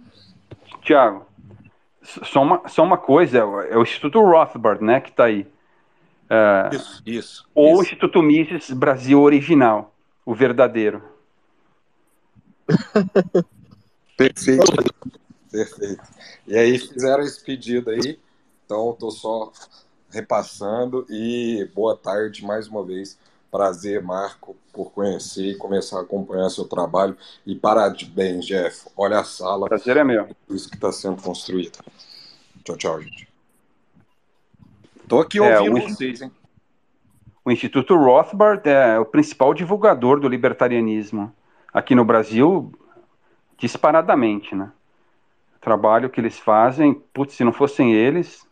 Tiago, 0.84 1.26
só 2.02 2.42
uma, 2.42 2.68
só 2.68 2.82
uma 2.82 2.98
coisa, 2.98 3.38
é 3.38 3.76
o 3.76 3.82
Instituto 3.82 4.20
Rothbard, 4.20 4.84
né, 4.84 5.00
que 5.00 5.10
está 5.10 5.24
aí. 5.24 5.46
Uh, 6.24 6.74
isso, 6.74 7.02
isso. 7.06 7.48
Ou 7.54 7.74
isso. 7.74 7.82
Instituto 7.82 8.22
Mises 8.22 8.70
Brasil 8.70 9.20
Original, 9.20 9.94
o 10.24 10.34
verdadeiro. 10.34 11.02
Perfeito. 14.16 14.64
Perfeito. 15.50 16.02
E 16.46 16.56
aí 16.56 16.78
fizeram 16.78 17.22
esse 17.24 17.42
pedido 17.42 17.90
aí, 17.90 18.18
então 18.64 18.90
estou 18.92 19.10
só 19.10 19.50
repassando 20.10 21.06
e 21.08 21.68
boa 21.74 21.96
tarde 21.96 22.44
mais 22.44 22.68
uma 22.68 22.84
vez 22.84 23.18
Prazer, 23.58 24.02
Marco, 24.02 24.56
por 24.72 24.90
conhecer 24.90 25.52
e 25.52 25.56
começar 25.56 25.98
a 25.98 26.02
acompanhar 26.02 26.50
seu 26.50 26.64
trabalho. 26.64 27.16
E 27.46 27.54
parabéns, 27.54 28.44
Jeff. 28.44 28.88
Olha 28.96 29.20
a 29.20 29.24
sala. 29.24 29.68
Prazer 29.68 29.96
é 29.96 30.02
meu. 30.02 30.28
Isso 30.50 30.68
que 30.68 30.74
está 30.74 30.90
sendo 30.90 31.22
construído. 31.22 31.78
Tchau, 32.64 32.76
tchau, 32.76 33.00
gente. 33.00 33.28
Tô 35.06 35.20
aqui 35.20 35.38
É, 35.38 35.60
ouvindo 35.60 35.78
o- 35.84 35.88
vocês, 35.88 36.20
hein? 36.20 36.32
O 37.44 37.50
Instituto 37.52 37.94
Rothbard 37.96 38.68
é 38.68 38.98
o 38.98 39.04
principal 39.04 39.54
divulgador 39.54 40.18
do 40.18 40.26
libertarianismo 40.26 41.32
aqui 41.72 41.94
no 41.94 42.04
Brasil, 42.04 42.72
disparadamente, 43.56 44.52
né? 44.56 44.72
O 45.58 45.60
trabalho 45.60 46.10
que 46.10 46.20
eles 46.20 46.40
fazem, 46.40 46.92
putz, 46.92 47.34
se 47.34 47.44
não 47.44 47.52
fossem 47.52 47.94
eles, 47.94 48.44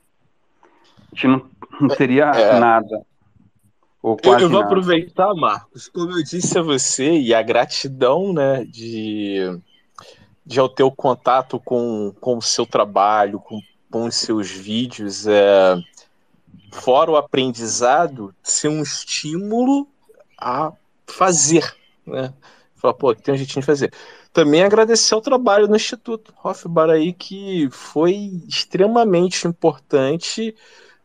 a 1.10 1.16
gente 1.16 1.26
não, 1.26 1.50
não 1.80 1.88
teria 1.88 2.26
É. 2.26 2.60
nada. 2.60 3.04
Ou 4.02 4.16
Eu, 4.22 4.30
quase 4.30 4.44
eu 4.44 4.50
vou 4.50 4.60
nada. 4.60 4.64
aproveitar, 4.64 5.32
Marcos, 5.34 5.88
como 5.88 6.12
eu 6.12 6.22
disse 6.22 6.58
a 6.58 6.62
você, 6.62 7.12
e 7.18 7.32
a 7.32 7.42
gratidão, 7.42 8.32
né, 8.32 8.64
de, 8.64 9.38
de 10.44 10.58
eu 10.58 10.68
ter 10.68 10.82
o 10.82 10.90
contato 10.90 11.60
com, 11.60 12.12
com 12.20 12.36
o 12.38 12.42
seu 12.42 12.66
trabalho, 12.66 13.38
com, 13.38 13.60
com 13.90 14.04
os 14.06 14.16
seus 14.16 14.50
vídeos, 14.50 15.26
é, 15.26 15.76
fora 16.72 17.10
o 17.10 17.16
aprendizado, 17.16 18.34
ser 18.42 18.68
um 18.68 18.82
estímulo 18.82 19.86
a 20.38 20.72
fazer, 21.06 21.74
né? 22.06 22.32
Falar, 22.74 22.94
pô, 22.94 23.14
tem 23.14 23.34
um 23.34 23.36
jeitinho 23.36 23.60
de 23.60 23.66
fazer. 23.66 23.92
Também 24.32 24.64
agradecer 24.64 25.14
ao 25.14 25.20
trabalho 25.20 25.68
no 25.68 25.76
Instituto 25.76 26.34
Hofbar 26.42 26.90
aí, 26.90 27.12
que 27.12 27.68
foi 27.70 28.42
extremamente 28.48 29.46
importante 29.46 30.56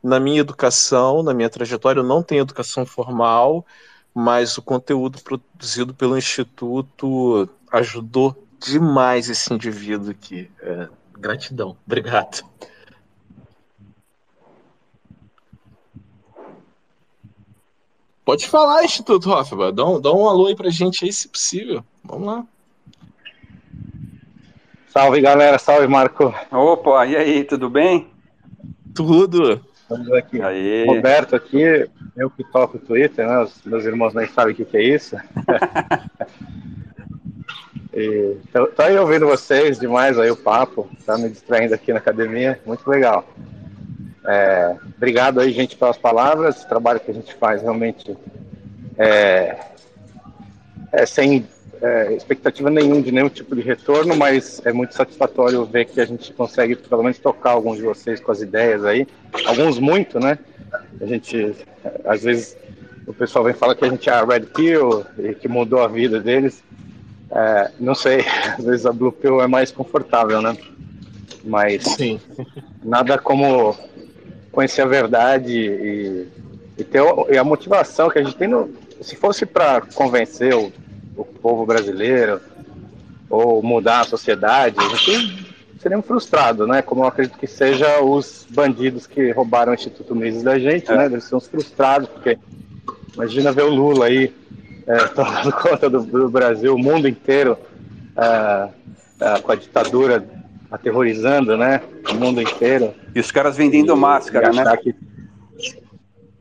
na 0.08 0.20
minha 0.20 0.40
educação, 0.40 1.22
na 1.22 1.34
minha 1.34 1.50
trajetória. 1.50 2.00
Eu 2.00 2.06
não 2.06 2.24
tenho 2.24 2.42
educação 2.42 2.86
formal, 2.86 3.66
mas 4.16 4.58
o 4.58 4.62
conteúdo 4.62 5.22
produzido 5.22 5.94
pelo 5.94 6.18
Instituto 6.18 7.50
ajudou 7.72 8.36
demais 8.66 9.30
esse 9.30 9.54
indivíduo 9.54 10.12
aqui. 10.12 10.50
É, 10.62 10.88
gratidão. 11.20 11.76
Obrigado. 11.86 12.44
Pode 18.24 18.48
falar, 18.48 18.84
Instituto 18.84 19.30
Hofbar. 19.30 19.72
Dá 19.72 19.86
um, 19.86 20.02
dá 20.02 20.12
um 20.12 20.28
alô 20.28 20.48
aí 20.48 20.56
pra 20.56 20.70
gente 20.70 21.06
aí, 21.06 21.14
se 21.14 21.28
possível. 21.28 21.84
Vamos 22.04 22.28
lá. 22.28 22.46
Salve 24.90 25.22
galera, 25.22 25.60
salve 25.60 25.88
Marco. 25.88 26.34
Opa, 26.52 27.06
e 27.06 27.16
aí, 27.16 27.44
tudo 27.44 27.70
bem? 27.70 28.10
Tudo. 28.96 29.64
Estamos 29.90 30.12
aqui. 30.12 30.42
Aí. 30.42 30.86
Roberto 30.86 31.34
aqui, 31.34 31.90
eu 32.18 32.30
que 32.30 32.44
toco 32.44 32.76
o 32.76 32.80
Twitter, 32.80 33.26
né? 33.26 33.40
Os 33.40 33.64
meus 33.64 33.86
irmãos 33.86 34.14
nem 34.14 34.28
sabem 34.28 34.54
o 34.54 34.56
que, 34.56 34.66
que 34.66 34.76
é 34.76 34.84
isso. 34.84 35.16
e, 37.94 38.36
tô, 38.52 38.68
tô 38.68 38.82
aí 38.82 38.98
ouvindo 38.98 39.26
vocês 39.26 39.80
demais 39.80 40.20
aí 40.20 40.30
o 40.30 40.36
papo, 40.36 40.90
tá 41.06 41.18
me 41.18 41.30
distraindo 41.30 41.74
aqui 41.74 41.94
na 41.94 42.00
academia, 42.00 42.60
muito 42.66 42.86
legal. 42.86 43.26
É, 44.26 44.76
obrigado 44.98 45.40
aí, 45.40 45.54
gente, 45.54 45.78
pelas 45.78 45.98
palavras. 45.98 46.64
O 46.64 46.68
trabalho 46.68 47.00
que 47.00 47.10
a 47.10 47.14
gente 47.14 47.34
faz 47.36 47.62
realmente 47.62 48.18
é, 48.98 49.58
é 50.92 51.06
sem 51.06 51.48
é, 51.82 52.14
expectativa 52.14 52.70
nenhuma 52.70 53.02
de 53.02 53.12
nenhum 53.12 53.30
tipo 53.30 53.56
de 53.56 53.62
retorno, 53.62 54.16
mas 54.16 54.62
é 54.66 54.72
muito 54.72 54.94
satisfatório 54.94 55.66
ver 55.66 55.86
que 55.86 56.02
a 56.02 56.06
gente 56.06 56.34
consegue 56.34 56.76
pelo 56.76 57.04
menos 57.04 57.20
tocar 57.20 57.52
alguns 57.52 57.78
de 57.78 57.84
vocês 57.84 58.20
com 58.20 58.32
as 58.32 58.42
ideias 58.42 58.84
aí, 58.84 59.08
alguns 59.46 59.80
muito, 59.80 60.20
né? 60.20 60.38
A 61.00 61.06
gente, 61.06 61.56
às 62.06 62.24
vezes, 62.24 62.58
o 63.06 63.14
pessoal 63.14 63.46
vem 63.46 63.54
falar 63.54 63.76
que 63.76 63.86
a 63.86 63.90
gente 63.90 64.10
é 64.10 64.14
a 64.14 64.24
Red 64.24 64.42
Pill 64.42 65.06
e 65.18 65.34
que 65.36 65.48
mudou 65.48 65.82
a 65.82 65.88
vida 65.88 66.20
deles. 66.20 66.64
É, 67.30 67.72
não 67.80 67.94
sei, 67.94 68.26
às 68.58 68.64
vezes 68.64 68.86
a 68.86 68.92
Blue 68.92 69.12
Pill 69.12 69.42
é 69.42 69.48
mais 69.48 69.72
confortável, 69.72 70.42
né? 70.42 70.58
Mas 71.44 71.84
Sim. 71.84 72.20
nada 72.84 73.18
como 73.18 73.78
conhecer 74.52 74.82
a 74.82 74.86
verdade 74.86 75.54
e, 75.54 76.28
e 76.78 76.84
ter 76.84 77.02
e 77.30 77.38
a 77.38 77.44
motivação 77.44 78.10
que 78.10 78.18
a 78.18 78.24
gente 78.24 78.36
tem 78.36 78.48
no, 78.48 78.74
se 79.02 79.16
fosse 79.16 79.46
para 79.46 79.82
convencer 79.82 80.54
o, 80.54 80.74
o 81.18 81.26
povo 81.26 81.66
brasileiro 81.66 82.40
ou 83.30 83.62
mudar 83.62 84.02
a 84.02 84.06
sociedade, 84.06 84.76
a 84.80 84.96
gente 84.96 85.48
seria 85.80 85.98
um 85.98 86.02
frustrado, 86.02 86.66
né? 86.66 86.82
Como 86.82 87.04
eu 87.04 87.08
acredito 87.08 87.38
que 87.38 87.48
seja 87.48 88.02
os 88.02 88.46
bandidos 88.50 89.06
que 89.06 89.32
roubaram 89.32 89.72
o 89.72 89.76
Instituto 89.76 90.16
Mises 90.16 90.44
da 90.44 90.58
gente, 90.58 90.92
né? 90.92 91.06
Eles 91.06 91.26
são 91.26 91.38
os 91.38 91.48
frustrados, 91.48 92.08
porque 92.08 92.38
imagina 93.14 93.52
ver 93.52 93.64
o 93.64 93.74
Lula 93.74 94.06
aí 94.06 94.34
é, 94.86 94.98
tomando 95.10 95.52
conta 95.52 95.90
do, 95.90 96.02
do 96.02 96.30
Brasil, 96.30 96.74
o 96.74 96.80
mundo 96.80 97.08
inteiro 97.08 97.58
ah, 98.16 98.70
ah, 99.20 99.40
com 99.42 99.52
a 99.52 99.56
ditadura 99.56 100.26
aterrorizando, 100.72 101.58
né? 101.58 101.82
O 102.10 102.16
mundo 102.16 102.42
inteiro. 102.42 102.94
E 103.14 103.20
os 103.20 103.32
caras 103.32 103.58
vendendo 103.58 103.96
máscara, 103.96 104.52
e 104.52 104.56
né? 104.56 104.78
Que, 104.78 104.96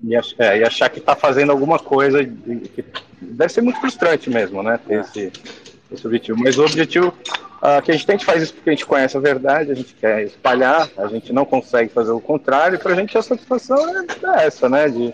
e, 0.07 0.17
ach- 0.17 0.35
é, 0.39 0.59
e 0.59 0.65
achar 0.65 0.89
que 0.89 0.99
está 0.99 1.15
fazendo 1.17 1.51
alguma 1.53 1.79
coisa 1.79 2.25
que 2.25 2.85
deve 3.21 3.53
ser 3.53 3.61
muito 3.63 3.81
frustrante 3.81 4.31
mesmo, 4.31 4.63
né? 4.63 4.79
Ter 4.87 5.01
esse, 5.01 5.33
esse 5.91 6.07
objetivo. 6.07 6.39
Mas 6.43 6.57
o 6.59 6.65
objetivo 6.65 7.13
ah, 7.61 7.81
que 7.83 7.91
a 7.91 7.95
gente 7.95 8.07
tem, 8.07 8.15
a 8.15 8.19
gente 8.19 8.27
faz 8.27 8.43
isso 8.43 8.55
porque 8.55 8.71
a 8.71 8.73
gente 8.73 8.87
conhece 8.87 9.17
a 9.17 9.21
verdade, 9.21 9.71
a 9.71 9.75
gente 9.75 9.95
quer 9.95 10.23
espalhar, 10.25 10.89
a 10.97 11.07
gente 11.09 11.33
não 11.33 11.45
consegue 11.45 11.91
fazer 11.91 12.13
o 12.13 12.21
contrário, 12.21 12.77
e 12.77 12.79
para 12.79 12.93
a 12.93 12.97
gente 12.97 13.17
a 13.19 13.23
satisfação 13.23 13.77
é, 13.99 14.05
é 14.43 14.47
essa, 14.47 14.69
né? 14.69 14.89
De 14.89 15.13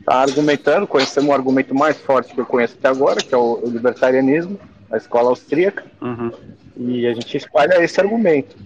estar 0.00 0.16
argumentando, 0.16 0.86
conhecemos 0.86 1.30
um 1.30 1.32
argumento 1.34 1.74
mais 1.74 1.96
forte 1.98 2.34
que 2.34 2.40
eu 2.40 2.46
conheço 2.46 2.74
até 2.78 2.88
agora, 2.88 3.20
que 3.20 3.32
é 3.34 3.38
o, 3.38 3.60
o 3.62 3.70
libertarianismo, 3.70 4.58
a 4.90 4.96
escola 4.96 5.28
austríaca, 5.30 5.84
Uhum. 6.00 6.32
e 6.76 7.06
a 7.06 7.14
gente 7.14 7.36
espalha 7.36 7.82
esse 7.84 8.00
argumento. 8.00 8.56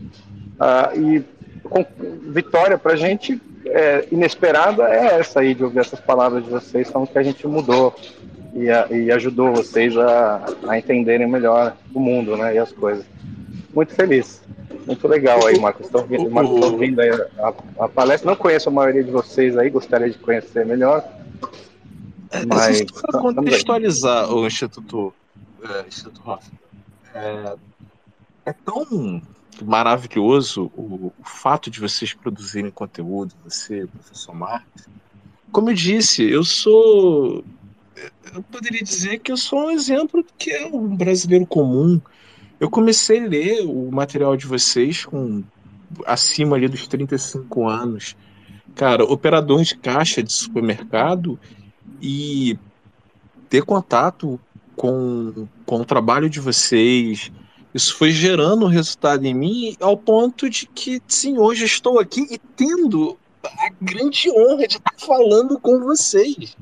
Ah, 0.59 0.91
e 0.95 1.23
com, 1.63 1.85
vitória 2.29 2.79
para 2.79 2.93
a 2.93 2.97
gente 2.97 3.39
é, 3.67 4.07
inesperada 4.13 4.85
é 4.89 5.19
essa 5.21 5.41
aí, 5.41 5.55
de 5.55 5.65
ouvir 5.65 5.81
essas 5.81 6.01
palavras 6.01 6.45
de 6.45 6.51
vocês, 6.51 6.91
falando 6.91 7.09
que 7.09 7.19
a 7.19 7.23
gente 7.23 7.47
mudou 7.47 7.95
e, 8.55 8.71
a- 8.71 8.87
e 8.91 9.11
ajudou 9.13 9.53
vocês 9.53 9.97
a, 9.97 10.47
a 10.69 10.79
entenderem 10.79 11.27
melhor 11.29 11.77
o 11.95 12.01
mundo 12.01 12.37
né, 12.37 12.55
e 12.55 12.59
as 12.59 12.73
coisas. 12.73 13.05
Muito 13.75 13.95
feliz. 13.95 14.41
Muito 14.87 15.07
legal 15.09 15.45
aí, 15.47 15.59
Marcos. 15.59 15.87
Estou 15.87 16.01
ouvindo, 16.03 16.31
Marcos, 16.31 16.55
estou 16.55 16.73
ouvindo 16.73 17.01
aí 17.01 17.11
a, 17.39 17.53
a 17.81 17.89
palestra. 17.89 18.31
Não 18.31 18.37
conheço 18.37 18.69
a 18.69 18.73
maioria 18.73 19.03
de 19.03 19.11
vocês 19.11 19.57
aí, 19.59 19.69
gostaria 19.69 20.09
de 20.09 20.17
conhecer 20.19 20.65
melhor. 20.65 21.05
Mas 22.33 22.47
Mas 22.47 22.83
para 22.93 23.19
aí. 23.19 23.23
contextualizar 23.23 24.33
o 24.33 24.47
Instituto, 24.47 25.13
é, 25.63 25.89
Instituto 25.89 26.21
Hoffman, 26.25 26.59
é, 27.15 27.55
é 28.47 28.53
tão 28.53 29.21
maravilhoso 29.65 30.71
o, 30.77 31.13
o 31.19 31.25
fato 31.25 31.71
de 31.71 31.81
vocês 31.81 32.13
produzirem 32.13 32.71
conteúdo, 32.71 33.35
você, 33.45 33.87
professor 33.87 34.35
Marcos. 34.35 34.87
Como 35.53 35.71
eu 35.71 35.75
disse, 35.75 36.23
eu 36.23 36.45
sou. 36.45 37.45
Eu 38.35 38.43
poderia 38.43 38.83
dizer 38.83 39.19
que 39.21 39.33
eu 39.33 39.37
sou 39.37 39.67
um 39.67 39.71
exemplo 39.71 40.23
do 40.23 40.29
que 40.37 40.51
é 40.51 40.67
um 40.67 40.95
brasileiro 40.95 41.47
comum. 41.47 42.01
Eu 42.61 42.69
comecei 42.69 43.25
a 43.25 43.29
ler 43.29 43.63
o 43.67 43.91
material 43.91 44.37
de 44.37 44.47
vocês 44.47 45.05
com 45.05 45.43
acima 46.07 46.57
ali 46.57 46.69
dos 46.69 46.87
35 46.87 47.69
anos. 47.69 48.17
Cara, 48.75 49.05
operador 49.05 49.63
de 49.63 49.77
caixa 49.77 50.23
de 50.23 50.33
supermercado 50.33 51.39
e 52.01 52.59
ter 53.49 53.63
contato 53.63 54.39
com, 54.75 55.49
com 55.65 55.81
o 55.81 55.85
trabalho 55.85 56.29
de 56.29 56.41
vocês, 56.41 57.33
isso 57.77 57.95
foi 57.95 58.11
gerando 58.11 58.65
um 58.65 58.69
resultado 58.69 59.27
em 59.27 59.35
mim 59.35 59.77
ao 59.81 59.99
ponto 59.99 60.49
de 60.49 60.67
que, 60.67 61.03
sim, 61.07 61.37
hoje 61.37 61.67
estou 61.67 62.01
aqui 62.01 62.27
e 62.31 62.39
tendo 62.39 63.19
a 63.45 63.69
grande 63.79 64.31
honra 64.31 64.67
de 64.67 64.79
estar 64.79 64.95
falando 64.99 65.61
com 65.61 65.81
vocês. 65.81 66.57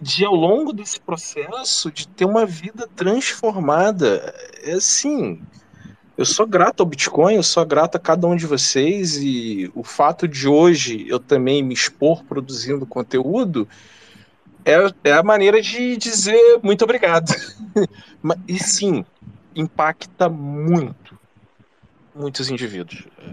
De 0.00 0.24
ao 0.24 0.34
longo 0.34 0.72
desse 0.72 0.98
processo, 0.98 1.92
de 1.92 2.08
ter 2.08 2.24
uma 2.24 2.46
vida 2.46 2.88
transformada. 2.96 4.34
É 4.62 4.72
assim, 4.72 5.42
eu 6.16 6.24
sou 6.24 6.46
grato 6.46 6.80
ao 6.80 6.86
Bitcoin, 6.86 7.34
eu 7.34 7.42
sou 7.42 7.66
grato 7.66 7.96
a 7.96 8.00
cada 8.00 8.26
um 8.26 8.34
de 8.34 8.46
vocês 8.46 9.18
e 9.18 9.70
o 9.74 9.84
fato 9.84 10.26
de 10.26 10.48
hoje 10.48 11.04
eu 11.06 11.20
também 11.20 11.62
me 11.62 11.74
expor 11.74 12.24
produzindo 12.24 12.86
conteúdo 12.86 13.68
é, 14.64 15.10
é 15.10 15.12
a 15.12 15.22
maneira 15.22 15.60
de 15.60 15.96
dizer 15.96 16.58
muito 16.62 16.84
obrigado. 16.84 17.30
E 18.46 18.58
sim, 18.58 19.02
impacta 19.54 20.28
muito 20.28 21.18
muitos 22.14 22.50
indivíduos. 22.50 23.06
É, 23.18 23.30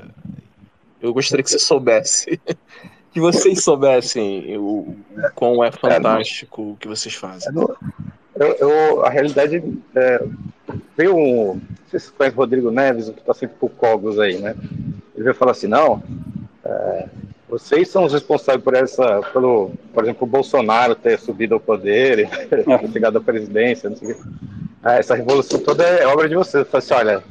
Eu 1.02 1.14
gostaria 1.14 1.44
que 1.44 1.50
você 1.52 1.60
soubesse, 1.60 2.40
que 3.12 3.20
vocês 3.20 3.64
soubessem 3.64 4.58
o, 4.58 4.62
o 4.62 4.98
quão 5.36 5.64
é 5.64 5.72
fantástico 5.72 6.72
o 6.72 6.78
que 6.78 6.88
vocês 6.88 7.14
fazem. 7.16 7.54
Eu, 8.36 8.48
eu- 8.60 9.06
a 9.06 9.10
realidade 9.10 9.64
é, 9.96 10.24
veio 10.96 11.16
um. 11.16 11.54
Não 11.56 11.62
sei 11.90 12.00
se 12.00 12.08
você 12.08 12.12
conhece 12.14 12.36
o 12.36 12.40
Rodrigo 12.40 12.72
Neves, 12.72 13.08
o 13.08 13.14
que 13.14 13.20
está 13.22 13.34
sempre 13.34 13.58
com 13.58 13.66
o 13.68 13.70
Cogos 13.70 14.20
aí, 14.20 14.38
né? 14.40 14.56
Ele 15.16 15.24
veio 15.24 15.34
falar 15.36 15.52
assim: 15.52 15.68
não, 15.68 16.04
é, 16.64 17.08
vocês 17.50 17.90
são 17.90 18.04
os 18.06 18.14
responsáveis 18.14 18.64
por 18.64 18.76
essa, 18.76 19.22
pelo, 19.34 19.72
por 19.94 20.04
exemplo, 20.04 20.28
o 20.28 20.30
Bolsonaro 20.30 20.94
ter 20.96 21.18
subido 21.20 21.56
ao 21.56 21.60
poder, 21.60 22.30
ter 22.50 22.66
chegado 22.92 23.18
à 23.18 23.22
presidência, 23.22 23.90
não 23.90 23.98
sei 23.98 24.12
o 24.12 24.16
quê. 24.16 24.22
Ah, 24.84 24.96
essa 24.96 25.16
revolução 25.16 25.60
toda 25.60 25.84
é 25.84 26.06
obra 26.08 26.30
de 26.30 26.36
vocês. 26.36 26.64
Eu 26.64 26.66
falei 26.66 26.86
assim, 26.86 26.94
olha, 26.94 27.24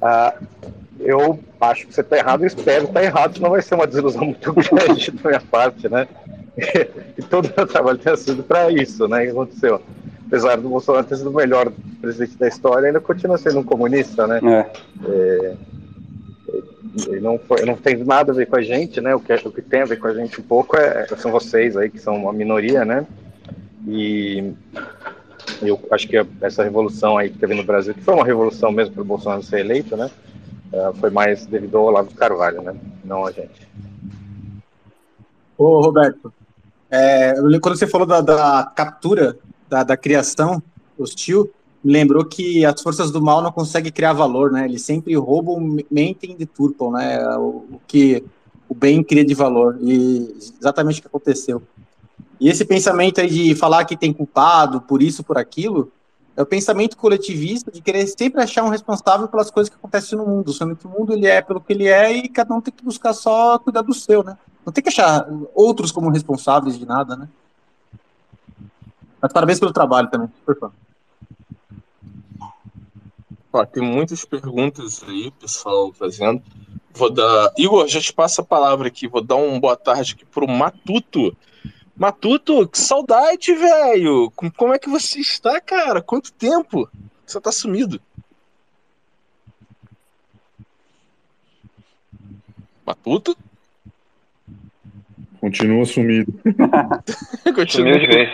ah, 0.00 0.34
eu 1.00 1.38
acho 1.60 1.86
que 1.86 1.94
você 1.94 2.00
está 2.00 2.16
errado, 2.16 2.42
eu 2.42 2.46
espero 2.46 2.84
estar 2.84 3.00
tá 3.00 3.04
errado, 3.04 3.36
senão 3.36 3.50
vai 3.50 3.62
ser 3.62 3.74
uma 3.74 3.86
desilusão 3.86 4.24
muito 4.24 4.52
grande 4.54 5.10
da 5.10 5.28
minha 5.30 5.40
parte, 5.40 5.88
né? 5.88 6.06
E 7.16 7.22
todo 7.22 7.46
o 7.46 7.52
meu 7.56 7.66
trabalho 7.66 7.98
tem 7.98 8.16
sido 8.16 8.42
para 8.42 8.70
isso, 8.70 9.08
né? 9.08 9.20
O 9.20 9.24
que 9.24 9.30
aconteceu? 9.30 9.82
Apesar 10.26 10.56
do 10.56 10.68
Bolsonaro 10.68 11.06
ter 11.06 11.16
sido 11.16 11.30
o 11.30 11.34
melhor 11.34 11.70
presidente 12.00 12.36
da 12.36 12.48
história, 12.48 12.86
ainda 12.86 13.00
continua 13.00 13.38
sendo 13.38 13.60
um 13.60 13.64
comunista, 13.64 14.26
né? 14.26 14.40
É. 14.42 15.08
É, 15.08 15.54
ele 17.08 17.20
não, 17.20 17.38
foi, 17.38 17.64
não 17.64 17.76
tem 17.76 17.96
nada 18.04 18.32
a 18.32 18.34
ver 18.34 18.46
com 18.46 18.56
a 18.56 18.62
gente, 18.62 19.00
né? 19.00 19.14
O 19.14 19.20
que, 19.20 19.32
o 19.32 19.50
que 19.50 19.62
tem 19.62 19.82
a 19.82 19.84
ver 19.84 19.98
com 19.98 20.06
a 20.06 20.14
gente 20.14 20.40
um 20.40 20.44
pouco 20.44 20.76
é, 20.76 21.06
são 21.16 21.30
vocês 21.30 21.76
aí, 21.76 21.90
que 21.90 21.98
são 21.98 22.14
uma 22.16 22.32
minoria, 22.32 22.84
né? 22.84 23.04
E 23.86 24.52
eu 25.62 25.80
acho 25.90 26.08
que 26.08 26.16
essa 26.40 26.62
revolução 26.62 27.16
aí 27.16 27.30
que 27.30 27.38
teve 27.38 27.54
no 27.54 27.64
Brasil, 27.64 27.94
que 27.94 28.02
foi 28.02 28.14
uma 28.14 28.24
revolução 28.24 28.70
mesmo 28.70 28.94
para 28.94 29.02
o 29.02 29.06
Bolsonaro 29.06 29.42
ser 29.42 29.60
eleito, 29.60 29.96
né? 29.96 30.10
É, 30.72 30.92
foi 30.94 31.10
mais 31.10 31.46
devido 31.46 31.78
ao 31.78 31.84
Olavo 31.84 32.14
Carvalho, 32.14 32.62
né? 32.62 32.74
Não 33.04 33.24
a 33.24 33.30
gente. 33.30 33.68
Ô, 35.56 35.80
Roberto, 35.80 36.32
é, 36.90 37.34
quando 37.60 37.76
você 37.76 37.86
falou 37.86 38.06
da, 38.06 38.20
da 38.20 38.72
captura, 38.74 39.38
da, 39.68 39.82
da 39.82 39.96
criação 39.96 40.62
hostil, 40.98 41.50
me 41.82 41.92
lembrou 41.92 42.24
que 42.24 42.64
as 42.64 42.80
forças 42.80 43.10
do 43.10 43.22
mal 43.22 43.42
não 43.42 43.52
conseguem 43.52 43.92
criar 43.92 44.12
valor, 44.12 44.50
né? 44.50 44.64
Eles 44.64 44.82
sempre 44.82 45.14
roubam, 45.14 45.78
mentem 45.90 46.32
e 46.32 46.36
deturpam, 46.36 46.92
né? 46.92 47.22
O, 47.36 47.66
o 47.72 47.80
que 47.86 48.24
o 48.68 48.74
bem 48.74 49.02
cria 49.02 49.24
de 49.24 49.34
valor. 49.34 49.78
E 49.80 50.34
exatamente 50.58 50.98
o 50.98 51.02
que 51.02 51.08
aconteceu. 51.08 51.62
E 52.40 52.48
esse 52.48 52.64
pensamento 52.64 53.20
aí 53.20 53.28
de 53.28 53.54
falar 53.54 53.84
que 53.84 53.96
tem 53.96 54.12
culpado 54.12 54.80
por 54.80 55.02
isso, 55.02 55.22
por 55.22 55.38
aquilo, 55.38 55.92
é 56.36 56.42
o 56.42 56.46
pensamento 56.46 56.96
coletivista 56.96 57.70
de 57.70 57.80
querer 57.80 58.06
sempre 58.06 58.42
achar 58.42 58.64
um 58.64 58.68
responsável 58.68 59.28
pelas 59.28 59.50
coisas 59.50 59.70
que 59.70 59.76
acontecem 59.76 60.18
no 60.18 60.26
mundo, 60.26 60.52
sendo 60.52 60.74
que 60.74 60.86
o 60.86 60.90
mundo 60.90 61.12
ele 61.12 61.26
é 61.26 61.40
pelo 61.40 61.60
que 61.60 61.72
ele 61.72 61.86
é 61.86 62.12
e 62.12 62.28
cada 62.28 62.54
um 62.54 62.60
tem 62.60 62.74
que 62.74 62.84
buscar 62.84 63.12
só 63.12 63.58
cuidar 63.58 63.82
do 63.82 63.94
seu, 63.94 64.24
né? 64.24 64.36
Não 64.66 64.72
tem 64.72 64.82
que 64.82 64.88
achar 64.88 65.28
outros 65.54 65.92
como 65.92 66.10
responsáveis 66.10 66.78
de 66.78 66.84
nada, 66.84 67.16
né? 67.16 67.28
Mas 69.20 69.32
parabéns 69.32 69.60
pelo 69.60 69.72
trabalho 69.72 70.10
também, 70.10 70.28
por 70.44 70.58
favor. 70.58 70.74
Ó, 73.52 73.64
tem 73.64 73.82
muitas 73.84 74.24
perguntas 74.24 75.04
aí, 75.06 75.30
pessoal 75.30 75.92
fazendo. 75.92 76.42
Vou 76.92 77.08
dar. 77.08 77.52
Igor, 77.56 77.86
já 77.86 78.00
te 78.00 78.12
passo 78.12 78.40
a 78.40 78.44
palavra 78.44 78.88
aqui. 78.88 79.06
Vou 79.06 79.22
dar 79.22 79.36
uma 79.36 79.60
boa 79.60 79.76
tarde 79.76 80.14
aqui 80.14 80.24
pro 80.24 80.48
Matuto. 80.48 81.36
Matuto, 81.96 82.68
que 82.68 82.78
saudade, 82.78 83.54
velho! 83.54 84.32
Como 84.56 84.74
é 84.74 84.78
que 84.78 84.88
você 84.88 85.20
está, 85.20 85.60
cara? 85.60 86.02
Quanto 86.02 86.32
tempo? 86.32 86.88
Você 87.24 87.40
tá 87.40 87.52
sumido. 87.52 88.00
Matuto? 92.84 93.36
Continua 95.40 95.84
sumido. 95.86 96.32
Continua 97.54 97.98
de 97.98 98.06
vez. 98.06 98.30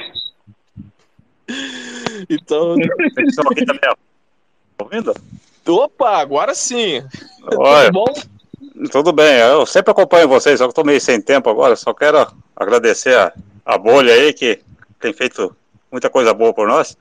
Então. 2.29 2.75
Aqui 3.51 3.65
também, 3.65 3.91
ó 3.91 4.11
ouvindo? 4.91 5.15
Opa, 5.69 6.19
agora 6.19 6.55
sim. 6.55 6.99
Oi. 7.47 7.87
Tudo 7.87 7.93
bom? 7.93 8.15
Tudo 8.91 9.13
bem, 9.13 9.39
eu 9.39 9.67
sempre 9.67 9.93
acompanho 9.93 10.29
vocês, 10.29 10.59
só 10.59 10.65
que 10.65 10.71
estou 10.71 10.85
meio 10.85 11.01
sem 11.01 11.21
tempo 11.21 11.51
agora, 11.51 11.77
só 11.77 11.93
quero 11.93 12.27
agradecer 12.57 13.15
a, 13.15 13.33
a 13.65 13.79
bolha 13.79 14.13
aí 14.13 14.33
que 14.33 14.61
tem 14.99 15.13
feito 15.13 15.55
muita 15.91 16.09
coisa 16.09 16.33
boa 16.33 16.53
por 16.53 16.69
nós. 16.69 16.97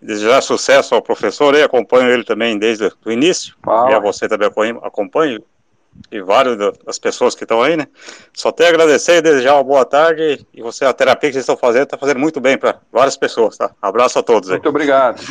Desejar 0.00 0.42
sucesso 0.42 0.94
ao 0.94 1.02
professor 1.02 1.54
aí, 1.54 1.62
acompanho 1.62 2.10
ele 2.10 2.24
também 2.24 2.58
desde 2.58 2.92
o 3.04 3.10
início, 3.10 3.54
ah, 3.66 3.88
e 3.90 3.94
a 3.94 3.98
você 3.98 4.28
também 4.28 4.48
acompanho, 4.82 5.42
e 6.10 6.20
várias 6.20 6.58
das 6.84 6.98
pessoas 6.98 7.34
que 7.34 7.44
estão 7.44 7.62
aí, 7.62 7.74
né? 7.76 7.86
Só 8.32 8.52
tenho 8.52 8.68
a 8.68 8.72
agradecer 8.72 9.16
e 9.16 9.22
desejar 9.22 9.54
uma 9.54 9.64
boa 9.64 9.84
tarde, 9.84 10.46
e 10.52 10.60
você, 10.60 10.84
a 10.84 10.92
terapia 10.92 11.30
que 11.30 11.34
vocês 11.34 11.44
estão 11.44 11.56
fazendo, 11.56 11.84
está 11.84 11.96
fazendo 11.96 12.20
muito 12.20 12.38
bem 12.38 12.58
para 12.58 12.80
várias 12.92 13.16
pessoas, 13.16 13.56
tá? 13.56 13.70
Abraço 13.80 14.18
a 14.18 14.22
todos 14.22 14.50
aí. 14.50 14.56
Muito 14.56 14.68
obrigado. 14.68 15.22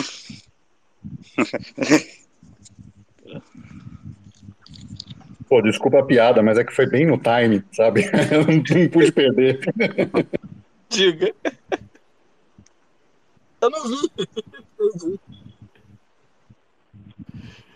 Pô, 5.48 5.62
desculpa 5.62 6.00
a 6.00 6.04
piada, 6.04 6.42
mas 6.42 6.58
é 6.58 6.64
que 6.64 6.74
foi 6.74 6.88
bem 6.88 7.06
no 7.06 7.20
time, 7.20 7.64
sabe? 7.74 8.10
Eu 8.32 8.44
não, 8.48 8.56
não 8.56 8.90
pude 8.90 9.12
perder. 9.12 9.60
Diga. 10.94 11.34
Eu 13.62 13.70
não 13.70 13.88
vi. 13.88 14.12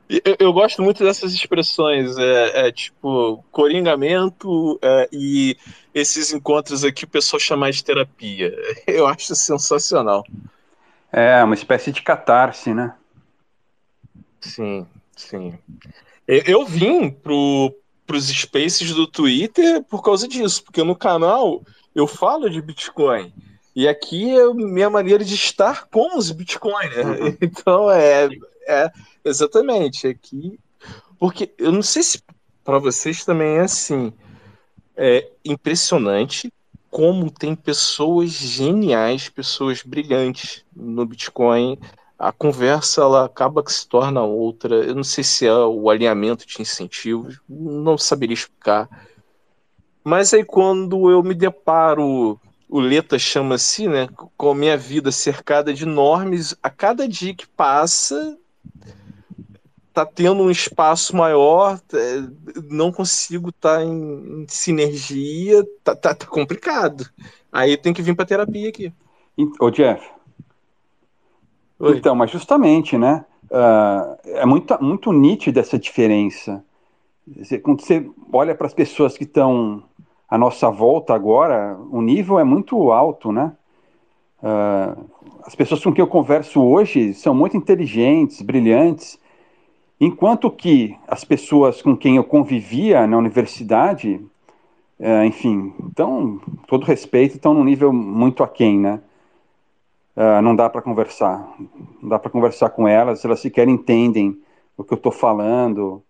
Eu, 0.09 0.37
eu, 0.39 0.53
gosto 0.53 0.81
muito 0.81 1.03
dessas 1.03 1.33
expressões, 1.33 2.17
é, 2.17 2.67
é 2.67 2.71
tipo 2.71 3.43
coringamento 3.51 4.79
é, 4.81 5.09
e 5.11 5.57
esses 5.93 6.31
encontros 6.31 6.85
aqui 6.85 7.03
o 7.03 7.09
pessoal 7.09 7.39
chama 7.39 7.69
de 7.69 7.83
terapia. 7.83 8.53
Eu 8.87 9.05
acho 9.05 9.35
sensacional. 9.35 10.23
É, 11.11 11.43
uma 11.43 11.55
espécie 11.55 11.91
de 11.91 12.01
catarse, 12.01 12.73
né? 12.73 12.95
Sim, 14.39 14.87
sim. 15.15 15.57
Eu 16.25 16.65
vim 16.65 17.09
pro, 17.09 17.73
pros 18.05 18.27
spaces 18.27 18.93
do 18.93 19.07
Twitter 19.07 19.83
por 19.83 20.01
causa 20.01 20.27
disso, 20.27 20.63
porque 20.63 20.83
no 20.83 20.95
canal 20.95 21.63
eu 21.99 22.07
falo 22.07 22.49
de 22.49 22.61
Bitcoin. 22.61 23.33
E 23.75 23.87
aqui 23.87 24.37
é 24.37 24.53
minha 24.53 24.89
maneira 24.89 25.23
de 25.23 25.35
estar 25.35 25.87
com 25.89 26.17
os 26.17 26.31
Bitcoin, 26.31 26.89
né? 26.89 27.03
Uhum. 27.03 27.37
Então 27.41 27.91
é, 27.91 28.29
é 28.67 28.91
exatamente 29.23 30.07
aqui. 30.07 30.59
Porque 31.19 31.53
eu 31.57 31.71
não 31.71 31.81
sei 31.81 32.03
se 32.03 32.23
para 32.63 32.79
vocês 32.79 33.23
também 33.25 33.57
é 33.57 33.61
assim. 33.61 34.13
É 34.95 35.29
impressionante 35.45 36.51
como 36.89 37.29
tem 37.29 37.55
pessoas 37.55 38.31
geniais, 38.31 39.29
pessoas 39.29 39.83
brilhantes 39.83 40.63
no 40.75 41.05
Bitcoin 41.05 41.77
a 42.17 42.31
conversa 42.31 43.01
ela 43.01 43.25
acaba 43.25 43.63
que 43.63 43.71
se 43.71 43.87
torna 43.87 44.23
outra. 44.23 44.75
Eu 44.75 44.95
não 44.95 45.03
sei 45.03 45.23
se 45.23 45.45
é 45.45 45.53
o 45.53 45.89
alinhamento 45.89 46.47
de 46.47 46.61
incentivos, 46.61 47.39
não 47.47 47.97
saberia 47.97 48.33
explicar. 48.33 48.89
Mas 50.07 50.33
aí 50.33 50.45
quando 50.45 51.11
eu 51.11 51.21
me 51.21 51.33
deparo, 51.33 52.39
o 52.69 52.79
Leta 52.79 53.19
chama 53.19 53.55
assim, 53.55 53.89
né, 53.89 54.07
com 54.37 54.51
a 54.51 54.55
minha 54.55 54.77
vida 54.77 55.11
cercada 55.11 55.73
de 55.73 55.85
normas, 55.85 56.55
a 56.63 56.69
cada 56.69 57.05
dia 57.05 57.35
que 57.35 57.45
passa 57.45 58.37
tá 59.93 60.05
tendo 60.05 60.43
um 60.43 60.49
espaço 60.49 61.13
maior, 61.13 61.77
é, 61.93 62.23
não 62.69 62.89
consigo 62.89 63.49
estar 63.49 63.79
tá 63.79 63.83
em, 63.83 64.43
em, 64.43 64.45
sinergia, 64.47 65.61
tá, 65.83 65.93
tá, 65.93 66.15
tá 66.15 66.25
complicado. 66.25 67.05
Aí 67.51 67.75
tem 67.75 67.93
que 67.93 68.01
vir 68.01 68.15
para 68.15 68.25
terapia 68.25 68.69
aqui. 68.69 68.93
Ô 69.59 69.69
Jeff, 69.69 70.09
Oi. 71.79 71.97
Então, 71.97 72.15
mas 72.15 72.31
justamente, 72.31 72.97
né? 72.97 73.25
Uh, 73.51 74.17
é 74.37 74.45
muito, 74.45 74.81
muito 74.81 75.11
nítida 75.11 75.59
essa 75.59 75.77
diferença. 75.77 76.63
Quando 77.61 77.81
você 77.81 78.09
olha 78.31 78.55
para 78.55 78.67
as 78.67 78.73
pessoas 78.73 79.17
que 79.17 79.25
estão 79.25 79.83
à 80.29 80.37
nossa 80.37 80.69
volta 80.69 81.13
agora, 81.13 81.77
o 81.89 82.01
nível 82.01 82.39
é 82.39 82.43
muito 82.43 82.91
alto, 82.91 83.31
né? 83.31 83.53
Uh, 84.41 85.05
as 85.43 85.55
pessoas 85.55 85.83
com 85.83 85.91
quem 85.91 86.01
eu 86.01 86.07
converso 86.07 86.61
hoje 86.61 87.13
são 87.13 87.33
muito 87.33 87.57
inteligentes, 87.57 88.41
brilhantes, 88.41 89.19
enquanto 89.99 90.51
que 90.51 90.95
as 91.07 91.23
pessoas 91.23 91.81
com 91.81 91.95
quem 91.95 92.17
eu 92.17 92.23
convivia 92.23 93.07
na 93.07 93.17
universidade, 93.17 94.21
uh, 94.99 95.23
enfim, 95.25 95.73
então, 95.83 96.39
todo 96.67 96.85
respeito, 96.85 97.35
estão 97.35 97.53
num 97.53 97.63
nível 97.63 97.91
muito 97.91 98.43
aquém, 98.43 98.79
né? 98.79 99.01
uh, 100.17 100.41
não 100.41 100.55
dá 100.55 100.69
para 100.69 100.81
conversar. 100.81 101.47
Não 102.01 102.09
dá 102.09 102.17
para 102.17 102.31
conversar 102.31 102.71
com 102.71 102.87
elas, 102.87 103.23
elas 103.23 103.39
sequer 103.39 103.67
entendem 103.67 104.41
o 104.75 104.83
que 104.83 104.93
eu 104.93 104.97
estou 104.97 105.11
falando. 105.11 106.01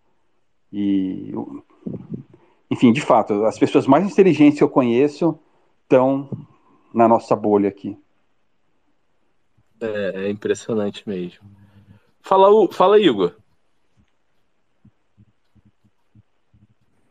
E, 0.72 1.34
enfim, 2.70 2.92
de 2.92 3.00
fato, 3.00 3.44
as 3.44 3.58
pessoas 3.58 3.86
mais 3.86 4.04
inteligentes 4.04 4.58
que 4.58 4.64
eu 4.64 4.68
conheço 4.68 5.38
estão 5.82 6.28
na 6.92 7.08
nossa 7.08 7.34
bolha 7.34 7.68
aqui. 7.68 7.96
É, 9.80 10.26
é 10.26 10.30
impressionante 10.30 11.08
mesmo. 11.08 11.48
Fala, 12.20 12.48
fala 12.72 12.98
Igor. 12.98 13.34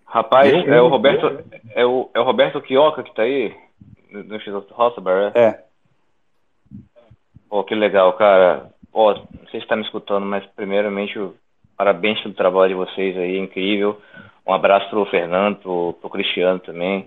Rapaz, 0.06 0.52
é 0.52 0.82
o 0.82 0.88
Roberto, 0.88 1.44
é 1.76 1.86
o, 1.86 2.10
é 2.14 2.20
o 2.20 2.24
Roberto 2.24 2.62
Quioca 2.62 3.04
que 3.04 3.10
está 3.10 3.24
aí 3.24 3.54
no 4.10 4.40
X 4.40 4.54
Rossabar, 4.72 5.34
é? 5.36 5.40
É. 5.40 5.64
Pô, 7.50 7.64
que 7.64 7.76
legal, 7.76 8.14
cara. 8.14 8.72
Ó, 8.94 9.14
não 9.14 9.48
sei 9.52 9.60
se 9.60 9.66
está 9.66 9.76
me 9.76 9.84
escutando, 9.84 10.26
mas 10.26 10.46
primeiramente 10.56 11.16
eu 11.18 11.36
parabéns 11.78 12.20
pelo 12.22 12.34
trabalho 12.34 12.70
de 12.70 12.76
vocês 12.76 13.16
aí, 13.16 13.38
incrível. 13.38 14.02
Um 14.48 14.54
abraço 14.54 14.90
pro 14.90 15.06
Fernando, 15.06 15.58
pro, 15.58 15.94
pro 16.00 16.10
Cristiano 16.10 16.60
também. 16.60 17.06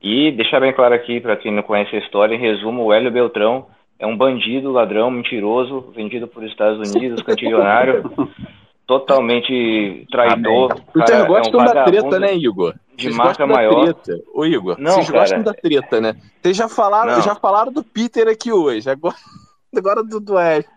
E 0.00 0.30
deixar 0.32 0.60
bem 0.60 0.72
claro 0.72 0.94
aqui, 0.94 1.20
para 1.20 1.36
quem 1.36 1.52
não 1.52 1.62
conhece 1.62 1.96
a 1.96 1.98
história, 1.98 2.34
em 2.34 2.38
resumo, 2.38 2.84
o 2.84 2.92
Hélio 2.92 3.10
Beltrão 3.10 3.66
é 3.98 4.06
um 4.06 4.16
bandido, 4.16 4.70
ladrão, 4.70 5.10
mentiroso, 5.10 5.92
vendido 5.94 6.28
por 6.28 6.44
Estados 6.44 6.90
Unidos, 6.90 7.22
cantilionário, 7.22 8.10
totalmente 8.86 10.06
traidor. 10.12 10.76
Vocês 10.94 11.10
Cara, 11.10 11.24
gostam 11.24 11.60
é 11.60 11.62
um 11.62 11.74
da 11.74 11.84
treta, 11.84 12.20
né, 12.20 12.34
Igor? 12.34 12.74
De 12.94 13.04
Vocês 13.04 13.16
marca 13.16 13.46
maior. 13.46 13.94
Ô, 14.32 14.44
Igor, 14.44 14.76
Não, 14.78 14.92
vocês 14.92 15.10
cara. 15.10 15.20
gostam 15.20 15.42
da 15.42 15.54
treta, 15.54 16.00
né? 16.00 16.14
Vocês 16.40 16.56
já 16.56 16.68
falaram, 16.68 17.12
Não. 17.12 17.22
já 17.22 17.34
falaram 17.34 17.72
do 17.72 17.82
Peter 17.82 18.28
aqui 18.28 18.52
hoje, 18.52 18.88
agora, 18.88 19.16
agora 19.76 20.04
do, 20.04 20.20
do 20.20 20.38
Hélio. 20.38 20.68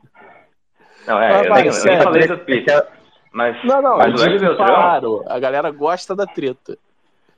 Não, 1.06 1.22
é, 1.22 1.48
Mas 1.50 1.86
eu 1.86 1.86
nem, 1.86 1.94
eu 1.94 1.98
nem 1.98 2.04
falei 2.04 2.28
do 2.28 2.38
Peter. 2.40 2.88
Mas, 3.32 3.56
Não, 3.64 3.82
não, 3.82 3.98
mas 3.98 4.14
o 4.20 4.24
Hélio 4.24 4.40
Beltrão. 4.40 4.66
falaram, 4.68 5.24
a 5.28 5.40
galera 5.40 5.72
gosta 5.72 6.16
da 6.16 6.26
treta. 6.26 6.78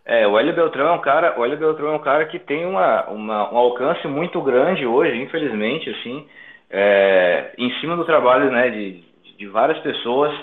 É, 0.05 0.25
o 0.27 0.37
Hélio 0.37 0.55
Beltrão 0.55 0.87
é 0.87 0.91
um 0.93 0.99
cara, 1.01 1.39
o 1.39 1.45
Hélio 1.45 1.57
Beltrão 1.57 1.93
é 1.93 1.95
um 1.95 1.99
cara 1.99 2.25
que 2.25 2.39
tem 2.39 2.65
uma, 2.65 3.05
uma- 3.07 3.53
um 3.53 3.57
alcance 3.57 4.07
muito 4.07 4.41
grande 4.41 4.85
hoje, 4.85 5.15
infelizmente, 5.21 5.89
assim, 5.89 6.27
é, 6.69 7.51
em 7.57 7.71
cima 7.79 7.95
do 7.95 8.03
trabalho, 8.05 8.51
né, 8.51 8.69
de, 8.69 9.03
de 9.37 9.47
várias 9.47 9.77
pessoas. 9.79 10.33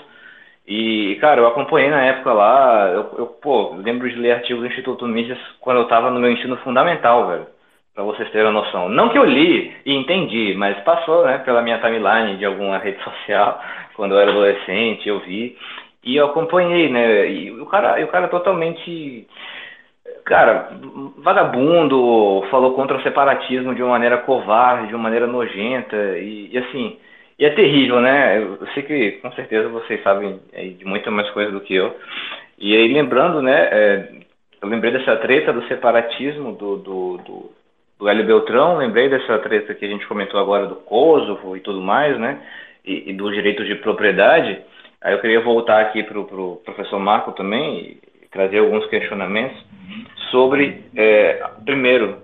E, 0.67 1.17
cara, 1.21 1.41
eu 1.41 1.47
acompanhei 1.47 1.89
na 1.89 2.01
época 2.03 2.31
lá, 2.33 2.89
eu, 2.89 3.15
eu, 3.17 3.27
pô, 3.27 3.73
eu 3.75 3.81
lembro 3.81 4.09
de 4.09 4.15
ler 4.15 4.33
artigos 4.33 4.61
do 4.61 4.67
Instituto 4.67 5.07
Mises 5.07 5.37
quando 5.59 5.77
eu 5.77 5.83
estava 5.83 6.11
no 6.11 6.19
meu 6.19 6.31
ensino 6.31 6.57
fundamental, 6.57 7.27
velho, 7.27 7.47
para 7.99 8.05
vocês 8.05 8.31
terem 8.31 8.47
uma 8.47 8.61
noção. 8.61 8.87
Não 8.87 9.09
que 9.09 9.17
eu 9.17 9.25
li 9.25 9.73
e 9.85 9.93
entendi, 9.93 10.53
mas 10.55 10.79
passou, 10.83 11.25
né, 11.25 11.39
pela 11.39 11.61
minha 11.61 11.79
timeline 11.79 12.37
de 12.37 12.45
alguma 12.45 12.77
rede 12.79 13.03
social, 13.03 13.61
quando 13.93 14.15
eu 14.15 14.19
era 14.21 14.31
adolescente, 14.31 15.09
eu 15.09 15.19
vi. 15.19 15.57
E 16.05 16.15
eu 16.15 16.27
acompanhei, 16.27 16.87
né? 16.87 17.29
E 17.29 17.51
o 17.51 17.65
cara, 17.65 17.99
e 17.99 18.05
o 18.05 18.07
cara 18.07 18.29
totalmente 18.29 19.27
Cara, 20.23 20.69
vagabundo, 21.17 22.45
falou 22.49 22.73
contra 22.73 22.97
o 22.97 23.01
separatismo 23.01 23.75
de 23.75 23.81
uma 23.81 23.91
maneira 23.91 24.19
covarde, 24.19 24.87
de 24.87 24.93
uma 24.93 25.03
maneira 25.03 25.25
nojenta, 25.25 25.95
e, 26.19 26.49
e 26.51 26.57
assim, 26.57 26.97
e 27.37 27.45
é 27.45 27.49
terrível, 27.49 27.99
né? 27.99 28.37
Eu 28.37 28.59
sei 28.73 28.83
que 28.83 29.11
com 29.23 29.31
certeza 29.33 29.67
vocês 29.69 30.01
sabem 30.03 30.39
de 30.77 30.85
muita 30.85 31.11
mais 31.11 31.29
coisa 31.31 31.51
do 31.51 31.61
que 31.61 31.75
eu. 31.75 31.95
E 32.59 32.75
aí, 32.75 32.93
lembrando, 32.93 33.41
né, 33.41 33.69
é, 33.71 34.09
eu 34.61 34.69
lembrei 34.69 34.91
dessa 34.91 35.15
treta 35.17 35.51
do 35.51 35.67
separatismo 35.67 36.53
do, 36.53 36.77
do, 36.77 37.17
do, 37.17 37.58
do 37.99 38.07
Hélio 38.07 38.25
Beltrão, 38.25 38.77
lembrei 38.77 39.09
dessa 39.09 39.37
treta 39.39 39.75
que 39.75 39.83
a 39.83 39.89
gente 39.89 40.07
comentou 40.07 40.39
agora 40.39 40.65
do 40.65 40.75
Kosovo 40.75 41.57
e 41.57 41.59
tudo 41.59 41.81
mais, 41.81 42.17
né? 42.17 42.39
E, 42.85 43.09
e 43.11 43.13
dos 43.13 43.33
direitos 43.33 43.67
de 43.67 43.75
propriedade. 43.75 44.57
Aí 45.01 45.13
eu 45.13 45.19
queria 45.19 45.41
voltar 45.41 45.81
aqui 45.81 46.01
para 46.03 46.17
o 46.17 46.23
pro 46.23 46.61
professor 46.63 46.97
Marco 46.97 47.33
também 47.33 47.77
e 47.77 48.27
trazer 48.31 48.59
alguns 48.59 48.85
questionamentos 48.85 49.57
sobre, 50.31 50.81
é, 50.95 51.43
primeiro, 51.65 52.19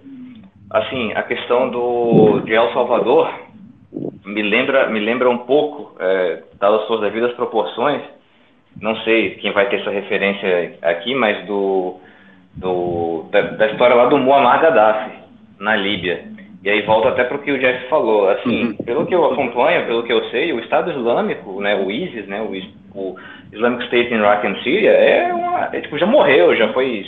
assim, 0.69 1.11
a 1.13 1.23
questão 1.23 1.69
do, 1.69 2.39
de 2.41 2.53
El 2.53 2.71
Salvador 2.71 3.29
me 4.25 4.41
lembra, 4.41 4.87
me 4.87 4.99
lembra 4.99 5.29
um 5.29 5.39
pouco, 5.39 5.95
é, 5.99 6.43
dadas 6.59 6.87
suas 6.87 7.01
devidas 7.01 7.33
proporções, 7.33 8.01
não 8.79 8.95
sei 8.97 9.31
quem 9.35 9.51
vai 9.51 9.67
ter 9.67 9.81
essa 9.81 9.89
referência 9.89 10.77
aqui, 10.81 11.13
mas 11.15 11.45
do, 11.45 11.99
do 12.55 13.25
da, 13.31 13.41
da 13.41 13.67
história 13.67 13.95
lá 13.95 14.05
do 14.05 14.17
Muammar 14.17 14.61
Gaddafi, 14.61 15.24
na 15.59 15.75
Líbia. 15.75 16.23
E 16.63 16.69
aí 16.69 16.81
volta 16.81 17.09
até 17.09 17.23
para 17.23 17.37
o 17.37 17.41
que 17.41 17.51
o 17.51 17.59
Jeff 17.59 17.87
falou, 17.89 18.27
assim, 18.27 18.73
pelo 18.85 19.05
que 19.05 19.13
eu 19.13 19.23
acompanho, 19.23 19.85
pelo 19.85 20.01
que 20.01 20.11
eu 20.11 20.23
sei, 20.31 20.51
o 20.51 20.59
Estado 20.59 20.89
Islâmico, 20.89 21.61
né, 21.61 21.75
o 21.75 21.91
ISIS, 21.91 22.27
né, 22.27 22.41
o, 22.41 22.99
o 22.99 23.15
Islamic 23.53 23.83
State 23.83 24.11
in 24.11 24.17
Iraq 24.17 24.47
and 24.47 24.55
Syria, 24.63 24.89
é 24.89 25.31
uma, 25.31 25.69
é, 25.71 25.81
tipo, 25.81 25.95
já 25.99 26.07
morreu, 26.07 26.55
já 26.55 26.73
foi, 26.73 27.05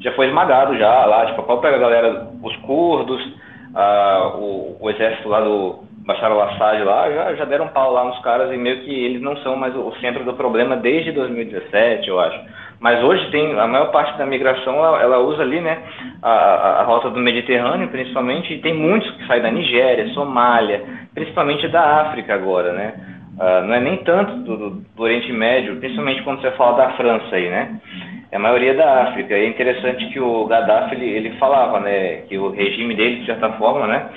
já 0.00 0.12
foi 0.12 0.26
esmagado 0.26 0.76
já 0.76 1.06
lá, 1.06 1.24
tipo, 1.24 1.40
a 1.40 1.44
própria 1.44 1.78
galera, 1.78 2.28
os 2.42 2.54
curdos, 2.56 3.26
ah, 3.74 4.34
o, 4.36 4.76
o 4.78 4.90
exército 4.90 5.26
lá 5.26 5.40
do 5.40 5.88
Bashar 6.04 6.30
al-Assad 6.30 6.82
lá, 6.84 7.10
já, 7.10 7.34
já 7.34 7.44
deram 7.46 7.68
pau 7.68 7.92
lá 7.92 8.04
nos 8.04 8.18
caras 8.20 8.52
e 8.52 8.58
meio 8.58 8.82
que 8.82 8.90
eles 8.90 9.22
não 9.22 9.36
são 9.38 9.56
mais 9.56 9.74
o 9.74 9.90
centro 10.00 10.22
do 10.22 10.34
problema 10.34 10.76
desde 10.76 11.12
2017, 11.12 12.08
eu 12.08 12.20
acho. 12.20 12.38
Mas 12.80 13.02
hoje 13.02 13.28
tem, 13.30 13.58
a 13.58 13.66
maior 13.66 13.90
parte 13.90 14.16
da 14.16 14.24
migração, 14.24 14.74
ela, 14.76 15.02
ela 15.02 15.18
usa 15.18 15.42
ali, 15.42 15.60
né, 15.60 15.78
a, 16.22 16.80
a, 16.80 16.82
rota 16.84 17.10
do 17.10 17.18
Mediterrâneo, 17.18 17.88
principalmente, 17.88 18.54
e 18.54 18.58
tem 18.58 18.72
muitos 18.72 19.10
que 19.12 19.26
saem 19.26 19.42
da 19.42 19.50
Nigéria, 19.50 20.08
Somália, 20.10 20.84
principalmente 21.12 21.66
da 21.68 22.02
África 22.02 22.34
agora, 22.34 22.72
né. 22.72 22.94
Ah, 23.40 23.62
não 23.62 23.74
é 23.74 23.80
nem 23.80 23.96
tanto 23.98 24.34
do, 24.38 24.56
do, 24.56 24.70
do 24.70 25.02
Oriente 25.02 25.32
Médio, 25.32 25.76
principalmente 25.76 26.22
quando 26.22 26.40
você 26.40 26.50
fala 26.52 26.76
da 26.76 26.90
França 26.90 27.34
aí, 27.34 27.48
né. 27.48 27.80
É 28.30 28.36
a 28.36 28.40
maioria 28.40 28.74
da 28.74 29.04
África. 29.04 29.36
E 29.36 29.44
é 29.44 29.48
interessante 29.48 30.06
que 30.10 30.20
o 30.20 30.44
Gaddafi, 30.44 30.94
ele, 30.94 31.06
ele 31.06 31.30
falava, 31.38 31.80
né, 31.80 32.22
que 32.28 32.36
o 32.36 32.50
regime 32.50 32.94
dele, 32.94 33.20
de 33.20 33.26
certa 33.26 33.50
forma, 33.52 33.86
né, 33.86 34.08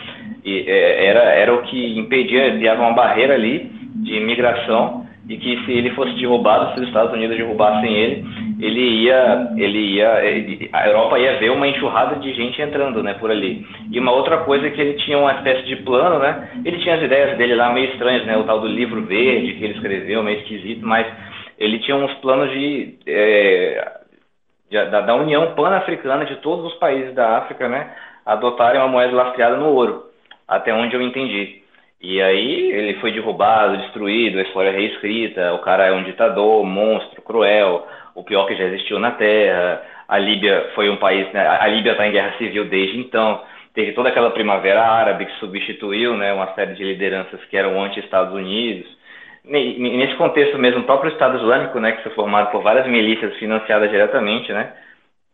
e, 0.44 0.66
é, 0.68 1.06
era, 1.06 1.20
era 1.20 1.54
o 1.54 1.62
que 1.64 1.98
impedia, 1.98 2.52
criava 2.58 2.82
uma 2.82 2.94
barreira 2.94 3.36
ali 3.36 3.72
de 3.96 4.16
imigração 4.16 5.06
e 5.32 5.38
que 5.38 5.64
se 5.64 5.72
ele 5.72 5.92
fosse 5.92 6.12
derrubado, 6.16 6.74
se 6.74 6.82
os 6.82 6.88
Estados 6.88 7.14
Unidos 7.14 7.38
derrubassem 7.38 7.96
ele, 7.96 8.26
ele 8.60 8.82
ia, 9.04 9.50
ele 9.56 9.80
ia, 9.96 10.26
ele- 10.26 10.70
a 10.74 10.86
Europa 10.90 11.18
ia 11.18 11.38
ver 11.38 11.52
uma 11.52 11.66
enxurrada 11.70 12.18
de 12.18 12.34
gente 12.34 12.62
entrando, 12.62 13.02
né, 13.02 13.14
por 13.14 13.32
ali. 13.32 13.66
E 13.90 13.98
uma 13.98 14.12
outra 14.12 14.40
coisa 14.40 14.68
é 14.68 14.70
que 14.72 14.82
ele 14.82 14.96
tinha 14.96 15.18
uma 15.18 15.32
espécie 15.36 15.64
de 15.64 15.78
plano, 15.78 16.20
né, 16.20 16.50
ele 16.66 16.80
tinha 16.80 16.96
as 16.96 17.02
ideias 17.02 17.38
dele 17.38 17.56
lá 17.56 17.72
meio 17.72 17.92
estranhas, 17.94 18.26
né, 18.26 18.36
o 18.36 18.44
tal 18.44 18.60
do 18.60 18.68
livro 18.68 19.04
verde 19.06 19.54
que 19.54 19.64
ele 19.64 19.74
escreveu, 19.76 20.22
meio 20.22 20.40
esquisito, 20.40 20.86
mas 20.86 21.08
ele 21.58 21.80
tinha 21.80 21.96
uns 21.96 22.14
planos 22.16 22.52
de, 22.52 22.96
é, 23.08 23.92
de- 24.70 24.86
da, 24.86 25.00
da 25.00 25.16
União 25.16 25.54
Pan-Africana 25.56 26.26
de 26.26 26.36
todos 26.38 26.66
os 26.66 26.74
países 26.78 27.16
da 27.16 27.38
África, 27.38 27.70
né, 27.70 27.90
adotarem 28.26 28.82
uma 28.82 28.90
moeda 28.90 29.16
lastreada 29.16 29.56
no 29.56 29.68
ouro, 29.70 30.04
até 30.46 30.74
onde 30.74 30.94
eu 30.94 31.02
entendi. 31.02 31.61
E 32.02 32.20
aí 32.22 32.72
ele 32.72 32.96
foi 32.96 33.12
derrubado, 33.12 33.78
destruído, 33.78 34.40
a 34.40 34.42
história 34.42 34.70
é 34.70 34.72
reescrita, 34.72 35.54
o 35.54 35.60
cara 35.60 35.86
é 35.86 35.92
um 35.92 36.04
ditador, 36.04 36.66
monstro, 36.66 37.22
cruel, 37.22 37.88
o 38.16 38.24
pior 38.24 38.48
que 38.48 38.56
já 38.56 38.64
existiu 38.66 38.98
na 38.98 39.12
Terra. 39.12 39.84
A 40.08 40.18
Líbia 40.18 40.72
foi 40.74 40.90
um 40.90 40.98
país, 40.98 41.32
né, 41.32 41.48
a 41.48 41.68
Líbia 41.68 41.92
está 41.92 42.08
em 42.08 42.12
guerra 42.12 42.36
civil 42.38 42.66
desde 42.66 42.98
então. 43.00 43.44
Teve 43.74 43.94
toda 43.94 44.10
aquela 44.10 44.32
primavera 44.32 44.82
árabe 44.82 45.26
que 45.28 45.40
substituiu, 45.40 46.18
né, 46.18 46.34
uma 46.34 46.54
série 46.56 46.74
de 46.74 46.84
lideranças 46.84 47.40
que 47.46 47.56
eram 47.56 47.82
anti-Estados 47.82 48.34
Unidos. 48.34 48.88
Ne- 49.46 49.78
Nesse 49.98 50.16
contexto 50.16 50.58
mesmo, 50.58 50.82
o 50.82 50.84
próprio 50.84 51.12
Estado 51.12 51.38
Islâmico, 51.38 51.80
né, 51.80 51.92
que 51.94 52.04
foi 52.04 52.12
formado 52.14 52.52
por 52.52 52.64
várias 52.64 52.88
milícias 52.88 53.36
financiadas 53.38 53.90
diretamente, 53.92 54.52
né, 54.52 54.74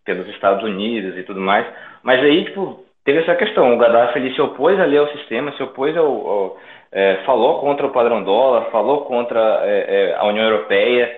pelos 0.06 0.28
Estados 0.30 0.64
Unidos 0.64 1.18
e 1.18 1.24
tudo 1.24 1.40
mais. 1.40 1.66
Mas 2.04 2.22
aí, 2.22 2.44
tipo, 2.46 2.86
teve 3.08 3.20
essa 3.20 3.36
questão. 3.36 3.74
O 3.74 3.78
Gaddafi 3.78 4.20
ele 4.20 4.36
se 4.36 4.42
opôs 4.42 4.78
ali 4.78 4.98
ao 4.98 5.08
sistema, 5.08 5.54
se 5.54 5.64
opôs 5.64 5.96
ao, 5.96 6.06
ao- 6.06 6.58
é, 6.92 7.20
falou 7.26 7.60
contra 7.62 7.86
o 7.88 7.92
padrão 7.92 8.22
dólar, 8.22 8.66
falou 8.70 9.06
contra 9.06 9.62
é, 9.64 10.12
é, 10.12 10.16
a 10.18 10.26
União 10.26 10.44
Europeia 10.44 11.18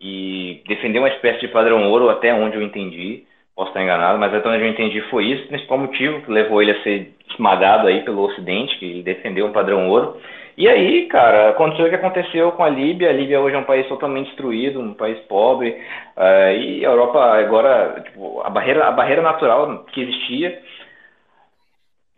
e 0.00 0.62
defendeu 0.66 1.02
uma 1.02 1.10
espécie 1.10 1.40
de 1.40 1.48
padrão 1.48 1.90
ouro, 1.90 2.08
até 2.08 2.32
onde 2.32 2.56
eu 2.56 2.62
entendi. 2.62 3.24
Posso 3.54 3.68
estar 3.68 3.82
enganado, 3.82 4.18
mas 4.18 4.32
até 4.34 4.48
onde 4.48 4.62
eu 4.62 4.68
entendi 4.68 5.00
foi 5.10 5.24
isso, 5.26 5.44
o 5.44 5.48
principal 5.48 5.78
motivo 5.78 6.22
que 6.22 6.30
levou 6.30 6.60
ele 6.62 6.72
a 6.72 6.82
ser 6.82 7.12
esmagado 7.30 7.86
aí 7.86 8.00
pelo 8.02 8.22
Ocidente, 8.22 8.78
que 8.78 8.84
ele 8.86 9.02
defendeu 9.02 9.46
um 9.46 9.52
padrão 9.52 9.88
ouro. 9.90 10.16
E 10.58 10.66
aí, 10.68 11.06
cara, 11.06 11.50
aconteceu 11.50 11.84
o 11.84 11.88
que 11.90 11.94
aconteceu 11.96 12.52
com 12.52 12.62
a 12.64 12.68
Líbia. 12.70 13.10
A 13.10 13.12
Líbia 13.12 13.40
hoje 13.40 13.54
é 13.56 13.58
um 13.58 13.64
país 13.64 13.86
totalmente 13.88 14.28
destruído, 14.28 14.80
um 14.80 14.94
país 14.94 15.18
pobre. 15.28 15.76
eh, 16.16 16.56
e 16.56 16.86
a 16.86 16.88
Europa 16.90 17.18
agora, 17.38 18.02
tipo, 18.06 18.40
a 18.42 18.48
barreira, 18.48 18.86
a 18.86 18.90
barreira 18.90 19.20
natural 19.22 19.84
que 19.92 20.00
existia 20.00 20.58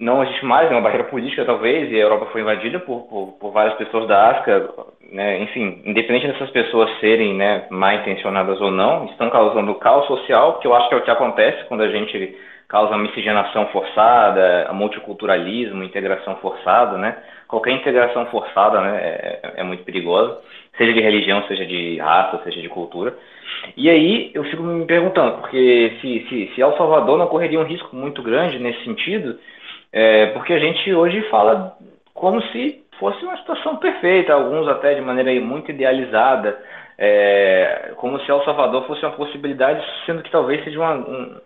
não 0.00 0.22
existe 0.22 0.44
mais, 0.44 0.70
é 0.70 0.74
uma 0.74 0.80
barreira 0.80 1.04
política 1.04 1.44
talvez, 1.44 1.90
e 1.90 1.96
a 1.96 1.98
Europa 1.98 2.26
foi 2.26 2.40
invadida 2.40 2.78
por, 2.78 3.02
por, 3.08 3.32
por 3.40 3.52
várias 3.52 3.74
pessoas 3.74 4.06
da 4.06 4.30
África, 4.30 4.70
né, 5.10 5.42
enfim, 5.42 5.82
independente 5.84 6.28
dessas 6.28 6.50
pessoas 6.50 6.88
serem 7.00 7.34
né, 7.34 7.66
mal 7.70 7.94
intencionadas 7.94 8.60
ou 8.60 8.70
não, 8.70 9.06
estão 9.06 9.28
causando 9.28 9.74
caos 9.76 10.06
social, 10.06 10.60
que 10.60 10.66
eu 10.66 10.74
acho 10.74 10.88
que 10.88 10.94
é 10.94 10.98
o 10.98 11.02
que 11.02 11.10
acontece 11.10 11.64
quando 11.64 11.82
a 11.82 11.88
gente 11.88 12.36
causa 12.68 12.98
miscigenação 12.98 13.66
forçada, 13.68 14.70
multiculturalismo, 14.74 15.82
integração 15.82 16.36
forçada, 16.36 16.98
né? 16.98 17.16
Qualquer 17.48 17.72
integração 17.72 18.26
forçada 18.26 18.80
né, 18.82 18.98
é, 19.00 19.52
é 19.56 19.62
muito 19.62 19.84
perigosa, 19.84 20.38
seja 20.76 20.92
de 20.92 21.00
religião, 21.00 21.42
seja 21.48 21.64
de 21.64 21.96
raça, 21.96 22.42
seja 22.44 22.60
de 22.60 22.68
cultura. 22.68 23.16
E 23.74 23.88
aí 23.88 24.30
eu 24.34 24.44
fico 24.44 24.62
me 24.62 24.84
perguntando, 24.84 25.38
porque 25.38 25.96
se, 26.02 26.26
se, 26.28 26.52
se 26.54 26.60
El 26.60 26.76
Salvador 26.76 27.16
não 27.16 27.26
correria 27.26 27.58
um 27.58 27.64
risco 27.64 27.96
muito 27.96 28.22
grande 28.22 28.58
nesse 28.58 28.84
sentido, 28.84 29.38
é, 29.92 30.26
porque 30.26 30.52
a 30.52 30.58
gente 30.58 30.92
hoje 30.92 31.22
fala 31.30 31.76
como 32.14 32.42
se 32.42 32.82
fosse 32.98 33.24
uma 33.24 33.36
situação 33.36 33.76
perfeita, 33.76 34.34
alguns 34.34 34.68
até 34.68 34.94
de 34.94 35.00
maneira 35.00 35.40
muito 35.40 35.70
idealizada, 35.70 36.58
é, 36.98 37.92
como 37.96 38.18
se 38.20 38.30
El 38.30 38.44
Salvador 38.44 38.86
fosse 38.86 39.04
uma 39.04 39.12
possibilidade, 39.12 39.84
sendo 40.04 40.22
que 40.22 40.30
talvez 40.30 40.64
seja 40.64 40.78
uma, 40.80 40.94
um, 40.94 41.36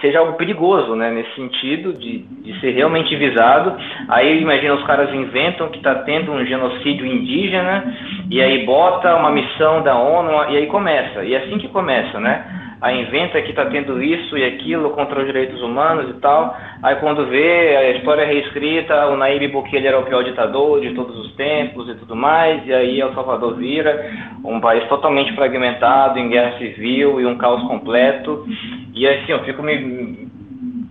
seja 0.00 0.20
algo 0.20 0.34
perigoso, 0.34 0.94
né, 0.96 1.10
nesse 1.10 1.34
sentido 1.34 1.92
de, 1.92 2.18
de 2.18 2.58
ser 2.60 2.70
realmente 2.70 3.14
visado. 3.14 3.76
Aí 4.08 4.40
imagina 4.40 4.74
os 4.74 4.84
caras 4.84 5.12
inventam 5.12 5.68
que 5.68 5.78
está 5.78 5.96
tendo 5.96 6.32
um 6.32 6.44
genocídio 6.46 7.04
indígena 7.06 7.94
e 8.30 8.40
aí 8.40 8.64
bota 8.64 9.14
uma 9.16 9.30
missão 9.30 9.82
da 9.82 9.98
ONU 9.98 10.52
e 10.52 10.56
aí 10.56 10.66
começa. 10.66 11.24
E 11.24 11.34
é 11.34 11.44
assim 11.44 11.58
que 11.58 11.68
começa, 11.68 12.18
né? 12.18 12.59
Aí 12.80 13.02
inventa 13.02 13.42
que 13.42 13.50
está 13.50 13.66
tendo 13.66 14.02
isso 14.02 14.38
e 14.38 14.44
aquilo 14.44 14.90
contra 14.90 15.20
os 15.20 15.26
direitos 15.26 15.60
humanos 15.60 16.08
e 16.10 16.20
tal. 16.20 16.56
Aí 16.82 16.96
quando 16.96 17.26
vê 17.26 17.76
a 17.76 17.90
história 17.90 18.22
é 18.22 18.24
reescrita, 18.24 19.06
o 19.08 19.16
Naíbe 19.16 19.48
Bukele 19.48 19.86
era 19.86 19.98
o 19.98 20.06
pior 20.06 20.24
ditador 20.24 20.80
de 20.80 20.94
todos 20.94 21.18
os 21.18 21.32
tempos 21.34 21.88
e 21.90 21.94
tudo 21.96 22.16
mais. 22.16 22.66
E 22.66 22.72
aí 22.72 22.98
El 22.98 23.12
Salvador 23.12 23.56
vira 23.56 24.10
um 24.42 24.60
país 24.60 24.88
totalmente 24.88 25.34
fragmentado, 25.34 26.18
em 26.18 26.30
guerra 26.30 26.56
civil 26.56 27.20
e 27.20 27.26
um 27.26 27.36
caos 27.36 27.62
completo. 27.64 28.46
E 28.94 29.06
assim, 29.06 29.32
eu 29.32 29.44
fico 29.44 29.62
me 29.62 30.30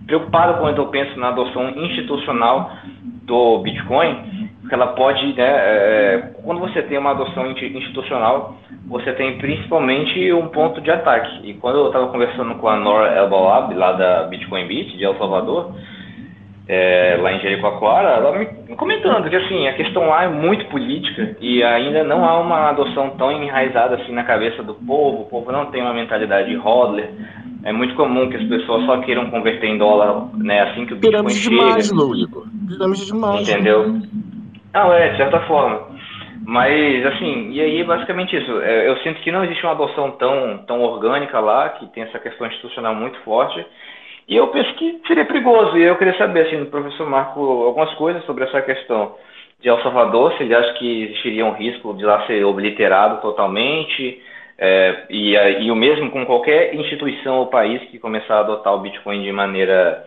preocupado 0.06 0.58
quando 0.58 0.78
eu 0.78 0.86
penso 0.88 1.18
na 1.18 1.28
adoção 1.28 1.70
institucional 1.70 2.70
do 3.22 3.58
Bitcoin, 3.58 4.50
porque 4.60 4.74
ela 4.74 4.88
pode, 4.88 5.34
né, 5.34 5.44
é, 5.46 6.32
quando 6.42 6.60
você 6.60 6.82
tem 6.82 6.98
uma 6.98 7.10
adoção 7.10 7.50
institucional, 7.50 8.56
você 8.86 9.12
tem 9.12 9.38
principalmente 9.38 10.32
um 10.32 10.48
ponto 10.48 10.80
de 10.80 10.90
ataque. 10.90 11.48
E 11.48 11.54
quando 11.54 11.78
eu 11.78 11.86
estava 11.86 12.08
conversando 12.08 12.54
com 12.56 12.68
a 12.68 12.76
Nora 12.76 13.16
Elbalab, 13.16 13.74
lá 13.74 13.92
da 13.92 14.24
Bitcoin 14.24 14.66
Beat, 14.66 14.96
de 14.96 15.04
El 15.04 15.16
Salvador, 15.16 15.74
é, 16.72 17.18
lá 17.20 17.32
em 17.32 17.40
Jericoacoara, 17.40 18.10
ela 18.10 18.38
me 18.38 18.76
comentando 18.76 19.28
que 19.28 19.34
assim, 19.34 19.66
a 19.66 19.72
questão 19.72 20.06
lá 20.08 20.22
é 20.22 20.28
muito 20.28 20.66
política 20.66 21.36
e 21.40 21.64
ainda 21.64 22.04
não 22.04 22.24
há 22.24 22.38
uma 22.38 22.68
adoção 22.70 23.10
tão 23.10 23.32
enraizada 23.32 23.96
assim 23.96 24.12
na 24.12 24.22
cabeça 24.22 24.62
do 24.62 24.74
povo, 24.74 25.22
o 25.22 25.26
povo 25.26 25.50
não 25.50 25.66
tem 25.66 25.82
uma 25.82 25.92
mentalidade 25.92 26.54
hodler, 26.56 27.10
é 27.64 27.72
muito 27.72 27.94
comum 27.94 28.28
que 28.28 28.36
as 28.36 28.44
pessoas 28.44 28.84
só 28.86 28.98
queiram 28.98 29.30
converter 29.30 29.66
em 29.66 29.78
dólar, 29.78 30.28
né, 30.36 30.62
assim 30.62 30.86
que 30.86 30.94
o 30.94 30.96
Bitcoin 30.96 31.10
Pirâmide 31.10 31.38
chega. 31.38 31.56
demais, 31.56 31.92
meu 31.92 32.14
Igor. 32.14 32.46
Pirâmide 32.68 33.06
demais. 33.06 33.48
Entendeu? 33.48 34.00
Não, 34.72 34.92
é, 34.92 35.10
de 35.10 35.16
certa 35.16 35.40
forma. 35.40 35.90
Mas, 36.46 37.06
assim, 37.06 37.50
e 37.52 37.60
aí 37.60 37.84
basicamente 37.84 38.36
isso. 38.36 38.60
É, 38.60 38.88
Eu 38.88 38.96
sinto 38.98 39.20
que 39.20 39.30
não 39.30 39.44
existe 39.44 39.62
uma 39.64 39.72
adoção 39.72 40.12
tão, 40.12 40.58
tão 40.66 40.82
orgânica 40.82 41.38
lá, 41.38 41.68
que 41.68 41.86
tem 41.88 42.04
essa 42.04 42.18
questão 42.18 42.46
institucional 42.46 42.94
muito 42.94 43.18
forte. 43.20 43.64
E 44.26 44.36
eu 44.36 44.48
penso 44.48 44.72
que 44.74 45.00
seria 45.06 45.24
perigoso. 45.24 45.76
E 45.76 45.82
eu 45.82 45.96
queria 45.96 46.16
saber, 46.16 46.46
assim, 46.46 46.58
do 46.58 46.66
professor 46.66 47.08
Marco, 47.08 47.40
algumas 47.40 47.92
coisas 47.94 48.24
sobre 48.24 48.44
essa 48.44 48.62
questão 48.62 49.14
de 49.60 49.68
El 49.68 49.82
Salvador, 49.82 50.32
se 50.36 50.42
ele 50.42 50.54
acha 50.54 50.72
que 50.74 51.04
existiria 51.04 51.44
um 51.44 51.52
risco 51.52 51.92
de 51.94 52.04
lá 52.04 52.26
ser 52.26 52.42
obliterado 52.44 53.20
totalmente, 53.20 54.20
é, 54.60 55.04
e, 55.08 55.36
a- 55.38 55.48
e 55.50 55.70
o 55.70 55.74
mesmo 55.74 56.10
com 56.10 56.26
qualquer 56.26 56.74
instituição 56.74 57.38
ou 57.38 57.46
país 57.46 57.80
que 57.90 57.98
começar 57.98 58.36
a 58.36 58.40
adotar 58.40 58.74
o 58.74 58.80
Bitcoin 58.80 59.22
de 59.22 59.32
maneira, 59.32 60.04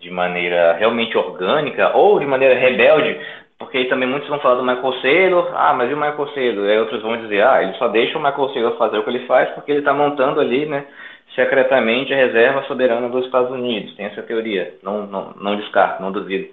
de 0.00 0.10
maneira 0.10 0.72
realmente 0.72 1.16
orgânica 1.18 1.94
ou 1.94 2.18
de 2.18 2.24
maneira 2.24 2.54
rebelde, 2.54 3.20
porque 3.58 3.76
aí 3.76 3.84
também 3.84 4.08
muitos 4.08 4.26
vão 4.26 4.38
falar 4.40 4.54
do 4.54 4.64
Michael 4.64 4.92
Saylor, 5.02 5.52
ah, 5.54 5.74
mas 5.74 5.90
e 5.90 5.94
o 5.94 5.96
Michael 5.98 6.28
Saylor? 6.28 6.64
E 6.66 6.70
aí 6.72 6.78
outros 6.78 7.02
vão 7.02 7.18
dizer, 7.18 7.42
ah, 7.42 7.62
ele 7.62 7.74
só 7.74 7.88
deixa 7.88 8.16
o 8.16 8.22
Michael 8.22 8.48
Saylor 8.54 8.76
fazer 8.78 8.96
o 8.96 9.02
que 9.04 9.10
ele 9.10 9.26
faz 9.26 9.50
porque 9.50 9.70
ele 9.70 9.80
está 9.80 9.92
montando 9.92 10.40
ali, 10.40 10.64
né, 10.64 10.86
secretamente 11.34 12.12
a 12.14 12.16
reserva 12.16 12.62
soberana 12.62 13.10
dos 13.10 13.26
Estados 13.26 13.50
Unidos. 13.50 13.94
Tem 13.96 14.06
essa 14.06 14.22
teoria, 14.22 14.72
não, 14.82 15.06
não, 15.06 15.34
não 15.38 15.56
descarto, 15.56 16.02
não 16.02 16.10
duvido. 16.10 16.48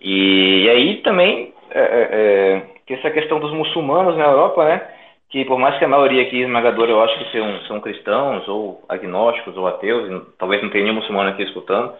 E, 0.00 0.62
e 0.64 0.70
aí 0.70 0.96
também, 0.98 1.52
é, 1.72 1.80
é, 1.80 2.08
é, 2.12 2.62
que 2.86 2.94
essa 2.94 3.10
questão 3.10 3.40
dos 3.40 3.52
muçulmanos 3.52 4.16
na 4.16 4.26
Europa, 4.26 4.64
né, 4.64 4.80
que 5.30 5.44
por 5.44 5.58
mais 5.58 5.78
que 5.78 5.84
a 5.84 5.88
maioria 5.88 6.22
aqui 6.22 6.40
esmagadora 6.40 6.90
eu 6.90 7.02
acho 7.02 7.18
que 7.18 7.32
são, 7.32 7.60
são 7.66 7.80
cristãos 7.80 8.48
ou 8.48 8.82
agnósticos 8.88 9.56
ou 9.56 9.66
ateus, 9.66 10.22
talvez 10.38 10.62
não 10.62 10.70
tenha 10.70 10.84
nenhum 10.84 10.96
muçulmano 10.96 11.30
aqui 11.30 11.42
escutando, 11.42 11.92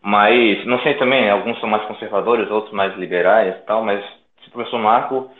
mas 0.00 0.64
não 0.64 0.78
sei 0.80 0.94
também, 0.94 1.28
alguns 1.28 1.58
são 1.60 1.68
mais 1.68 1.84
conservadores, 1.84 2.50
outros 2.50 2.72
mais 2.72 2.96
liberais 2.96 3.56
e 3.56 3.66
tal, 3.66 3.82
mas 3.84 4.00
se 4.42 4.48
o 4.48 4.52
professor 4.52 4.78
Marco 4.78 5.30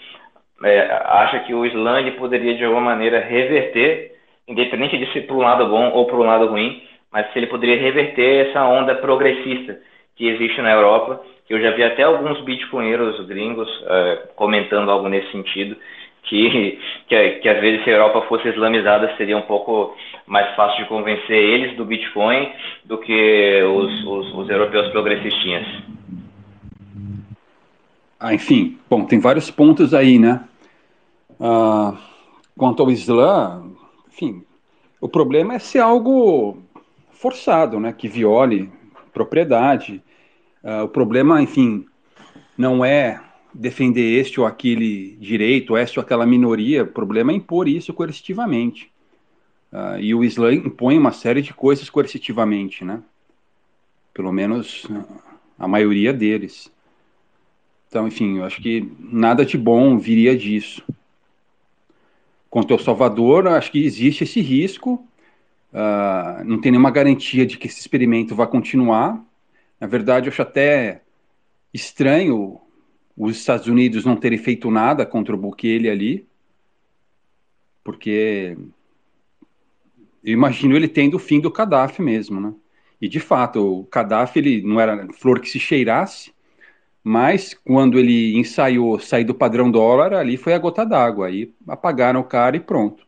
é, 0.65 0.81
acha 1.05 1.40
que 1.40 1.55
o 1.55 1.65
Islã 1.65 2.11
poderia 2.12 2.55
de 2.55 2.65
alguma 2.65 2.82
maneira 2.82 3.20
reverter, 3.20 4.12
independente 4.47 4.99
de 4.99 5.12
ser 5.12 5.23
para 5.23 5.36
um 5.36 5.43
lado 5.43 5.66
bom 5.66 5.90
ou 5.90 6.07
para 6.07 6.16
um 6.16 6.27
lado 6.27 6.47
ruim, 6.47 6.82
mas 7.12 7.31
se 7.32 7.39
ele 7.39 7.47
poderia 7.47 7.78
reverter 7.81 8.49
essa 8.49 8.65
onda 8.65 8.94
progressista 8.97 9.78
que 10.16 10.28
existe 10.28 10.61
na 10.61 10.73
Europa, 10.73 11.20
que 11.47 11.55
eu 11.55 11.61
já 11.61 11.70
vi 11.73 11.82
até 11.82 12.03
alguns 12.03 12.40
bitcoinheiros 12.43 13.27
gringos 13.27 13.69
é, 13.86 14.28
comentando 14.36 14.90
algo 14.90 15.09
nesse 15.09 15.31
sentido, 15.31 15.77
que, 16.23 16.78
que, 17.09 17.31
que 17.31 17.49
às 17.49 17.61
vezes 17.61 17.85
se 17.85 17.90
a 17.90 17.94
Europa 17.94 18.23
fosse 18.28 18.49
islamizada 18.49 19.15
seria 19.16 19.36
um 19.36 19.43
pouco 19.43 19.94
mais 20.27 20.55
fácil 20.55 20.82
de 20.82 20.89
convencer 20.89 21.36
eles 21.36 21.77
do 21.77 21.85
Bitcoin 21.85 22.53
do 22.85 22.99
que 22.99 23.62
os, 23.62 24.05
os, 24.05 24.35
os 24.35 24.49
europeus 24.49 24.89
progressistinhas. 24.89 25.66
Ah, 28.19 28.32
enfim, 28.32 28.78
bom, 28.89 29.05
tem 29.05 29.19
vários 29.19 29.51
pontos 29.51 29.93
aí, 29.93 30.19
né? 30.19 30.44
Ah, 31.40 31.94
quanto 32.57 32.82
ao 32.82 32.90
Islã, 32.90 33.65
enfim, 34.07 34.44
o 35.01 35.09
problema 35.09 35.55
é 35.55 35.59
ser 35.59 35.81
algo 35.81 36.62
forçado, 37.11 37.81
né? 37.81 37.93
Que 37.93 38.07
viole 38.07 38.70
propriedade. 39.12 40.01
Ah, 40.62 40.85
o 40.85 40.89
problema, 40.89 41.43
enfim, 41.43 41.85
não 42.57 42.85
é 42.85 43.20
defender 43.54 44.18
este 44.18 44.40
ou 44.40 44.46
aquele 44.46 45.16
direito, 45.16 45.76
esta 45.76 46.00
ou 46.00 46.04
aquela 46.04 46.26
minoria. 46.26 46.84
O 46.84 46.86
problema 46.86 47.32
é 47.32 47.34
impor 47.34 47.68
isso 47.68 47.92
coercitivamente. 47.92 48.90
Ah, 49.72 49.98
e 49.98 50.14
o 50.14 50.22
Islã 50.22 50.52
impõe 50.52 50.98
uma 50.98 51.12
série 51.12 51.42
de 51.42 51.54
coisas 51.54 51.88
coercitivamente, 51.88 52.84
né? 52.84 53.02
Pelo 54.12 54.32
menos 54.32 54.86
ah, 54.90 55.32
a 55.58 55.68
maioria 55.68 56.12
deles. 56.12 56.70
Então, 57.88 58.06
enfim, 58.06 58.38
eu 58.38 58.44
acho 58.44 58.60
que 58.60 58.90
nada 58.98 59.44
de 59.44 59.56
bom 59.56 59.98
viria 59.98 60.36
disso. 60.36 60.82
Quanto 62.50 62.72
ao 62.72 62.78
Salvador, 62.78 63.46
acho 63.48 63.72
que 63.72 63.84
existe 63.84 64.24
esse 64.24 64.40
risco. 64.40 65.06
ah, 65.72 66.42
não 66.44 66.60
tem 66.60 66.72
nenhuma 66.72 66.90
garantia 66.90 67.46
de 67.46 67.56
que 67.56 67.66
esse 67.66 67.80
experimento 67.80 68.34
vai 68.34 68.46
continuar. 68.46 69.22
Na 69.80 69.86
verdade, 69.86 70.26
eu 70.26 70.32
acho 70.32 70.42
até 70.42 71.02
estranho 71.72 72.60
os 73.16 73.36
Estados 73.36 73.66
Unidos 73.66 74.05
não 74.05 74.16
terem 74.16 74.39
feito 74.39 74.70
nada 74.70 75.05
contra 75.05 75.34
o 75.34 75.39
Bukele 75.39 75.89
ali, 75.89 76.26
porque 77.84 78.56
eu 80.24 80.32
imagino 80.32 80.76
ele 80.76 80.89
tendo 80.89 81.14
o 81.14 81.20
fim 81.20 81.40
do 81.40 81.51
Gaddafi 81.51 82.01
mesmo, 82.01 82.40
né? 82.40 82.55
E 83.01 83.09
de 83.09 83.18
fato, 83.18 83.60
o 83.60 83.89
Gaddafi 83.90 84.39
ele 84.39 84.62
não 84.62 84.80
era 84.80 85.09
flor 85.12 85.40
que 85.40 85.48
se 85.48 85.59
cheirasse, 85.59 86.32
mas 87.02 87.52
quando 87.52 87.98
ele 87.98 88.36
ensaiou 88.36 88.98
sair 89.01 89.24
do 89.24 89.34
padrão 89.34 89.70
dólar, 89.70 90.14
ali 90.14 90.36
foi 90.36 90.55
a 90.55 90.59
gota 90.59 90.86
d'água, 90.86 91.26
aí 91.26 91.52
apagaram 91.66 92.20
o 92.20 92.24
cara 92.24 92.56
e 92.56 92.60
pronto. 92.60 93.05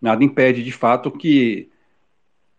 Nada 0.00 0.24
impede 0.24 0.64
de 0.64 0.72
fato 0.72 1.10
que 1.10 1.70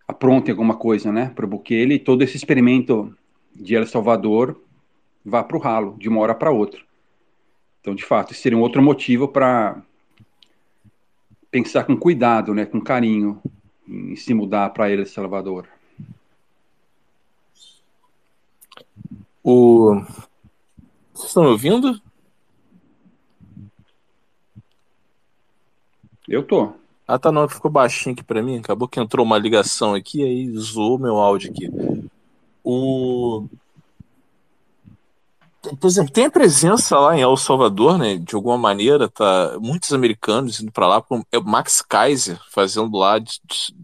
aprontem 0.07 0.51
alguma 0.51 0.75
coisa, 0.77 1.11
né, 1.11 1.31
para 1.35 1.45
o 1.45 1.49
Bukele 1.49 1.95
e 1.95 1.99
todo 1.99 2.23
esse 2.23 2.37
experimento 2.37 3.15
de 3.53 3.75
El 3.75 3.85
Salvador 3.85 4.59
vá 5.27 5.43
para 5.43 5.57
o 5.57 5.59
ralo 5.59 5.95
de 5.97 6.07
uma 6.07 6.21
hora 6.21 6.33
para 6.33 6.51
outra. 6.51 6.81
Então, 7.81 7.93
de 7.93 8.03
fato, 8.03 8.33
isso 8.33 8.41
seria 8.41 8.57
um 8.57 8.61
outro 8.61 8.81
motivo 8.81 9.27
para 9.27 9.81
pensar 11.51 11.83
com 11.83 11.97
cuidado, 11.97 12.53
né, 12.53 12.65
com 12.65 12.81
carinho, 12.81 13.41
em 13.87 14.15
se 14.15 14.33
mudar 14.33 14.69
para 14.69 14.89
El 14.89 15.05
Salvador. 15.05 15.67
O... 19.43 20.01
Vocês 21.13 21.29
estão 21.29 21.43
me 21.43 21.49
ouvindo? 21.49 22.01
Eu 26.27 26.43
tô. 26.43 26.73
Ah, 27.07 27.17
tá, 27.17 27.31
não, 27.31 27.47
ficou 27.47 27.71
baixinho 27.71 28.13
aqui 28.13 28.23
pra 28.23 28.43
mim. 28.43 28.57
Acabou 28.57 28.87
que 28.87 28.99
entrou 28.99 29.25
uma 29.25 29.37
ligação 29.37 29.93
aqui, 29.93 30.21
aí 30.21 30.49
zoou 30.57 30.99
meu 30.99 31.15
áudio 31.15 31.51
aqui. 31.51 31.69
O... 32.61 33.47
Por 35.75 35.87
exemplo, 35.87 36.11
tem 36.11 36.25
a 36.25 36.31
presença 36.31 36.97
lá 36.99 37.15
em 37.17 37.21
El 37.21 37.35
Salvador, 37.37 37.97
né? 37.97 38.17
De 38.17 38.35
alguma 38.35 38.57
maneira, 38.57 39.09
tá 39.09 39.57
muitos 39.59 39.91
americanos 39.93 40.59
indo 40.59 40.71
para 40.71 40.87
lá, 40.87 41.01
como 41.01 41.25
é 41.31 41.39
Max 41.39 41.81
Kaiser 41.81 42.39
fazendo 42.51 42.97
lá, 42.97 43.19
de- 43.19 43.39
de- 43.45 43.75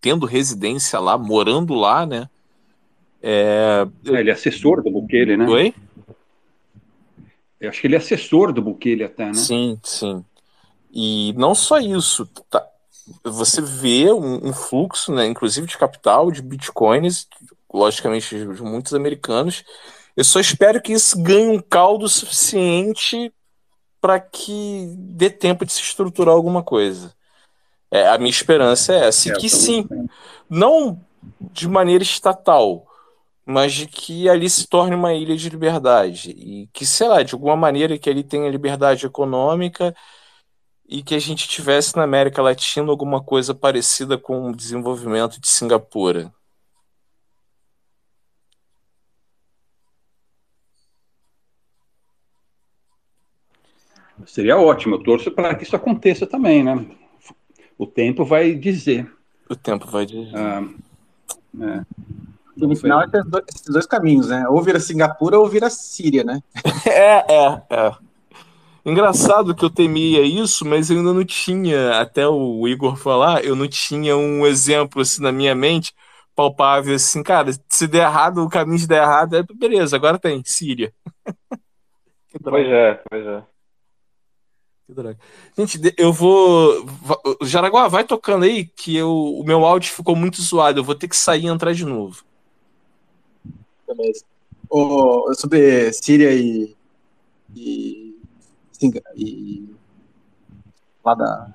tendo 0.00 0.26
residência 0.26 0.98
lá, 1.00 1.16
morando 1.18 1.74
lá, 1.74 2.06
né? 2.06 2.28
É... 3.22 3.86
Ele 4.04 4.30
é 4.30 4.32
assessor 4.32 4.82
do 4.82 4.90
Bukele, 4.90 5.36
né? 5.36 5.46
Oi? 5.48 5.74
Eu 7.60 7.68
acho 7.70 7.80
que 7.80 7.86
ele 7.88 7.96
é 7.96 7.98
assessor 7.98 8.52
do 8.52 8.62
Bukele 8.62 9.04
até, 9.04 9.26
né? 9.26 9.32
Sim, 9.34 9.78
sim. 9.82 10.24
E 10.92 11.32
não 11.36 11.54
só 11.54 11.78
isso, 11.78 12.26
tá- 12.48 12.66
você 13.24 13.60
vê 13.60 14.12
um, 14.12 14.48
um 14.48 14.52
fluxo, 14.52 15.12
né, 15.12 15.26
inclusive 15.26 15.66
de 15.66 15.76
capital, 15.76 16.30
de 16.30 16.40
bitcoins, 16.42 17.26
logicamente 17.72 18.36
de 18.36 18.62
muitos 18.62 18.94
americanos. 18.94 19.64
Eu 20.18 20.24
só 20.24 20.40
espero 20.40 20.82
que 20.82 20.92
isso 20.92 21.22
ganhe 21.22 21.46
um 21.46 21.60
caldo 21.60 22.08
suficiente 22.08 23.32
para 24.00 24.18
que 24.18 24.92
dê 24.96 25.30
tempo 25.30 25.64
de 25.64 25.72
se 25.72 25.80
estruturar 25.80 26.34
alguma 26.34 26.60
coisa. 26.60 27.14
É, 27.88 28.08
a 28.08 28.18
minha 28.18 28.28
esperança 28.28 28.92
é 28.92 29.06
essa, 29.06 29.28
e 29.28 29.36
que 29.36 29.48
sim, 29.48 29.88
não 30.50 31.00
de 31.40 31.68
maneira 31.68 32.02
estatal, 32.02 32.84
mas 33.46 33.72
de 33.72 33.86
que 33.86 34.28
ali 34.28 34.50
se 34.50 34.66
torne 34.66 34.96
uma 34.96 35.14
ilha 35.14 35.36
de 35.36 35.48
liberdade 35.48 36.30
e 36.30 36.68
que, 36.72 36.84
sei 36.84 37.06
lá, 37.06 37.22
de 37.22 37.34
alguma 37.34 37.54
maneira 37.54 37.96
que 37.96 38.10
ali 38.10 38.24
tenha 38.24 38.50
liberdade 38.50 39.06
econômica 39.06 39.94
e 40.88 41.00
que 41.00 41.14
a 41.14 41.20
gente 41.20 41.46
tivesse 41.46 41.96
na 41.96 42.02
América 42.02 42.42
Latina 42.42 42.90
alguma 42.90 43.22
coisa 43.22 43.54
parecida 43.54 44.18
com 44.18 44.50
o 44.50 44.56
desenvolvimento 44.56 45.40
de 45.40 45.48
Singapura. 45.48 46.34
Seria 54.28 54.58
ótimo, 54.58 54.96
eu 54.96 55.02
torço 55.02 55.30
para 55.30 55.54
que 55.54 55.64
isso 55.64 55.74
aconteça 55.74 56.26
também, 56.26 56.62
né? 56.62 56.84
O 57.78 57.86
tempo 57.86 58.26
vai 58.26 58.54
dizer. 58.54 59.10
O 59.48 59.56
tempo 59.56 59.86
vai 59.86 60.04
dizer. 60.04 60.30
Ah, 60.36 60.62
é. 61.60 61.82
No 62.56 62.76
final, 62.76 63.02
é 63.02 63.06
esses 63.48 63.68
dois 63.68 63.86
caminhos, 63.86 64.28
né? 64.28 64.46
Ou 64.48 64.60
vira 64.60 64.78
Singapura 64.78 65.38
ou 65.38 65.48
vira 65.48 65.70
Síria, 65.70 66.24
né? 66.24 66.40
é, 66.86 67.24
é, 67.32 67.62
é. 67.70 67.92
Engraçado 68.84 69.54
que 69.54 69.64
eu 69.64 69.70
temia 69.70 70.22
isso, 70.22 70.64
mas 70.66 70.90
eu 70.90 70.98
ainda 70.98 71.14
não 71.14 71.24
tinha, 71.24 71.98
até 71.98 72.28
o 72.28 72.68
Igor 72.68 72.96
falar, 72.96 73.44
eu 73.44 73.56
não 73.56 73.66
tinha 73.66 74.16
um 74.16 74.46
exemplo 74.46 75.00
assim 75.00 75.22
na 75.22 75.32
minha 75.32 75.54
mente 75.54 75.94
palpável 76.34 76.94
assim, 76.94 77.22
cara, 77.22 77.50
se 77.68 77.86
der 77.88 78.06
errado, 78.06 78.44
o 78.44 78.48
caminho 78.48 78.78
de 78.78 78.86
der 78.86 79.02
errado, 79.02 79.36
é 79.36 79.42
beleza, 79.42 79.96
agora 79.96 80.18
tem, 80.18 80.42
Síria. 80.44 80.92
pois 82.44 82.66
é, 82.66 83.02
pois 83.10 83.26
é. 83.26 83.42
Gente, 85.56 85.94
eu 85.98 86.12
vou. 86.12 86.86
Jaraguá, 87.42 87.88
vai 87.88 88.04
tocando 88.04 88.44
aí, 88.44 88.64
que 88.64 88.96
eu, 88.96 89.10
o 89.10 89.44
meu 89.44 89.64
áudio 89.64 89.92
ficou 89.92 90.16
muito 90.16 90.40
zoado. 90.40 90.80
Eu 90.80 90.84
vou 90.84 90.94
ter 90.94 91.08
que 91.08 91.16
sair 91.16 91.44
e 91.44 91.46
entrar 91.46 91.74
de 91.74 91.84
novo. 91.84 92.24
Beleza. 93.86 94.24
O, 94.70 95.32
sobre 95.34 95.92
Síria 95.92 96.32
e, 96.32 96.74
e, 97.54 98.16
e. 99.14 99.68
lá 101.04 101.14
da 101.14 101.54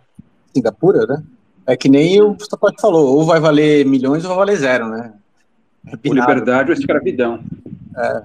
Singapura, 0.54 1.06
né? 1.08 1.24
É 1.66 1.76
que 1.76 1.90
nem 1.90 2.22
o 2.22 2.30
Mustafa 2.30 2.72
falou: 2.80 3.16
ou 3.18 3.26
vai 3.26 3.40
valer 3.40 3.86
milhões 3.86 4.24
ou 4.24 4.30
vai 4.30 4.38
valer 4.38 4.58
zero, 4.58 4.88
né? 4.90 5.14
É 5.88 5.98
ou 6.08 6.14
liberdade 6.14 6.72
ou 6.72 6.78
escravidão. 6.78 7.44
É. 7.98 8.24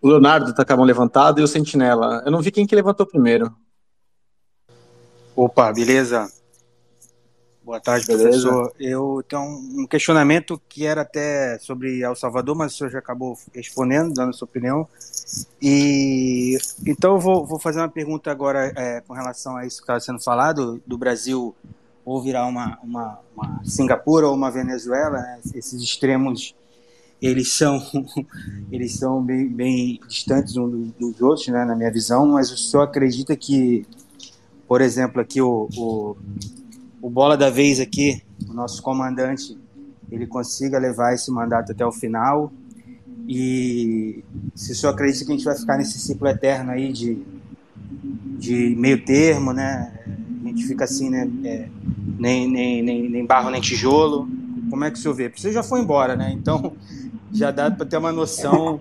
O 0.00 0.08
Leonardo 0.08 0.54
tá 0.54 0.64
com 0.64 0.72
a 0.72 0.76
mão 0.76 0.84
levantada 0.84 1.40
e 1.40 1.42
o 1.44 1.48
Sentinela. 1.48 2.22
Eu 2.24 2.30
não 2.30 2.40
vi 2.40 2.50
quem 2.50 2.66
que 2.66 2.74
levantou 2.74 3.04
primeiro. 3.04 3.52
Opa, 5.34 5.72
beleza? 5.72 6.30
Boa 7.68 7.80
tarde, 7.80 8.06
beleza. 8.06 8.48
professor. 8.48 8.72
Eu 8.80 9.22
tenho 9.28 9.42
um 9.42 9.86
questionamento 9.86 10.60
que 10.68 10.86
era 10.86 11.02
até 11.02 11.58
sobre 11.58 12.00
El 12.00 12.16
Salvador, 12.16 12.56
mas 12.56 12.72
o 12.72 12.76
senhor 12.78 12.90
já 12.90 12.98
acabou 12.98 13.36
respondendo, 13.54 14.14
dando 14.14 14.34
sua 14.34 14.46
opinião. 14.46 14.88
E 15.60 16.56
então 16.86 17.14
eu 17.14 17.20
vou, 17.20 17.44
vou 17.44 17.58
fazer 17.58 17.80
uma 17.80 17.88
pergunta 17.88 18.30
agora 18.30 18.72
é, 18.74 19.02
com 19.02 19.12
relação 19.12 19.56
a 19.56 19.66
isso 19.66 19.76
que 19.76 19.82
estava 19.82 20.00
sendo 20.00 20.18
falado, 20.18 20.80
do 20.86 20.96
Brasil 20.96 21.54
ou 22.06 22.22
virar 22.22 22.46
uma, 22.46 22.78
uma, 22.82 23.20
uma 23.36 23.60
Singapura 23.64 24.26
ou 24.26 24.34
uma 24.34 24.50
Venezuela, 24.50 25.18
né? 25.18 25.40
esses 25.54 25.82
extremos 25.82 26.54
eles 27.20 27.52
são 27.52 27.80
eles 28.70 28.94
são 28.94 29.22
bem, 29.22 29.48
bem 29.48 30.00
distantes 30.08 30.56
uns 30.56 30.92
dos 30.92 31.20
outros, 31.20 31.48
né, 31.48 31.64
na 31.64 31.74
minha 31.74 31.90
visão, 31.90 32.26
mas 32.26 32.50
o 32.50 32.56
senhor 32.56 32.84
acredita 32.84 33.36
que, 33.36 33.84
por 34.66 34.80
exemplo, 34.80 35.20
aqui 35.20 35.40
o, 35.40 35.68
o, 35.76 36.16
o 37.02 37.10
bola 37.10 37.36
da 37.36 37.50
vez 37.50 37.80
aqui, 37.80 38.22
o 38.48 38.52
nosso 38.52 38.82
comandante, 38.82 39.58
ele 40.10 40.26
consiga 40.26 40.78
levar 40.78 41.12
esse 41.12 41.30
mandato 41.30 41.72
até 41.72 41.84
o 41.84 41.92
final 41.92 42.52
e 43.26 44.24
se 44.54 44.72
o 44.72 44.74
senhor 44.74 44.92
acredita 44.92 45.24
que 45.24 45.32
a 45.32 45.34
gente 45.34 45.44
vai 45.44 45.56
ficar 45.56 45.76
nesse 45.76 45.98
ciclo 45.98 46.28
eterno 46.28 46.70
aí 46.70 46.92
de, 46.92 47.18
de 48.38 48.74
meio 48.78 49.04
termo, 49.04 49.52
né, 49.52 49.92
a 50.44 50.48
gente 50.48 50.66
fica 50.66 50.84
assim, 50.84 51.10
né, 51.10 51.28
é, 51.44 51.68
nem, 52.18 52.50
nem, 52.50 52.82
nem, 52.82 53.10
nem 53.10 53.26
barro 53.26 53.50
nem 53.50 53.60
tijolo, 53.60 54.26
como 54.70 54.84
é 54.84 54.90
que 54.90 54.98
o 54.98 55.02
senhor 55.02 55.14
vê? 55.14 55.28
Porque 55.28 55.42
você 55.42 55.52
já 55.52 55.62
foi 55.62 55.80
embora, 55.80 56.16
né, 56.16 56.30
então 56.32 56.72
já 57.32 57.50
dá 57.50 57.70
para 57.70 57.86
ter 57.86 57.96
uma 57.96 58.12
noção 58.12 58.80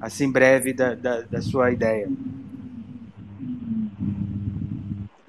assim 0.00 0.30
breve 0.30 0.72
da, 0.72 0.94
da, 0.94 1.20
da, 1.22 1.42
sua 1.42 1.70
ideia. 1.70 2.08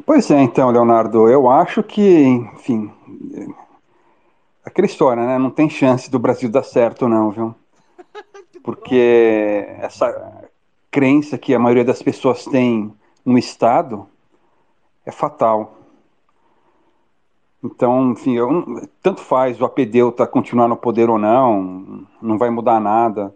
Pois 0.06 0.30
é, 0.32 0.42
então, 0.42 0.70
Leonardo, 0.70 1.30
eu 1.30 1.50
acho 1.50 1.84
que, 1.84 2.24
enfim, 2.56 2.92
aquela 4.64 4.86
história, 4.86 5.26
né? 5.26 5.38
Não 5.38 5.50
tem 5.50 5.70
chance 5.70 6.10
do 6.10 6.20
Brasil 6.20 6.50
dar 6.50 6.64
certo, 6.64 7.08
não, 7.08 7.32
viu? 7.32 7.56
Porque 8.64 9.66
essa 9.80 10.50
crença 10.90 11.38
que 11.38 11.54
a 11.54 11.60
maioria 11.60 11.86
das 11.86 12.02
pessoas 12.02 12.46
tem 12.46 12.94
no 13.26 13.38
Estado 13.38 14.08
é 15.06 15.12
fatal. 15.12 15.81
Então, 17.64 18.12
enfim, 18.12 18.34
eu, 18.34 18.88
tanto 19.02 19.22
faz 19.22 19.62
o 19.62 19.66
apedeuta 19.66 20.26
continuar 20.26 20.68
no 20.68 20.76
poder 20.76 21.10
ou 21.10 21.20
não, 21.20 22.08
não 22.22 22.38
vai 22.38 22.50
mudar 22.50 22.80
nada. 22.80 23.34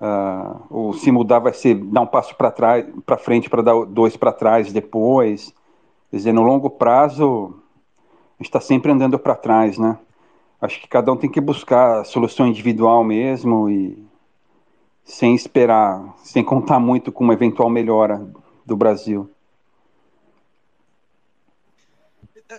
Uh, 0.00 0.60
ou 0.68 0.92
se 0.92 1.10
mudar 1.10 1.38
vai 1.38 1.54
ser 1.54 1.74
dar 1.76 2.02
um 2.02 2.06
passo 2.06 2.36
para 2.36 2.50
trás, 2.50 2.84
para 3.06 3.16
frente 3.16 3.48
para 3.48 3.62
dar 3.62 3.84
dois 3.86 4.16
para 4.16 4.32
trás 4.32 4.72
depois. 4.72 5.54
Quer 6.10 6.16
dizer, 6.16 6.32
no 6.32 6.42
longo 6.42 6.68
prazo 6.68 7.54
a 8.38 8.42
gente 8.42 8.48
está 8.48 8.60
sempre 8.60 8.92
andando 8.92 9.18
para 9.18 9.34
trás, 9.34 9.78
né? 9.78 9.98
Acho 10.60 10.80
que 10.80 10.88
cada 10.88 11.12
um 11.12 11.16
tem 11.16 11.30
que 11.30 11.40
buscar 11.40 12.00
a 12.00 12.04
solução 12.04 12.46
individual 12.46 13.04
mesmo 13.04 13.70
e 13.70 14.04
sem 15.04 15.34
esperar, 15.34 16.14
sem 16.18 16.42
contar 16.42 16.80
muito 16.80 17.12
com 17.12 17.24
uma 17.24 17.34
eventual 17.34 17.70
melhora 17.70 18.26
do 18.64 18.76
Brasil. 18.76 19.30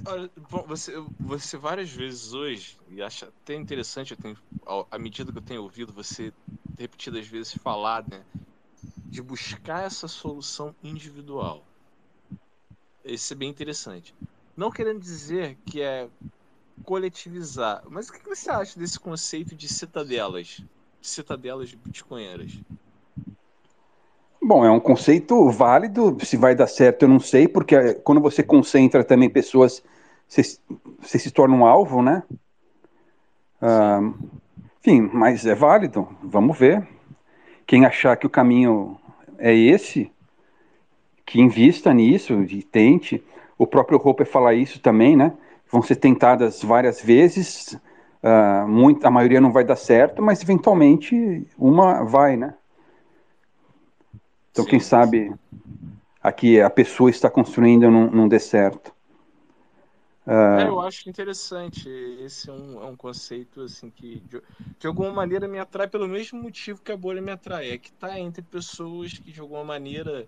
Olha, 0.07 0.31
bom, 0.49 0.63
você, 0.63 0.93
você 1.19 1.57
várias 1.57 1.91
vezes 1.91 2.33
hoje, 2.33 2.77
e 2.89 3.01
acho 3.03 3.25
até 3.25 3.53
interessante, 3.55 4.11
eu 4.11 4.17
tenho, 4.17 4.37
à 4.89 4.97
medida 4.97 5.31
que 5.31 5.37
eu 5.37 5.41
tenho 5.43 5.61
ouvido 5.61 5.93
você 5.93 6.33
repetidas 6.77 7.27
vezes 7.27 7.53
falar, 7.53 8.03
né, 8.07 8.25
de 9.05 9.21
buscar 9.21 9.83
essa 9.83 10.07
solução 10.07 10.75
individual. 10.83 11.63
Isso 13.03 13.33
é 13.33 13.35
bem 13.35 13.49
interessante. 13.49 14.13
Não 14.57 14.71
querendo 14.71 14.99
dizer 14.99 15.55
que 15.67 15.81
é 15.81 16.09
coletivizar, 16.83 17.83
mas 17.87 18.09
o 18.09 18.13
que 18.13 18.27
você 18.27 18.49
acha 18.49 18.79
desse 18.79 18.99
conceito 18.99 19.55
de 19.55 19.67
citadelas? 19.69 20.47
De 20.99 21.07
citadelas 21.07 21.69
de 21.69 21.75
bitcoinheiras? 21.77 22.51
Bom, 24.47 24.63
é 24.63 24.69
um 24.69 24.79
conceito 24.79 25.49
válido. 25.49 26.15
Se 26.23 26.37
vai 26.37 26.53
dar 26.53 26.67
certo, 26.67 27.01
eu 27.01 27.09
não 27.09 27.19
sei, 27.19 27.47
porque 27.47 27.95
quando 27.95 28.21
você 28.21 28.43
concentra 28.43 29.03
também 29.03 29.27
pessoas, 29.27 29.83
você, 30.27 30.43
você 30.99 31.17
se 31.17 31.31
torna 31.31 31.55
um 31.55 31.65
alvo, 31.65 32.03
né? 32.03 32.21
Ah, 33.59 34.01
enfim, 34.79 35.09
mas 35.11 35.47
é 35.47 35.55
válido. 35.55 36.07
Vamos 36.21 36.55
ver. 36.59 36.87
Quem 37.65 37.87
achar 37.87 38.15
que 38.17 38.27
o 38.27 38.29
caminho 38.29 38.99
é 39.39 39.51
esse, 39.51 40.11
que 41.25 41.41
invista 41.41 41.91
nisso 41.91 42.43
e 42.43 42.61
tente. 42.61 43.23
O 43.57 43.65
próprio 43.65 43.97
Roper 43.97 44.27
fala 44.27 44.53
isso 44.53 44.79
também, 44.79 45.15
né? 45.15 45.33
Vão 45.71 45.81
ser 45.81 45.95
tentadas 45.95 46.61
várias 46.61 47.01
vezes. 47.01 47.73
Uh, 48.21 48.67
muito, 48.67 49.03
a 49.07 49.09
maioria 49.09 49.41
não 49.41 49.51
vai 49.51 49.63
dar 49.63 49.75
certo, 49.75 50.21
mas 50.21 50.39
eventualmente 50.43 51.47
uma 51.57 52.03
vai, 52.03 52.37
né? 52.37 52.53
Então, 54.55 54.63
Sim. 54.63 54.71
quem 54.71 54.79
sabe 54.79 55.35
aqui 56.23 56.61
a 56.61 56.69
pessoa 56.69 57.09
está 57.09 57.29
construindo 57.29 57.91
num, 57.91 58.09
num 58.09 58.25
deserto. 58.25 58.95
Uh... 60.25 60.59
É, 60.61 60.67
eu 60.69 60.79
acho 60.79 61.09
interessante. 61.09 61.89
Esse 61.89 62.49
é 62.49 62.53
um, 62.53 62.81
é 62.81 62.85
um 62.85 62.95
conceito 62.95 63.63
assim 63.63 63.89
que 63.89 64.21
de, 64.21 64.41
de, 64.79 64.87
alguma 64.87 65.11
maneira 65.11 65.45
me 65.45 65.59
atrai 65.59 65.89
pelo 65.89 66.07
mesmo 66.07 66.41
motivo 66.41 66.81
que 66.81 66.93
a 66.93 66.95
bolha 66.95 67.21
me 67.21 67.31
atrai, 67.31 67.71
é 67.71 67.77
que 67.77 67.89
está 67.89 68.17
entre 68.17 68.41
pessoas 68.43 69.11
que 69.11 69.29
de 69.29 69.41
alguma 69.41 69.65
maneira 69.65 70.25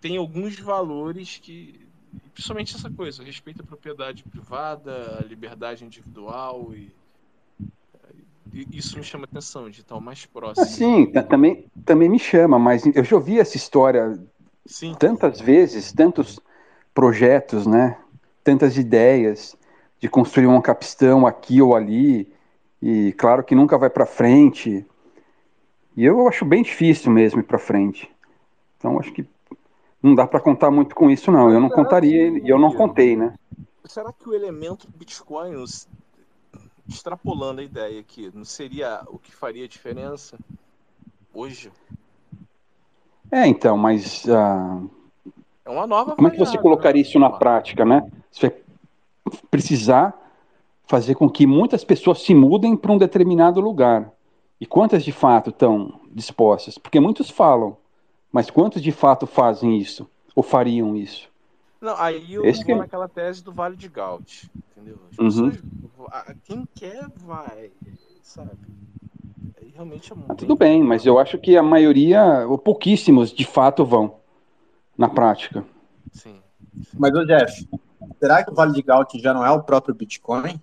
têm 0.00 0.18
alguns 0.18 0.56
valores 0.60 1.40
que, 1.42 1.84
principalmente 2.32 2.76
essa 2.76 2.88
coisa, 2.88 3.24
respeito 3.24 3.62
à 3.62 3.66
propriedade 3.66 4.22
privada, 4.22 5.18
a 5.18 5.24
liberdade 5.24 5.84
individual 5.84 6.72
e 6.72 6.92
isso 8.52 8.98
me 8.98 9.04
chama 9.04 9.24
atenção, 9.24 9.70
de 9.70 9.80
estar 9.80 9.98
mais 10.00 10.26
próximo. 10.26 10.64
Ah, 10.64 10.68
sim, 10.68 11.06
também, 11.28 11.66
também 11.84 12.08
me 12.08 12.18
chama, 12.18 12.58
mas 12.58 12.84
eu 12.86 13.04
já 13.04 13.16
ouvi 13.16 13.38
essa 13.38 13.56
história 13.56 14.18
sim. 14.66 14.94
tantas 14.98 15.40
vezes, 15.40 15.92
tantos 15.92 16.38
projetos, 16.94 17.66
né? 17.66 17.98
Tantas 18.44 18.76
ideias 18.76 19.56
de 20.00 20.08
construir 20.08 20.46
um 20.46 20.60
capistão 20.60 21.26
aqui 21.26 21.62
ou 21.62 21.74
ali, 21.74 22.30
e 22.80 23.12
claro 23.12 23.44
que 23.44 23.54
nunca 23.54 23.78
vai 23.78 23.88
para 23.88 24.04
frente. 24.04 24.84
E 25.96 26.04
eu 26.04 26.26
acho 26.26 26.44
bem 26.44 26.62
difícil 26.62 27.10
mesmo 27.10 27.40
ir 27.40 27.44
para 27.44 27.58
frente. 27.58 28.10
Então 28.76 28.98
acho 28.98 29.12
que 29.12 29.24
não 30.02 30.14
dá 30.14 30.26
para 30.26 30.40
contar 30.40 30.70
muito 30.70 30.94
com 30.94 31.08
isso, 31.08 31.30
não. 31.30 31.50
Eu 31.50 31.60
não 31.60 31.70
contaria 31.70 32.28
e 32.28 32.48
eu 32.48 32.58
não 32.58 32.72
contei, 32.72 33.16
né? 33.16 33.34
será 33.84 34.12
que 34.12 34.28
o 34.28 34.34
elemento 34.34 34.88
Bitcoin, 34.94 35.54
extrapolando 36.88 37.60
a 37.60 37.64
ideia 37.64 38.00
aqui, 38.00 38.30
não 38.34 38.44
seria 38.44 39.02
o 39.08 39.18
que 39.18 39.34
faria 39.34 39.68
diferença 39.68 40.38
hoje? 41.32 41.70
É, 43.30 43.46
então, 43.46 43.76
mas. 43.76 44.24
Uh, 44.24 44.90
é 45.64 45.70
uma 45.70 45.86
nova 45.86 46.14
Como 46.14 46.28
é 46.28 46.30
que 46.30 46.38
você 46.38 46.58
colocaria 46.58 47.02
né? 47.02 47.08
isso 47.08 47.18
na 47.18 47.30
prática, 47.30 47.84
né? 47.84 48.10
Você 48.30 48.48
vai 48.48 48.58
precisar 49.50 50.14
fazer 50.86 51.14
com 51.14 51.30
que 51.30 51.46
muitas 51.46 51.84
pessoas 51.84 52.22
se 52.22 52.34
mudem 52.34 52.76
para 52.76 52.92
um 52.92 52.98
determinado 52.98 53.60
lugar. 53.60 54.12
E 54.60 54.66
quantas 54.66 55.02
de 55.02 55.10
fato 55.10 55.50
estão 55.50 56.00
dispostas? 56.12 56.76
Porque 56.76 57.00
muitos 57.00 57.30
falam, 57.30 57.76
mas 58.30 58.50
quantos 58.50 58.82
de 58.82 58.92
fato 58.92 59.26
fazem 59.26 59.78
isso? 59.78 60.08
Ou 60.36 60.42
fariam 60.42 60.94
isso? 60.94 61.31
Não, 61.82 61.96
aí 62.00 62.34
eu 62.34 62.44
Esse 62.44 62.60
vou 62.60 62.66
que... 62.66 62.74
naquela 62.76 63.08
tese 63.08 63.42
do 63.42 63.50
Vale 63.50 63.74
de 63.76 63.88
Gaut, 63.88 64.48
entendeu? 64.70 64.96
Uhum. 65.18 65.50
pessoas, 65.50 66.36
quem 66.44 66.66
quer 66.76 67.08
vai, 67.16 67.72
sabe? 68.22 68.52
Aí 69.60 69.72
realmente 69.74 70.12
é 70.12 70.14
muito. 70.14 70.36
Tudo 70.36 70.54
bem, 70.54 70.80
mas 70.80 71.04
eu 71.04 71.18
acho 71.18 71.38
que 71.38 71.56
a 71.56 71.62
maioria, 71.62 72.46
ou 72.46 72.56
pouquíssimos, 72.56 73.32
de 73.32 73.44
fato 73.44 73.84
vão 73.84 74.20
na 74.96 75.08
prática. 75.08 75.64
Sim. 76.12 76.40
sim. 76.72 76.96
Mas, 76.96 77.12
o 77.12 77.26
Jeff, 77.26 77.68
será 78.20 78.44
que 78.44 78.52
o 78.52 78.54
Vale 78.54 78.74
de 78.74 78.82
Gaut 78.82 79.18
já 79.18 79.34
não 79.34 79.44
é 79.44 79.50
o 79.50 79.64
próprio 79.64 79.92
Bitcoin? 79.92 80.62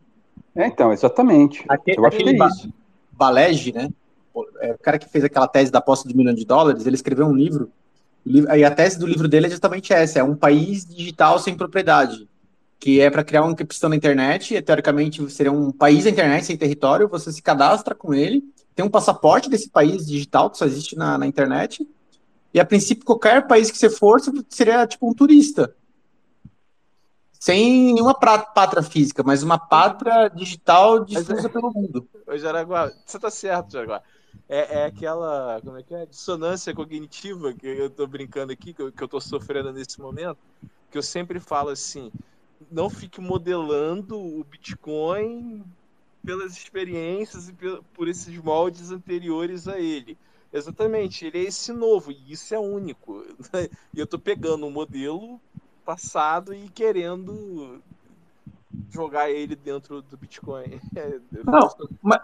É, 0.56 0.68
então, 0.68 0.94
exatamente. 0.94 1.66
Aquele, 1.68 2.00
eu 2.00 2.06
acho 2.06 2.18
que 2.18 2.30
é 2.30 2.48
isso. 2.48 2.74
Balege, 3.12 3.74
né? 3.74 3.90
É, 4.62 4.72
o 4.72 4.78
cara 4.78 4.98
que 4.98 5.10
fez 5.10 5.26
aquela 5.26 5.50
tese 5.50 5.70
da 5.70 5.80
aposta 5.80 6.08
de 6.08 6.16
milhão 6.16 6.34
de 6.34 6.46
dólares, 6.46 6.86
ele 6.86 6.96
escreveu 6.96 7.26
um 7.26 7.34
livro. 7.34 7.70
E 8.26 8.64
a 8.64 8.72
tese 8.72 9.00
do 9.00 9.08
livro 9.08 9.28
dele 9.28 9.48
é 9.48 9.50
justamente 9.50 9.94
essa: 9.94 10.20
é 10.20 10.24
um 10.24 10.36
país 10.36 10.86
digital 10.86 11.40
sem 11.40 11.56
propriedade, 11.56 12.28
que 12.80 13.00
é 13.00 13.10
para 13.10 13.24
criar 13.24 13.44
uma 13.44 13.56
criptão 13.56 13.90
na 13.90 13.96
internet. 13.96 14.56
E, 14.56 14.62
teoricamente, 14.62 15.28
seria 15.32 15.52
um 15.52 15.72
país 15.72 16.04
da 16.04 16.10
internet 16.10 16.46
sem 16.46 16.58
território. 16.58 17.08
Você 17.10 17.32
se 17.32 17.42
cadastra 17.42 17.96
com 17.96 18.14
ele, 18.14 18.44
tem 18.76 18.86
um 18.86 18.90
passaporte 18.90 19.50
desse 19.50 19.70
país 19.70 20.06
digital 20.06 20.50
que 20.50 20.58
só 20.58 20.66
existe 20.66 20.96
na, 20.96 21.18
na 21.18 21.26
internet. 21.26 21.88
E 22.54 22.60
a 22.60 22.66
princípio, 22.66 23.06
qualquer 23.06 23.48
país 23.48 23.70
que 23.70 23.78
você 23.78 23.90
for, 23.90 24.20
seria 24.50 24.86
tipo 24.88 25.10
um 25.10 25.14
turista 25.14 25.74
sem 27.40 27.94
nenhuma 27.94 28.14
pátria 28.14 28.84
física, 28.84 29.24
mas 29.24 29.42
uma 29.42 29.58
pátria 29.58 30.30
digital 30.30 31.06
difusa 31.06 31.48
é... 31.48 31.50
pelo 31.50 31.72
mundo. 31.72 32.08
Ô, 32.28 32.38
Jaraguá, 32.38 32.92
você 33.06 33.18
tá 33.18 33.32
certo, 33.32 33.72
Jaraguá. 33.72 34.02
É, 34.50 34.80
é, 34.82 34.86
aquela, 34.86 35.62
como 35.62 35.78
é 35.78 35.84
que 35.84 35.94
é? 35.94 36.06
Dissonância 36.08 36.74
cognitiva 36.74 37.54
que 37.54 37.68
eu 37.68 37.90
tô 37.90 38.08
brincando 38.08 38.52
aqui, 38.52 38.74
que 38.74 38.82
eu, 38.82 38.92
que 38.92 39.04
eu 39.04 39.08
tô 39.08 39.22
sofrendo 39.22 39.72
nesse 39.72 40.00
momento, 40.00 40.40
que 40.90 40.98
eu 40.98 41.04
sempre 41.04 41.40
falo 41.40 41.70
assim, 41.70 42.12
não 42.72 42.90
fique 42.90 43.22
modelando 43.22 44.20
o 44.20 44.44
Bitcoin 44.44 45.64
pelas 46.26 46.54
experiências 46.58 47.50
e 47.50 47.54
por 47.94 48.08
esses 48.08 48.36
moldes 48.40 48.92
anteriores 48.92 49.68
a 49.68 49.80
ele. 49.80 50.18
Exatamente, 50.52 51.26
ele 51.26 51.40
é 51.40 51.44
esse 51.44 51.72
novo, 51.74 52.12
e 52.12 52.32
isso 52.32 52.54
é 52.56 52.60
único. 52.60 53.24
E 53.94 54.00
eu 54.00 54.08
tô 54.08 54.20
pegando 54.20 54.66
um 54.66 54.72
modelo 54.72 55.42
passado 55.86 56.54
e 56.56 56.70
querendo 56.72 57.84
jogar 58.90 59.30
ele 59.30 59.56
dentro 59.56 60.02
do 60.02 60.18
Bitcoin. 60.18 60.80
Não, 61.46 61.70
mas, 62.02 62.22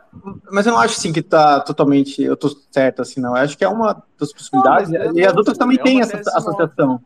mas 0.52 0.66
eu 0.66 0.74
não 0.74 0.80
acho 0.80 0.98
assim 0.98 1.12
que 1.12 1.22
tá 1.22 1.60
totalmente. 1.60 2.22
Eu 2.22 2.38
tô 2.38 2.50
certo 2.72 3.02
assim, 3.02 3.20
não. 3.20 3.36
Eu 3.36 3.44
acho 3.44 3.58
que 3.58 3.64
é 3.64 3.70
uma 3.70 4.04
das 4.18 4.32
possibilidades. 4.32 4.90
Não, 4.90 5.02
é 5.02 5.12
e 5.14 5.26
as 5.26 5.36
outras 5.36 5.58
também 5.58 5.80
é 5.80 5.84
têm 5.84 6.02
essa 6.02 6.18
associação. 6.18 7.02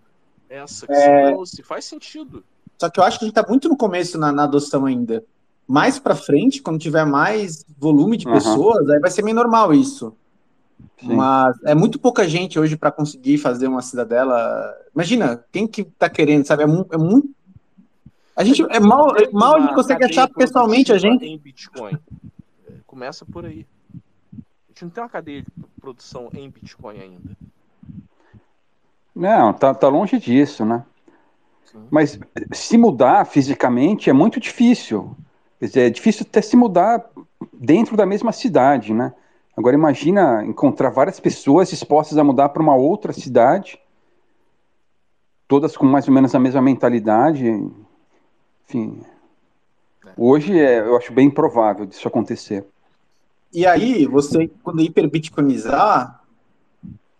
Essa 0.49 0.88
que 0.88 0.94
é... 0.94 1.34
se 1.45 1.64
faz 1.64 1.86
sentido. 1.86 2.44
Só 2.78 2.90
que 2.90 2.99
eu 2.99 3.03
acho 3.03 3.20
que 3.20 3.26
a 3.26 3.28
gente 3.28 3.36
tá 3.36 3.45
muito 3.48 3.70
no 3.70 3.78
começo 3.78 4.18
na, 4.18 4.32
na 4.32 4.44
adoção 4.44 4.86
ainda. 4.86 5.24
Mais 5.68 5.99
para 5.99 6.16
frente, 6.16 6.61
quando 6.61 6.80
tiver 6.80 7.06
mais 7.06 7.66
volume 7.78 8.18
de 8.18 8.28
uhum. 8.28 8.34
pessoas, 8.34 8.90
aí 8.90 8.99
vai 8.99 9.11
ser 9.11 9.22
meio 9.22 9.36
normal 9.36 9.74
isso. 9.74 10.16
Sim. 10.99 11.14
Mas 11.14 11.56
é 11.64 11.76
muito 11.76 11.99
pouca 11.99 12.28
gente 12.28 12.60
hoje 12.60 12.76
para 12.76 12.91
conseguir 12.91 13.38
fazer 13.38 13.68
uma 13.68 13.82
cidadela. 13.82 14.74
Imagina, 14.94 15.44
quem 15.52 15.68
que 15.68 15.84
tá 15.84 16.10
querendo, 16.10 16.45
sabe? 16.45 16.64
É, 16.64 16.66
mu 16.66 16.86
é 16.91 16.98
muito. 16.98 17.30
A 18.40 18.44
gente 18.45 18.66
é 18.70 18.80
mal, 18.80 19.10
mal 19.34 19.57
a 19.57 19.60
gente 19.60 19.76
consegue 19.76 20.06
achar 20.06 20.26
pessoalmente 20.30 20.94
a 20.94 20.98
gente. 20.98 21.26
Em 21.26 21.38
Bitcoin. 21.38 21.99
Começa 22.88 23.26
por 23.26 23.45
aí. 23.45 23.68
A 24.34 24.70
gente 24.70 24.84
não 24.84 24.90
tem 24.90 25.03
uma 25.03 25.10
cadeia 25.10 25.41
de 25.41 25.52
produção 25.82 26.30
em 26.34 26.49
Bitcoin 26.49 27.02
ainda. 27.02 27.36
Não, 29.14 29.52
tá, 29.52 29.74
tá 29.74 29.90
longe 29.90 30.18
disso, 30.18 30.64
né? 30.64 30.86
Sim. 31.66 31.86
Mas 31.91 32.18
se 32.53 32.78
mudar 32.78 33.26
fisicamente 33.26 34.10
é 34.10 34.14
muito 34.14 34.40
difícil. 34.40 35.18
Quer 35.60 35.66
dizer, 35.66 35.82
é 35.82 35.90
difícil 35.90 36.26
até 36.26 36.41
se 36.41 36.56
mudar 36.56 37.11
dentro 37.52 37.98
da 37.98 38.06
mesma 38.06 38.32
cidade, 38.32 38.94
né? 38.94 39.14
Agora 39.57 39.76
imagina 39.76 40.45
encontrar 40.45 40.91
várias 40.91 41.20
pessoas 41.20 41.70
dispostas 41.70 42.18
a 42.18 42.24
mudar 42.24 42.48
para 42.48 42.64
uma 42.64 42.78
outra 42.78 43.11
cidade, 43.11 43.78
todas 45.45 45.76
com 45.76 45.86
mais 45.86 46.07
ou 46.07 46.14
menos 46.14 46.34
a 46.34 46.40
mesma 46.40 46.61
mentalidade. 46.61 47.70
Enfim, 48.70 49.02
hoje 50.16 50.58
é, 50.60 50.80
eu 50.80 50.96
acho 50.96 51.12
bem 51.12 51.26
improvável 51.26 51.88
disso 51.88 52.08
acontecer. 52.08 52.64
E 53.52 53.66
aí, 53.66 54.06
você, 54.06 54.48
quando 54.64 54.82
hiperbitcoinizar, 54.82 56.22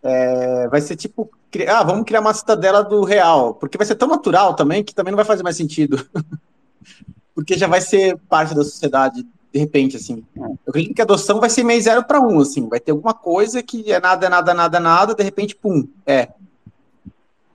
é, 0.04 0.68
vai 0.68 0.80
ser 0.80 0.96
tipo, 0.96 1.28
ah, 1.68 1.84
vamos 1.84 2.06
criar 2.06 2.20
uma 2.20 2.36
cidadela 2.36 2.84
do 2.84 3.04
real, 3.04 3.56
porque 3.56 3.80
vai 3.80 3.88
ser 3.88 3.96
tão 3.96 4.08
natural 4.08 4.54
também 4.54 4.84
que 4.84 4.94
também 4.94 5.12
não 5.12 5.18
vai 5.18 5.26
fazer 5.26 5.42
mais 5.42 5.58
sentido. 5.58 6.08
porque 7.34 7.58
já 7.58 7.66
vai 7.66 7.82
ser 7.82 8.16
parte 8.30 8.54
da 8.54 8.64
sociedade 8.64 9.26
de 9.52 9.60
repente, 9.60 9.98
assim. 9.98 10.24
Eu 10.36 10.60
acredito 10.68 10.94
que 10.94 11.02
a 11.02 11.04
adoção 11.04 11.40
vai 11.40 11.50
ser 11.50 11.64
meio 11.64 11.82
zero 11.82 12.04
para 12.04 12.22
um, 12.22 12.40
assim. 12.40 12.70
Vai 12.70 12.80
ter 12.80 12.92
alguma 12.92 13.16
coisa 13.16 13.64
que 13.64 13.92
é 13.92 14.00
nada, 14.00 14.30
nada, 14.30 14.54
nada, 14.54 14.80
nada, 14.80 15.16
de 15.16 15.24
repente, 15.24 15.56
pum, 15.56 15.88
é. 16.06 16.30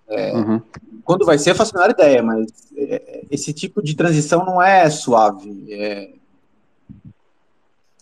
é 0.09 0.33
uhum. 0.35 0.61
Quando 1.05 1.27
vai 1.27 1.39
ser, 1.39 1.51
eu 1.51 1.55
faço 1.55 1.77
a 1.77 1.81
menor 1.81 1.91
ideia, 1.93 2.23
mas 2.23 2.73
é, 2.77 3.25
esse 3.31 3.53
tipo 3.53 3.83
de 3.83 3.95
transição 3.95 4.45
não 4.45 4.61
é 4.61 4.89
suave. 4.89 5.73
É, 5.73 6.13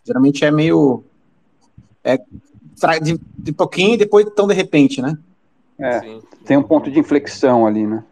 geralmente 0.05 0.45
é 0.45 0.51
meio. 0.51 1.05
É 2.05 2.19
de, 3.01 3.21
de 3.39 3.53
pouquinho 3.53 3.95
e 3.95 3.99
depois 3.99 4.27
tão 4.35 4.47
de 4.47 4.55
repente, 4.55 5.01
né? 5.01 5.17
É, 5.79 6.01
sim, 6.01 6.21
sim. 6.21 6.45
tem 6.45 6.57
um 6.57 6.63
ponto 6.63 6.91
de 6.91 6.99
inflexão 6.99 7.67
ali, 7.67 7.87
né? 7.87 8.05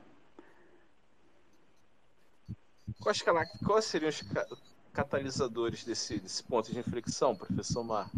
Quais, 3.01 3.23
quais 3.65 3.85
seriam 3.85 4.11
os 4.11 4.23
catalisadores 4.93 5.85
desse, 5.85 6.19
desse 6.19 6.43
ponto 6.43 6.71
de 6.71 6.79
inflexão, 6.79 7.35
professor 7.35 7.83
Marco? 7.83 8.17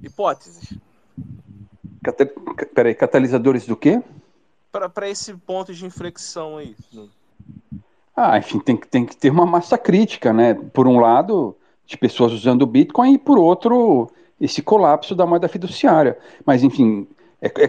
Hipóteses. 0.00 0.72
Cata... 2.02 2.26
Peraí, 2.74 2.94
catalisadores 2.94 3.66
do 3.66 3.76
quê? 3.76 4.02
Para 4.72 5.08
esse 5.08 5.34
ponto 5.34 5.72
de 5.72 5.84
inflexão 5.84 6.56
aí. 6.56 6.74
Ah, 8.16 8.38
enfim, 8.38 8.58
tem, 8.58 8.76
tem 8.76 9.06
que 9.06 9.16
ter 9.16 9.30
uma 9.30 9.46
massa 9.46 9.76
crítica, 9.76 10.32
né? 10.32 10.54
Por 10.54 10.88
um 10.88 10.98
lado, 10.98 11.54
de 11.86 11.96
pessoas 11.96 12.32
usando 12.32 12.62
o 12.62 12.66
Bitcoin, 12.66 13.14
e 13.14 13.18
por 13.18 13.38
outro, 13.38 14.10
esse 14.40 14.62
colapso 14.62 15.14
da 15.14 15.26
moeda 15.26 15.46
fiduciária. 15.48 16.18
Mas, 16.44 16.62
enfim, 16.62 17.06
é, 17.40 17.46
é, 17.46 17.68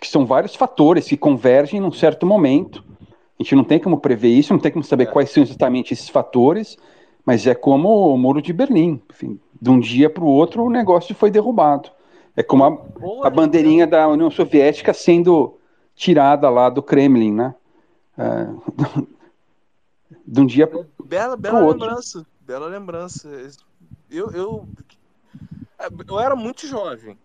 que 0.00 0.08
são 0.08 0.24
vários 0.24 0.54
fatores 0.54 1.06
que 1.06 1.16
convergem 1.16 1.80
num 1.80 1.92
certo 1.92 2.26
momento 2.26 2.82
a 3.38 3.42
gente 3.42 3.54
não 3.54 3.64
tem 3.64 3.78
como 3.78 4.00
prever 4.00 4.30
isso, 4.30 4.52
não 4.52 4.60
tem 4.60 4.72
como 4.72 4.82
saber 4.82 5.04
é. 5.04 5.06
quais 5.06 5.30
são 5.30 5.42
exatamente 5.42 5.92
esses 5.92 6.08
fatores, 6.08 6.76
mas 7.24 7.46
é 7.46 7.54
como 7.54 8.12
o 8.12 8.18
Muro 8.18 8.42
de 8.42 8.52
Berlim. 8.52 9.00
Enfim, 9.10 9.38
de 9.60 9.70
um 9.70 9.78
dia 9.78 10.10
para 10.10 10.24
o 10.24 10.26
outro 10.26 10.64
o 10.64 10.70
negócio 10.70 11.14
foi 11.14 11.30
derrubado. 11.30 11.90
É 12.36 12.42
como 12.42 12.64
a, 12.64 13.26
a 13.26 13.30
bandeirinha 13.30 13.86
da 13.86 14.08
União 14.08 14.30
Soviética 14.30 14.92
sendo 14.92 15.54
tirada 15.98 16.48
lá 16.48 16.70
do 16.70 16.80
Kremlin, 16.80 17.32
né? 17.32 17.54
É, 18.16 18.46
de 20.24 20.40
um 20.40 20.46
dia 20.46 20.66
para 20.66 20.86
bela, 21.04 21.36
bela 21.36 21.60
outro. 21.60 21.84
lembrança, 21.84 22.26
bela 22.40 22.66
lembrança. 22.68 23.28
Eu, 24.08 24.30
eu, 24.30 24.68
eu 26.06 26.20
era 26.20 26.36
muito 26.36 26.66
jovem. 26.66 27.18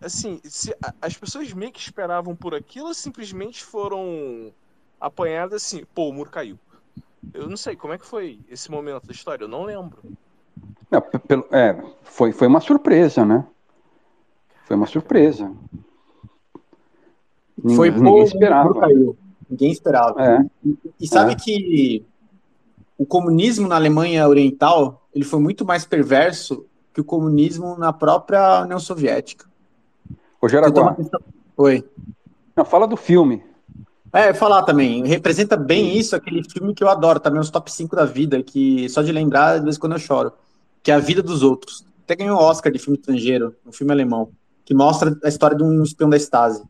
Assim, 0.00 0.40
se, 0.44 0.74
as 1.02 1.16
pessoas 1.16 1.52
meio 1.52 1.72
que 1.72 1.80
esperavam 1.80 2.34
por 2.34 2.54
aquilo, 2.54 2.94
simplesmente 2.94 3.62
foram 3.62 4.52
apanhada 4.98 5.56
assim, 5.56 5.84
pô, 5.94 6.08
o 6.08 6.12
muro 6.12 6.30
caiu. 6.30 6.58
Eu 7.34 7.48
não 7.48 7.56
sei, 7.56 7.76
como 7.76 7.92
é 7.92 7.98
que 7.98 8.06
foi 8.06 8.40
esse 8.48 8.70
momento 8.70 9.06
da 9.06 9.12
história? 9.12 9.44
Eu 9.44 9.48
não 9.48 9.64
lembro. 9.64 10.00
Não, 10.90 11.00
pelo, 11.00 11.46
é, 11.50 11.76
foi, 12.02 12.32
foi 12.32 12.46
uma 12.46 12.60
surpresa, 12.60 13.24
né? 13.24 13.44
Foi 14.64 14.76
uma 14.76 14.86
surpresa. 14.86 15.52
Foi 17.74 17.90
ninguém, 17.90 18.04
ninguém 18.04 18.24
esperava. 18.24 18.80
Caiu. 18.80 19.16
Ninguém 19.48 19.72
esperava. 19.72 20.22
É. 20.22 20.46
E, 20.64 20.78
e 21.00 21.06
sabe 21.06 21.32
é. 21.32 21.34
que 21.34 22.04
o 22.96 23.06
comunismo 23.06 23.66
na 23.66 23.76
Alemanha 23.76 24.28
Oriental 24.28 25.06
ele 25.14 25.24
foi 25.24 25.40
muito 25.40 25.64
mais 25.64 25.84
perverso 25.84 26.64
que 26.92 27.00
o 27.00 27.04
comunismo 27.04 27.76
na 27.76 27.92
própria 27.92 28.62
União 28.62 28.78
Soviética. 28.78 29.46
Ô, 30.40 30.48
Jaraguá. 30.48 30.96
Oi. 31.56 31.84
Não, 32.56 32.64
fala 32.64 32.86
do 32.86 32.96
filme. 32.96 33.42
É, 34.12 34.34
falar 34.34 34.64
também, 34.64 35.06
representa 35.06 35.56
bem 35.56 35.96
isso, 35.96 36.16
aquele 36.16 36.42
filme 36.42 36.74
que 36.74 36.82
eu 36.82 36.88
adoro, 36.88 37.20
também 37.20 37.40
os 37.40 37.48
top 37.48 37.70
5 37.70 37.94
da 37.94 38.04
vida, 38.04 38.42
que 38.42 38.88
só 38.88 39.02
de 39.02 39.12
lembrar, 39.12 39.58
de 39.58 39.64
vez 39.64 39.76
em 39.76 39.78
quando 39.78 39.92
eu 39.92 40.00
choro, 40.00 40.32
que 40.82 40.90
é 40.90 40.94
A 40.94 40.98
Vida 40.98 41.22
dos 41.22 41.44
Outros. 41.44 41.84
Até 42.02 42.16
ganhou 42.16 42.36
um 42.36 42.42
Oscar 42.42 42.72
de 42.72 42.78
filme 42.80 42.98
estrangeiro, 42.98 43.54
um 43.64 43.70
filme 43.70 43.92
alemão, 43.92 44.30
que 44.64 44.74
mostra 44.74 45.16
a 45.22 45.28
história 45.28 45.56
de 45.56 45.62
um 45.62 45.84
espião 45.84 46.10
da 46.10 46.16
Stasi. 46.16 46.64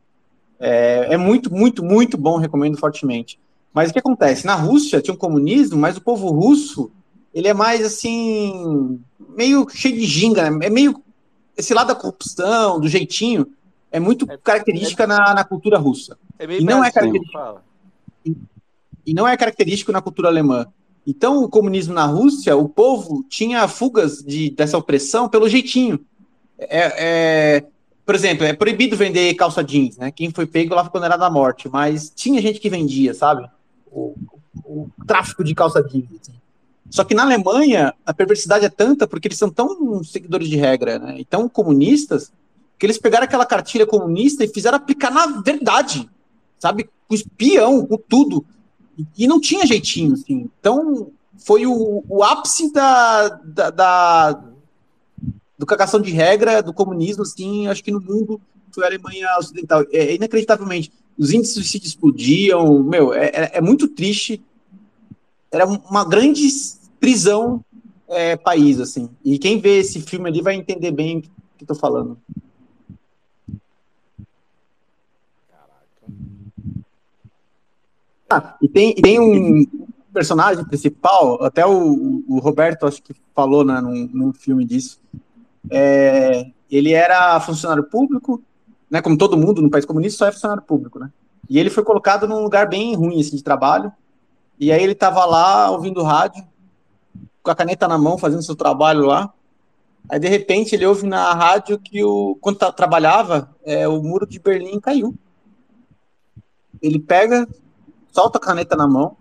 É, 0.60 1.14
é 1.14 1.16
muito, 1.16 1.52
muito, 1.52 1.82
muito 1.82 2.18
bom, 2.18 2.36
recomendo 2.36 2.76
fortemente. 2.76 3.40
Mas 3.72 3.90
o 3.90 3.92
que 3.92 3.98
acontece? 3.98 4.46
Na 4.46 4.54
Rússia 4.54 5.00
tinha 5.00 5.14
um 5.14 5.18
comunismo, 5.18 5.78
mas 5.78 5.96
o 5.96 6.02
povo 6.02 6.28
russo, 6.28 6.90
ele 7.32 7.48
é 7.48 7.54
mais 7.54 7.84
assim, 7.84 9.00
meio 9.36 9.66
cheio 9.70 9.96
de 9.96 10.04
ginga, 10.04 10.50
né? 10.50 10.66
é 10.66 10.70
meio 10.70 11.02
esse 11.56 11.74
lado 11.74 11.88
da 11.88 11.94
corrupção, 11.94 12.80
do 12.80 12.88
jeitinho, 12.88 13.46
é 13.90 14.00
muito 14.00 14.30
é, 14.30 14.36
característica 14.36 15.04
é, 15.04 15.06
na, 15.06 15.34
na, 15.34 15.44
cultura 15.44 15.78
russa. 15.78 16.16
É 16.38 16.44
e 16.44 16.64
não 16.64 16.84
é 16.84 16.90
característico. 16.90 17.60
E, 18.24 18.36
e 19.06 19.14
não 19.14 19.28
é 19.28 19.36
característico 19.36 19.92
na 19.92 20.00
cultura 20.00 20.28
alemã. 20.28 20.66
Então, 21.06 21.42
o 21.42 21.48
comunismo 21.48 21.94
na 21.94 22.04
Rússia, 22.04 22.56
o 22.56 22.68
povo 22.68 23.24
tinha 23.28 23.66
fugas 23.66 24.18
de, 24.22 24.50
dessa 24.50 24.78
opressão 24.78 25.28
pelo 25.28 25.48
jeitinho. 25.48 26.00
É, 26.58 27.58
é, 27.58 27.66
por 28.04 28.14
exemplo, 28.14 28.44
é 28.44 28.52
proibido 28.52 28.96
vender 28.96 29.34
calça 29.34 29.62
jeans, 29.62 29.96
né? 29.96 30.10
Quem 30.10 30.30
foi 30.30 30.46
pego 30.46 30.74
lá 30.74 30.82
foi 30.82 30.92
condenado 30.92 31.22
à 31.22 31.30
morte, 31.30 31.68
mas 31.68 32.10
tinha 32.10 32.40
gente 32.40 32.58
que 32.58 32.70
vendia, 32.70 33.14
sabe? 33.14 33.48
O, 33.90 34.14
o, 34.64 34.88
o 34.98 35.04
tráfico 35.06 35.44
de 35.44 35.54
calça 35.54 35.82
jeans. 35.82 36.08
Assim. 36.20 36.34
Só 36.90 37.04
que 37.04 37.14
na 37.14 37.22
Alemanha, 37.22 37.94
a 38.04 38.12
perversidade 38.12 38.64
é 38.64 38.68
tanta 38.68 39.06
porque 39.06 39.28
eles 39.28 39.38
são 39.38 39.48
tão 39.48 40.02
seguidores 40.02 40.48
de 40.48 40.56
regra, 40.56 40.98
né? 40.98 41.20
E 41.20 41.24
tão 41.24 41.48
comunistas, 41.48 42.32
que 42.80 42.86
eles 42.86 42.98
pegaram 42.98 43.24
aquela 43.24 43.44
cartilha 43.44 43.86
comunista 43.86 44.42
e 44.42 44.48
fizeram 44.48 44.78
aplicar 44.78 45.10
na 45.10 45.26
verdade, 45.42 46.08
sabe? 46.58 46.88
Com 47.06 47.14
espião, 47.14 47.86
com 47.86 47.96
tudo. 47.96 48.44
E, 49.16 49.26
não 49.26 49.40
tinha 49.40 49.66
jeitinho, 49.66 50.14
assim. 50.14 50.50
Então, 50.58 51.10
foi 51.36 51.66
o, 51.66 52.02
o 52.08 52.24
ápice 52.24 52.72
da, 52.72 53.28
da, 53.28 53.70
da 53.70 54.42
do 55.60 55.66
cagação 55.66 56.00
de 56.00 56.10
regra 56.10 56.62
do 56.62 56.72
comunismo, 56.72 57.22
assim, 57.22 57.66
acho 57.66 57.84
que 57.84 57.90
no 57.90 58.00
mundo 58.00 58.40
foi 58.72 58.82
a 58.82 58.86
Alemanha 58.86 59.28
Ocidental. 59.38 59.82
É, 59.92 59.98
é 59.98 60.14
inacreditavelmente. 60.14 60.90
Os 61.18 61.34
índices 61.34 61.54
de 61.56 61.60
suicídio 61.60 61.86
explodiam, 61.86 62.82
meu, 62.82 63.12
é, 63.12 63.26
é, 63.26 63.50
é 63.56 63.60
muito 63.60 63.86
triste. 63.86 64.42
Era 65.52 65.66
uma 65.66 66.02
grande 66.02 66.48
prisão 66.98 67.62
é, 68.08 68.36
país, 68.36 68.80
assim. 68.80 69.10
E 69.22 69.38
quem 69.38 69.60
vê 69.60 69.80
esse 69.80 70.00
filme 70.00 70.30
ali 70.30 70.40
vai 70.40 70.54
entender 70.54 70.92
bem 70.92 71.18
o 71.18 71.22
que 71.58 71.66
tô 71.66 71.74
falando. 71.74 72.16
Ah, 78.30 78.56
e 78.62 78.68
tem, 78.68 78.94
e 78.96 79.02
tem 79.02 79.20
um 79.20 79.66
personagem 80.10 80.64
principal, 80.64 81.42
até 81.44 81.66
o, 81.66 82.24
o 82.26 82.38
Roberto 82.38 82.86
acho 82.86 83.02
que 83.02 83.14
falou 83.34 83.62
né, 83.62 83.78
num, 83.82 84.08
num 84.10 84.32
filme 84.32 84.64
disso. 84.64 84.98
É, 85.70 86.50
ele 86.70 86.92
era 86.92 87.38
funcionário 87.40 87.84
público, 87.84 88.42
né? 88.90 89.00
Como 89.00 89.16
todo 89.16 89.36
mundo 89.36 89.62
no 89.62 89.70
país 89.70 89.84
comunista 89.84 90.18
só 90.18 90.26
é 90.26 90.32
funcionário 90.32 90.62
público, 90.62 90.98
né? 90.98 91.10
E 91.48 91.58
ele 91.58 91.70
foi 91.70 91.82
colocado 91.82 92.28
num 92.28 92.42
lugar 92.42 92.68
bem 92.68 92.94
ruim 92.94 93.20
assim, 93.20 93.36
de 93.36 93.42
trabalho. 93.42 93.92
E 94.58 94.70
aí 94.70 94.82
ele 94.82 94.92
estava 94.92 95.24
lá 95.24 95.70
ouvindo 95.70 96.02
rádio, 96.02 96.44
com 97.42 97.50
a 97.50 97.54
caneta 97.54 97.88
na 97.88 97.96
mão, 97.96 98.18
fazendo 98.18 98.42
seu 98.42 98.54
trabalho 98.54 99.06
lá. 99.06 99.32
Aí 100.08 100.18
de 100.18 100.28
repente 100.28 100.74
ele 100.74 100.86
ouve 100.86 101.06
na 101.06 101.32
rádio 101.32 101.78
que 101.78 102.02
o 102.04 102.36
quando 102.40 102.58
tá, 102.58 102.72
trabalhava, 102.72 103.54
é, 103.64 103.86
o 103.88 104.02
muro 104.02 104.26
de 104.26 104.38
Berlim 104.38 104.80
caiu. 104.80 105.14
Ele 106.82 106.98
pega, 106.98 107.48
solta 108.12 108.38
a 108.38 108.40
caneta 108.40 108.76
na 108.76 108.86
mão, 108.86 109.16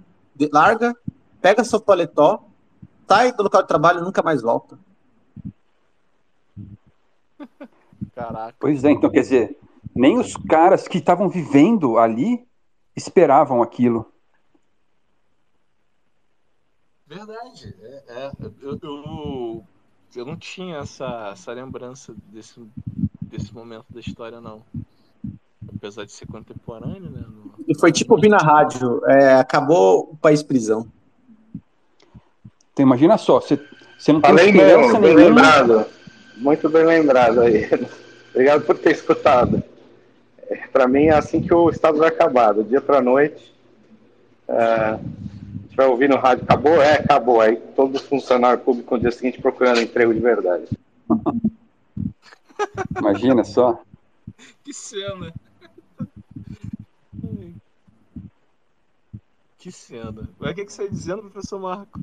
larga, 0.52 0.96
pega 1.42 1.64
seu 1.64 1.80
paletó, 1.80 2.46
sai 3.08 3.34
do 3.34 3.44
local 3.44 3.62
de 3.62 3.68
trabalho 3.68 4.00
e 4.00 4.04
nunca 4.04 4.22
mais 4.22 4.42
volta. 4.42 4.78
Caraca. 8.16 8.56
Pois 8.60 8.84
é, 8.84 8.92
então 8.92 9.10
quer 9.10 9.22
dizer, 9.22 9.58
nem 9.96 10.18
os 10.18 10.36
caras 10.36 10.88
que 10.88 10.98
estavam 10.98 11.30
vivendo 11.30 11.98
ali 11.98 12.46
esperavam 12.96 13.62
aquilo. 13.62 14.06
Verdade. 17.06 17.76
É, 17.82 18.04
é. 18.08 18.32
Eu, 18.62 18.80
eu, 18.82 19.64
eu, 20.16 20.26
não 20.26 20.38
tinha 20.38 20.78
essa, 20.78 21.32
essa 21.34 21.52
lembrança 21.52 22.14
desse, 22.32 22.62
desse 23.22 23.54
momento 23.54 23.86
da 23.90 24.00
história, 24.00 24.40
não 24.40 24.64
apesar 25.76 26.06
de 26.06 26.12
ser 26.12 26.28
contemporâneo, 26.28 27.10
né? 27.10 27.24
No... 27.28 27.54
E 27.68 27.78
foi 27.80 27.92
tipo 27.92 28.14
ouvir 28.16 28.30
na 28.30 28.38
rádio, 28.38 29.02
é, 29.06 29.36
acabou 29.36 30.10
o 30.12 30.18
país 30.18 30.44
prisão. 30.44 30.86
Então 32.74 32.86
imagina 32.86 33.18
só, 33.18 33.40
você, 33.40 33.60
você 33.98 34.12
não 34.12 34.22
Falei 34.22 34.52
tem 34.52 34.62
esperança 34.62 35.00
mesmo, 35.00 35.18
nenhuma. 35.18 35.42
lembrado. 35.42 35.86
Muito 36.40 36.70
bem 36.70 36.86
lembrado 36.86 37.42
aí. 37.42 37.70
Obrigado 38.32 38.66
por 38.66 38.78
ter 38.78 38.92
escutado. 38.92 39.62
É, 40.48 40.56
para 40.68 40.88
mim 40.88 41.08
é 41.08 41.14
assim 41.14 41.42
que 41.42 41.54
o 41.54 41.70
Estado 41.70 41.98
vai 41.98 42.08
acabar, 42.08 42.54
do 42.54 42.64
dia 42.64 42.80
para 42.80 43.02
noite. 43.02 43.54
É, 44.48 44.56
a 44.56 45.00
gente 45.64 45.76
vai 45.76 45.88
ouvir 45.88 46.08
no 46.08 46.16
rádio, 46.16 46.46
acabou? 46.46 46.82
É, 46.82 46.94
acabou. 46.94 47.42
Aí 47.42 47.58
todos 47.76 48.02
os 48.02 48.08
funcionários 48.08 48.64
públicos 48.64 48.92
no 48.92 49.00
dia 49.02 49.12
seguinte 49.12 49.42
procurando 49.42 49.82
emprego 49.82 50.14
de 50.14 50.20
verdade. 50.22 50.66
Imagina 52.98 53.44
só. 53.44 53.82
Que 54.64 54.74
cena. 54.74 55.34
Que 59.58 59.74
cena. 59.74 60.30
Mas 60.40 60.52
o 60.52 60.56
que, 60.56 60.66
que 60.66 60.72
você 60.72 60.84
ia 60.84 60.90
dizendo, 60.90 61.24
professor 61.24 61.60
Marco? 61.60 62.00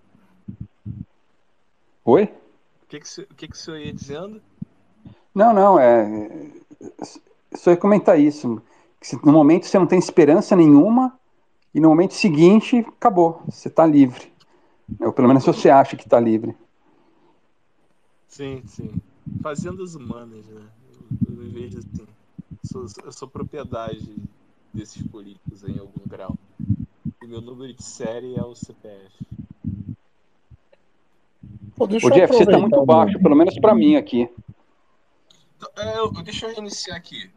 Oi? 2.04 2.30
O 2.86 2.88
que, 2.88 3.00
que, 3.00 3.20
o 3.20 3.34
que, 3.34 3.48
que 3.48 3.56
o 3.56 3.58
senhor 3.58 3.78
ia 3.78 3.92
dizendo? 3.92 4.40
Não, 5.34 5.52
não, 5.52 5.78
é. 5.78 6.50
Só 7.54 7.72
ia 7.72 7.76
comentar 7.76 8.18
isso. 8.18 8.62
Que 9.00 9.16
no 9.26 9.32
momento 9.32 9.66
você 9.66 9.76
não 9.78 9.86
tem 9.86 9.98
esperança 9.98 10.54
nenhuma, 10.54 11.18
e 11.74 11.80
no 11.80 11.88
momento 11.88 12.14
seguinte, 12.14 12.78
acabou. 12.78 13.42
Você 13.46 13.68
está 13.68 13.84
livre. 13.84 14.32
Ou 15.00 15.12
pelo 15.12 15.26
menos 15.28 15.44
você 15.44 15.68
acha 15.68 15.96
que 15.96 16.04
está 16.04 16.20
livre. 16.20 16.54
Sim, 18.28 18.62
sim. 18.66 18.94
Fazendas 19.42 19.94
humanas, 19.94 20.46
né? 20.46 20.62
Eu, 21.28 21.42
eu 21.42 21.50
vejo 21.50 21.78
assim. 21.78 22.06
Sou, 22.62 22.86
eu 23.04 23.12
sou 23.12 23.28
propriedade 23.28 24.16
desses 24.72 25.02
políticos 25.08 25.64
em 25.64 25.78
algum 25.78 26.06
grau. 26.06 26.36
E 27.22 27.26
meu 27.26 27.40
número 27.40 27.74
de 27.74 27.82
série 27.82 28.36
é 28.36 28.42
o 28.42 28.54
CPF. 28.54 29.26
Pô, 31.76 31.84
o 31.84 32.10
Jeff, 32.10 32.32
você 32.32 32.46
tá 32.46 32.58
muito 32.58 32.84
baixo, 32.86 33.20
pelo 33.20 33.36
menos 33.36 33.58
para 33.58 33.74
mim 33.74 33.96
aqui. 33.96 34.28
Eu, 35.96 36.10
deixa 36.22 36.46
eu 36.46 36.54
reiniciar 36.54 36.96
aqui. 36.96 37.30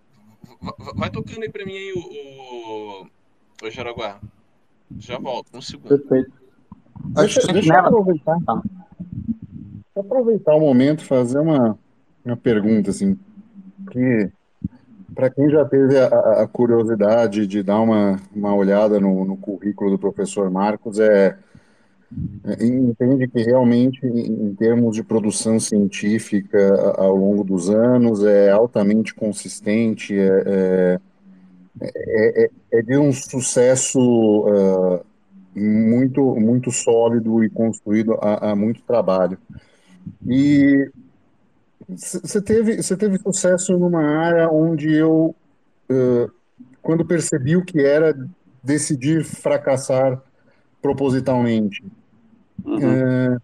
Vai 0.95 1.09
tocando 1.09 1.43
aí 1.43 1.49
pra 1.49 1.65
mim 1.65 1.73
aí 1.73 1.93
o, 1.93 1.99
o, 1.99 3.67
o 3.67 3.71
Jaraguá. 3.71 4.19
Já 4.97 5.19
volto, 5.19 5.55
um 5.55 5.61
segundo. 5.61 5.89
Perfeito. 5.89 6.31
Deixa, 7.05 7.41
deixa 7.51 7.73
eu 7.73 7.79
aproveitar. 7.79 8.37
Tá. 8.45 8.61
aproveitar 9.95 10.55
o 10.55 10.59
momento 10.59 11.01
e 11.01 11.05
fazer 11.05 11.39
uma, 11.39 11.77
uma 12.25 12.37
pergunta, 12.37 12.89
assim, 12.89 13.17
que 13.91 14.31
para 15.13 15.29
quem 15.29 15.49
já 15.49 15.65
teve 15.65 15.97
a, 15.97 16.07
a, 16.43 16.47
curiosidade 16.47 17.45
de 17.45 17.61
dar 17.61 17.81
uma, 17.81 18.19
uma 18.33 18.55
olhada 18.55 18.99
no, 18.99 19.25
no 19.25 19.37
currículo 19.37 19.91
do 19.91 19.99
professor 19.99 20.49
Marcos, 20.49 20.99
é 20.99 21.37
entende 22.59 23.27
que 23.27 23.43
realmente, 23.43 24.05
em 24.05 24.55
termos 24.55 24.95
de 24.95 25.03
produção 25.03 25.59
científica 25.59 26.93
ao 26.97 27.15
longo 27.15 27.43
dos 27.43 27.69
anos, 27.69 28.23
é 28.23 28.49
altamente 28.49 29.13
consistente, 29.13 30.17
é, 30.17 30.99
é, 31.81 32.45
é, 32.45 32.49
é 32.71 32.81
de 32.81 32.97
um 32.97 33.13
sucesso 33.13 33.99
uh, 33.99 35.05
muito, 35.55 36.35
muito 36.35 36.71
sólido 36.71 37.43
e 37.43 37.49
construído 37.49 38.13
há, 38.15 38.51
há 38.51 38.55
muito 38.55 38.81
trabalho. 38.83 39.37
E 40.27 40.89
você 41.87 42.41
teve, 42.41 42.81
você 42.81 42.97
teve 42.97 43.17
sucesso 43.19 43.77
numa 43.77 44.03
área 44.03 44.49
onde 44.49 44.91
eu, 44.91 45.35
uh, 45.89 46.31
quando 46.81 47.05
percebi 47.05 47.55
o 47.55 47.63
que 47.63 47.79
era, 47.79 48.17
decidir 48.63 49.23
fracassar 49.23 50.21
propositalmente. 50.81 51.83
Uhum. 52.65 53.35
Uh, 53.35 53.41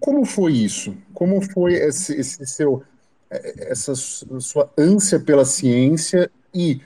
como 0.00 0.24
foi 0.24 0.52
isso? 0.52 0.94
Como 1.12 1.40
foi 1.40 1.74
esse, 1.74 2.14
esse 2.20 2.46
seu, 2.46 2.82
essa 3.30 3.94
sua 3.94 4.70
ânsia 4.76 5.18
pela 5.18 5.44
ciência 5.44 6.30
e 6.54 6.80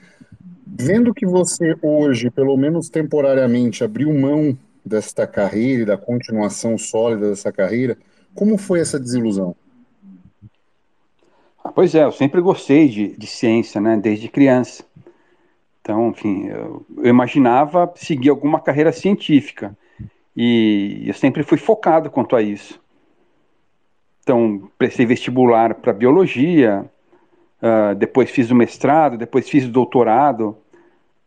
vendo 0.65 1.13
que 1.13 1.25
você 1.25 1.75
hoje, 1.81 2.29
pelo 2.29 2.55
menos 2.55 2.89
temporariamente, 2.89 3.83
abriu 3.83 4.13
mão 4.13 4.57
desta 4.85 5.27
carreira 5.27 5.83
e 5.83 5.85
da 5.85 5.97
continuação 5.97 6.77
sólida 6.77 7.29
dessa 7.29 7.51
carreira, 7.51 7.97
como 8.33 8.57
foi 8.57 8.79
essa 8.79 8.99
desilusão? 8.99 9.55
Pois 11.75 11.93
é, 11.93 12.03
eu 12.03 12.11
sempre 12.11 12.41
gostei 12.41 12.87
de, 12.87 13.17
de 13.17 13.27
ciência, 13.27 13.81
né, 13.81 13.97
desde 13.97 14.29
criança. 14.29 14.83
Então, 15.81 16.09
enfim, 16.09 16.47
eu, 16.47 16.85
eu 16.97 17.05
imaginava 17.05 17.91
seguir 17.95 18.29
alguma 18.29 18.59
carreira 18.59 18.91
científica 18.91 19.77
e 20.35 21.03
eu 21.05 21.13
sempre 21.13 21.43
fui 21.43 21.57
focado 21.57 22.09
quanto 22.09 22.35
a 22.35 22.41
isso. 22.41 22.79
Então, 24.21 24.69
prestei 24.77 25.05
vestibular 25.05 25.75
para 25.75 25.91
biologia, 25.91 26.85
uh, 27.61 27.95
depois 27.95 28.29
fiz 28.29 28.51
o 28.51 28.55
mestrado, 28.55 29.17
depois 29.17 29.49
fiz 29.49 29.65
o 29.65 29.71
doutorado. 29.71 30.55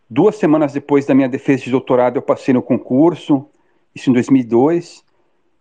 Duas 0.09 0.37
semanas 0.37 0.73
depois 0.73 1.05
da 1.05 1.15
minha 1.15 1.29
defesa 1.29 1.65
de 1.65 1.71
doutorado, 1.71 2.17
eu 2.17 2.23
passei 2.23 2.55
no 2.55 2.63
concurso, 2.63 3.47
isso 3.95 4.09
em 4.09 4.13
2002, 4.13 5.03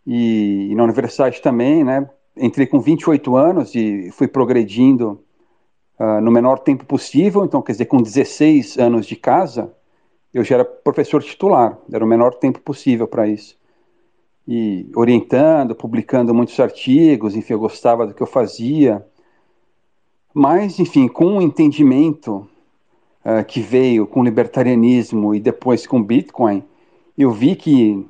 e, 0.05 0.69
e 0.71 0.75
na 0.75 0.83
universidade 0.83 1.41
também, 1.41 1.83
né? 1.83 2.07
Entrei 2.37 2.65
com 2.67 2.79
28 2.79 3.35
anos 3.35 3.75
e 3.75 4.11
fui 4.11 4.27
progredindo 4.27 5.21
uh, 5.99 6.21
no 6.21 6.31
menor 6.31 6.59
tempo 6.59 6.85
possível, 6.85 7.43
então, 7.43 7.61
quer 7.61 7.73
dizer, 7.73 7.85
com 7.85 8.01
16 8.01 8.77
anos 8.77 9.05
de 9.05 9.15
casa, 9.15 9.73
eu 10.33 10.43
já 10.43 10.55
era 10.55 10.65
professor 10.65 11.21
titular, 11.23 11.77
era 11.91 12.03
o 12.03 12.07
menor 12.07 12.35
tempo 12.35 12.59
possível 12.61 13.07
para 13.07 13.27
isso 13.27 13.59
e 14.47 14.89
orientando, 14.95 15.75
publicando 15.75 16.33
muitos 16.33 16.59
artigos, 16.59 17.35
enfim, 17.35 17.53
eu 17.53 17.59
gostava 17.59 18.07
do 18.07 18.13
que 18.13 18.21
eu 18.21 18.27
fazia. 18.27 19.05
Mas, 20.33 20.79
enfim, 20.79 21.07
com 21.07 21.37
o 21.37 21.41
entendimento 21.41 22.47
uh, 23.23 23.45
que 23.47 23.59
veio 23.61 24.07
com 24.07 24.21
o 24.21 24.23
libertarianismo 24.23 25.35
e 25.35 25.39
depois 25.39 25.85
com 25.85 25.99
o 25.99 26.03
Bitcoin, 26.03 26.63
eu 27.17 27.31
vi 27.31 27.55
que 27.55 28.05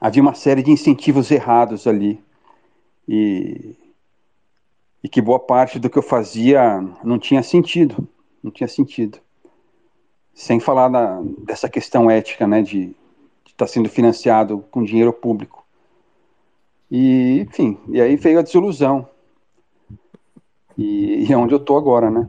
havia 0.00 0.22
uma 0.22 0.34
série 0.34 0.62
de 0.62 0.70
incentivos 0.70 1.30
errados 1.30 1.86
ali. 1.86 2.20
E, 3.08 3.76
e 5.02 5.08
que 5.08 5.20
boa 5.20 5.38
parte 5.38 5.78
do 5.78 5.88
que 5.88 5.98
eu 5.98 6.02
fazia 6.02 6.80
não 7.02 7.18
tinha 7.18 7.42
sentido. 7.42 8.06
Não 8.42 8.50
tinha 8.50 8.68
sentido. 8.68 9.18
Sem 10.34 10.58
falar 10.60 10.88
da, 10.88 11.20
dessa 11.44 11.68
questão 11.68 12.10
ética, 12.10 12.46
né, 12.46 12.62
de 12.62 12.94
está 13.60 13.66
sendo 13.66 13.90
financiado 13.90 14.64
com 14.70 14.82
dinheiro 14.82 15.12
público. 15.12 15.66
E, 16.90 17.40
enfim, 17.40 17.78
e 17.88 18.00
aí 18.00 18.16
veio 18.16 18.38
a 18.38 18.42
desilusão. 18.42 19.08
E, 20.76 21.26
e 21.26 21.32
é 21.32 21.36
onde 21.36 21.52
eu 21.52 21.58
estou 21.58 21.76
agora, 21.76 22.10
né? 22.10 22.26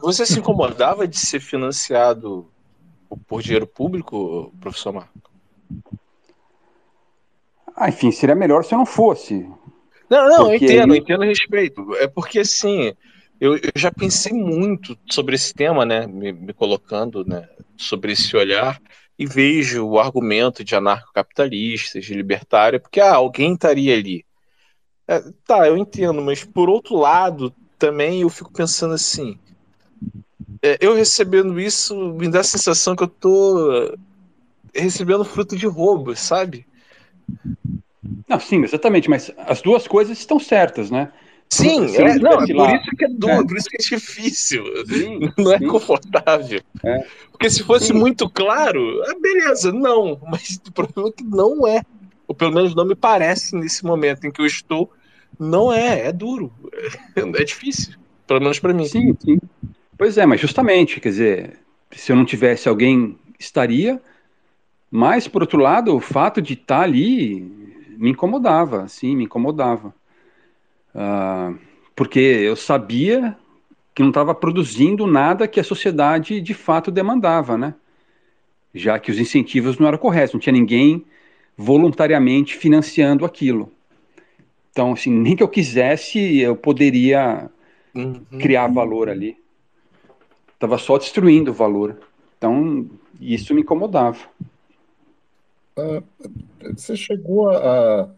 Você 0.00 0.24
se 0.24 0.38
incomodava 0.38 1.06
de 1.06 1.18
ser 1.18 1.40
financiado 1.40 2.46
por 3.26 3.42
dinheiro 3.42 3.66
público, 3.66 4.52
professor 4.60 4.92
Marco? 4.92 5.10
Ah, 7.74 7.88
enfim, 7.88 8.10
seria 8.10 8.34
melhor 8.34 8.64
se 8.64 8.74
eu 8.74 8.78
não 8.78 8.86
fosse. 8.86 9.48
Não, 10.08 10.28
não, 10.28 10.48
eu 10.48 10.54
entendo, 10.54 10.92
aí... 10.92 11.00
entendo 11.00 11.22
a 11.22 11.26
respeito. 11.26 11.94
É 11.96 12.06
porque, 12.06 12.40
assim, 12.40 12.94
eu, 13.40 13.56
eu, 13.56 13.72
já 13.76 13.90
pensei 13.90 14.32
muito 14.32 14.98
sobre 15.10 15.34
esse 15.34 15.54
tema, 15.54 15.84
né? 15.84 16.06
Me, 16.06 16.32
me 16.32 16.52
colocando 16.52 17.24
né, 17.24 17.48
sobre 17.76 18.12
esse 18.12 18.36
olhar 18.36 18.80
e 19.18 19.26
vejo 19.26 19.84
o 19.84 19.98
argumento 19.98 20.64
de 20.64 20.74
anarcocapitalistas, 20.74 22.04
de 22.04 22.14
libertário, 22.14 22.80
porque 22.80 23.00
ah, 23.00 23.14
alguém 23.14 23.54
estaria 23.54 23.94
ali. 23.94 24.24
É, 25.06 25.22
tá, 25.46 25.66
eu 25.66 25.76
entendo, 25.76 26.20
mas 26.20 26.44
por 26.44 26.68
outro 26.68 26.96
lado, 26.96 27.52
também 27.78 28.22
eu 28.22 28.28
fico 28.28 28.52
pensando 28.52 28.94
assim, 28.94 29.38
é, 30.62 30.76
eu 30.80 30.94
recebendo 30.94 31.60
isso 31.60 32.12
me 32.12 32.28
dá 32.28 32.40
a 32.40 32.44
sensação 32.44 32.94
que 32.94 33.02
eu 33.02 33.08
tô 33.08 33.96
recebendo 34.74 35.24
fruto 35.24 35.56
de 35.56 35.66
roubo, 35.66 36.14
sabe? 36.14 36.66
Não, 38.28 38.38
sim, 38.38 38.62
exatamente, 38.62 39.08
mas 39.08 39.32
as 39.38 39.60
duas 39.62 39.88
coisas 39.88 40.18
estão 40.18 40.38
certas, 40.38 40.90
né? 40.90 41.12
Sim, 41.50 41.96
é, 41.96 42.18
não, 42.18 42.32
é 42.32 42.46
por 42.46 42.74
isso 42.74 42.96
que 42.96 43.04
é 43.04 43.08
duro, 43.08 43.32
é. 43.32 43.46
por 43.46 43.56
isso 43.56 43.68
que 43.70 43.76
é 43.76 43.96
difícil. 43.96 44.64
Sim, 44.86 45.32
não 45.38 45.52
é 45.52 45.58
sim. 45.58 45.66
confortável. 45.66 46.60
É. 46.84 47.06
Porque 47.30 47.48
se 47.48 47.62
fosse 47.62 47.86
sim. 47.86 47.92
muito 47.94 48.28
claro, 48.28 49.02
é 49.04 49.14
beleza, 49.18 49.72
não. 49.72 50.20
Mas 50.30 50.60
o 50.66 50.72
problema 50.72 51.08
é 51.08 51.12
que 51.12 51.24
não 51.24 51.66
é. 51.66 51.82
Ou 52.26 52.34
pelo 52.34 52.52
menos 52.52 52.74
não 52.74 52.84
me 52.84 52.94
parece 52.94 53.56
nesse 53.56 53.84
momento 53.84 54.26
em 54.26 54.30
que 54.30 54.40
eu 54.40 54.46
estou. 54.46 54.92
Não 55.38 55.72
é, 55.72 56.08
é 56.08 56.12
duro. 56.12 56.52
É, 57.16 57.44
difícil. 57.44 57.94
Pelo 58.26 58.40
menos 58.40 58.58
para 58.58 58.74
mim. 58.74 58.84
Sim, 58.84 59.16
sim. 59.18 59.38
Pois 59.96 60.18
é, 60.18 60.26
mas 60.26 60.40
justamente, 60.40 61.00
quer 61.00 61.08
dizer, 61.08 61.58
se 61.90 62.12
eu 62.12 62.16
não 62.16 62.24
tivesse 62.24 62.68
alguém, 62.68 63.16
estaria. 63.38 64.00
Mas, 64.90 65.26
por 65.26 65.42
outro 65.42 65.60
lado, 65.60 65.94
o 65.94 66.00
fato 66.00 66.42
de 66.42 66.54
estar 66.54 66.82
ali 66.82 67.40
me 67.96 68.10
incomodava, 68.10 68.86
sim, 68.88 69.16
me 69.16 69.24
incomodava. 69.24 69.94
Uh, 70.98 71.56
porque 71.94 72.18
eu 72.18 72.56
sabia 72.56 73.36
que 73.94 74.02
não 74.02 74.08
estava 74.10 74.34
produzindo 74.34 75.06
nada 75.06 75.46
que 75.46 75.60
a 75.60 75.64
sociedade 75.64 76.40
de 76.40 76.54
fato 76.54 76.90
demandava, 76.90 77.56
né? 77.56 77.74
Já 78.74 78.98
que 78.98 79.10
os 79.10 79.18
incentivos 79.18 79.78
não 79.78 79.86
eram 79.86 79.98
corretos, 79.98 80.34
não 80.34 80.40
tinha 80.40 80.52
ninguém 80.52 81.04
voluntariamente 81.56 82.56
financiando 82.56 83.24
aquilo. 83.24 83.72
Então, 84.70 84.92
assim, 84.92 85.10
nem 85.10 85.36
que 85.36 85.42
eu 85.42 85.48
quisesse, 85.48 86.38
eu 86.38 86.56
poderia 86.56 87.48
uhum. 87.94 88.24
criar 88.40 88.66
valor 88.68 89.08
ali. 89.08 89.36
Estava 90.54 90.78
só 90.78 90.98
destruindo 90.98 91.52
o 91.52 91.54
valor. 91.54 91.98
Então, 92.36 92.88
isso 93.20 93.54
me 93.54 93.60
incomodava. 93.60 94.18
Uh, 95.76 96.02
você 96.76 96.96
chegou 96.96 97.50
a, 97.50 98.08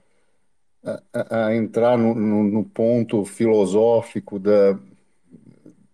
a, 0.85 1.47
a 1.47 1.57
entrar 1.57 1.97
no, 1.98 2.15
no, 2.15 2.43
no, 2.44 2.65
ponto 2.65 3.24
filosófico 3.24 4.39
da. 4.39 4.78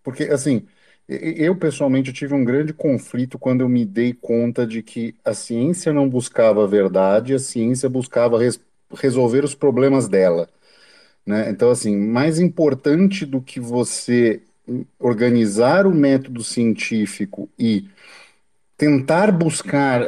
Porque, 0.02 0.24
assim, 0.24 0.66
eu 1.08 1.56
pessoalmente 1.56 2.12
tive 2.12 2.34
um 2.34 2.44
grande 2.44 2.72
conflito 2.72 3.38
quando 3.38 3.60
eu 3.62 3.68
me 3.68 3.84
dei 3.84 4.12
conta 4.12 4.66
de 4.66 4.82
que 4.82 5.14
a 5.24 5.34
ciência 5.34 5.92
não 5.92 6.08
buscava 6.08 6.64
a 6.64 6.66
verdade, 6.66 7.34
a 7.34 7.38
ciência 7.38 7.88
buscava 7.88 8.38
res, 8.38 8.60
resolver 8.94 9.44
os 9.44 9.54
problemas 9.54 10.08
dela. 10.08 10.48
Né? 11.24 11.50
Então, 11.50 11.70
assim, 11.70 11.96
mais 11.96 12.38
importante 12.38 13.26
do 13.26 13.40
que 13.42 13.60
você 13.60 14.42
organizar 14.98 15.86
o 15.86 15.94
método 15.94 16.42
científico 16.42 17.48
e 17.58 17.88
tentar 18.76 19.32
buscar 19.32 20.06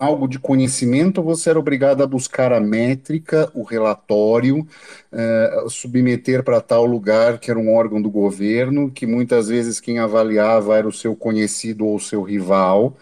algo 0.00 0.26
de 0.26 0.38
conhecimento, 0.38 1.22
você 1.22 1.50
era 1.50 1.58
obrigado 1.58 2.02
a 2.02 2.06
buscar 2.06 2.52
a 2.52 2.60
métrica, 2.60 3.50
o 3.54 3.62
relatório, 3.62 4.66
eh, 5.12 5.64
submeter 5.68 6.42
para 6.42 6.60
tal 6.60 6.86
lugar 6.86 7.38
que 7.38 7.50
era 7.50 7.60
um 7.60 7.74
órgão 7.74 8.00
do 8.00 8.10
governo, 8.10 8.90
que 8.90 9.06
muitas 9.06 9.48
vezes 9.48 9.78
quem 9.78 9.98
avaliava 9.98 10.76
era 10.78 10.88
o 10.88 10.92
seu 10.92 11.14
conhecido 11.14 11.84
ou 11.84 11.96
o 11.96 12.00
seu 12.00 12.22
rival, 12.22 12.96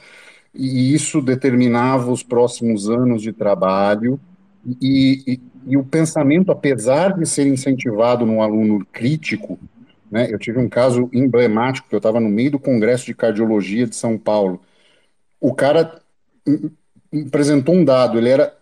e 0.54 0.92
isso 0.94 1.22
determinava 1.22 2.10
os 2.10 2.22
próximos 2.22 2.88
anos 2.90 3.22
de 3.22 3.32
trabalho. 3.32 4.20
E, 4.82 5.22
e, 5.26 5.40
e 5.68 5.76
o 5.76 5.84
pensamento, 5.84 6.50
apesar 6.52 7.16
de 7.18 7.26
ser 7.26 7.46
incentivado 7.46 8.26
no 8.26 8.42
aluno 8.42 8.84
crítico, 8.92 9.58
né, 10.10 10.28
eu 10.32 10.38
tive 10.38 10.58
um 10.58 10.68
caso 10.68 11.08
emblemático, 11.12 11.88
que 11.88 11.94
eu 11.94 11.98
estava 11.98 12.20
no 12.20 12.28
meio 12.28 12.52
do 12.52 12.58
Congresso 12.58 13.06
de 13.06 13.14
Cardiologia 13.14 13.86
de 13.86 13.94
São 13.94 14.18
Paulo. 14.18 14.60
O 15.40 15.54
cara 15.54 16.02
apresentou 17.26 17.74
um 17.74 17.84
dado, 17.84 18.18
ele 18.18 18.28
era 18.28 18.56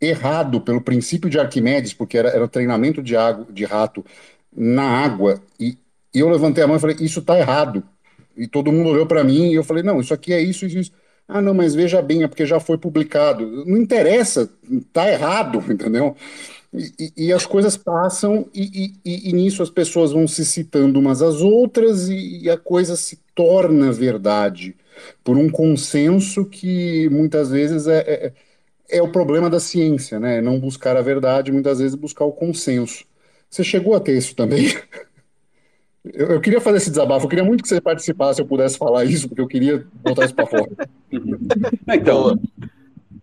errado 0.00 0.60
pelo 0.60 0.80
princípio 0.80 1.30
de 1.30 1.38
Arquimedes, 1.38 1.94
porque 1.94 2.18
era, 2.18 2.28
era 2.30 2.48
treinamento 2.48 3.02
de, 3.02 3.16
água, 3.16 3.46
de 3.50 3.64
rato 3.64 4.04
na 4.54 4.82
água, 4.82 5.40
e, 5.58 5.78
e 6.14 6.18
eu 6.18 6.28
levantei 6.28 6.62
a 6.62 6.66
mão 6.66 6.76
e 6.76 6.80
falei, 6.80 6.96
isso 7.00 7.20
está 7.20 7.38
errado. 7.38 7.82
E 8.36 8.46
todo 8.46 8.72
mundo 8.72 8.88
olhou 8.88 9.06
para 9.06 9.22
mim 9.22 9.50
e 9.50 9.54
eu 9.54 9.64
falei, 9.64 9.82
não, 9.82 10.00
isso 10.00 10.12
aqui 10.12 10.32
é 10.32 10.40
isso, 10.40 10.66
isso, 10.66 10.78
isso. 10.78 10.92
Ah, 11.28 11.40
não, 11.40 11.54
mas 11.54 11.74
veja 11.74 12.02
bem, 12.02 12.22
é 12.22 12.28
porque 12.28 12.44
já 12.44 12.58
foi 12.58 12.76
publicado. 12.76 13.64
Não 13.64 13.76
interessa, 13.76 14.50
está 14.70 15.10
errado, 15.10 15.62
entendeu? 15.70 16.16
E, 16.74 17.12
e, 17.26 17.32
as 17.32 17.44
coisas 17.44 17.76
passam 17.76 18.46
e, 18.54 18.94
e, 19.04 19.28
e, 19.28 19.32
nisso 19.34 19.62
as 19.62 19.68
pessoas 19.68 20.12
vão 20.12 20.26
se 20.26 20.42
citando 20.42 20.98
umas 20.98 21.20
às 21.20 21.42
outras 21.42 22.08
e, 22.08 22.48
a 22.48 22.56
coisa 22.56 22.96
se 22.96 23.18
torna 23.34 23.92
verdade 23.92 24.74
por 25.22 25.36
um 25.36 25.48
consenso 25.48 26.44
que 26.44 27.08
muitas 27.10 27.50
vezes 27.50 27.86
é, 27.86 27.98
é, 28.00 28.32
é, 28.90 29.02
o 29.02 29.10
problema 29.10 29.48
da 29.48 29.60
ciência, 29.60 30.18
né? 30.18 30.40
Não 30.40 30.58
buscar 30.58 30.96
a 30.96 31.02
verdade, 31.02 31.52
muitas 31.52 31.78
vezes 31.78 31.94
buscar 31.94 32.24
o 32.24 32.32
consenso. 32.32 33.04
Você 33.48 33.62
chegou 33.62 33.94
a 33.94 34.00
ter 34.00 34.16
isso 34.16 34.34
também? 34.34 34.66
Eu, 36.04 36.30
eu 36.30 36.40
queria 36.40 36.60
fazer 36.60 36.78
esse 36.78 36.90
desabafo, 36.90 37.26
eu 37.26 37.28
queria 37.28 37.44
muito 37.44 37.62
que 37.62 37.68
você 37.68 37.80
participasse, 37.80 38.40
eu 38.40 38.44
pudesse 38.44 38.76
falar 38.76 39.04
isso, 39.04 39.28
porque 39.28 39.40
eu 39.40 39.46
queria 39.46 39.86
botar 40.02 40.24
isso 40.24 40.34
para 40.34 40.46
fora. 40.46 40.68
então, 41.94 42.36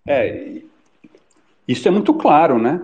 é, 0.08 0.62
isso 1.68 1.86
é 1.90 1.92
muito 1.92 2.14
claro, 2.14 2.58
né? 2.58 2.82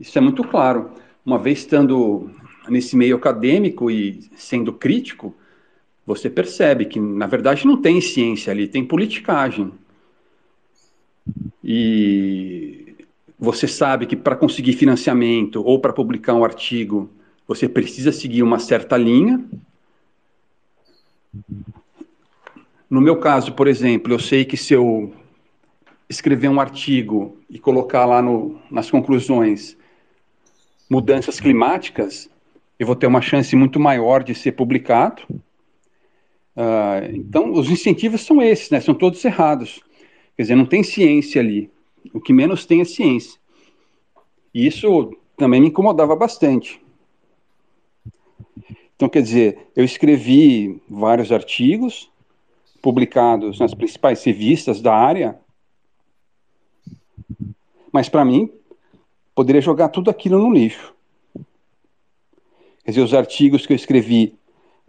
Isso 0.00 0.18
é 0.18 0.20
muito 0.20 0.42
claro. 0.42 0.90
Uma 1.24 1.38
vez 1.38 1.60
estando 1.60 2.32
nesse 2.68 2.96
meio 2.96 3.16
acadêmico 3.16 3.90
e 3.90 4.28
sendo 4.36 4.72
crítico, 4.72 5.34
você 6.06 6.28
percebe 6.28 6.86
que, 6.86 6.98
na 6.98 7.26
verdade, 7.26 7.66
não 7.66 7.80
tem 7.80 8.00
ciência 8.00 8.50
ali, 8.50 8.66
tem 8.66 8.84
politicagem. 8.84 9.72
E 11.62 12.94
você 13.38 13.68
sabe 13.68 14.06
que 14.06 14.16
para 14.16 14.36
conseguir 14.36 14.72
financiamento 14.72 15.62
ou 15.64 15.78
para 15.78 15.92
publicar 15.92 16.34
um 16.34 16.44
artigo, 16.44 17.10
você 17.46 17.68
precisa 17.68 18.12
seguir 18.12 18.42
uma 18.42 18.58
certa 18.58 18.96
linha. 18.96 19.44
No 22.90 23.00
meu 23.00 23.18
caso, 23.18 23.52
por 23.52 23.68
exemplo, 23.68 24.12
eu 24.12 24.18
sei 24.18 24.44
que 24.44 24.56
se 24.56 24.74
eu 24.74 25.14
escrever 26.08 26.48
um 26.48 26.60
artigo 26.60 27.38
e 27.48 27.58
colocar 27.58 28.04
lá 28.04 28.20
no, 28.20 28.60
nas 28.70 28.90
conclusões 28.90 29.76
mudanças 30.88 31.40
climáticas, 31.40 32.28
eu 32.78 32.86
vou 32.86 32.94
ter 32.94 33.06
uma 33.06 33.22
chance 33.22 33.56
muito 33.56 33.80
maior 33.80 34.22
de 34.22 34.34
ser 34.34 34.52
publicado. 34.52 35.22
Uh, 36.56 37.14
então, 37.14 37.52
os 37.52 37.70
incentivos 37.70 38.20
são 38.22 38.42
esses, 38.42 38.70
né? 38.70 38.80
São 38.80 38.94
todos 38.94 39.24
errados. 39.24 39.80
Quer 40.36 40.42
dizer, 40.42 40.54
não 40.54 40.66
tem 40.66 40.82
ciência 40.82 41.40
ali. 41.40 41.70
O 42.12 42.20
que 42.20 42.32
menos 42.32 42.66
tem 42.66 42.80
é 42.80 42.84
ciência. 42.84 43.38
E 44.54 44.66
isso 44.66 45.16
também 45.36 45.60
me 45.60 45.68
incomodava 45.68 46.14
bastante. 46.14 46.80
Então, 48.94 49.08
quer 49.08 49.22
dizer, 49.22 49.66
eu 49.74 49.84
escrevi 49.84 50.80
vários 50.88 51.32
artigos 51.32 52.10
publicados 52.80 53.58
nas 53.58 53.74
principais 53.74 54.22
revistas 54.22 54.80
da 54.80 54.94
área, 54.94 55.40
mas 57.92 58.08
para 58.08 58.24
mim, 58.24 58.50
poderia 59.34 59.60
jogar 59.60 59.88
tudo 59.88 60.10
aquilo 60.10 60.38
no 60.38 60.52
lixo. 60.52 60.94
Quer 62.84 62.90
dizer, 62.90 63.02
os 63.02 63.14
artigos 63.14 63.66
que 63.66 63.72
eu 63.72 63.76
escrevi 63.76 64.36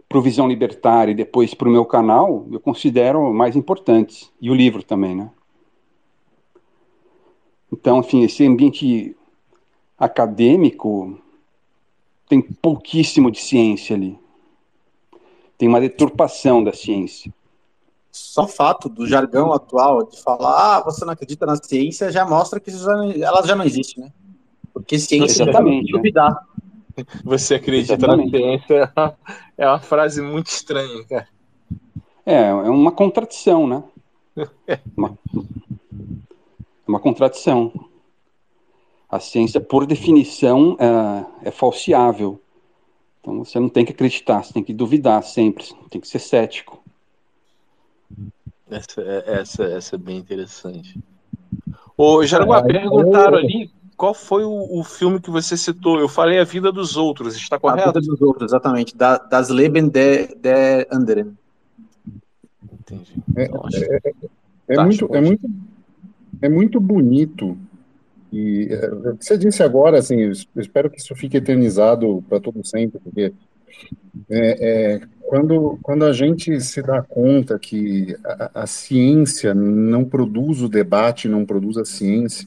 para 0.08 0.18
o 0.18 0.22
Visão 0.22 0.46
Libertária 0.46 1.12
e 1.12 1.14
depois 1.14 1.54
para 1.54 1.68
o 1.68 1.72
meu 1.72 1.84
canal, 1.84 2.46
eu 2.50 2.60
considero 2.60 3.32
mais 3.32 3.56
importantes. 3.56 4.30
E 4.40 4.50
o 4.50 4.54
livro 4.54 4.82
também, 4.82 5.14
né? 5.14 5.30
Então, 7.72 8.00
enfim, 8.00 8.22
esse 8.22 8.46
ambiente 8.46 9.16
acadêmico 9.98 11.18
tem 12.28 12.40
pouquíssimo 12.40 13.30
de 13.30 13.40
ciência 13.40 13.96
ali. 13.96 14.18
Tem 15.58 15.68
uma 15.68 15.80
deturpação 15.80 16.62
da 16.62 16.72
ciência. 16.72 17.32
Só 18.10 18.46
fato 18.46 18.88
do 18.88 19.06
jargão 19.06 19.52
atual 19.52 20.04
de 20.04 20.22
falar, 20.22 20.76
ah, 20.76 20.84
você 20.84 21.04
não 21.04 21.12
acredita 21.12 21.44
na 21.44 21.56
ciência, 21.56 22.12
já 22.12 22.24
mostra 22.24 22.60
que 22.60 22.70
já, 22.70 22.92
ela 23.16 23.44
já 23.44 23.56
não 23.56 23.64
existe, 23.64 23.98
né? 23.98 24.12
Porque 24.72 24.98
ciência 24.98 25.42
Exatamente, 25.42 25.90
é 25.90 25.96
duvidar. 25.96 26.46
Você 27.24 27.56
acredita 27.56 27.94
Exatamente. 27.94 28.32
na 28.32 28.38
ciência 28.38 28.92
é 29.58 29.66
uma 29.66 29.80
frase 29.80 30.22
muito 30.22 30.46
estranha, 30.46 31.04
cara. 31.04 31.28
É, 32.26 32.48
é 32.48 32.52
uma 32.52 32.92
contradição, 32.92 33.66
né? 33.66 33.82
uma, 34.96 35.18
uma 36.86 37.00
contradição. 37.00 37.72
A 39.08 39.20
ciência, 39.20 39.60
por 39.60 39.86
definição, 39.86 40.76
é, 40.80 41.48
é 41.48 41.50
falseável. 41.50 42.40
Então 43.20 43.44
você 43.44 43.58
não 43.58 43.68
tem 43.68 43.84
que 43.84 43.92
acreditar, 43.92 44.42
você 44.42 44.52
tem 44.52 44.62
que 44.62 44.72
duvidar 44.72 45.22
sempre, 45.22 45.66
tem 45.88 46.00
que 46.00 46.08
ser 46.08 46.18
cético. 46.18 46.82
Essa, 48.70 49.00
é, 49.00 49.40
essa, 49.40 49.64
essa 49.64 49.94
é 49.96 49.98
bem 49.98 50.18
interessante. 50.18 50.98
Ô, 51.96 52.24
Jaraguá, 52.26 52.62
perguntaram 52.62 53.38
ali 53.38 53.70
qual 53.96 54.14
foi 54.14 54.44
o, 54.44 54.78
o, 54.78 54.84
filme 54.84 55.20
que 55.20 55.30
você 55.30 55.56
citou? 55.56 55.98
Eu 55.98 56.08
falei 56.08 56.38
A 56.38 56.44
Vida 56.44 56.72
dos 56.72 56.96
Outros, 56.96 57.36
está 57.36 57.58
correto? 57.58 57.88
A 57.88 57.92
Vida 57.92 58.00
dos 58.00 58.20
Outros, 58.20 58.50
exatamente. 58.50 58.96
Da, 58.96 59.18
das 59.18 59.48
Leben 59.48 59.88
der, 59.88 60.34
der 60.36 60.86
Anderen. 60.90 61.36
Entendi. 62.72 63.14
É, 63.36 63.42
é, 63.42 63.46
é, 63.46 64.12
é 64.68 64.74
tá, 64.74 64.84
muito, 64.84 65.14
é, 65.14 65.20
muito, 65.20 65.50
é 66.42 66.48
muito 66.48 66.80
bonito. 66.80 67.56
E 68.32 68.68
é, 68.70 68.90
você 69.14 69.38
disse 69.38 69.62
agora, 69.62 69.98
assim, 69.98 70.20
eu 70.20 70.32
espero 70.56 70.90
que 70.90 70.98
isso 70.98 71.14
fique 71.14 71.36
eternizado 71.36 72.22
para 72.28 72.40
todo 72.40 72.64
sempre, 72.66 72.98
porque 72.98 73.32
é, 74.28 74.94
é, 74.94 75.00
quando, 75.22 75.78
quando 75.82 76.04
a 76.04 76.12
gente 76.12 76.60
se 76.60 76.82
dá 76.82 77.02
conta 77.02 77.58
que 77.58 78.16
a, 78.24 78.62
a, 78.62 78.66
ciência 78.66 79.54
não 79.54 80.04
produz 80.04 80.62
o 80.62 80.68
debate, 80.68 81.28
não 81.28 81.44
produz 81.44 81.76
a 81.76 81.84
ciência, 81.84 82.46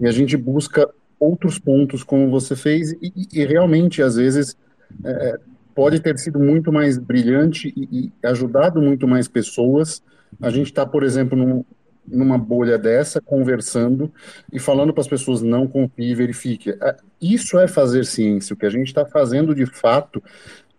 e 0.00 0.06
a 0.06 0.10
gente 0.12 0.36
busca 0.36 0.88
outros 1.18 1.58
pontos, 1.58 2.04
como 2.04 2.30
você 2.30 2.54
fez, 2.54 2.92
e, 2.92 3.12
e 3.32 3.44
realmente, 3.44 4.02
às 4.02 4.16
vezes, 4.16 4.56
é, 5.04 5.38
pode 5.74 6.00
ter 6.00 6.18
sido 6.18 6.38
muito 6.38 6.72
mais 6.72 6.98
brilhante 6.98 7.72
e, 7.76 7.88
e 8.06 8.26
ajudado 8.26 8.80
muito 8.80 9.06
mais 9.06 9.28
pessoas. 9.28 10.02
A 10.40 10.50
gente 10.50 10.66
está, 10.66 10.84
por 10.84 11.02
exemplo, 11.02 11.36
num, 11.36 11.64
numa 12.06 12.38
bolha 12.38 12.78
dessa, 12.78 13.20
conversando 13.20 14.12
e 14.52 14.58
falando 14.58 14.92
para 14.92 15.00
as 15.00 15.08
pessoas 15.08 15.42
não 15.42 15.66
confie, 15.66 16.14
verifique. 16.14 16.70
É, 16.70 16.96
isso 17.20 17.58
é 17.58 17.66
fazer 17.66 18.04
ciência. 18.04 18.54
O 18.54 18.56
que 18.56 18.66
a 18.66 18.70
gente 18.70 18.88
está 18.88 19.04
fazendo 19.04 19.54
de 19.54 19.66
fato 19.66 20.22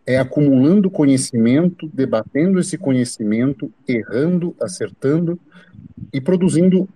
é 0.05 0.17
acumulando 0.17 0.89
conhecimento, 0.89 1.89
debatendo 1.93 2.59
esse 2.59 2.77
conhecimento, 2.77 3.71
errando, 3.87 4.55
acertando 4.61 5.37
e 6.13 6.21
produzindo 6.21 6.87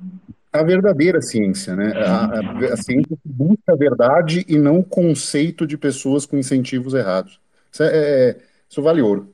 a 0.52 0.64
verdadeira 0.64 1.22
ciência, 1.22 1.76
né? 1.76 1.94
A, 1.94 2.26
a, 2.26 2.74
a 2.74 2.78
ciência 2.78 3.18
busca 3.24 3.72
a 3.72 3.76
verdade 3.76 4.46
e 4.48 4.58
não 4.58 4.80
o 4.80 4.84
conceito 4.84 5.66
de 5.66 5.78
pessoas 5.78 6.26
com 6.26 6.38
incentivos 6.38 6.94
errados. 6.94 7.40
Isso, 7.72 7.84
é, 7.84 8.30
é, 8.30 8.42
isso 8.70 8.82
vale 8.82 9.02
ouro. 9.02 9.34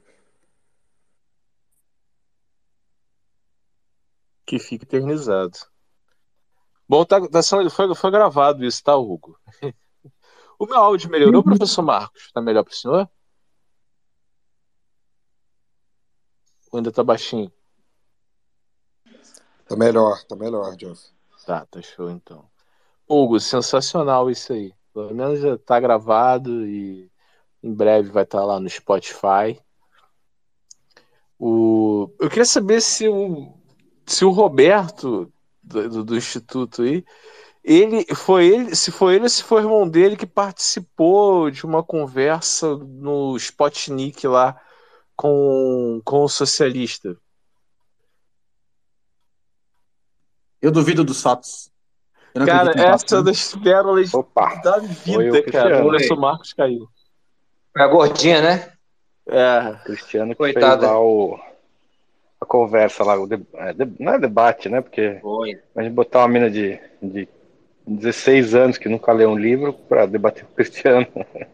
Que 4.46 4.60
fica 4.60 4.86
eternizado. 4.86 5.58
Bom, 6.88 7.04
tá, 7.04 7.20
tá, 7.28 7.42
foi, 7.70 7.94
foi 7.96 8.12
gravado 8.12 8.64
isso, 8.64 8.84
tá, 8.84 8.96
Hugo? 8.96 9.38
O 10.60 10.66
meu 10.66 10.78
áudio 10.78 11.12
melhorou, 11.12 11.44
professor 11.44 11.84
Marcos? 11.84 12.32
Tá 12.32 12.42
melhor 12.42 12.64
para 12.64 12.72
o 12.72 12.76
senhor? 12.76 13.08
Ou 16.72 16.78
ainda 16.80 16.92
tá 16.92 17.04
baixinho? 17.04 17.52
Tá 19.68 19.76
melhor, 19.76 20.24
tá 20.24 20.36
melhor, 20.36 20.76
Jeff. 20.76 21.02
Tá, 21.46 21.66
tá 21.66 21.82
show 21.82 22.10
então. 22.10 22.46
Hugo, 23.08 23.40
sensacional 23.40 24.30
isso 24.30 24.54
aí. 24.54 24.74
Pelo 24.94 25.14
menos 25.14 25.40
já 25.40 25.58
tá 25.58 25.80
gravado 25.80 26.66
e 26.66 27.12
em 27.62 27.74
breve 27.74 28.10
vai 28.10 28.24
estar 28.24 28.40
tá 28.40 28.46
lá 28.46 28.60
no 28.60 28.70
Spotify. 28.70 29.60
O... 31.40 32.10
Eu 32.20 32.30
queria 32.30 32.46
saber 32.46 32.82
se 32.82 33.08
o, 33.08 33.54
se 34.06 34.26
o 34.26 34.32
Roberto 34.32 35.32
do, 35.62 35.90
do, 35.90 36.04
do 36.04 36.18
Instituto 36.18 36.82
aí, 36.82 37.06
ele 37.64 38.06
foi 38.16 38.48
ele, 38.48 38.76
se 38.76 38.92
foi 38.92 39.16
ele 39.16 39.26
ou 39.26 39.30
se 39.30 39.44
foi 39.44 39.62
o 39.62 39.66
irmão 39.66 39.88
dele 39.88 40.16
que 40.16 40.26
participou 40.26 41.52
de 41.52 41.66
uma 41.66 41.84
conversa 41.84 42.76
no 42.78 43.36
Spotnik 43.36 44.26
lá 44.26 44.60
com, 45.16 46.02
com 46.06 46.24
o 46.24 46.30
socialista. 46.30 47.18
Eu 50.62 50.72
duvido 50.72 51.04
dos 51.04 51.22
fatos. 51.22 51.72
Cara, 52.46 52.72
essa 52.76 53.18
é 53.18 53.24
das 53.24 53.56
pérolas 53.56 54.14
Opa, 54.14 54.56
da 54.64 54.80
vida, 54.80 55.42
cara. 55.44 55.84
O 55.84 55.90
Anderson 55.90 56.16
Marcos 56.16 56.54
caiu. 56.54 56.88
É 57.76 57.82
a 57.82 57.88
gordinha, 57.88 58.42
né? 58.42 58.72
É. 59.28 59.76
Cristiano 59.84 60.32
que 60.32 60.38
Coitada. 60.38 60.80
fez 60.80 60.92
lá 60.92 61.00
o, 61.00 61.40
a 62.40 62.46
conversa 62.46 63.04
lá. 63.04 63.20
O 63.20 63.28
de, 63.28 63.40
é, 63.56 63.74
de, 63.74 63.92
não 64.00 64.14
é 64.14 64.20
debate, 64.20 64.70
né? 64.70 64.82
Porque 64.82 65.20
Foi. 65.22 65.60
a 65.76 65.84
gente 65.84 65.94
botar 65.94 66.20
uma 66.20 66.28
mina 66.28 66.50
de, 66.50 66.80
de 67.02 67.28
16 67.86 68.56
anos 68.56 68.78
que 68.78 68.90
nunca 68.90 69.12
leu 69.12 69.30
um 69.30 69.38
livro 69.38 69.74
para 69.74 70.06
debater 70.06 70.44
com 70.44 70.52
o 70.52 70.56
Cristiano. 70.56 71.08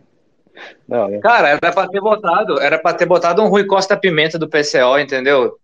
Não, 0.87 1.07
né? 1.07 1.19
Cara, 1.19 1.49
era 1.49 1.71
para 1.73 1.89
ter 1.89 1.99
botado, 1.99 2.61
era 2.61 2.77
para 2.77 2.95
ter 2.95 3.05
botado 3.05 3.41
um 3.41 3.47
Rui 3.47 3.65
Costa 3.65 3.97
Pimenta 3.97 4.37
do 4.37 4.47
PCO, 4.47 4.99
entendeu? 4.99 5.57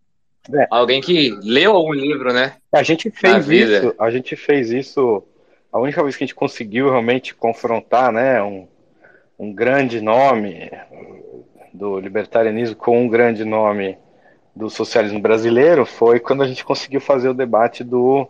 É. 0.53 0.67
Alguém 0.69 1.01
que 1.01 1.31
leu 1.43 1.75
algum 1.75 1.93
livro, 1.93 2.33
né? 2.33 2.53
A 2.71 2.81
gente 2.81 3.11
fez 3.11 3.47
isso, 3.49 3.93
a 3.99 4.09
gente 4.09 4.35
fez 4.35 4.71
isso. 4.71 5.23
A 5.71 5.79
única 5.79 6.01
vez 6.01 6.15
que 6.15 6.23
a 6.23 6.27
gente 6.27 6.35
conseguiu 6.35 6.89
realmente 6.89 7.35
confrontar, 7.35 8.11
né, 8.11 8.41
um, 8.41 8.67
um 9.37 9.53
grande 9.53 10.01
nome 10.01 10.71
do 11.71 11.99
libertarianismo 11.99 12.75
com 12.75 13.03
um 13.03 13.07
grande 13.07 13.45
nome 13.45 13.97
do 14.55 14.69
socialismo 14.69 15.19
brasileiro 15.19 15.85
foi 15.85 16.19
quando 16.19 16.41
a 16.41 16.47
gente 16.47 16.65
conseguiu 16.65 16.99
fazer 16.99 17.29
o 17.29 17.33
debate 17.33 17.83
do 17.83 18.23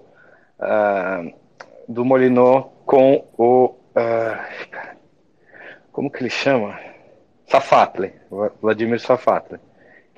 uh, 0.60 1.34
do 1.88 2.03
Molinô 2.03 2.64
com 2.86 3.26
o 3.38 3.68
uh, 3.68 4.90
como 5.91 6.11
que 6.11 6.22
ele 6.22 6.30
chama? 6.30 6.77
Safatli, 7.48 8.14
Vladimir 8.61 8.99
Safatli 8.99 9.60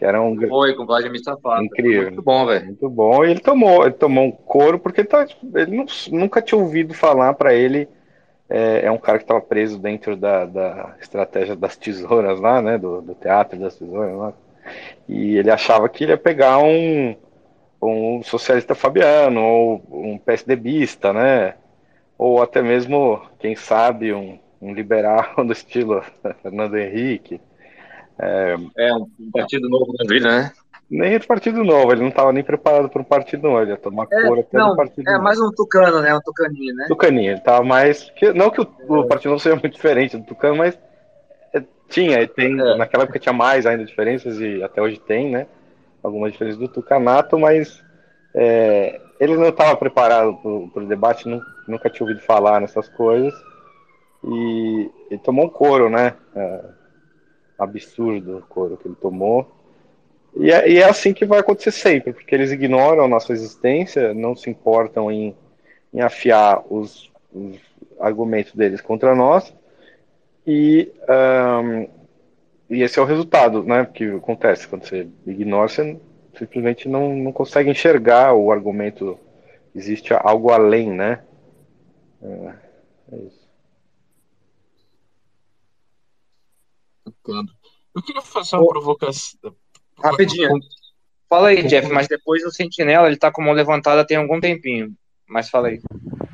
que 0.02 0.06
era 0.06 0.20
um 0.20 0.36
foi 0.48 0.74
com 0.74 0.82
o 0.82 0.86
Vladimir 0.88 1.22
Safado. 1.24 1.64
Incrível. 1.64 2.06
Muito 2.06 2.24
bom, 2.24 2.44
velho. 2.48 2.66
Muito 2.66 2.90
bom. 2.90 3.24
E 3.24 3.30
ele 3.30 3.40
tomou, 3.40 3.86
ele 3.86 3.94
tomou 3.94 4.26
um 4.26 4.32
couro 4.32 4.80
porque 4.80 5.02
ele, 5.02 5.08
tá, 5.08 5.28
ele 5.54 5.78
não, 5.78 5.86
nunca 6.10 6.42
tinha 6.42 6.60
ouvido 6.60 6.92
falar 6.92 7.36
para 7.36 7.54
ele. 7.54 7.88
É, 8.50 8.88
é, 8.88 8.92
um 8.92 8.98
cara 8.98 9.20
que 9.20 9.26
estava 9.26 9.40
preso 9.40 9.78
dentro 9.78 10.16
da, 10.16 10.46
da, 10.46 10.96
estratégia 11.00 11.56
das 11.56 11.78
tesouras 11.78 12.40
lá, 12.40 12.64
né? 12.64 12.80
Do, 12.80 13.00
do, 13.00 13.14
teatro 13.14 13.60
das 13.60 13.76
tesouras 13.76 14.18
lá. 14.18 14.34
E 15.08 15.38
ele 15.38 15.52
achava 15.52 15.88
que 15.88 16.04
ele 16.04 16.14
ia 16.14 16.18
pegar 16.18 16.58
um, 16.58 17.16
um 17.80 18.24
socialista 18.24 18.74
fabiano, 18.74 19.40
ou 19.40 19.84
um 19.92 20.18
PSDBista, 20.18 21.14
né? 21.14 21.54
Ou 22.18 22.42
até 22.42 22.64
mesmo, 22.64 23.22
quem 23.38 23.56
sabe, 23.56 24.12
um, 24.14 24.40
um 24.60 24.74
liberal 24.74 25.36
do 25.46 25.54
estilo 25.54 26.02
Fernando 26.42 26.76
Henrique. 26.76 27.40
É, 28.22 28.56
é 28.78 28.94
um 28.94 29.08
partido 29.34 29.68
novo 29.68 29.94
na 29.98 30.08
vida, 30.08 30.28
né? 30.30 30.52
Nem 30.90 31.18
do 31.18 31.26
Partido 31.26 31.64
Novo, 31.64 31.94
ele 31.94 32.02
não 32.02 32.10
estava 32.10 32.34
nem 32.34 32.44
preparado 32.44 32.90
para 32.90 33.02
um 33.02 33.06
partido 33.06 33.44
novo, 33.44 33.62
ele 33.62 33.72
ia 33.72 33.78
tomar 33.78 34.08
É, 34.12 34.28
cor 34.28 34.40
até 34.40 34.58
não, 34.58 34.72
do 34.72 34.76
Partido 34.76 35.10
é 35.10 35.14
Novo. 35.14 35.24
mais 35.24 35.40
um 35.40 35.50
tucano, 35.50 36.02
né? 36.02 36.14
Um 36.14 36.20
tucaninho, 36.20 36.76
né? 36.76 36.86
Tucaninho, 36.90 37.32
ele 37.32 37.40
tava 37.40 37.64
mais. 37.64 38.12
Não 38.36 38.50
que 38.50 38.60
o, 38.60 38.68
o 38.90 39.08
Partido 39.08 39.30
Novo 39.32 39.42
seja 39.42 39.56
muito 39.56 39.74
diferente 39.74 40.18
do 40.18 40.26
Tucano, 40.26 40.58
mas 40.58 40.78
é, 41.54 41.64
tinha, 41.88 42.22
e 42.22 42.28
tem, 42.28 42.54
naquela 42.56 43.04
época 43.04 43.20
tinha 43.20 43.32
mais 43.32 43.66
ainda 43.66 43.86
diferenças, 43.86 44.38
e 44.42 44.62
até 44.62 44.82
hoje 44.82 45.00
tem, 45.00 45.32
né? 45.32 45.48
Algumas 46.04 46.34
diferenças 46.34 46.60
do 46.60 46.68
Tucanato, 46.68 47.40
mas 47.40 47.82
é, 48.34 49.00
ele 49.18 49.38
não 49.38 49.48
estava 49.48 49.78
preparado 49.78 50.38
para 50.74 50.84
o 50.84 50.88
debate, 50.88 51.26
nu- 51.26 51.42
nunca 51.68 51.90
tinha 51.90 52.06
ouvido 52.06 52.22
falar 52.26 52.60
nessas 52.60 52.90
coisas, 52.90 53.34
e 54.26 54.90
ele 55.10 55.22
tomou 55.22 55.46
um 55.46 55.50
couro, 55.50 55.90
né? 55.90 56.16
É, 56.36 56.62
absurdo 57.62 58.38
o 58.38 58.42
couro 58.42 58.78
que 58.78 58.88
ele 58.88 58.96
tomou. 58.96 59.50
E 60.36 60.52
é, 60.52 60.70
e 60.70 60.78
é 60.78 60.86
assim 60.86 61.14
que 61.14 61.26
vai 61.26 61.40
acontecer 61.40 61.72
sempre, 61.72 62.14
porque 62.14 62.34
eles 62.34 62.52
ignoram 62.52 63.04
a 63.04 63.08
nossa 63.08 63.34
existência, 63.34 64.14
não 64.14 64.36
se 64.36 64.50
importam 64.50 65.12
em, 65.12 65.36
em 65.94 66.02
afiar 66.02 66.64
os, 66.70 67.12
os 67.34 67.58
argumentos 68.00 68.54
deles 68.54 68.82
contra 68.82 69.14
nós, 69.14 69.54
e, 70.48 70.92
ahn, 71.08 71.86
e 72.70 72.82
esse 72.82 72.98
é 72.98 73.02
o 73.02 73.06
resultado 73.06 73.64
né, 73.64 73.86
que 73.86 74.06
acontece 74.06 74.68
quando 74.68 74.86
você 74.86 75.08
ignora, 75.28 75.68
você 75.68 76.00
simplesmente 76.38 76.88
não, 76.88 77.14
não 77.14 77.32
consegue 77.32 77.70
enxergar 77.70 78.34
o 78.34 78.52
argumento, 78.52 79.20
existe 79.76 80.14
algo 80.14 80.50
além, 80.50 80.90
né? 80.90 81.20
É, 82.24 82.54
é 83.12 83.18
isso. 83.18 83.41
Entendo. 87.28 87.52
Eu 87.96 88.02
queria 88.02 88.22
fazer 88.22 88.56
uma 88.56 88.68
provocação. 88.68 89.40
Rapidinho. 90.04 90.50
Fala 91.30 91.50
aí, 91.50 91.64
Jeff, 91.68 91.88
mas 91.92 92.08
depois 92.08 92.44
o 92.46 92.52
Sentinela, 92.52 93.08
ele 93.08 93.18
tá 93.18 93.32
com 93.32 93.42
a 93.42 93.46
mão 93.46 93.54
levantada 93.54 94.06
tem 94.06 94.18
algum 94.18 94.40
tempinho. 94.40 94.94
Mas 95.28 95.50
fala 95.50 95.70
aí. 95.70 95.80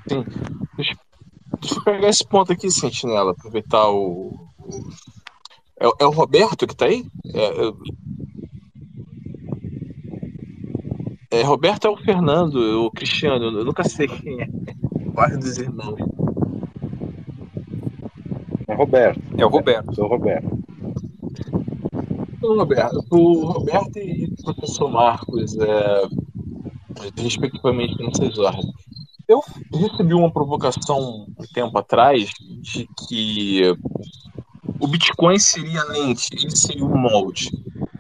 Sim. 0.10 0.24
Deixa, 0.76 0.98
deixa 1.62 1.76
eu 1.76 1.84
pegar 1.84 2.10
esse 2.10 2.26
ponto 2.28 2.52
aqui, 2.52 2.70
Sentinela, 2.72 3.32
aproveitar 3.32 3.90
o. 3.90 4.50
o- 4.60 4.90
É, 5.80 5.88
o- 5.88 5.94
é 6.00 6.06
o 6.06 6.10
Roberto 6.10 6.66
que 6.66 6.76
tá 6.76 6.86
aí? 6.86 7.06
É, 7.36 7.46
é... 11.38 11.40
é, 11.40 11.44
Roberto 11.44 11.86
é 11.86 11.90
o 11.92 11.98
Fernando, 11.98 12.56
o 12.86 12.90
Cristiano, 12.92 13.46
eu 13.46 13.66
nunca 13.66 13.84
sei 13.84 14.08
quem 14.08 14.42
é. 14.42 14.48
Guarda 15.12 15.38
dos 15.38 15.58
irmãos. 15.58 16.00
É 18.68 18.74
Roberto. 18.74 19.22
É 19.38 19.46
o 19.46 19.50
Roberto. 19.50 19.94
Sou 19.94 20.06
o 20.06 20.08
Roberto. 20.08 20.67
Ô, 22.42 22.54
Roberto, 22.56 23.04
o 23.12 23.46
Roberto 23.52 23.98
e 23.98 24.26
o 24.26 24.44
professor 24.44 24.90
Marcos, 24.90 25.56
é, 25.58 26.08
respectivamente 27.22 27.96
nessas 28.04 28.38
ordens. 28.38 28.66
Eu 29.28 29.42
recebi 29.74 30.14
uma 30.14 30.32
provocação 30.32 31.28
um 31.38 31.44
tempo 31.54 31.78
atrás 31.78 32.30
de 32.62 32.88
que 33.08 33.62
o 34.80 34.88
Bitcoin 34.88 35.38
seria 35.40 35.82
a 35.82 35.86
lente, 35.86 36.30
ele 36.34 36.56
seria 36.56 36.86
o 36.86 36.98
molde. 36.98 37.50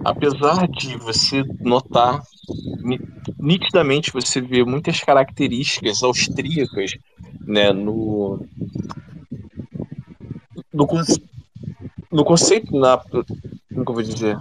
Apesar 0.05 0.67
de 0.67 0.95
você 0.97 1.43
notar 1.59 2.21
ni- 2.81 2.99
nitidamente 3.39 4.13
você 4.13 4.39
vê 4.39 4.63
muitas 4.63 4.99
características 5.01 6.01
austríacas 6.01 6.91
né, 7.45 7.73
no, 7.73 8.39
no, 10.73 10.87
no 12.11 12.23
conceito, 12.25 12.77
na, 12.77 13.01
como 13.77 13.85
que 13.85 13.91
eu 13.91 13.95
vou 13.95 14.03
dizer? 14.03 14.37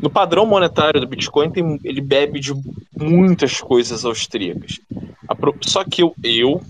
No 0.00 0.10
padrão 0.10 0.46
monetário 0.46 1.00
do 1.00 1.06
Bitcoin, 1.08 1.50
tem, 1.50 1.80
ele 1.84 2.00
bebe 2.00 2.38
de 2.38 2.52
muitas 2.96 3.60
coisas 3.60 4.04
austríacas. 4.04 4.78
Pro- 5.40 5.56
Só 5.64 5.82
que 5.84 6.02
eu, 6.02 6.14
eu, 6.22 6.60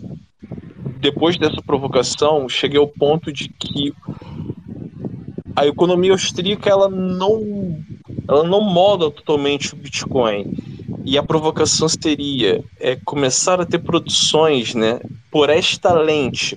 depois 1.01 1.37
dessa 1.37 1.61
provocação, 1.63 2.49
cheguei 2.49 2.79
ao 2.79 2.89
ponto 2.89 3.33
de 3.33 3.49
que 3.49 3.93
a 5.55 5.67
economia 5.67 6.13
austríaca 6.13 6.71
ela 6.71 6.89
não, 6.89 7.79
ela 8.29 8.45
não 8.45 8.63
molda 8.63 9.11
totalmente 9.11 9.75
o 9.75 9.77
Bitcoin. 9.77 10.55
E 11.05 11.19
a 11.19 11.23
provocação 11.23 11.89
seria 11.89 12.63
é, 12.79 12.97
começar 13.05 13.61
a 13.61 13.67
ter 13.67 13.79
produções 13.81 14.75
né, 14.75 15.01
por 15.31 15.51
esta 15.51 15.93
lente, 15.93 16.57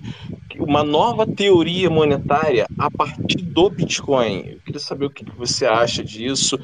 uma 0.60 0.84
nova 0.84 1.26
teoria 1.26 1.90
monetária 1.90 2.68
a 2.78 2.90
partir 2.90 3.38
do 3.38 3.70
Bitcoin. 3.70 4.48
Eu 4.48 4.60
queria 4.60 4.80
saber 4.80 5.06
o 5.06 5.10
que 5.10 5.26
você 5.38 5.66
acha 5.66 6.04
disso, 6.04 6.58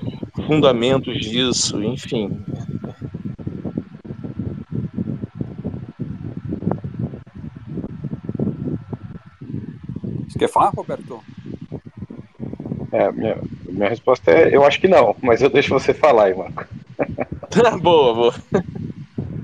fundamentos 0.47 1.19
disso, 1.19 1.83
enfim. 1.83 2.29
Você 10.27 10.39
quer 10.39 10.49
falar, 10.49 10.69
Roberto? 10.69 11.21
É, 12.91 13.11
minha, 13.11 13.37
minha 13.69 13.89
resposta 13.89 14.31
é: 14.31 14.55
eu 14.55 14.65
acho 14.65 14.79
que 14.79 14.87
não, 14.87 15.15
mas 15.21 15.41
eu 15.41 15.49
deixo 15.49 15.69
você 15.69 15.93
falar 15.93 16.25
aí, 16.25 16.33
Marco. 16.33 16.65
boa, 17.81 18.13
boa. 18.13 18.35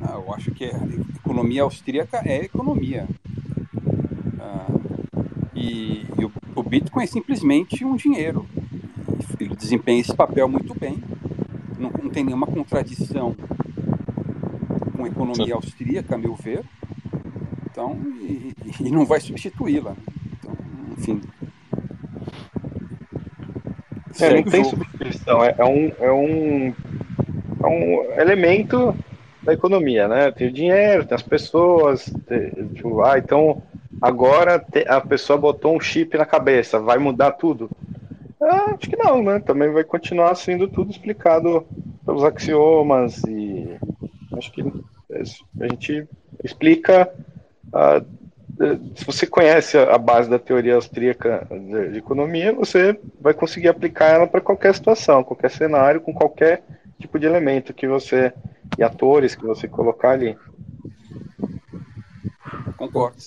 Ah, 0.01 0.15
eu 0.15 0.33
acho 0.33 0.51
que 0.51 0.65
a 0.65 1.17
economia 1.17 1.63
austríaca 1.63 2.21
é 2.25 2.43
economia. 2.43 3.07
E 5.55 5.97
e 6.19 6.25
o, 6.25 6.31
o 6.55 6.63
Bitcoin 6.63 7.03
é 7.03 7.07
simplesmente 7.07 7.85
um 7.85 7.95
dinheiro. 7.95 8.45
Ele 9.39 9.55
desempenha 9.55 10.01
esse 10.01 10.15
papel 10.15 10.47
muito 10.47 10.73
bem. 10.77 10.97
Não, 11.77 11.91
não 11.91 12.09
tem 12.09 12.23
nenhuma 12.23 12.47
contradição 12.47 13.35
com 14.95 15.05
a 15.05 15.07
economia 15.07 15.53
austríaca, 15.53 16.15
a 16.15 16.17
meu 16.17 16.33
ver. 16.33 16.63
Então, 17.69 17.95
e, 18.19 18.53
e 18.79 18.89
não 18.89 19.05
vai 19.05 19.19
substituí-la. 19.19 19.95
Então, 20.39 20.53
enfim. 20.97 21.21
É, 24.19 24.33
não 24.33 24.43
tem 24.43 24.63
jogo. 24.63 24.77
substituição, 24.77 25.43
é, 25.43 25.53
é 25.55 25.65
um, 25.65 25.91
é, 25.99 26.11
um, 26.11 26.73
é 27.63 27.67
um 27.67 28.19
elemento 28.19 28.95
da 29.43 29.53
economia, 29.53 30.07
né? 30.07 30.31
Tem 30.31 30.47
o 30.47 30.51
dinheiro, 30.51 31.05
tem 31.05 31.13
as 31.13 31.21
pessoas, 31.21 32.11
tem- 32.25 32.49
tipo, 32.73 33.03
ah, 33.03 33.19
então 33.19 33.61
agora 34.01 34.63
a 34.87 35.01
pessoa 35.01 35.37
botou 35.37 35.75
um 35.75 35.79
chip 35.79 36.17
na 36.17 36.25
cabeça, 36.25 36.79
vai 36.79 36.97
mudar 36.97 37.31
tudo? 37.33 37.69
Ah, 38.41 38.75
acho 38.77 38.89
que 38.89 38.95
não, 38.95 39.23
né? 39.23 39.39
Também 39.39 39.71
vai 39.71 39.83
continuar 39.83 40.35
sendo 40.35 40.67
tudo 40.67 40.91
explicado 40.91 41.65
pelos 42.05 42.23
axiomas 42.23 43.21
e 43.27 43.77
acho 44.37 44.51
que 44.51 44.61
a 45.59 45.67
gente 45.67 46.07
explica 46.43 47.11
ah, 47.73 48.01
se 48.95 49.05
você 49.05 49.27
conhece 49.27 49.77
a 49.77 49.97
base 49.97 50.29
da 50.29 50.39
teoria 50.39 50.75
austríaca 50.75 51.47
de, 51.91 51.97
economia, 51.97 52.53
você 52.53 52.99
vai 53.21 53.33
conseguir 53.33 53.67
aplicar 53.67 54.07
ela 54.07 54.25
para 54.25 54.41
qualquer 54.41 54.73
situação, 54.73 55.23
qualquer 55.23 55.51
cenário, 55.51 56.01
com 56.01 56.13
qualquer 56.13 56.63
tipo 56.99 57.19
de 57.19 57.27
elemento 57.27 57.73
que 57.73 57.87
você 57.87 58.33
e 58.77 58.83
atores 58.83 59.35
que 59.35 59.45
você 59.45 59.67
colocar 59.67 60.11
ali. 60.11 60.35
Concordo. 62.77 63.17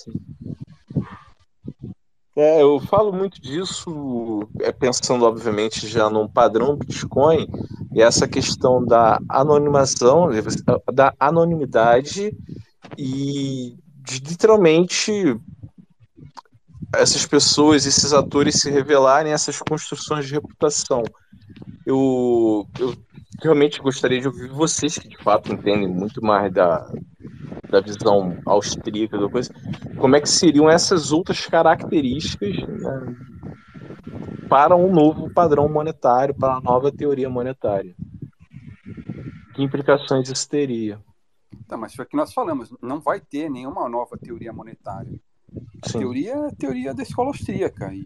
É, 2.43 2.63
eu 2.63 2.81
falo 2.81 3.13
muito 3.13 3.39
disso, 3.39 4.49
é, 4.61 4.73
pensando, 4.73 5.27
obviamente, 5.27 5.87
já 5.87 6.09
num 6.09 6.27
padrão 6.27 6.75
Bitcoin, 6.75 7.47
e 7.95 8.01
essa 8.01 8.27
questão 8.27 8.83
da 8.83 9.21
anonimação, 9.29 10.31
da 10.91 11.13
anonimidade 11.21 12.35
e 12.97 13.77
de 13.95 14.19
literalmente 14.27 15.39
essas 16.95 17.27
pessoas, 17.27 17.85
esses 17.85 18.11
atores 18.15 18.59
se 18.59 18.71
revelarem 18.71 19.35
essas 19.35 19.61
construções 19.61 20.27
de 20.27 20.33
reputação. 20.33 21.03
Eu, 21.85 22.67
eu 22.79 22.97
realmente 23.43 23.83
gostaria 23.83 24.19
de 24.19 24.29
ouvir 24.29 24.49
vocês, 24.49 24.97
que 24.97 25.09
de 25.09 25.19
fato 25.19 25.53
entendem 25.53 25.89
muito 25.89 26.25
mais 26.25 26.51
da, 26.51 26.91
da 27.71 27.81
visão 27.81 28.37
austríaca 28.47 29.19
da 29.19 29.29
coisa, 29.29 29.51
como 29.99 30.17
é 30.17 30.21
que 30.21 30.29
seriam 30.29 30.69
essas 30.69 31.13
outras 31.13 31.47
características 31.47 32.57
né, 32.57 33.17
para 34.49 34.77
um 34.77 34.93
novo 34.93 35.33
padrão 35.33 35.69
monetário, 35.69 36.35
para 36.35 36.55
uma 36.55 36.61
nova 36.61 36.91
teoria 36.91 37.31
monetária? 37.31 37.95
Que 39.55 39.63
implicações 39.63 40.29
isso 40.29 40.49
teria? 40.49 40.99
Tá, 41.69 41.77
mas 41.77 41.95
foi 41.95 42.05
o 42.05 42.09
que 42.09 42.17
nós 42.17 42.33
falamos, 42.33 42.75
não 42.83 43.01
vai 43.01 43.21
ter 43.21 43.49
nenhuma 43.49 43.89
nova 43.89 44.17
teoria 44.19 44.53
monetária. 44.53 45.21
A 45.83 45.89
Sim. 45.89 45.99
teoria 46.01 46.33
é 46.35 46.47
a 46.49 46.53
teoria 46.53 46.95
da 46.95 47.03
escola 47.03 47.29
austríaca. 47.29 47.93
E 47.95 48.05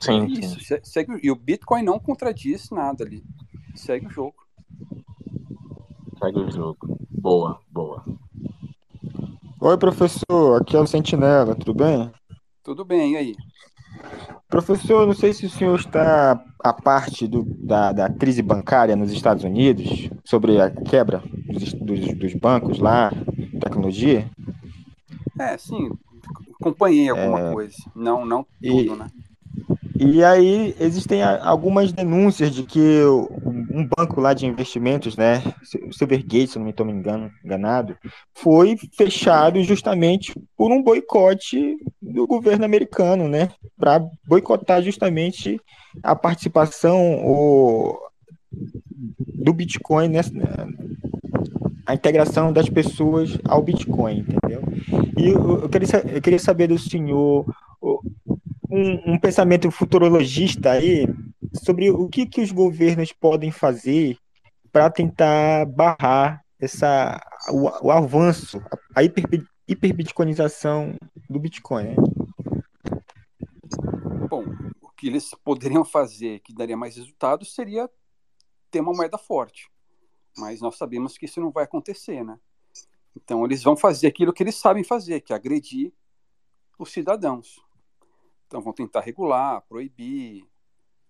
Sim, 0.00 0.26
isso. 0.26 0.60
se- 0.60 0.80
Segue, 0.82 1.18
e 1.22 1.30
o 1.30 1.36
Bitcoin 1.36 1.82
não 1.82 1.98
contradiz 1.98 2.70
nada 2.70 3.04
ali. 3.04 3.22
Segue 3.74 4.06
o 4.06 4.10
jogo. 4.10 4.36
Segue 6.18 6.38
o 6.38 6.50
jogo. 6.50 6.98
Boa, 7.10 7.60
boa. 7.70 8.02
Oi, 9.62 9.76
professor, 9.76 10.62
aqui 10.62 10.74
é 10.74 10.80
o 10.80 10.86
Sentinela, 10.86 11.54
tudo 11.54 11.74
bem? 11.74 12.10
Tudo 12.64 12.82
bem, 12.82 13.12
e 13.12 13.16
aí? 13.18 13.36
Professor, 14.48 15.06
não 15.06 15.12
sei 15.12 15.34
se 15.34 15.44
o 15.44 15.50
senhor 15.50 15.78
está 15.78 16.42
a 16.60 16.72
parte 16.72 17.28
do, 17.28 17.44
da, 17.44 17.92
da 17.92 18.08
crise 18.08 18.40
bancária 18.40 18.96
nos 18.96 19.12
Estados 19.12 19.44
Unidos, 19.44 20.08
sobre 20.24 20.58
a 20.58 20.70
quebra 20.70 21.22
dos, 21.46 21.74
dos, 21.74 22.14
dos 22.14 22.34
bancos 22.36 22.78
lá, 22.78 23.12
tecnologia. 23.60 24.30
É, 25.38 25.58
sim, 25.58 25.90
acompanhei 26.58 27.10
alguma 27.10 27.40
é, 27.40 27.52
coisa. 27.52 27.76
Não, 27.94 28.24
não 28.24 28.46
tudo, 28.62 28.94
e, 28.94 28.96
né? 28.96 29.08
E 30.02 30.24
aí 30.24 30.74
existem 30.80 31.22
algumas 31.22 31.92
denúncias 31.92 32.54
de 32.54 32.62
que 32.62 33.02
um 33.04 33.86
banco 33.96 34.18
lá 34.18 34.32
de 34.32 34.46
investimentos, 34.46 35.14
né, 35.14 35.42
Silvergate, 35.92 36.48
se 36.48 36.58
não 36.58 36.64
me 36.64 36.70
estou 36.70 36.88
engano, 36.88 37.30
enganado, 37.44 37.94
foi 38.32 38.78
fechado 38.96 39.62
justamente 39.62 40.32
por 40.56 40.72
um 40.72 40.82
boicote 40.82 41.76
do 42.00 42.26
governo 42.26 42.64
americano, 42.64 43.28
né, 43.28 43.50
para 43.76 44.02
boicotar 44.26 44.82
justamente 44.82 45.60
a 46.02 46.16
participação 46.16 47.22
o, 47.22 47.98
do 49.34 49.52
Bitcoin 49.52 50.08
nessa 50.08 50.32
a 51.86 51.94
integração 51.94 52.52
das 52.52 52.68
pessoas 52.68 53.36
ao 53.44 53.62
Bitcoin, 53.62 54.20
entendeu? 54.20 54.62
E 55.18 55.28
eu, 55.28 55.68
queria, 55.68 55.88
eu 56.14 56.22
queria 56.22 56.38
saber 56.38 56.68
do 56.68 56.78
senhor 56.78 57.44
um, 58.70 59.14
um, 59.14 59.18
pensamento 59.18 59.70
futurologista 59.70 60.72
aí 60.72 61.06
sobre 61.64 61.90
o 61.90 62.08
que, 62.08 62.26
que 62.26 62.40
os 62.40 62.52
governos 62.52 63.12
podem 63.12 63.50
fazer 63.50 64.16
para 64.72 64.90
tentar 64.90 65.66
barrar 65.66 66.44
essa, 66.58 67.20
o, 67.48 67.86
o 67.86 67.90
avanço, 67.90 68.62
a 68.94 69.02
hiper, 69.02 69.24
hiperbitcoinização 69.66 70.94
do 71.28 71.40
Bitcoin. 71.40 71.84
Né? 71.84 71.96
Bom, 74.28 74.44
o 74.80 74.88
que 74.90 75.08
eles 75.08 75.30
poderiam 75.42 75.84
fazer 75.84 76.40
que 76.40 76.54
daria 76.54 76.76
mais 76.76 76.96
resultados 76.96 77.54
seria 77.54 77.90
ter 78.70 78.80
uma 78.80 78.92
moeda 78.92 79.18
forte. 79.18 79.68
Mas 80.36 80.60
nós 80.60 80.76
sabemos 80.76 81.18
que 81.18 81.26
isso 81.26 81.40
não 81.40 81.50
vai 81.50 81.64
acontecer, 81.64 82.24
né? 82.24 82.38
Então 83.16 83.44
eles 83.44 83.62
vão 83.62 83.76
fazer 83.76 84.06
aquilo 84.06 84.32
que 84.32 84.42
eles 84.42 84.54
sabem 84.54 84.84
fazer, 84.84 85.20
que 85.20 85.32
é 85.32 85.36
agredir 85.36 85.92
os 86.78 86.92
cidadãos. 86.92 87.56
Então 88.50 88.60
vão 88.60 88.72
tentar 88.72 89.02
regular, 89.02 89.62
proibir, 89.68 90.44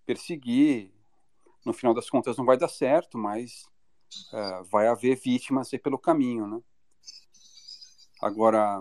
perseguir. 0.05 0.93
No 1.65 1.73
final 1.73 1.91
das 1.91 2.07
contas 2.07 2.37
não 2.37 2.45
vai 2.45 2.55
dar 2.55 2.67
certo, 2.67 3.17
mas 3.17 3.67
uh, 4.31 4.63
vai 4.65 4.87
haver 4.87 5.15
vítimas 5.15 5.73
aí 5.73 5.79
pelo 5.79 5.97
caminho, 5.97 6.45
né? 6.45 6.61
Agora, 8.21 8.79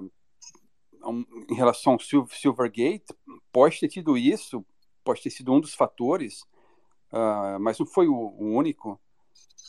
um, 1.02 1.24
em 1.48 1.54
relação 1.54 1.94
ao 1.94 2.28
Silvergate, 2.28 3.06
pode 3.50 3.80
ter 3.80 3.88
tido 3.88 4.18
isso, 4.18 4.62
pode 5.02 5.22
ter 5.22 5.30
sido 5.30 5.54
um 5.54 5.60
dos 5.60 5.72
fatores, 5.72 6.42
uh, 7.14 7.58
mas 7.58 7.78
não 7.78 7.86
foi 7.86 8.08
o, 8.08 8.14
o, 8.14 8.54
único. 8.54 9.00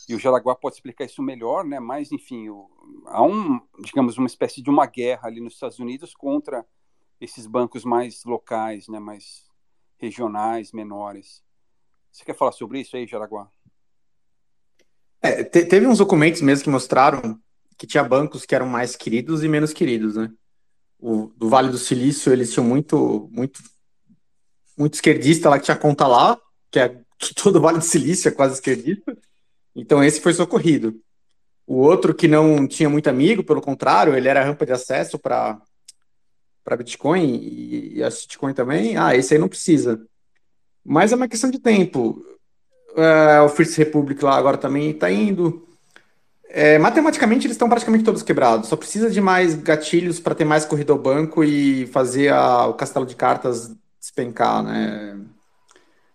E 0.06 0.14
o 0.14 0.18
Jaraguá 0.18 0.54
pode 0.54 0.74
explicar 0.74 1.06
isso 1.06 1.22
melhor, 1.22 1.64
né? 1.64 1.80
Mas, 1.80 2.12
enfim, 2.12 2.50
o, 2.50 2.68
há 3.06 3.22
um, 3.22 3.58
digamos, 3.78 4.18
uma 4.18 4.26
espécie 4.26 4.60
de 4.60 4.68
uma 4.68 4.84
guerra 4.84 5.28
ali 5.28 5.40
nos 5.40 5.54
Estados 5.54 5.78
Unidos 5.78 6.14
contra 6.14 6.66
esses 7.22 7.46
bancos 7.46 7.84
mais 7.84 8.24
locais, 8.24 8.88
né, 8.88 8.98
mais 8.98 9.44
regionais, 9.96 10.72
menores. 10.72 11.42
Você 12.10 12.24
quer 12.24 12.34
falar 12.34 12.50
sobre 12.52 12.80
isso 12.80 12.96
aí, 12.96 13.06
Jaraguá? 13.06 13.48
É, 15.22 15.44
te, 15.44 15.64
teve 15.64 15.86
uns 15.86 15.98
documentos 15.98 16.42
mesmo 16.42 16.64
que 16.64 16.70
mostraram 16.70 17.40
que 17.78 17.86
tinha 17.86 18.02
bancos 18.02 18.44
que 18.44 18.54
eram 18.54 18.66
mais 18.66 18.96
queridos 18.96 19.44
e 19.44 19.48
menos 19.48 19.72
queridos, 19.72 20.16
né? 20.16 20.30
O 20.98 21.32
do 21.36 21.48
Vale 21.48 21.70
do 21.70 21.78
Silício, 21.78 22.32
eles 22.32 22.52
tinham 22.52 22.66
muito, 22.66 23.28
muito, 23.32 23.60
muito 24.76 24.94
esquerdista 24.94 25.48
lá 25.48 25.58
que 25.58 25.64
tinha 25.64 25.76
conta 25.76 26.06
lá, 26.06 26.38
que 26.70 26.80
é 26.80 26.88
que 27.18 27.34
todo 27.40 27.56
o 27.56 27.60
Vale 27.60 27.78
do 27.78 27.84
Silício 27.84 28.28
é 28.28 28.32
quase 28.32 28.54
esquerdista. 28.54 29.16
Então 29.74 30.02
esse 30.02 30.20
foi 30.20 30.34
socorrido. 30.34 31.00
O 31.64 31.76
outro 31.76 32.12
que 32.12 32.26
não 32.26 32.66
tinha 32.66 32.90
muito 32.90 33.08
amigo, 33.08 33.44
pelo 33.44 33.62
contrário, 33.62 34.16
ele 34.16 34.28
era 34.28 34.44
rampa 34.44 34.66
de 34.66 34.72
acesso 34.72 35.18
para 35.18 35.60
para 36.64 36.76
Bitcoin 36.76 37.36
e, 37.36 37.98
e 37.98 38.04
a 38.04 38.08
Bitcoin 38.08 38.54
também, 38.54 38.96
ah, 38.96 39.14
esse 39.14 39.34
aí 39.34 39.40
não 39.40 39.48
precisa. 39.48 40.00
Mas 40.84 41.12
é 41.12 41.16
uma 41.16 41.28
questão 41.28 41.50
de 41.50 41.58
tempo. 41.58 42.24
É, 42.96 43.40
o 43.40 43.48
First 43.48 43.76
Republic 43.78 44.22
lá 44.24 44.36
agora 44.36 44.58
também 44.58 44.90
está 44.90 45.10
indo. 45.10 45.66
É, 46.48 46.78
matematicamente 46.78 47.46
eles 47.46 47.54
estão 47.54 47.68
praticamente 47.68 48.04
todos 48.04 48.22
quebrados. 48.22 48.68
Só 48.68 48.76
precisa 48.76 49.10
de 49.10 49.20
mais 49.20 49.54
gatilhos 49.54 50.20
para 50.20 50.34
ter 50.34 50.44
mais 50.44 50.64
corrida 50.64 50.92
ao 50.92 50.98
banco 50.98 51.42
e 51.42 51.86
fazer 51.86 52.32
a, 52.32 52.66
o 52.66 52.74
castelo 52.74 53.06
de 53.06 53.16
cartas 53.16 53.74
despencar, 53.98 54.62
né? 54.62 55.18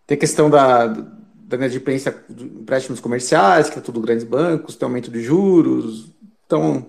Tem 0.05 0.17
questão 0.17 0.49
da, 0.49 0.87
da 0.87 1.57
inadimplência 1.57 2.23
de 2.29 2.45
empréstimos 2.45 2.99
comerciais, 2.99 3.69
que 3.69 3.79
é 3.79 3.81
tudo 3.81 4.01
grandes 4.01 4.25
bancos, 4.25 4.75
tem 4.75 4.85
aumento 4.85 5.09
de 5.09 5.23
juros. 5.23 6.11
Então, 6.45 6.85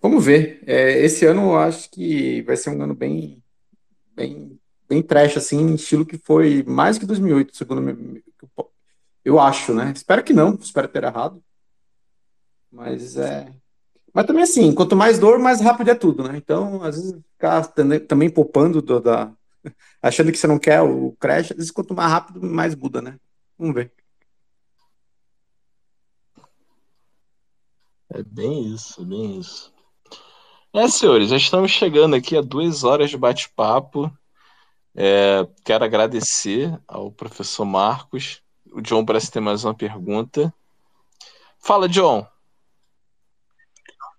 Vamos 0.00 0.24
ver. 0.24 0.62
É, 0.66 0.98
esse 1.00 1.24
ano 1.26 1.42
eu 1.42 1.58
acho 1.58 1.90
que 1.90 2.42
vai 2.42 2.56
ser 2.56 2.70
um 2.70 2.82
ano 2.82 2.94
bem, 2.94 3.42
bem, 4.14 4.58
bem 4.88 5.02
trash, 5.02 5.36
assim, 5.36 5.74
estilo 5.74 6.06
que 6.06 6.18
foi 6.18 6.62
mais 6.62 6.98
que 6.98 7.06
2008, 7.06 7.56
segundo 7.56 7.82
eu 9.24 9.40
acho, 9.40 9.74
né? 9.74 9.92
Espero 9.94 10.22
que 10.22 10.32
não, 10.32 10.54
espero 10.54 10.86
ter 10.86 11.02
errado. 11.02 11.42
Mas 12.70 13.16
é. 13.16 13.52
Mas 14.14 14.24
também 14.24 14.44
assim, 14.44 14.72
quanto 14.72 14.94
mais 14.94 15.18
dor, 15.18 15.38
mais 15.38 15.60
rápido 15.60 15.90
é 15.90 15.94
tudo, 15.96 16.22
né? 16.22 16.36
Então, 16.36 16.82
às 16.84 16.96
vezes, 16.96 17.20
ficar 17.32 17.66
também 18.06 18.30
poupando 18.30 18.80
do, 18.80 19.00
da. 19.00 19.32
achando 20.00 20.30
que 20.30 20.38
você 20.38 20.46
não 20.46 20.58
quer 20.60 20.80
o 20.80 21.12
crash, 21.18 21.50
às 21.50 21.56
vezes, 21.56 21.70
quanto 21.72 21.92
mais 21.92 22.10
rápido, 22.10 22.40
mais 22.40 22.74
muda, 22.76 23.02
né? 23.02 23.18
Vamos 23.58 23.74
ver. 23.74 23.92
É 28.08 28.22
bem 28.22 28.72
isso, 28.72 29.04
bem 29.04 29.40
isso. 29.40 29.75
É, 30.76 30.88
senhores, 30.88 31.30
já 31.30 31.38
estamos 31.38 31.70
chegando 31.70 32.14
aqui 32.14 32.36
a 32.36 32.42
duas 32.42 32.84
horas 32.84 33.08
de 33.08 33.16
bate-papo. 33.16 34.12
É, 34.94 35.48
quero 35.64 35.82
agradecer 35.82 36.70
ao 36.86 37.10
professor 37.10 37.64
Marcos. 37.64 38.42
O 38.70 38.82
John 38.82 39.02
parece 39.02 39.30
ter 39.30 39.40
mais 39.40 39.64
uma 39.64 39.74
pergunta. 39.74 40.52
Fala, 41.58 41.88
John. 41.88 42.26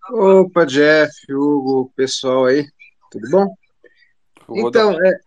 Opa, 0.10 0.66
Jeff, 0.66 1.14
Hugo, 1.32 1.94
pessoal 1.96 2.46
aí, 2.46 2.68
tudo 3.12 3.30
bom? 3.30 3.56
Então, 4.50 4.94
é, 5.00 5.20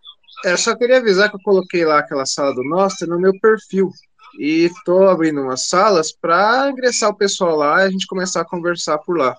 é, 0.43 0.57
só 0.57 0.75
queria 0.75 0.97
avisar 0.97 1.29
que 1.29 1.37
eu 1.37 1.43
coloquei 1.45 1.85
lá 1.85 1.99
aquela 1.99 2.25
sala 2.25 2.53
do 2.53 2.63
Nostra 2.65 3.07
no 3.07 3.17
meu 3.17 3.31
perfil. 3.39 3.89
E 4.37 4.65
estou 4.65 5.07
abrindo 5.07 5.39
umas 5.39 5.69
salas 5.69 6.11
para 6.11 6.69
ingressar 6.69 7.09
o 7.09 7.15
pessoal 7.15 7.55
lá 7.55 7.83
e 7.83 7.87
a 7.87 7.89
gente 7.89 8.05
começar 8.05 8.41
a 8.41 8.45
conversar 8.45 8.97
por 8.97 9.17
lá 9.17 9.33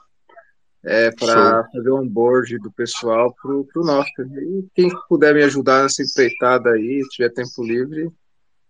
é, 0.85 1.11
para 1.13 1.69
fazer 1.73 1.91
o 1.91 2.01
onboard 2.01 2.59
do 2.59 2.73
pessoal 2.73 3.35
para 3.35 3.53
o 3.53 3.85
nosso. 3.85 4.11
E 4.21 4.67
quem 4.75 4.91
puder 5.09 5.35
me 5.35 5.43
ajudar 5.45 5.83
nessa 5.83 6.03
empreitada 6.03 6.71
aí, 6.71 7.03
se 7.05 7.11
tiver 7.11 7.31
tempo 7.31 7.63
livre, 7.63 8.11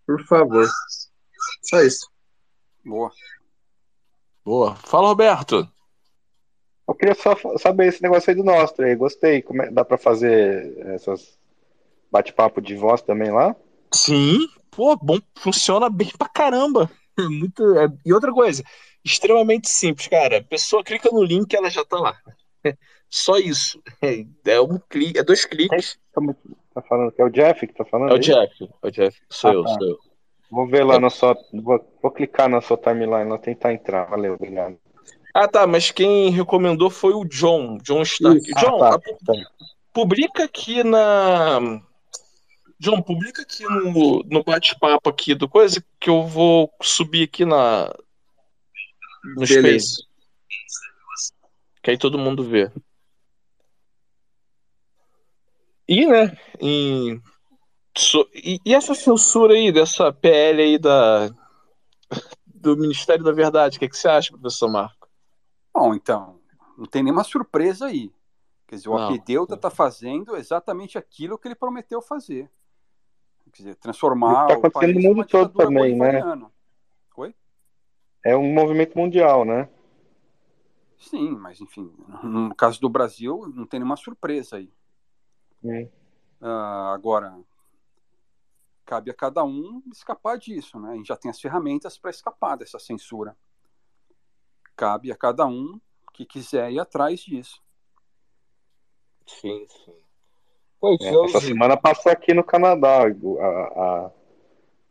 por 0.07 0.23
favor. 0.27 0.69
Só 1.63 1.81
isso. 1.81 2.07
Boa. 2.85 3.11
Boa. 4.45 4.75
Fala, 4.77 5.09
Roberto. 5.09 5.69
Eu 6.87 6.95
queria 6.95 7.15
só 7.15 7.35
saber 7.59 7.89
esse 7.89 8.03
negócio 8.03 8.31
aí 8.31 8.37
do 8.37 8.45
nosso 8.45 8.83
aí. 8.83 8.95
Gostei. 8.95 9.41
Como 9.41 9.63
é, 9.63 9.71
dá 9.71 9.85
para 9.85 9.97
fazer 9.97 10.77
essas 10.89 11.39
bate-papo 12.11 12.61
de 12.61 12.77
voz 12.77 13.01
também 13.01 13.31
lá? 13.31 13.57
Sim. 13.95 14.47
Pô, 14.71 14.97
bom, 14.97 15.19
funciona 15.39 15.89
bem 15.89 16.11
pra 16.19 16.29
caramba. 16.29 16.91
Muito, 17.19 17.79
é, 17.79 17.89
e 18.05 18.13
outra 18.13 18.33
coisa, 18.33 18.63
extremamente 19.05 19.69
simples, 19.69 20.09
cara. 20.09 20.39
A 20.39 20.45
pessoa 20.45 20.85
clica 20.85 21.11
no 21.13 21.23
link, 21.23 21.53
ela 21.55 21.71
já 21.71 21.85
tá 21.85 21.99
lá. 21.99 22.17
Só 23.09 23.37
isso. 23.37 23.83
É 24.45 24.61
um 24.61 24.79
clique, 24.89 25.19
é 25.19 25.23
dois 25.23 25.45
cliques. 25.45 25.99
Tá 26.75 26.81
falando 26.81 27.13
que 27.13 27.21
é 27.21 27.25
o 27.25 27.31
Jeff 27.31 27.67
que 27.67 27.75
tá 27.75 27.85
falando? 27.85 28.13
É 28.13 28.15
o 28.15 28.19
Jeff, 28.19 28.69
é 28.83 28.87
o 28.87 28.91
Jeff. 28.91 29.21
Sou 29.29 29.51
ah, 29.51 29.55
eu, 29.55 29.65
tá. 29.65 29.69
sou 29.75 29.89
eu. 29.89 29.99
Vou 30.51 30.67
ver 30.67 30.85
lá 30.85 30.95
é. 30.95 30.99
na 30.99 31.11
sua. 31.11 31.37
Vou, 31.53 31.81
vou, 32.03 32.11
clicar 32.11 32.49
na 32.49 32.61
sua 32.61 32.77
timeline 32.77 33.29
lá, 33.29 33.39
tentar 33.39 33.73
entrar. 33.73 34.07
Valeu, 34.07 34.35
obrigado. 34.35 34.79
Ah, 35.35 35.49
tá, 35.49 35.67
mas 35.67 35.91
quem 35.91 36.31
recomendou 36.31 36.91
foi 36.91 37.15
o 37.15 37.25
John, 37.25 37.79
John 37.83 38.03
Stark. 38.03 38.39
Isso. 38.39 38.61
John, 38.61 38.83
ah, 38.83 38.99
tá. 38.99 38.99
tá. 38.99 39.35
publica 39.93 40.45
aqui 40.45 40.83
na. 40.83 41.81
John, 42.79 43.01
publica 43.01 43.43
aqui 43.43 43.65
no, 43.65 44.23
no 44.25 44.43
bate-papo 44.43 45.09
aqui 45.09 45.35
do 45.35 45.49
coisa 45.49 45.83
que 46.01 46.11
eu 46.11 46.27
vou 46.27 46.71
subir 46.83 47.25
aqui 47.25 47.45
na, 47.45 47.95
no 49.25 49.47
Beleza. 49.47 49.87
Space. 49.87 50.13
Que 51.83 51.91
aí 51.91 51.99
todo 51.99 52.19
mundo 52.19 52.45
vê. 52.45 52.71
E, 55.89 56.07
né, 56.07 56.37
em... 56.61 57.21
So... 57.97 58.29
e, 58.33 58.61
e, 58.65 58.75
essa 58.75 58.95
censura 58.95 59.55
aí, 59.55 59.73
dessa 59.73 60.13
PL 60.13 60.63
aí 60.63 60.79
da... 60.79 61.29
do 62.47 62.77
Ministério 62.77 63.25
da 63.25 63.33
Verdade, 63.33 63.77
o 63.77 63.81
que, 63.81 63.89
que 63.89 63.97
você 63.97 64.09
acha, 64.09 64.33
professor 64.33 64.71
Marco? 64.71 65.09
Bom, 65.75 65.95
então, 65.95 66.41
não 66.79 66.87
tem 66.87 67.03
nenhuma 67.03 67.25
surpresa 67.25 67.87
aí. 67.87 68.13
Quer 68.67 68.77
dizer, 68.77 68.89
o 68.89 68.97
Apedeuta 68.97 69.55
está 69.55 69.69
fazendo 69.69 70.37
exatamente 70.37 70.97
aquilo 70.97 71.39
que 71.39 71.49
ele 71.49 71.55
prometeu 71.55 72.01
fazer. 72.01 72.51
Quer 73.53 73.63
dizer, 73.63 73.75
transformar 73.77 74.45
Está 74.45 74.55
acontecendo 74.55 74.95
no 74.95 75.01
mundo 75.03 75.27
todo 75.27 75.53
também, 75.53 75.95
né? 75.95 76.23
É 78.25 78.37
um 78.37 78.53
movimento 78.53 78.97
mundial, 78.97 79.45
né? 79.45 79.69
Sim, 80.99 81.31
mas 81.33 81.61
enfim, 81.61 81.93
no 82.23 82.55
caso 82.55 82.81
do 82.81 82.89
Brasil, 82.89 83.53
não 83.55 83.67
tem 83.67 83.81
nenhuma 83.81 83.97
surpresa 83.97 84.57
aí. 84.57 84.73
Hum. 85.63 85.89
Uh, 86.41 86.93
agora, 86.95 87.37
cabe 88.85 89.11
a 89.11 89.15
cada 89.15 89.43
um 89.43 89.83
escapar 89.93 90.39
disso, 90.39 90.79
né? 90.79 90.93
A 90.93 90.97
gente 90.97 91.09
já 91.09 91.17
tem 91.17 91.31
as 91.31 91.41
ferramentas 91.41 91.99
para 91.99 92.11
escapar 92.11 92.57
dessa 92.57 92.79
censura. 92.79 93.37
Cabe 94.77 95.11
a 95.11 95.17
cada 95.17 95.47
um 95.47 95.81
que 96.13 96.25
quiser 96.25 96.71
ir 96.71 96.79
atrás 96.79 97.21
disso. 97.21 97.61
Sim, 99.27 99.67
sim. 99.69 100.03
É, 101.01 101.25
essa 101.25 101.41
semana 101.41 101.77
passou 101.77 102.11
aqui 102.11 102.35
no 102.35 102.43
Canadá 102.43 103.05
a, 103.05 103.07
a, 103.07 104.11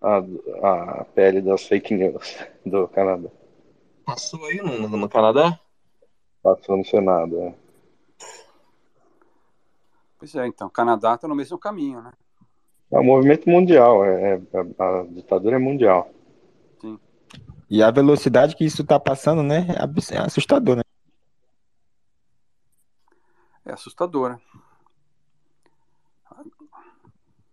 a, 0.02 0.18
a 1.02 1.06
pele 1.06 1.42
das 1.42 1.64
fake 1.64 1.94
news 1.94 2.38
do 2.66 2.88
Canadá. 2.88 3.30
Passou 4.06 4.44
aí 4.46 4.58
no, 4.58 4.90
no 4.90 5.10
Canadá? 5.10 5.60
Passou 6.42 6.76
no 6.76 6.84
Senado, 6.84 7.40
é. 7.40 7.56
Pois 10.18 10.36
é, 10.36 10.48
então, 10.48 10.68
o 10.68 10.72
Canadá 10.72 11.16
está 11.16 11.28
no 11.28 11.36
mesmo 11.36 11.58
caminho, 11.58 12.02
né? 12.02 12.12
É 12.92 13.00
um 13.00 13.04
movimento 13.04 13.50
mundial, 13.50 14.04
é, 14.04 14.34
é, 14.34 14.40
a 14.84 15.04
ditadura 15.10 15.56
é 15.56 15.60
mundial. 15.60 16.12
Sim. 16.80 17.00
E 17.70 17.82
a 17.82 17.90
velocidade 17.90 18.56
que 18.56 18.66
isso 18.66 18.82
está 18.82 19.00
passando, 19.00 19.42
né, 19.42 19.66
é, 19.70 20.16
é 20.16 20.20
assustador, 20.20 20.76
né? 20.78 20.84
É 23.64 23.72
assustadora. 23.72 24.40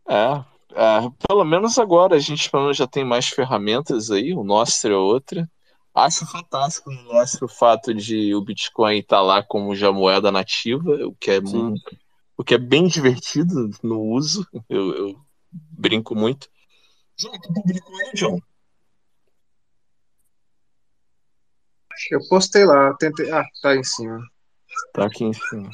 É, 0.08 0.44
é, 0.78 1.10
pelo 1.26 1.44
menos 1.44 1.76
agora 1.76 2.14
a 2.14 2.18
gente 2.20 2.48
pelo 2.48 2.62
menos 2.64 2.76
já 2.76 2.86
tem 2.86 3.04
mais 3.04 3.28
ferramentas 3.28 4.10
aí, 4.12 4.32
o 4.32 4.44
nosso 4.44 4.86
é 4.86 4.96
outra. 4.96 5.50
Acho 5.92 6.24
fantástico 6.24 6.92
no 6.92 7.02
nosso 7.02 7.44
o 7.44 7.48
fato 7.48 7.92
de 7.92 8.32
o 8.32 8.40
Bitcoin 8.40 8.98
estar 8.98 9.16
tá 9.16 9.22
lá 9.22 9.42
como 9.42 9.74
já 9.74 9.90
moeda 9.90 10.30
nativa, 10.30 10.90
o 11.04 11.14
que 11.16 11.32
é, 11.32 11.40
muito, 11.40 11.96
o 12.36 12.44
que 12.44 12.54
é 12.54 12.58
bem 12.58 12.86
divertido 12.86 13.70
no 13.82 14.00
uso. 14.00 14.46
Eu, 14.68 14.94
eu 14.94 15.20
brinco 15.50 16.14
muito. 16.14 16.48
João, 17.16 17.36
tu 17.40 17.52
publicou 17.52 17.96
aí, 17.96 18.12
John? 18.14 18.38
Eu 22.12 22.20
postei 22.28 22.64
lá, 22.64 22.94
tentei. 22.94 23.28
Ah, 23.32 23.44
tá 23.60 23.74
em 23.74 23.82
cima. 23.82 24.20
Tá 24.92 25.06
aqui 25.06 25.24
em 25.24 25.32
cima. 25.32 25.68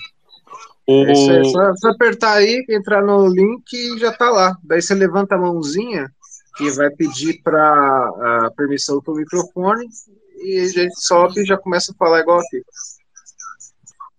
O... 0.86 1.06
É 1.06 1.12
isso 1.12 1.31
aí, 1.31 1.44
só, 1.51 1.74
só 1.77 1.89
apertar 1.89 2.35
aí, 2.35 2.62
entrar 2.69 3.02
no 3.02 3.27
link 3.27 3.73
e 3.73 3.98
já 3.98 4.12
tá 4.12 4.28
lá. 4.31 4.55
Daí 4.62 4.82
você 4.82 4.94
levanta 4.94 5.35
a 5.35 5.39
mãozinha 5.39 6.12
que 6.56 6.70
vai 6.70 6.90
pedir 6.90 7.43
para 7.43 8.47
a 8.47 8.51
permissão 8.56 9.01
para 9.01 9.12
o 9.12 9.16
microfone 9.16 9.89
e 10.36 10.61
a 10.61 10.69
gente 10.69 11.01
sobe 11.01 11.40
e 11.40 11.47
já 11.47 11.56
começa 11.56 11.93
a 11.93 11.97
falar 11.97 12.20
igual 12.20 12.39
aqui. 12.39 12.62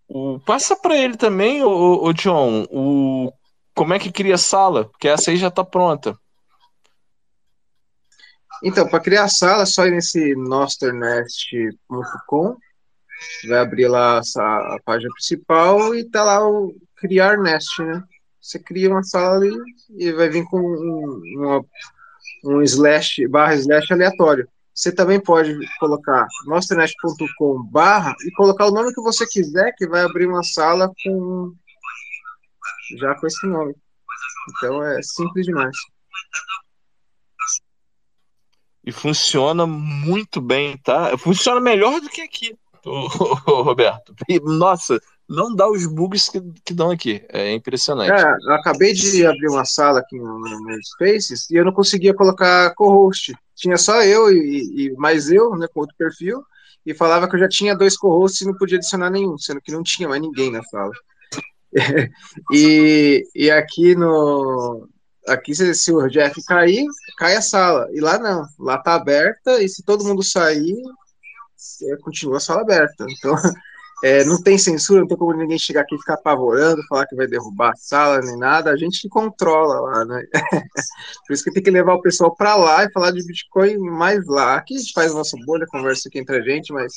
O, 0.07 0.39
passa 0.39 0.75
para 0.75 0.97
ele 0.97 1.17
também, 1.17 1.63
o, 1.63 2.03
o 2.03 2.13
John, 2.13 2.65
o 2.69 3.31
como 3.73 3.93
é 3.93 3.99
que 3.99 4.11
cria 4.11 4.37
sala, 4.37 4.85
porque 4.85 5.07
essa 5.07 5.31
aí 5.31 5.37
já 5.37 5.47
está 5.49 5.63
pronta. 5.63 6.17
Então, 8.63 8.87
para 8.87 9.01
criar 9.01 9.27
sala, 9.27 9.63
é 9.63 9.65
só 9.65 9.85
ir 9.85 9.91
nesse 9.91 10.33
nosternest.com 10.35 12.55
vai 13.47 13.59
abrir 13.59 13.87
lá 13.87 14.19
a, 14.19 14.77
página 14.83 15.11
principal 15.13 15.95
e 15.95 16.03
tá 16.03 16.23
lá 16.23 16.47
o 16.47 16.75
criar 16.95 17.37
nest, 17.37 17.81
né? 17.81 18.03
Você 18.41 18.59
cria 18.59 18.89
uma 18.89 19.03
sala 19.03 19.37
ali 19.37 19.51
e 19.97 20.11
vai 20.11 20.29
vir 20.29 20.45
com 20.45 20.59
um, 20.59 21.21
uma, 21.37 21.65
um 22.43 22.61
slash, 22.61 23.27
barra 23.27 23.55
slash 23.55 23.91
aleatório. 23.91 24.47
Você 24.73 24.91
também 24.91 25.19
pode 25.19 25.57
colocar 25.79 26.27
nosternest.com 26.45 27.63
barra 27.63 28.13
e 28.25 28.31
colocar 28.31 28.67
o 28.67 28.71
nome 28.71 28.93
que 28.93 29.01
você 29.01 29.25
quiser, 29.25 29.73
que 29.77 29.87
vai 29.87 30.01
abrir 30.01 30.27
uma 30.27 30.43
sala 30.43 30.91
com 31.03 31.55
já 32.97 33.15
com 33.15 33.25
esse 33.25 33.47
nome. 33.47 33.73
Então 34.49 34.83
é 34.83 35.01
simples 35.01 35.45
demais. 35.45 35.75
E 38.85 38.91
funciona 38.91 39.65
muito 39.65 40.39
bem, 40.39 40.77
tá? 40.77 41.17
Funciona 41.17 41.59
melhor 41.59 41.99
do 41.99 42.09
que 42.09 42.21
aqui 42.21 42.55
Roberto. 42.85 44.13
E, 44.29 44.39
nossa, 44.39 44.99
não 45.27 45.53
dá 45.55 45.69
os 45.69 45.85
bugs 45.85 46.29
que, 46.29 46.41
que 46.63 46.73
dão 46.73 46.91
aqui. 46.91 47.25
É 47.29 47.53
impressionante. 47.53 48.11
É, 48.11 48.35
eu 48.47 48.53
acabei 48.53 48.93
de 48.93 49.25
abrir 49.25 49.47
uma 49.49 49.65
sala 49.65 49.99
aqui 49.99 50.17
no, 50.17 50.39
no 50.39 50.83
Spaces 50.83 51.49
e 51.49 51.55
eu 51.55 51.65
não 51.65 51.73
conseguia 51.73 52.13
colocar 52.13 52.73
co-host. 52.75 53.35
Tinha 53.55 53.77
só 53.77 54.03
eu 54.03 54.31
e, 54.31 54.87
e, 54.87 54.93
mais 54.93 55.31
eu, 55.31 55.55
né, 55.55 55.67
com 55.73 55.79
outro 55.79 55.95
perfil, 55.97 56.43
e 56.85 56.93
falava 56.93 57.27
que 57.27 57.35
eu 57.35 57.39
já 57.39 57.47
tinha 57.47 57.75
dois 57.75 57.97
co-hosts 57.97 58.41
e 58.41 58.45
não 58.45 58.53
podia 58.53 58.77
adicionar 58.77 59.09
nenhum, 59.09 59.37
sendo 59.37 59.61
que 59.61 59.71
não 59.71 59.81
tinha 59.81 60.07
mais 60.07 60.21
ninguém 60.21 60.51
na 60.51 60.61
sala. 60.63 60.91
e, 62.51 63.27
e 63.33 63.51
aqui 63.51 63.95
no. 63.95 64.87
Aqui, 65.27 65.55
se, 65.55 65.73
se 65.73 65.91
o 65.91 66.07
Jeff 66.07 66.39
cair, 66.45 66.85
cai 67.17 67.35
a 67.35 67.41
sala. 67.41 67.87
E 67.91 67.99
lá 67.99 68.19
não. 68.19 68.45
Lá 68.59 68.77
tá 68.77 68.93
aberta, 68.93 69.61
e 69.61 69.67
se 69.67 69.83
todo 69.83 70.05
mundo 70.05 70.21
sair, 70.21 70.77
continua 72.03 72.37
a 72.37 72.39
sala 72.39 72.61
aberta. 72.61 73.05
Então, 73.09 73.35
é, 74.03 74.23
não 74.23 74.41
tem 74.41 74.57
censura, 74.57 75.01
não 75.01 75.07
tem 75.07 75.17
como 75.17 75.33
ninguém 75.33 75.57
chegar 75.57 75.81
aqui 75.81 75.95
e 75.95 75.99
ficar 75.99 76.15
apavorando, 76.15 76.85
falar 76.87 77.07
que 77.07 77.15
vai 77.15 77.27
derrubar 77.27 77.71
a 77.71 77.75
sala 77.75 78.19
nem 78.21 78.37
nada. 78.37 78.71
A 78.71 78.77
gente 78.77 79.07
controla 79.09 79.79
lá, 79.79 80.05
né? 80.05 80.23
Por 81.27 81.33
isso 81.33 81.43
que 81.43 81.51
tem 81.51 81.63
que 81.63 81.71
levar 81.71 81.93
o 81.93 82.01
pessoal 82.01 82.35
para 82.35 82.55
lá 82.55 82.83
e 82.83 82.91
falar 82.91 83.11
de 83.11 83.25
Bitcoin 83.25 83.77
mais 83.77 84.25
lá. 84.27 84.55
Aqui 84.55 84.75
a 84.75 84.79
gente 84.79 84.93
faz 84.93 85.13
nossa 85.13 85.37
bolha, 85.45 85.65
conversa 85.67 86.07
aqui 86.07 86.19
entre 86.19 86.37
a 86.37 86.41
gente, 86.41 86.73
mas 86.73 86.93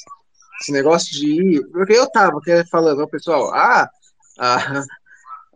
esse 0.60 0.72
negócio 0.72 1.10
de 1.12 1.26
ir. 1.26 1.66
Porque 1.70 1.92
eu 1.92 2.10
tava 2.10 2.40
falando, 2.70 3.02
o 3.02 3.08
pessoal, 3.08 3.52
ah, 3.54 3.88
a, 4.38 4.82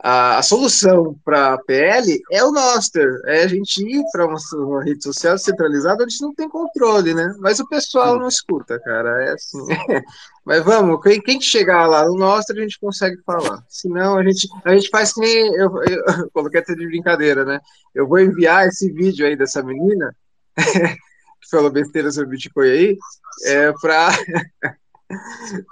a, 0.03 0.39
a 0.39 0.43
solução 0.43 1.17
para 1.25 1.55
a 1.55 1.59
PL 1.59 2.21
é 2.31 2.43
o 2.45 2.51
Noster, 2.51 3.21
é 3.25 3.45
a 3.45 3.47
gente 3.47 3.79
ir 3.83 4.03
para 4.11 4.27
uma, 4.27 4.37
uma, 4.55 4.83
rede 4.83 5.03
social 5.03 5.39
centralizada 5.39 6.05
a 6.05 6.09
gente 6.09 6.21
não 6.23 6.35
tem 6.35 6.49
controle, 6.49 7.15
né? 7.15 7.33
Mas 7.39 7.61
o 7.61 7.69
pessoal 7.69 8.19
não 8.19 8.27
escuta, 8.27 8.81
cara, 8.81 9.25
é 9.25 9.33
assim. 9.33 9.59
Mas 10.45 10.65
vamos, 10.65 11.01
quem, 11.01 11.21
quem 11.21 11.41
chegar 11.41 11.87
lá 11.87 12.05
no 12.05 12.19
Noster, 12.19 12.57
a 12.57 12.63
gente 12.63 12.81
consegue 12.81 13.17
falar. 13.25 13.63
Senão, 13.69 14.19
a 14.19 14.25
gente, 14.25 14.49
a 14.65 14.75
gente 14.75 14.91
faz 14.91 15.13
que 15.13 15.21
nem. 15.21 15.55
Eu, 15.55 15.71
eu, 15.85 16.05
eu 16.19 16.31
coloquei 16.33 16.59
até 16.59 16.75
de 16.75 16.85
brincadeira, 16.85 17.45
né? 17.45 17.61
Eu 17.95 18.09
vou 18.09 18.19
enviar 18.19 18.67
esse 18.67 18.91
vídeo 18.91 19.25
aí 19.25 19.37
dessa 19.37 19.63
menina. 19.63 20.13
que 21.43 21.49
falou 21.51 21.71
besteira 21.71 22.11
sobre 22.11 22.31
Bitcoin 22.31 22.69
aí, 22.69 22.99
é 23.45 23.73
para 23.81 24.11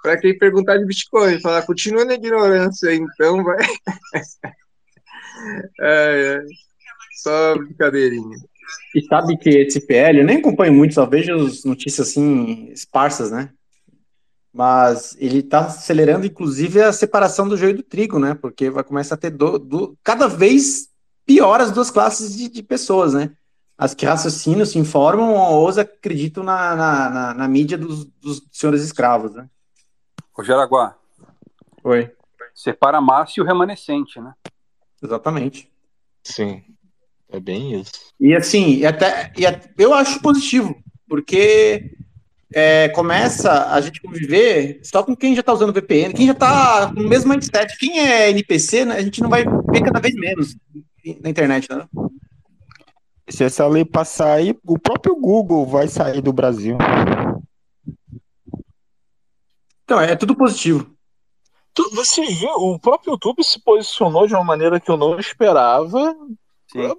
para 0.03 0.19
quem 0.19 0.39
perguntar 0.39 0.79
de 0.79 0.87
Bitcoin, 0.87 1.41
falar, 1.41 1.63
continua 1.63 2.05
na 2.05 2.15
ignorância, 2.15 2.95
então 2.95 3.43
vai. 3.43 3.59
é. 5.81 6.43
Só 7.23 7.57
brincadeirinha. 7.57 8.37
E 8.95 9.03
sabe 9.03 9.37
que 9.37 9.51
esse 9.51 9.87
PL, 9.87 10.21
eu 10.21 10.25
nem 10.25 10.39
acompanho 10.39 10.73
muito, 10.73 10.95
só 10.95 11.05
vejo 11.05 11.35
as 11.35 11.65
notícias 11.65 12.09
assim, 12.09 12.71
esparsas, 12.73 13.31
né? 13.31 13.51
Mas 14.53 15.17
ele 15.19 15.39
está 15.39 15.67
acelerando, 15.67 16.27
inclusive, 16.27 16.81
a 16.81 16.93
separação 16.93 17.47
do 17.47 17.57
joio 17.57 17.77
do 17.77 17.83
trigo, 17.83 18.19
né? 18.19 18.35
Porque 18.35 18.71
vai 18.71 18.83
começar 18.83 19.15
a 19.15 19.19
ter 19.19 19.31
do, 19.31 19.59
do, 19.59 19.99
cada 20.03 20.27
vez 20.27 20.89
pior 21.25 21.61
as 21.61 21.71
duas 21.71 21.91
classes 21.91 22.37
de, 22.37 22.49
de 22.49 22.63
pessoas, 22.63 23.15
né? 23.15 23.31
As 23.81 23.95
que 23.95 24.05
raciocinam, 24.05 24.67
se 24.67 24.79
informam 24.79 25.33
ou 25.33 25.67
acreditam 25.71 26.45
na, 26.45 26.77
na, 26.77 27.11
na, 27.11 27.35
na 27.35 27.49
mídia 27.49 27.79
dos, 27.79 28.05
dos, 28.21 28.43
senhores 28.53 28.83
escravos, 28.83 29.35
né? 29.35 29.49
Ô, 30.37 30.45
Jaraguá. 30.45 30.95
Oi. 31.83 32.13
Separa 32.55 32.99
a 32.99 33.01
massa 33.01 33.33
e 33.39 33.41
o 33.41 33.47
remanescente, 33.47 34.21
né? 34.21 34.35
Exatamente. 35.03 35.73
Sim, 36.23 36.63
é 37.31 37.41
bem 37.41 37.81
isso. 37.81 37.93
E 38.21 38.37
assim, 38.37 38.77
e 38.77 38.87
até, 38.87 39.33
e 39.35 39.47
até, 39.47 39.71
eu 39.79 39.95
acho 39.95 40.21
positivo, 40.21 40.77
porque 41.09 41.97
é, 42.53 42.91
começa 42.91 43.73
a 43.73 43.81
gente 43.81 44.03
conviver 44.03 44.81
só 44.83 45.03
com 45.03 45.17
quem 45.17 45.35
já 45.35 45.41
está 45.41 45.55
usando 45.55 45.73
VPN, 45.73 46.13
quem 46.13 46.27
já 46.27 46.35
está 46.35 46.93
com 46.95 47.01
o 47.01 47.09
mesmo 47.09 47.31
mindset. 47.31 47.79
Quem 47.79 47.99
é 47.99 48.29
NPC, 48.29 48.85
né, 48.85 48.97
a 48.97 49.03
gente 49.03 49.23
não 49.23 49.31
vai 49.31 49.43
ver 49.43 49.83
cada 49.83 50.01
vez 50.01 50.15
menos 50.17 50.55
na 51.23 51.31
internet, 51.31 51.67
né? 51.71 51.89
Se 53.31 53.45
essa 53.45 53.67
lei 53.67 53.85
passar 53.85 54.33
aí, 54.33 54.59
o 54.65 54.79
próprio 54.79 55.15
Google 55.15 55.65
vai 55.67 55.87
sair 55.89 56.21
do 56.21 56.33
Brasil. 56.33 56.77
Então, 59.85 60.01
é 60.01 60.17
tudo 60.17 60.37
positivo. 60.37 60.95
Você 61.93 62.25
viu, 62.27 62.51
o 62.51 62.79
próprio 62.79 63.13
YouTube 63.13 63.43
se 63.43 63.61
posicionou 63.61 64.27
de 64.27 64.35
uma 64.35 64.45
maneira 64.45 64.81
que 64.81 64.91
eu 64.91 64.97
não 64.97 65.19
esperava. 65.19 66.15
Sim. 66.71 66.95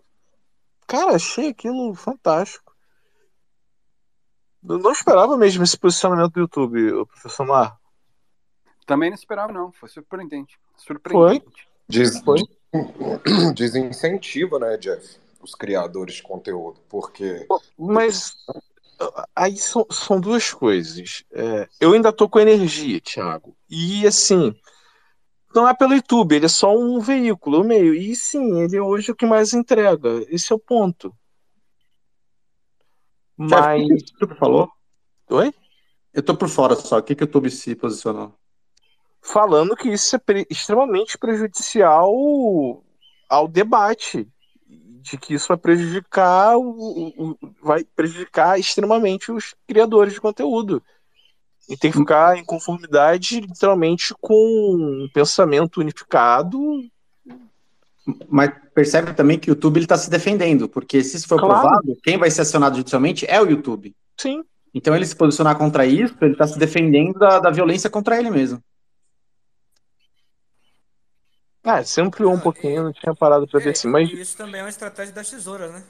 Cara, 0.87 1.15
achei 1.15 1.49
aquilo 1.49 1.93
fantástico. 1.93 2.73
Eu 4.67 4.77
não 4.79 4.91
esperava 4.91 5.37
mesmo 5.37 5.63
esse 5.63 5.77
posicionamento 5.77 6.33
do 6.33 6.39
YouTube, 6.41 7.05
professor 7.07 7.45
Mar. 7.45 7.77
Também 8.85 9.09
não 9.09 9.15
esperava, 9.15 9.51
não. 9.51 9.71
Foi 9.71 9.89
surpreendente. 9.89 10.59
Surpreendente. 10.77 11.45
Foi. 11.45 11.53
Des... 11.87 12.19
Foi. 12.21 12.39
Desincentiva, 13.53 14.59
né, 14.59 14.77
Jeff? 14.77 15.19
Os 15.41 15.55
criadores 15.55 16.15
de 16.15 16.23
conteúdo, 16.23 16.81
porque. 16.89 17.47
Mas 17.77 18.35
aí 19.35 19.57
são, 19.57 19.85
são 19.89 20.19
duas 20.19 20.53
coisas. 20.53 21.23
É, 21.31 21.67
eu 21.79 21.93
ainda 21.93 22.11
tô 22.11 22.29
com 22.29 22.39
energia, 22.39 23.01
Thiago. 23.01 23.55
E 23.69 24.05
assim, 24.05 24.53
não 25.53 25.67
é 25.67 25.73
pelo 25.73 25.93
YouTube, 25.93 26.35
ele 26.35 26.45
é 26.45 26.49
só 26.49 26.77
um 26.77 26.99
veículo, 26.99 27.61
um 27.61 27.63
meio. 27.63 27.93
E 27.93 28.15
sim, 28.15 28.61
ele 28.61 28.77
é 28.77 28.81
hoje 28.81 29.11
o 29.11 29.15
que 29.15 29.25
mais 29.25 29.53
entrega. 29.53 30.25
Esse 30.29 30.51
é 30.51 30.55
o 30.55 30.59
ponto. 30.59 31.13
Mas. 33.37 33.83
O 34.21 34.27
que 34.27 34.35
falou? 34.35 34.69
Oi? 35.29 35.53
Eu 36.13 36.23
tô 36.23 36.35
por 36.35 36.49
fora 36.49 36.75
só. 36.75 36.99
O 36.99 37.03
que, 37.03 37.15
que 37.15 37.23
o 37.23 37.25
YouTube 37.25 37.49
se 37.49 37.75
posicionou? 37.75 38.33
Falando 39.21 39.75
que 39.75 39.89
isso 39.89 40.15
é 40.15 40.19
pre 40.19 40.47
extremamente 40.49 41.17
prejudicial 41.17 42.11
ao 43.29 43.47
debate. 43.47 44.27
De 45.01 45.17
que 45.17 45.33
isso 45.33 45.47
vai 45.47 45.57
prejudicar 45.57 46.57
o, 46.57 47.13
o, 47.17 47.37
vai 47.61 47.83
prejudicar 47.83 48.59
extremamente 48.59 49.31
os 49.31 49.55
criadores 49.67 50.13
de 50.13 50.21
conteúdo. 50.21 50.81
E 51.69 51.77
tem 51.77 51.91
que 51.91 51.97
ficar 51.97 52.37
em 52.37 52.43
conformidade, 52.43 53.39
literalmente, 53.39 54.13
com 54.19 54.35
um 54.35 55.09
pensamento 55.13 55.79
unificado. 55.79 56.59
Mas 58.29 58.51
percebe 58.73 59.13
também 59.13 59.39
que 59.39 59.49
o 59.49 59.53
YouTube 59.53 59.79
está 59.79 59.97
se 59.97 60.09
defendendo, 60.09 60.67
porque 60.67 61.03
se 61.03 61.17
isso 61.17 61.27
for 61.27 61.39
claro. 61.39 61.61
provado, 61.61 61.97
quem 62.03 62.17
vai 62.17 62.29
ser 62.29 62.41
acionado 62.41 62.77
judicialmente 62.77 63.25
é 63.27 63.41
o 63.41 63.49
YouTube. 63.49 63.95
Sim. 64.17 64.43
Então 64.73 64.95
ele 64.95 65.05
se 65.05 65.15
posicionar 65.15 65.57
contra 65.57 65.85
isso, 65.85 66.15
ele 66.21 66.33
está 66.33 66.47
se 66.47 66.57
defendendo 66.57 67.13
da, 67.13 67.39
da 67.39 67.51
violência 67.51 67.89
contra 67.89 68.17
ele 68.17 68.29
mesmo. 68.29 68.61
Ah, 71.63 71.83
você 71.83 72.01
ampliou 72.01 72.33
um 72.33 72.39
pouquinho, 72.39 72.83
não 72.83 72.93
tinha 72.93 73.13
parado 73.13 73.47
para 73.47 73.59
ver 73.59 73.71
assim, 73.71 73.87
mas... 73.87 74.11
Isso 74.11 74.35
também 74.35 74.61
é 74.61 74.63
uma 74.63 74.69
estratégia 74.69 75.13
das 75.13 75.29
tesouras, 75.29 75.71
né? 75.71 75.83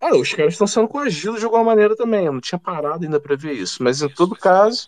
Ah, 0.00 0.16
os 0.16 0.32
caras 0.34 0.52
estão 0.52 0.66
sendo 0.66 0.86
coagidos 0.86 1.38
de 1.38 1.46
alguma 1.46 1.64
maneira 1.64 1.96
também. 1.96 2.26
Eu 2.26 2.32
não 2.32 2.40
tinha 2.40 2.58
parado 2.58 3.04
ainda 3.04 3.18
para 3.18 3.36
ver 3.36 3.52
isso. 3.52 3.82
Mas 3.82 4.02
em 4.02 4.08
todo 4.10 4.36
caso, 4.36 4.86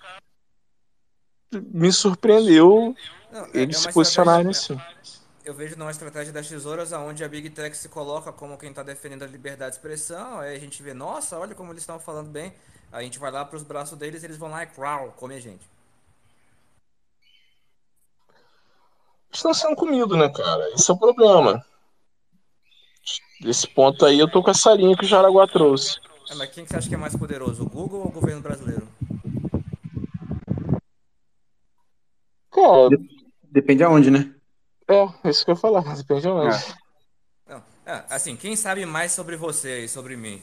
me 1.51 1.90
surpreendeu 1.90 2.94
não, 3.32 3.48
eles 3.55 3.77
é 3.77 3.81
se 3.81 3.93
posicionarem 3.94 4.51
assim. 4.51 4.78
Eu 5.43 5.55
vejo 5.55 5.74
numa 5.77 5.90
estratégia 5.90 6.32
das 6.35 6.48
tesouras 6.48 6.93
onde 6.93 7.24
a 7.24 7.28
Big 7.28 7.48
Tech 7.48 7.74
se 7.77 7.89
coloca 7.89 8.31
como 8.31 8.59
quem 8.59 8.70
está 8.70 8.82
defendendo 8.82 9.23
a 9.23 9.27
liberdade 9.27 9.70
de 9.70 9.77
expressão. 9.77 10.40
Aí 10.40 10.55
a 10.55 10.60
gente 10.60 10.82
vê, 10.82 10.93
nossa, 10.93 11.39
olha 11.39 11.55
como 11.55 11.73
eles 11.73 11.82
estão 11.82 11.98
falando 11.98 12.28
bem. 12.28 12.52
Aí 12.93 13.01
a 13.01 13.02
gente 13.02 13.18
vai 13.18 13.31
lá 13.31 13.43
para 13.43 13.56
os 13.56 13.62
braços 13.62 13.97
deles 13.97 14.23
eles 14.23 14.36
vão 14.36 14.51
lá 14.51 14.64
e 14.64 14.66
crau, 14.66 15.14
come 15.16 15.35
a 15.35 15.40
gente. 15.40 15.75
Estão 19.36 19.52
sendo 19.52 19.76
comidos, 19.76 20.16
né, 20.16 20.30
cara? 20.30 20.66
Esse 20.70 20.90
é 20.90 20.94
o 20.94 20.98
problema. 20.98 21.62
Desse 23.42 23.68
ponto 23.68 24.06
aí, 24.06 24.18
eu 24.18 24.30
tô 24.30 24.42
com 24.42 24.50
essa 24.50 24.72
linha 24.72 24.96
que 24.96 25.04
o 25.04 25.08
Jaraguá 25.08 25.46
trouxe. 25.46 26.00
É, 26.30 26.34
mas 26.34 26.50
quem 26.50 26.64
que 26.64 26.70
você 26.70 26.78
acha 26.78 26.88
que 26.88 26.94
é 26.94 26.98
mais 26.98 27.14
poderoso, 27.14 27.62
o 27.62 27.68
Google 27.68 28.00
ou 28.00 28.06
o 28.06 28.10
governo 28.10 28.40
brasileiro? 28.40 28.88
Cara, 32.50 32.88
Depende 33.42 33.84
aonde, 33.84 34.10
né? 34.10 34.34
é, 34.88 35.28
isso 35.28 35.44
que 35.44 35.50
eu 35.50 35.54
ia 35.54 35.60
falar, 35.60 35.96
depende 35.96 36.26
aonde. 36.26 36.56
É. 36.56 36.74
Não, 37.46 37.62
é, 37.84 38.04
assim, 38.08 38.36
quem 38.36 38.56
sabe 38.56 38.86
mais 38.86 39.12
sobre 39.12 39.36
você 39.36 39.84
e 39.84 39.88
sobre 39.88 40.16
mim? 40.16 40.40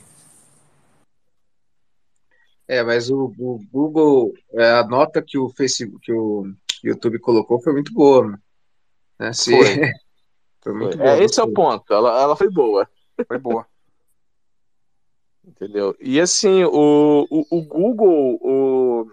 É, 2.67 2.83
mas 2.83 3.09
o, 3.09 3.33
o 3.39 3.59
Google, 3.71 4.33
é, 4.51 4.71
a 4.79 4.83
nota 4.83 5.21
que 5.21 5.37
o 5.37 5.49
Facebook, 5.49 5.99
que 6.05 6.13
o 6.13 6.53
YouTube 6.83 7.17
colocou 7.17 7.59
foi 7.59 7.73
muito 7.73 7.91
boa. 7.91 8.39
Né? 9.19 9.33
Se- 9.33 9.51
Foi. 9.51 9.65
foi 10.61 10.73
muito 10.73 10.97
Foi. 10.97 11.05
boa. 11.05 11.17
É, 11.17 11.23
esse 11.23 11.39
é 11.39 11.43
o 11.43 11.53
ponto, 11.53 11.93
ela, 11.93 12.21
ela 12.21 12.35
foi 12.35 12.49
boa. 12.49 12.87
Foi 13.27 13.37
boa. 13.37 13.65
Entendeu? 15.45 15.95
E 15.99 16.19
assim, 16.21 16.63
o, 16.63 17.27
o, 17.29 17.45
o 17.57 17.61
Google, 17.63 18.39
o, 18.41 19.11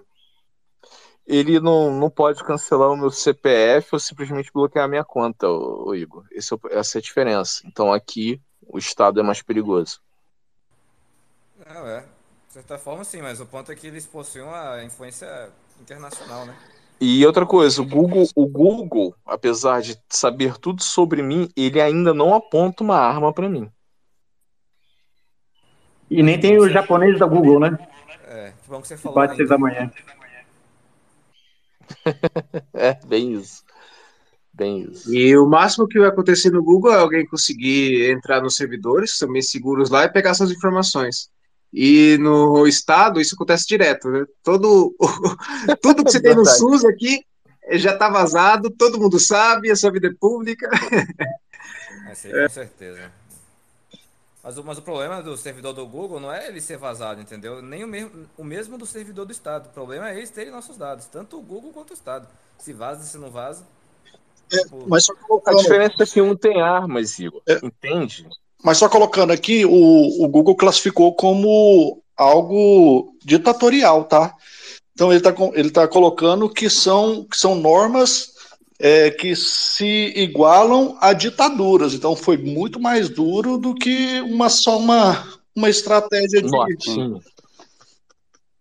ele 1.26 1.58
não, 1.60 1.92
não 1.92 2.08
pode 2.08 2.42
cancelar 2.44 2.90
o 2.90 2.96
meu 2.96 3.10
CPF 3.10 3.88
ou 3.92 3.98
simplesmente 3.98 4.52
bloquear 4.52 4.84
a 4.84 4.88
minha 4.88 5.04
conta, 5.04 5.48
o, 5.48 5.88
o 5.88 5.94
Igor. 5.94 6.24
Esse 6.30 6.54
é 6.54 6.58
essa 6.70 6.98
é 6.98 7.00
a 7.00 7.02
diferença. 7.02 7.62
Então 7.66 7.92
aqui 7.92 8.40
o 8.66 8.78
Estado 8.78 9.20
é 9.20 9.22
mais 9.22 9.42
perigoso. 9.42 10.00
Não, 11.66 11.86
é. 11.86 12.00
De 12.48 12.54
certa 12.54 12.78
forma, 12.78 13.04
sim, 13.04 13.22
mas 13.22 13.40
o 13.40 13.46
ponto 13.46 13.70
é 13.70 13.76
que 13.76 13.86
eles 13.86 14.06
possuem 14.06 14.44
uma 14.44 14.82
influência 14.82 15.52
internacional, 15.80 16.46
né? 16.46 16.56
E 17.00 17.24
outra 17.24 17.46
coisa, 17.46 17.80
o 17.80 17.86
Google, 17.86 18.26
o 18.34 18.46
Google, 18.46 19.14
apesar 19.24 19.80
de 19.80 19.96
saber 20.10 20.58
tudo 20.58 20.82
sobre 20.82 21.22
mim, 21.22 21.48
ele 21.56 21.80
ainda 21.80 22.12
não 22.12 22.34
aponta 22.34 22.84
uma 22.84 22.98
arma 22.98 23.32
para 23.32 23.48
mim. 23.48 23.70
E 26.10 26.22
nem 26.22 26.38
tem 26.38 26.58
o 26.58 26.68
japonês 26.68 27.18
da 27.18 27.26
Google, 27.26 27.58
né? 27.58 27.78
É, 28.26 28.52
que 28.62 28.68
bom 28.68 28.82
que 28.82 28.88
você 28.88 28.98
falou. 28.98 29.14
Pode 29.14 29.38
né, 29.38 29.46
da 29.46 29.56
manhã. 29.58 29.90
É, 32.72 32.94
bem 33.06 33.32
isso. 33.34 33.64
Bem 34.52 34.82
isso. 34.90 35.12
E 35.12 35.36
o 35.36 35.46
máximo 35.46 35.88
que 35.88 35.98
vai 35.98 36.08
acontecer 36.08 36.50
no 36.50 36.62
Google 36.62 36.92
é 36.92 36.96
alguém 36.96 37.26
conseguir 37.26 38.10
entrar 38.10 38.40
nos 38.40 38.56
servidores, 38.56 39.18
bem 39.18 39.42
seguros 39.42 39.90
lá, 39.90 40.04
e 40.04 40.12
pegar 40.12 40.30
essas 40.30 40.50
informações. 40.50 41.30
E 41.72 42.18
no 42.18 42.66
Estado, 42.66 43.20
isso 43.20 43.34
acontece 43.34 43.66
direto. 43.66 44.08
Né? 44.08 44.26
Todo, 44.42 44.94
tudo 45.80 46.04
que 46.04 46.10
você 46.10 46.20
tem 46.20 46.34
no. 46.34 46.44
SUS 46.44 46.84
aqui 46.84 47.24
já 47.72 47.92
está 47.92 48.08
vazado, 48.08 48.70
todo 48.70 48.98
mundo 48.98 49.20
sabe, 49.20 49.70
a 49.70 49.76
sua 49.76 49.92
vida 49.92 50.08
é 50.08 50.14
pública. 50.18 50.68
Aí, 52.06 52.42
com 52.42 52.48
certeza. 52.48 53.12
Mas 54.42 54.56
o, 54.56 54.64
mas 54.64 54.78
o 54.78 54.82
problema 54.82 55.22
do 55.22 55.36
servidor 55.36 55.74
do 55.74 55.86
Google 55.86 56.18
não 56.18 56.32
é 56.32 56.48
ele 56.48 56.60
ser 56.60 56.78
vazado, 56.78 57.20
entendeu? 57.20 57.60
Nem 57.60 57.84
o 57.84 57.88
mesmo, 57.88 58.26
o 58.38 58.44
mesmo 58.44 58.78
do 58.78 58.86
servidor 58.86 59.26
do 59.26 59.32
Estado. 59.32 59.66
O 59.66 59.72
problema 59.72 60.10
é 60.10 60.16
eles 60.16 60.30
terem 60.30 60.50
nossos 60.50 60.76
dados, 60.76 61.06
tanto 61.06 61.38
o 61.38 61.42
Google 61.42 61.72
quanto 61.72 61.90
o 61.90 61.94
Estado. 61.94 62.26
Se 62.58 62.72
vaza, 62.72 63.04
se 63.04 63.18
não 63.18 63.30
vaza. 63.30 63.64
Tipo, 64.48 64.88
Mas 64.88 65.04
só 65.04 65.12
A 65.46 65.54
diferença 65.54 66.02
é 66.02 66.06
que 66.06 66.20
um 66.20 66.34
tem 66.34 66.60
armas, 66.60 67.18
Igor. 67.18 67.42
Entende? 67.62 68.26
Mas 68.62 68.78
só 68.78 68.88
colocando 68.88 69.32
aqui, 69.32 69.64
o, 69.64 70.24
o 70.24 70.28
Google 70.28 70.56
classificou 70.56 71.14
como 71.14 72.02
algo 72.16 73.14
ditatorial, 73.24 74.04
tá? 74.04 74.34
Então 74.92 75.10
ele 75.10 75.18
está 75.18 75.34
ele 75.54 75.70
tá 75.70 75.88
colocando 75.88 76.48
que 76.48 76.68
são, 76.68 77.24
que 77.24 77.36
são 77.36 77.54
normas 77.54 78.30
é, 78.78 79.10
que 79.10 79.36
se 79.36 80.12
igualam 80.16 80.96
a 81.00 81.12
ditaduras. 81.12 81.94
Então 81.94 82.14
foi 82.16 82.36
muito 82.36 82.80
mais 82.80 83.08
duro 83.08 83.58
do 83.58 83.74
que 83.74 84.20
uma 84.22 84.48
só 84.48 84.78
uma, 84.78 85.26
uma 85.54 85.68
estratégia 85.68 86.42
de. 86.42 86.50
Norte. 86.50 86.90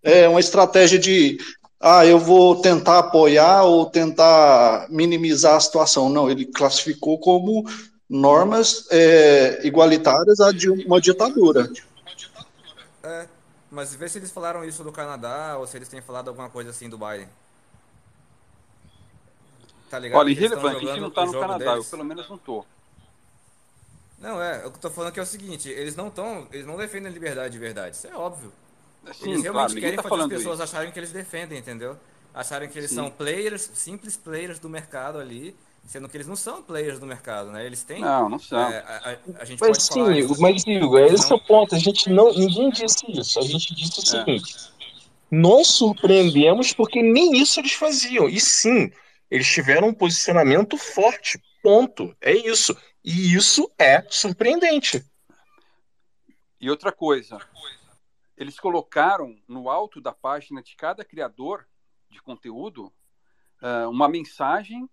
É 0.01 0.29
uma 0.29 0.39
estratégia 0.39 0.97
de 0.97 1.37
ah, 1.81 2.05
eu 2.05 2.19
vou 2.19 2.57
tentar 2.57 2.99
apoiar 2.99 3.63
ou 3.63 3.85
tentar 3.85 4.87
minimizar 4.89 5.55
a 5.55 5.59
situação. 5.59 6.09
Não, 6.09 6.29
ele 6.29 6.45
classificou 6.45 7.17
como 7.19 7.65
normas 8.09 8.87
é, 8.89 9.65
igualitárias 9.65 10.39
a 10.39 10.51
de 10.51 10.69
uma 10.69 10.99
ditadura. 10.99 11.69
É, 13.03 13.27
mas 13.71 13.93
vê 13.95 14.09
se 14.09 14.17
eles 14.17 14.31
falaram 14.31 14.65
isso 14.65 14.83
do 14.83 14.91
Canadá 14.91 15.57
ou 15.57 15.67
se 15.67 15.77
eles 15.77 15.87
têm 15.89 16.01
falado 16.01 16.29
alguma 16.29 16.49
coisa 16.49 16.71
assim 16.71 16.89
do 16.89 16.97
Biden. 16.97 17.29
Tá 19.89 19.99
ligado? 19.99 20.19
Olha, 20.19 20.33
Que 20.33 20.45
irrelevante, 20.45 20.77
a 20.77 20.79
gente 20.87 20.99
não 20.99 21.11
tá 21.11 21.23
o 21.23 21.25
no 21.25 21.39
Canadá, 21.39 21.73
deles. 21.73 21.77
eu 21.77 21.83
pelo 21.85 22.03
menos 22.05 22.27
não 22.29 22.37
tô. 22.37 22.65
Não, 24.17 24.41
é, 24.41 24.65
o 24.65 24.71
que 24.71 24.77
eu 24.77 24.81
tô 24.81 24.89
falando 24.89 25.09
aqui 25.09 25.19
é 25.19 25.23
o 25.23 25.25
seguinte, 25.25 25.69
eles 25.69 25.95
não 25.95 26.09
estão, 26.09 26.47
eles 26.51 26.65
não 26.65 26.77
defendem 26.77 27.09
a 27.09 27.13
liberdade 27.13 27.53
de 27.53 27.57
verdade, 27.59 27.95
isso 27.95 28.07
é 28.07 28.15
óbvio. 28.15 28.51
Sim, 29.13 29.31
eles 29.31 29.47
claro, 29.47 29.69
realmente 29.69 29.75
ninguém 29.75 29.89
querem 29.91 30.03
tá 30.03 30.09
fazer 30.09 30.21
as 30.23 30.27
pessoas 30.27 30.55
isso. 30.55 30.63
acharem 30.63 30.91
que 30.91 30.99
eles 30.99 31.11
defendem, 31.11 31.57
entendeu? 31.57 31.97
Acharem 32.33 32.69
que 32.69 32.77
eles 32.77 32.89
Sim. 32.89 32.95
são 32.97 33.09
players, 33.09 33.69
simples 33.73 34.17
players 34.17 34.59
do 34.59 34.69
mercado 34.69 35.17
ali, 35.19 35.55
sendo 35.85 36.07
que 36.07 36.17
eles 36.17 36.27
não 36.27 36.35
são 36.35 36.61
players 36.61 36.99
do 36.99 37.05
mercado, 37.05 37.51
né? 37.51 37.65
Eles 37.65 37.83
têm... 37.83 38.01
Não, 38.01 38.29
não 38.29 38.39
são. 38.39 38.59
é, 38.59 38.79
a, 38.79 39.11
a- 39.11 39.41
a 39.41 39.45
gente 39.45 39.59
Mas 39.59 39.89
pode 39.89 40.15
sim, 40.15 40.19
isso, 40.19 40.41
mas 40.41 40.65
Igor, 40.65 40.99
eles 40.99 41.21
esse 41.21 41.31
é 41.31 41.35
o 41.35 41.39
ponto. 41.39 41.75
A 41.75 41.79
gente 41.79 42.09
não. 42.09 42.31
Ninguém 42.33 42.69
disse 42.69 43.09
isso. 43.11 43.39
A 43.39 43.43
gente 43.43 43.73
disse 43.73 43.99
o 43.99 44.05
seguinte: 44.05 44.55
nós 45.31 45.67
surpreendemos 45.67 46.73
porque 46.73 47.01
nem 47.01 47.41
isso 47.41 47.59
eles 47.59 47.73
faziam. 47.73 48.27
E 48.29 48.39
sim, 48.39 48.91
eles 49.29 49.47
tiveram 49.47 49.89
um 49.89 49.93
posicionamento 49.93 50.77
forte. 50.77 51.41
Ponto. 51.61 52.15
É 52.21 52.33
isso. 52.33 52.75
E 53.03 53.33
isso 53.35 53.69
é 53.77 54.03
surpreendente. 54.09 55.03
E 56.61 56.69
outra 56.69 56.91
coisa, 56.91 57.39
eles 58.37 58.59
colocaram 58.59 59.35
no 59.47 59.69
alto 59.69 59.99
da 60.01 60.11
página 60.11 60.61
de 60.61 60.75
cada 60.75 61.03
criador 61.05 61.65
de 62.09 62.21
conteúdo 62.21 62.91
ah, 63.61 63.87
uma 63.89 64.07
mensagem 64.09 64.89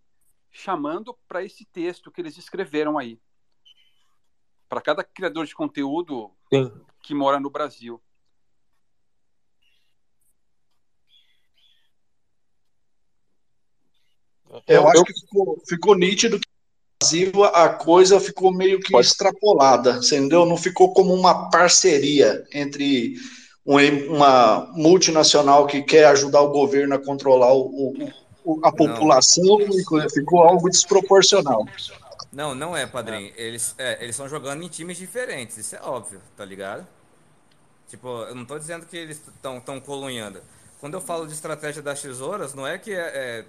chamando 0.56 1.16
para 1.28 1.44
esse 1.44 1.64
texto 1.66 2.10
que 2.10 2.20
eles 2.20 2.38
escreveram 2.38 2.98
aí. 2.98 3.20
Para 4.68 4.80
cada 4.80 5.04
criador 5.04 5.46
de 5.46 5.54
conteúdo 5.54 6.32
Sim. 6.52 6.72
que 7.02 7.14
mora 7.14 7.38
no 7.38 7.50
Brasil. 7.50 8.02
Eu 14.66 14.88
acho 14.88 15.04
que 15.04 15.12
ficou, 15.12 15.62
ficou 15.68 15.94
nítido 15.94 16.40
que 16.40 16.46
Brasil 16.98 17.44
a 17.44 17.68
coisa 17.68 18.18
ficou 18.18 18.50
meio 18.50 18.80
que 18.80 18.92
Pode. 18.92 19.06
extrapolada, 19.06 20.00
entendeu? 20.02 20.46
Não 20.46 20.56
ficou 20.56 20.94
como 20.94 21.12
uma 21.12 21.50
parceria 21.50 22.44
entre 22.52 23.16
uma 23.64 24.72
multinacional 24.72 25.66
que 25.66 25.82
quer 25.82 26.06
ajudar 26.06 26.40
o 26.40 26.52
governo 26.52 26.94
a 26.94 27.04
controlar 27.04 27.52
o, 27.52 27.66
o, 27.66 28.12
a 28.62 28.72
população 28.72 29.58
não. 29.58 30.10
ficou 30.10 30.42
algo 30.42 30.68
desproporcional. 30.68 31.66
Não, 32.32 32.54
não 32.54 32.76
é, 32.76 32.86
padrinho. 32.86 33.32
É. 33.36 33.42
Eles 33.42 33.74
é, 33.78 33.94
eles 34.02 34.10
estão 34.10 34.28
jogando 34.28 34.62
em 34.62 34.68
times 34.68 34.96
diferentes, 34.96 35.56
isso 35.56 35.74
é 35.74 35.80
óbvio, 35.80 36.20
tá 36.36 36.44
ligado? 36.44 36.86
Tipo, 37.88 38.08
eu 38.24 38.34
não 38.34 38.44
tô 38.44 38.58
dizendo 38.58 38.84
que 38.84 38.96
eles 38.96 39.20
estão 39.26 39.60
tão 39.60 39.80
colunhando. 39.80 40.42
Quando 40.80 40.94
eu 40.94 41.00
falo 41.00 41.26
de 41.26 41.32
estratégia 41.32 41.80
das 41.80 42.02
tesouras, 42.02 42.52
não 42.52 42.66
é 42.66 42.78
que 42.78 42.92
é, 42.92 42.98
é 42.98 43.44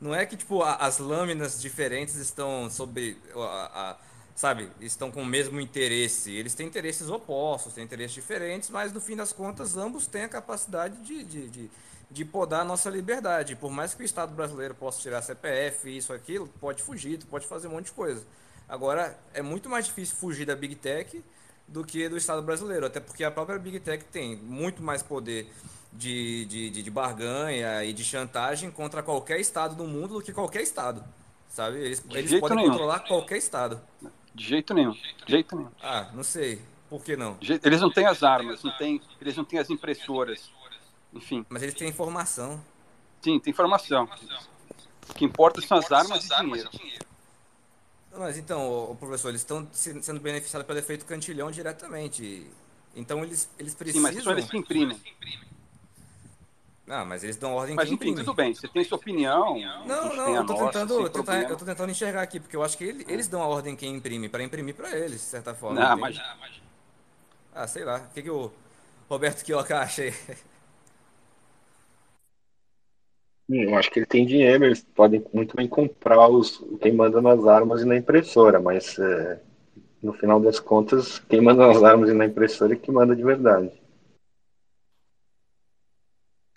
não 0.00 0.14
é 0.14 0.26
que 0.26 0.36
tipo 0.36 0.62
a, 0.62 0.76
as 0.76 0.98
lâminas 0.98 1.60
diferentes 1.60 2.16
estão 2.16 2.68
sob 2.70 3.16
a, 3.34 3.90
a, 3.90 3.96
sabe, 4.34 4.68
estão 4.80 5.10
com 5.10 5.22
o 5.22 5.26
mesmo 5.26 5.60
interesse. 5.60 6.32
Eles 6.32 6.54
têm 6.54 6.66
interesses 6.66 7.08
opostos, 7.08 7.72
têm 7.72 7.84
interesses 7.84 8.14
diferentes, 8.14 8.70
mas 8.70 8.92
no 8.92 9.00
fim 9.00 9.16
das 9.16 9.32
contas 9.32 9.76
ambos 9.76 10.06
têm 10.06 10.24
a 10.24 10.28
capacidade 10.28 10.96
de, 11.02 11.24
de, 11.24 11.48
de, 11.48 11.70
de 12.14 12.24
podar 12.24 12.60
a 12.60 12.64
nossa 12.64 12.88
liberdade. 12.88 13.56
Por 13.56 13.72
mais 13.72 13.92
que 13.92 14.02
o 14.02 14.04
Estado 14.04 14.32
brasileiro 14.32 14.72
possa 14.72 15.00
tirar 15.00 15.20
CPF, 15.20 15.94
isso, 15.94 16.12
aquilo, 16.12 16.46
pode 16.60 16.80
fugir, 16.80 17.18
pode 17.28 17.44
fazer 17.44 17.66
um 17.66 17.72
monte 17.72 17.86
de 17.86 17.92
coisa. 17.92 18.24
Agora, 18.68 19.18
é 19.34 19.42
muito 19.42 19.68
mais 19.68 19.86
difícil 19.86 20.16
fugir 20.16 20.46
da 20.46 20.54
Big 20.54 20.76
Tech 20.76 21.22
do 21.66 21.84
que 21.84 22.08
do 22.08 22.16
Estado 22.16 22.40
brasileiro, 22.40 22.86
até 22.86 23.00
porque 23.00 23.24
a 23.24 23.32
própria 23.32 23.58
Big 23.58 23.80
Tech 23.80 24.04
tem 24.04 24.36
muito 24.36 24.80
mais 24.80 25.02
poder 25.02 25.52
de, 25.92 26.44
de, 26.44 26.82
de, 26.82 26.90
barganha 26.90 27.82
e 27.82 27.92
de 27.92 28.04
chantagem 28.04 28.70
contra 28.70 29.02
qualquer 29.02 29.40
Estado 29.40 29.74
do 29.74 29.84
mundo 29.84 30.14
do 30.14 30.22
que 30.22 30.32
qualquer 30.32 30.62
Estado. 30.62 31.04
Sabe? 31.48 31.78
Eles, 31.78 32.04
eles 32.10 32.38
podem 32.38 32.58
nenhum. 32.58 32.70
controlar 32.70 33.00
qualquer 33.00 33.38
Estado. 33.38 33.80
De 34.32 34.44
jeito 34.44 34.72
nenhum. 34.72 34.92
De 34.92 35.32
jeito 35.32 35.56
nenhum. 35.56 35.70
Ah, 35.82 36.10
não 36.14 36.22
sei. 36.22 36.62
Por 36.88 37.02
que 37.02 37.16
não? 37.16 37.36
Eles 37.40 37.80
não 37.80 37.90
têm 37.90 38.06
as 38.06 38.22
armas, 38.22 38.62
não 38.62 38.76
têm, 38.76 39.00
eles 39.20 39.36
não 39.36 39.44
têm 39.44 39.58
as 39.58 39.68
impressoras. 39.68 40.50
Enfim. 41.14 41.46
Mas 41.48 41.62
eles 41.62 41.74
têm 41.74 41.88
informação. 41.88 42.60
Sim, 43.22 43.38
tem 43.38 43.50
informação. 43.50 44.08
O 45.08 45.14
que 45.14 45.24
importa 45.24 45.60
são 45.60 45.78
as 45.78 45.90
armas 45.90 46.24
e 46.24 46.40
dinheiro. 46.40 46.70
Mas 48.16 48.38
então, 48.38 48.90
o 48.90 48.96
professor, 48.96 49.28
eles 49.28 49.40
estão 49.40 49.66
sendo 49.72 50.20
beneficiados 50.20 50.66
pelo 50.66 50.78
efeito 50.78 51.04
cantilhão 51.04 51.50
diretamente. 51.50 52.46
Então 52.94 53.24
eles, 53.24 53.48
eles 53.58 53.74
precisam. 53.74 54.08
Sim, 54.08 54.14
mas 54.14 54.24
só 54.24 54.32
eles 54.32 54.48
que 54.48 54.56
imprimem. 54.56 55.00
Não, 56.86 57.04
mas 57.06 57.24
eles 57.24 57.36
dão 57.36 57.54
ordem 57.54 57.74
Mas 57.74 57.90
enfim, 57.90 58.14
tudo 58.14 58.34
bem, 58.34 58.54
você 58.54 58.68
tem 58.68 58.84
sua 58.84 58.98
opinião. 58.98 59.58
Não, 59.86 60.14
não, 60.14 60.34
eu 60.36 60.44
tô, 60.44 60.52
nossa, 60.52 60.66
tentando, 60.66 61.08
tentar, 61.08 61.42
eu 61.42 61.56
tô 61.56 61.64
tentando 61.64 61.90
enxergar 61.90 62.20
aqui, 62.20 62.38
porque 62.38 62.54
eu 62.54 62.62
acho 62.62 62.76
que 62.76 62.84
ele, 62.84 63.06
eles 63.08 63.26
dão 63.26 63.42
a 63.42 63.46
ordem 63.46 63.74
quem 63.74 63.94
imprime, 63.96 64.28
para 64.28 64.44
imprimir 64.44 64.74
para 64.74 64.94
eles, 64.94 65.20
de 65.20 65.26
certa 65.26 65.54
forma. 65.54 65.80
Não, 65.80 65.96
mas... 65.96 66.20
Ah, 67.54 67.66
sei 67.66 67.84
lá. 67.84 67.98
O 67.98 68.12
que, 68.12 68.22
que 68.22 68.30
o 68.30 68.52
Roberto 69.08 69.42
Quioca 69.44 69.80
acha 69.80 70.02
aí? 70.02 70.14
Eu 73.48 73.76
acho 73.76 73.90
que 73.90 73.98
ele 73.98 74.06
tem 74.06 74.24
dinheiro, 74.24 74.64
eles 74.64 74.82
podem 74.82 75.24
muito 75.32 75.54
bem 75.54 75.68
comprar 75.68 76.28
os, 76.28 76.64
quem 76.80 76.92
manda 76.92 77.20
nas 77.20 77.46
armas 77.46 77.82
e 77.82 77.84
na 77.84 77.96
impressora, 77.96 78.58
mas 78.58 78.98
é, 78.98 79.40
no 80.02 80.14
final 80.14 80.40
das 80.40 80.58
contas, 80.58 81.18
quem 81.18 81.42
manda 81.42 81.66
nas 81.66 81.82
armas 81.82 82.08
e 82.08 82.14
na 82.14 82.24
impressora 82.24 82.72
é 82.72 82.76
que 82.76 82.90
manda 82.90 83.14
de 83.14 83.22
verdade. 83.22 83.70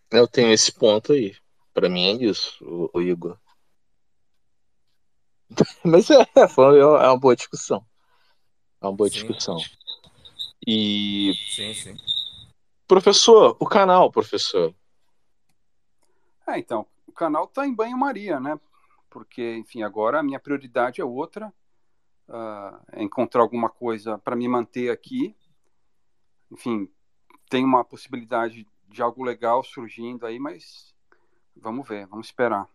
Eu 0.10 0.28
tenho 0.28 0.54
esse 0.54 0.72
ponto 0.72 1.12
aí. 1.12 1.36
Para 1.74 1.90
mim 1.90 2.08
é 2.08 2.24
isso, 2.24 2.58
o, 2.64 2.90
o 2.94 3.02
Igor. 3.02 3.38
Mas 5.84 6.10
é, 6.10 6.22
é, 6.22 6.42
é 6.42 7.08
uma 7.08 7.20
boa 7.20 7.36
discussão. 7.36 7.86
É 8.82 8.86
uma 8.86 8.94
boa 8.94 9.10
sim. 9.10 9.16
discussão. 9.16 9.58
E. 10.66 11.34
Sim, 11.50 11.74
sim. 11.74 11.98
Professor, 12.88 13.56
o 13.60 13.66
canal, 13.66 14.12
professor. 14.12 14.74
É, 16.48 16.58
então, 16.58 16.88
o 17.06 17.12
canal 17.12 17.48
tá 17.48 17.68
em 17.68 17.74
banho-maria, 17.74 18.40
né? 18.40 18.60
Porque, 19.10 19.56
enfim, 19.58 19.84
agora 19.84 20.20
a 20.20 20.24
minha 20.24 20.40
prioridade 20.40 21.02
é 21.02 21.06
outra. 21.06 21.54
Uh, 22.28 22.80
é 22.92 23.04
encontrar 23.04 23.42
alguma 23.42 23.70
coisa 23.70 24.18
para 24.18 24.36
me 24.36 24.48
manter 24.48 24.90
aqui. 24.90 25.36
Enfim, 26.52 26.90
tem 27.50 27.64
uma 27.64 27.84
possibilidade 27.84 28.68
de 28.88 29.02
algo 29.02 29.24
legal 29.24 29.64
surgindo 29.64 30.26
aí, 30.26 30.40
mas 30.40 30.94
vamos 31.56 31.88
ver, 31.88 32.08
vamos 32.08 32.28
esperar. 32.28 32.68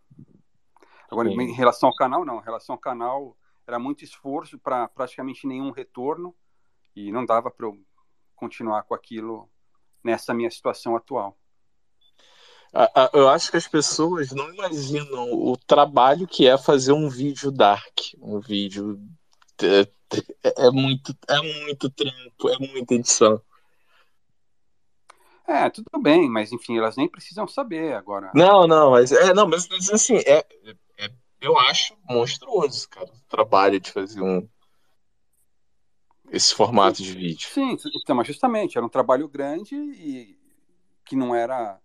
Agora, 1.11 1.29
Sim. 1.29 1.41
em 1.41 1.53
relação 1.53 1.89
ao 1.89 1.95
canal, 1.95 2.25
não. 2.25 2.41
Em 2.41 2.45
relação 2.45 2.75
ao 2.75 2.81
canal, 2.81 3.37
era 3.67 3.79
muito 3.79 4.05
esforço 4.05 4.59
para 4.59 4.89
praticamente 4.89 5.47
nenhum 5.47 5.71
retorno 5.71 6.35
e 6.95 7.13
não 7.13 7.25
dava 7.25 7.51
para 7.51 7.67
eu 7.67 7.79
continuar 8.35 8.83
com 8.85 8.95
aquilo 8.95 9.49
nessa 10.03 10.35
minha 10.35 10.51
situação 10.51 10.97
atual. 10.97 11.39
Eu 13.13 13.29
acho 13.29 13.51
que 13.51 13.57
as 13.59 13.69
pessoas 13.69 14.33
não 14.33 14.53
imaginam 14.53 15.31
o 15.33 15.57
trabalho 15.57 16.27
que 16.27 16.47
é 16.47 16.57
fazer 16.57 16.93
um 16.93 17.09
vídeo 17.09 17.51
dark, 17.51 17.99
um 18.21 18.41
vídeo 18.41 18.99
é, 19.63 19.87
é 20.57 20.71
muito 20.71 21.15
é 21.29 21.41
muito 21.65 21.91
trampo, 21.91 22.49
é 22.49 22.59
muita 22.59 22.95
edição. 22.95 23.41
É, 25.47 25.69
tudo 25.69 25.91
bem, 26.01 26.31
mas 26.31 26.51
enfim, 26.51 26.79
elas 26.79 26.97
nem 26.97 27.09
precisam 27.09 27.47
saber 27.47 27.95
agora. 27.95 28.31
Não, 28.35 28.67
não, 28.67 28.93
mas 28.93 29.13
é, 29.13 29.35
não, 29.35 29.47
mas, 29.47 29.69
mas 29.69 29.91
assim, 29.91 30.17
é, 30.19 30.47
é, 30.97 31.11
eu 31.41 31.59
acho 31.59 31.95
monstruoso, 32.09 32.89
cara, 32.89 33.07
o 33.07 33.21
trabalho 33.29 33.79
de 33.79 33.91
fazer 33.91 34.23
um 34.23 34.49
esse 36.31 36.55
formato 36.55 37.03
de 37.03 37.13
vídeo. 37.13 37.47
Sim, 37.51 37.77
então, 37.95 38.17
mas 38.17 38.27
justamente, 38.27 38.79
era 38.79 38.87
um 38.87 38.89
trabalho 38.89 39.29
grande 39.29 39.75
e 39.75 40.39
que 41.05 41.15
não 41.15 41.35
era 41.35 41.79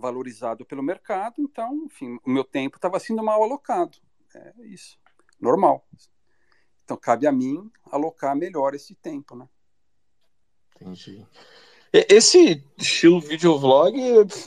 valorizado 0.00 0.64
pelo 0.64 0.82
mercado, 0.82 1.36
então, 1.38 1.84
enfim, 1.84 2.18
o 2.24 2.30
meu 2.30 2.44
tempo 2.44 2.76
estava 2.76 2.98
sendo 2.98 3.22
mal 3.22 3.42
alocado. 3.42 3.98
É 4.34 4.52
isso, 4.66 4.98
normal. 5.40 5.86
Então, 6.84 6.96
cabe 6.96 7.26
a 7.26 7.32
mim 7.32 7.70
alocar 7.90 8.34
melhor 8.34 8.74
esse 8.74 8.94
tempo, 8.94 9.36
né? 9.36 9.48
Entendi. 10.74 11.24
Esse 11.92 12.64
estilo 12.78 13.20
videovlog 13.20 13.92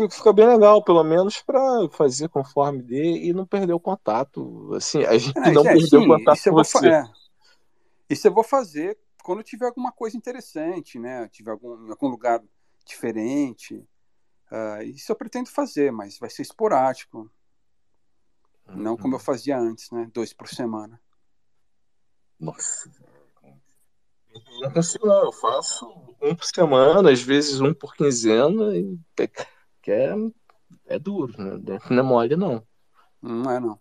fica 0.09 0.31
bem 0.31 0.47
legal, 0.47 0.81
pelo 0.81 1.03
menos 1.03 1.41
para 1.41 1.89
fazer 1.89 2.29
conforme 2.29 2.81
dê 2.81 3.17
e 3.17 3.33
não 3.33 3.45
perder 3.45 3.73
o 3.73 3.79
contato. 3.79 4.73
Assim, 4.73 5.03
a 5.03 5.17
gente 5.17 5.37
é, 5.37 5.51
não 5.51 5.61
é, 5.61 5.73
perdeu 5.73 6.01
o 6.01 6.07
contato 6.07 6.41
com 6.41 6.51
você. 6.51 6.89
É. 6.89 7.03
Isso 8.09 8.27
eu 8.27 8.33
vou 8.33 8.45
fazer 8.45 8.97
quando 9.21 9.43
tiver 9.43 9.65
alguma 9.65 9.91
coisa 9.91 10.15
interessante, 10.15 10.97
né? 10.97 11.27
Tiver 11.29 11.51
algum, 11.51 11.91
algum 11.91 12.07
lugar 12.07 12.41
diferente. 12.85 13.83
Uh, 14.53 14.83
isso 14.83 15.11
eu 15.11 15.15
pretendo 15.15 15.49
fazer, 15.49 15.91
mas 15.91 16.19
vai 16.19 16.29
ser 16.29 16.43
esporádico. 16.43 17.31
Uhum. 18.67 18.75
Não 18.75 18.95
como 18.95 19.15
eu 19.15 19.17
uhum. 19.17 19.23
fazia 19.25 19.57
antes, 19.57 19.89
né? 19.89 20.07
Dois 20.13 20.31
por 20.31 20.47
semana. 20.47 21.01
Nossa. 22.39 22.91
Não 24.61 24.71
consigo, 24.71 25.07
não. 25.07 25.25
Eu 25.25 25.31
faço 25.31 25.87
um 26.21 26.35
por 26.35 26.45
semana, 26.45 27.11
às 27.11 27.21
vezes 27.21 27.61
um 27.61 27.73
por 27.73 27.95
quinzena, 27.95 28.77
e... 28.77 28.99
que 29.81 29.91
é, 29.91 30.13
é 30.85 30.99
duro, 30.99 31.33
né? 31.41 31.79
Não 31.89 31.99
é 31.99 32.01
mole, 32.03 32.35
não. 32.35 32.67
Não 33.19 33.49
é, 33.49 33.59
não. 33.59 33.79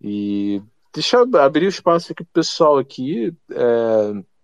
E 0.00 0.62
deixa 0.90 1.18
eu 1.18 1.36
abrir 1.38 1.66
o 1.66 1.68
espaço 1.68 2.12
aqui 2.12 2.24
pro 2.24 2.32
pessoal 2.32 2.78
aqui. 2.78 3.36
É... 3.50 4.35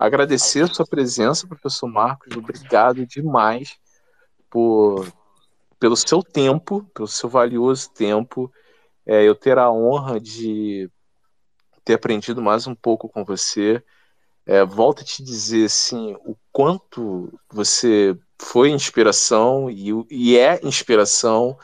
Agradecer 0.00 0.62
a 0.62 0.66
sua 0.66 0.86
presença, 0.86 1.46
professor 1.46 1.86
Marcos. 1.86 2.34
Obrigado 2.34 3.04
demais 3.04 3.76
por, 4.48 5.06
pelo 5.78 5.94
seu 5.94 6.22
tempo, 6.22 6.90
pelo 6.94 7.06
seu 7.06 7.28
valioso 7.28 7.90
tempo. 7.90 8.50
É, 9.04 9.22
eu 9.22 9.34
ter 9.34 9.58
a 9.58 9.70
honra 9.70 10.18
de 10.18 10.90
ter 11.84 11.92
aprendido 11.92 12.40
mais 12.40 12.66
um 12.66 12.74
pouco 12.74 13.10
com 13.10 13.26
você. 13.26 13.84
É, 14.46 14.64
volto 14.64 15.02
a 15.02 15.04
te 15.04 15.22
dizer 15.22 15.66
assim, 15.66 16.16
o 16.24 16.34
quanto 16.50 17.30
você 17.52 18.18
foi 18.38 18.70
inspiração 18.70 19.68
e, 19.68 19.90
e 20.10 20.38
é 20.38 20.60
inspiração. 20.62 21.58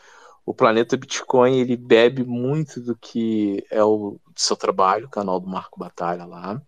O 0.44 0.52
Planeta 0.52 0.94
Bitcoin 0.94 1.58
ele 1.58 1.74
bebe 1.74 2.22
muito 2.22 2.82
do 2.82 2.94
que 2.94 3.64
é 3.70 3.82
o 3.82 4.20
seu 4.36 4.56
trabalho, 4.56 5.06
o 5.06 5.10
canal 5.10 5.40
do 5.40 5.48
Marco 5.48 5.80
Batalha 5.80 6.26
lá. 6.26 6.60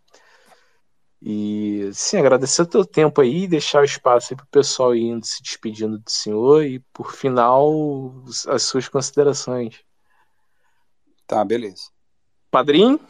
E 1.20 1.90
sim, 1.92 2.16
agradecer 2.18 2.62
o 2.62 2.66
teu 2.66 2.84
tempo 2.84 3.20
aí, 3.20 3.48
deixar 3.48 3.80
o 3.80 3.84
espaço 3.84 4.36
para 4.36 4.44
o 4.44 4.48
pessoal 4.48 4.94
indo, 4.94 5.26
se 5.26 5.42
despedindo 5.42 5.98
do 5.98 6.10
senhor 6.10 6.64
e, 6.64 6.78
por 6.92 7.12
final, 7.12 8.24
as 8.46 8.62
suas 8.62 8.88
considerações. 8.88 9.80
Tá, 11.26 11.44
beleza. 11.44 11.90
Padrinho? 12.50 13.00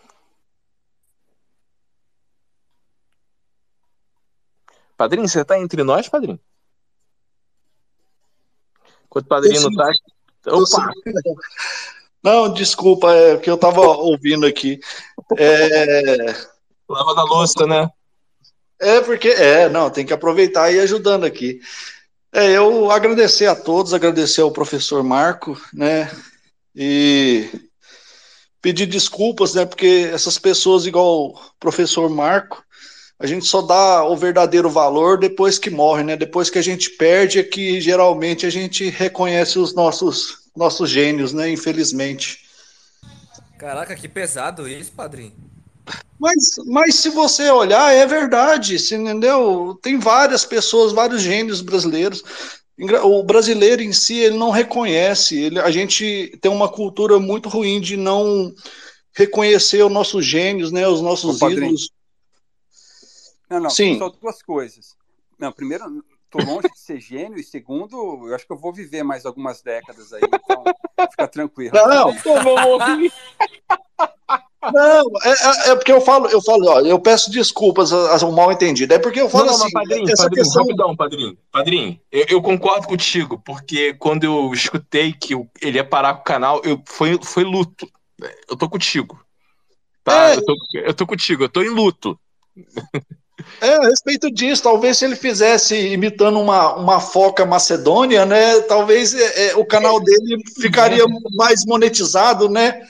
Padrinho, 4.97 5.29
você 5.29 5.45
tá 5.45 5.59
entre 5.59 5.85
nós, 5.85 6.09
padrinho? 6.09 6.41
Enquanto 9.05 9.27
o 9.27 9.29
padrinho 9.29 9.61
não 9.63 9.73
tá. 9.75 9.93
Opa! 10.47 10.91
Não, 12.23 12.53
desculpa, 12.53 13.13
é 13.13 13.37
que 13.37 13.49
eu 13.49 13.55
estava 13.55 13.81
ouvindo 13.81 14.45
aqui. 14.45 14.81
É... 15.37 16.27
Lava 16.89 17.15
da 17.15 17.23
louça, 17.23 17.67
né? 17.67 17.89
É, 18.81 19.01
porque, 19.01 19.29
é, 19.29 19.69
não, 19.69 19.91
tem 19.91 20.07
que 20.07 20.13
aproveitar 20.13 20.71
e 20.71 20.77
ir 20.77 20.81
ajudando 20.81 21.25
aqui. 21.25 21.61
É, 22.33 22.53
eu 22.53 22.91
agradecer 22.91 23.47
a 23.47 23.57
todos, 23.57 23.95
agradecer 23.95 24.43
ao 24.43 24.53
professor 24.53 25.03
Marco, 25.03 25.61
né, 25.73 26.11
e 26.77 27.49
pedir 28.61 28.87
desculpas, 28.87 29.55
né, 29.55 29.65
porque 29.65 30.11
essas 30.13 30.39
pessoas 30.39 30.87
igual 30.87 31.31
o 31.31 31.41
professor 31.59 32.09
Marco, 32.11 32.63
a 33.19 33.27
gente 33.27 33.47
só 33.47 33.63
dá 33.63 34.05
o 34.05 34.17
verdadeiro 34.17 34.71
valor 34.71 35.19
depois 35.19 35.59
que 35.59 35.71
morre, 35.71 36.05
né, 36.05 36.17
depois 36.17 36.51
que 36.51 36.59
a 36.59 36.63
gente 36.63 36.91
perde 36.91 37.41
é 37.41 37.43
que 37.43 37.81
geralmente 37.81 38.47
a 38.47 38.51
gente 38.51 38.91
reconhece 38.91 39.59
os 39.59 39.75
nossos, 39.75 40.51
nossos 40.55 40.91
gênios, 40.91 41.33
né, 41.33 41.51
infelizmente. 41.51 42.47
Caraca, 43.59 43.97
que 43.97 44.09
pesado 44.09 44.69
isso, 44.69 44.93
padrinho. 44.93 45.48
Mas, 46.19 46.57
mas 46.67 46.95
se 46.97 47.11
você 47.11 47.51
olhar, 47.51 47.95
é 47.95 48.07
verdade, 48.07 48.79
você 48.79 48.97
entendeu? 48.97 49.79
Tem 49.81 49.99
várias 49.99 50.45
pessoas, 50.45 50.93
vários 50.93 51.23
gênios 51.23 51.61
brasileiros. 51.61 52.23
O 53.03 53.23
brasileiro 53.23 53.83
em 53.83 53.93
si, 53.93 54.19
ele 54.19 54.37
não 54.37 54.51
reconhece. 54.51 55.39
Ele, 55.39 55.61
a 55.61 55.71
gente 55.71 56.37
tem 56.41 56.51
uma 56.51 56.69
cultura 56.69 57.19
muito 57.19 57.49
ruim 57.49 57.81
de 57.81 57.97
não 57.97 58.53
reconhecer 59.13 59.85
os 59.85 59.93
nossos 59.93 60.25
gênios, 60.25 60.71
né, 60.71 60.87
os 60.87 61.01
nossos 61.01 61.43
Ô, 61.43 61.51
ídolos. 61.51 61.91
Não, 63.51 63.61
não, 63.61 63.71
Sim. 63.71 63.99
só 63.99 64.09
duas 64.09 64.43
coisas. 64.43 64.97
Não, 65.39 65.53
primeiro, 65.53 66.05
tô 66.31 66.39
longe 66.39 66.69
de 66.69 66.79
ser 66.79 67.01
gênio, 67.01 67.39
e 67.39 67.43
segundo, 67.43 68.29
eu 68.29 68.35
acho 68.35 68.47
que 68.47 68.53
eu 68.53 68.59
vou 68.59 68.73
viver 68.73 69.03
mais 69.03 69.25
algumas 69.25 69.63
décadas 69.63 70.13
aí, 70.13 70.23
então 70.23 70.65
fica 71.11 71.29
tranquilo. 71.29 71.75
Não, 71.75 71.89
Não, 71.89 72.13
é, 74.63 75.31
é- 75.31 75.71
é 75.71 75.75
porque 75.77 75.93
eu 75.93 76.01
falo, 76.01 76.27
eu 76.29 76.43
falo, 76.43 76.67
ó, 76.69 76.81
eu 76.81 76.99
peço 76.99 77.31
desculpas 77.31 77.93
a, 77.93 78.17
a 78.17 78.27
um 78.27 78.33
mal 78.33 78.51
entendido. 78.51 78.93
É 78.93 78.99
porque 78.99 79.21
eu 79.21 79.29
falo 79.29 79.47
não, 79.47 79.55
assim, 79.55 79.69
mas 79.73 79.89
padrinho, 79.89 80.11
essa 80.11 80.23
padrinho, 80.25 80.45
questão. 80.45 80.63
rapidão, 80.63 80.97
padrinho. 80.97 81.39
Padrinho, 81.53 82.01
eu, 82.11 82.27
eu 82.29 82.43
concordo 82.43 82.87
contigo, 82.89 83.41
porque 83.45 83.95
quando 83.95 84.25
eu 84.25 84.53
escutei 84.53 85.13
que 85.13 85.35
ele 85.63 85.79
ia 85.79 85.85
parar 85.85 86.15
com 86.15 86.21
o 86.21 86.25
canal, 86.25 86.61
eu, 86.65 86.83
foi, 86.87 87.19
foi 87.23 87.45
luto. 87.45 87.89
Eu 88.49 88.57
tô 88.57 88.69
contigo. 88.69 89.21
Tá? 90.03 90.31
É. 90.31 90.37
Eu, 90.37 90.45
tô, 90.45 90.55
eu 90.75 90.95
tô 90.95 91.07
contigo, 91.07 91.45
eu 91.45 91.49
tô 91.49 91.63
em 91.63 91.69
luto. 91.69 92.19
É, 93.61 93.77
a 93.77 93.83
respeito 93.83 94.31
disso, 94.33 94.65
talvez 94.65 94.99
se 94.99 95.05
ele 95.05 95.15
fizesse 95.15 95.77
imitando 95.93 96.41
uma, 96.41 96.75
uma 96.75 97.01
foca 97.01 97.47
macedônia, 97.47 98.27
né? 98.27 98.61
Talvez 98.63 99.15
é, 99.15 99.51
é, 99.51 99.57
o 99.57 99.65
canal 99.65 100.01
dele 100.01 100.43
ficaria 100.61 101.05
mais 101.37 101.65
monetizado, 101.65 102.49
né? 102.49 102.81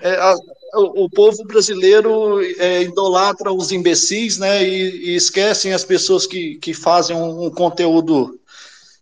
É, 0.00 0.12
a- 0.14 0.36
o, 0.74 1.04
o 1.04 1.10
povo 1.10 1.44
brasileiro 1.44 2.40
é, 2.58 2.82
idolatra 2.82 3.52
os 3.52 3.72
imbecis, 3.72 4.38
né? 4.38 4.62
E, 4.62 5.10
e 5.10 5.16
esquecem 5.16 5.72
as 5.72 5.84
pessoas 5.84 6.26
que, 6.26 6.56
que 6.56 6.74
fazem 6.74 7.16
um, 7.16 7.46
um 7.46 7.50
conteúdo 7.50 8.38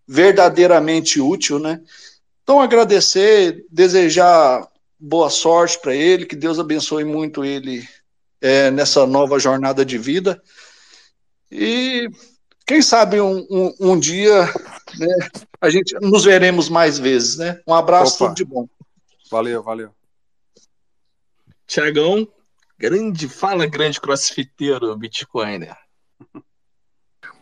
verdadeiramente 0.07 1.21
útil, 1.21 1.59
né? 1.59 1.81
Então, 2.43 2.61
agradecer, 2.61 3.65
desejar 3.71 4.67
boa 4.99 5.29
sorte 5.29 5.79
para 5.81 5.95
ele, 5.95 6.27
que 6.27 6.35
Deus 6.35 6.59
abençoe 6.59 7.05
muito 7.05 7.45
ele 7.45 7.87
é, 8.41 8.71
nessa 8.71 9.07
nova 9.07 9.39
jornada 9.39 9.85
de 9.85 9.99
vida. 9.99 10.41
E 11.51 12.09
quem 12.67 12.83
sabe 12.83 13.21
um, 13.21 13.47
um, 13.51 13.75
um 13.81 13.99
dia 13.99 14.47
né, 14.99 15.29
a 15.61 15.71
gente 15.71 15.95
nos 16.01 16.25
veremos 16.25 16.69
mais 16.69 16.99
vezes, 16.99 17.37
né? 17.37 17.61
Um 17.67 17.75
abraço, 17.75 18.17
Opa. 18.17 18.27
tudo 18.27 18.37
de 18.37 18.45
bom. 18.45 18.69
Valeu, 19.31 19.63
valeu. 19.63 19.98
Tiagão, 21.69 22.27
grande, 22.79 23.29
fala 23.29 23.67
grande 23.67 24.01
crossfiteiro, 24.01 24.97
Bitcoiner. 24.97 25.77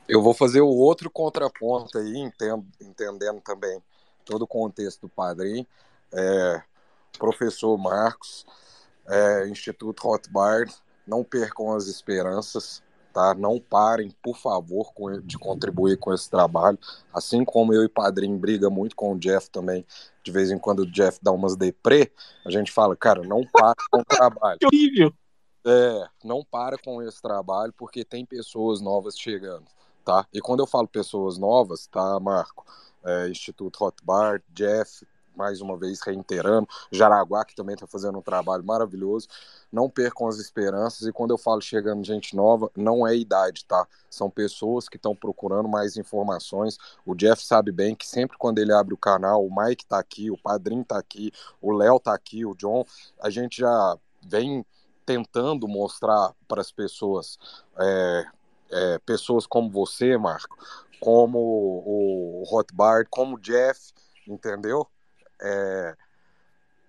Eu 0.08 0.20
vou 0.20 0.34
fazer 0.34 0.60
o 0.60 0.66
outro 0.66 1.08
contraponto 1.08 1.96
aí, 1.96 2.18
entendo- 2.18 2.66
entendendo 2.80 3.40
também 3.40 3.80
todo 4.24 4.42
o 4.42 4.46
contexto 4.46 5.02
do 5.02 5.08
padrinho. 5.08 5.64
É, 6.12 6.62
professor 7.16 7.78
Marcos, 7.78 8.44
é, 9.06 9.46
Instituto 9.46 10.02
Rothbard, 10.02 10.74
não 11.06 11.22
percam 11.22 11.72
as 11.72 11.86
esperanças, 11.86 12.82
tá? 13.16 13.34
Não 13.34 13.58
parem, 13.58 14.14
por 14.22 14.36
favor, 14.36 14.92
de 15.24 15.38
contribuir 15.38 15.96
com 15.96 16.12
esse 16.12 16.28
trabalho. 16.28 16.78
Assim 17.10 17.46
como 17.46 17.72
eu 17.72 17.82
e 17.82 17.88
padrinho 17.88 18.36
briga 18.38 18.68
muito 18.68 18.94
com 18.94 19.14
o 19.14 19.18
Jeff 19.18 19.48
também. 19.48 19.86
De 20.22 20.30
vez 20.30 20.50
em 20.50 20.58
quando 20.58 20.80
o 20.80 20.92
Jeff 20.92 21.18
dá 21.22 21.32
umas 21.32 21.56
deprê, 21.56 22.12
a 22.44 22.50
gente 22.50 22.70
fala, 22.70 22.94
cara, 22.94 23.22
não 23.22 23.40
para 23.50 23.74
com 23.90 24.00
o 24.00 24.04
trabalho. 24.04 24.58
Que 24.60 24.66
horrível! 24.66 25.14
É, 25.66 26.06
não 26.22 26.44
para 26.44 26.76
com 26.76 27.02
esse 27.02 27.22
trabalho 27.22 27.72
porque 27.74 28.04
tem 28.04 28.26
pessoas 28.26 28.82
novas 28.82 29.18
chegando, 29.18 29.64
tá? 30.04 30.26
E 30.30 30.38
quando 30.42 30.60
eu 30.60 30.66
falo 30.66 30.86
pessoas 30.86 31.38
novas, 31.38 31.86
tá, 31.86 32.20
Marco? 32.20 32.66
É, 33.02 33.28
Instituto 33.30 33.78
Rothbard, 33.78 34.44
Jeff, 34.50 35.06
mais 35.36 35.60
uma 35.60 35.76
vez 35.76 36.00
reiterando, 36.00 36.68
Jaraguá, 36.90 37.44
que 37.44 37.54
também 37.54 37.74
está 37.74 37.86
fazendo 37.86 38.18
um 38.18 38.22
trabalho 38.22 38.64
maravilhoso. 38.64 39.28
Não 39.70 39.90
percam 39.90 40.26
as 40.26 40.38
esperanças. 40.38 41.06
E 41.06 41.12
quando 41.12 41.32
eu 41.32 41.38
falo 41.38 41.60
chegando 41.60 42.04
gente 42.04 42.34
nova, 42.34 42.70
não 42.76 43.06
é 43.06 43.16
idade, 43.16 43.64
tá? 43.64 43.86
São 44.10 44.30
pessoas 44.30 44.88
que 44.88 44.96
estão 44.96 45.14
procurando 45.14 45.68
mais 45.68 45.96
informações. 45.96 46.78
O 47.04 47.14
Jeff 47.14 47.44
sabe 47.44 47.70
bem 47.70 47.94
que 47.94 48.06
sempre 48.06 48.36
quando 48.38 48.58
ele 48.58 48.72
abre 48.72 48.94
o 48.94 48.98
canal, 48.98 49.44
o 49.44 49.54
Mike 49.54 49.86
tá 49.86 49.98
aqui, 49.98 50.30
o 50.30 50.38
Padrinho 50.38 50.84
tá 50.84 50.98
aqui, 50.98 51.32
o 51.60 51.72
Léo 51.72 52.00
tá 52.00 52.14
aqui, 52.14 52.44
o 52.44 52.54
John, 52.54 52.84
a 53.20 53.30
gente 53.30 53.60
já 53.60 53.98
vem 54.22 54.64
tentando 55.04 55.68
mostrar 55.68 56.34
para 56.48 56.60
as 56.60 56.72
pessoas, 56.72 57.38
é, 57.78 58.24
é, 58.72 58.98
pessoas 58.98 59.46
como 59.46 59.70
você, 59.70 60.16
Marco, 60.18 60.56
como 61.00 61.38
o 61.38 62.44
Rothbard, 62.48 63.08
como 63.08 63.36
o 63.36 63.40
Jeff, 63.40 63.92
entendeu? 64.26 64.86
É, 65.40 65.96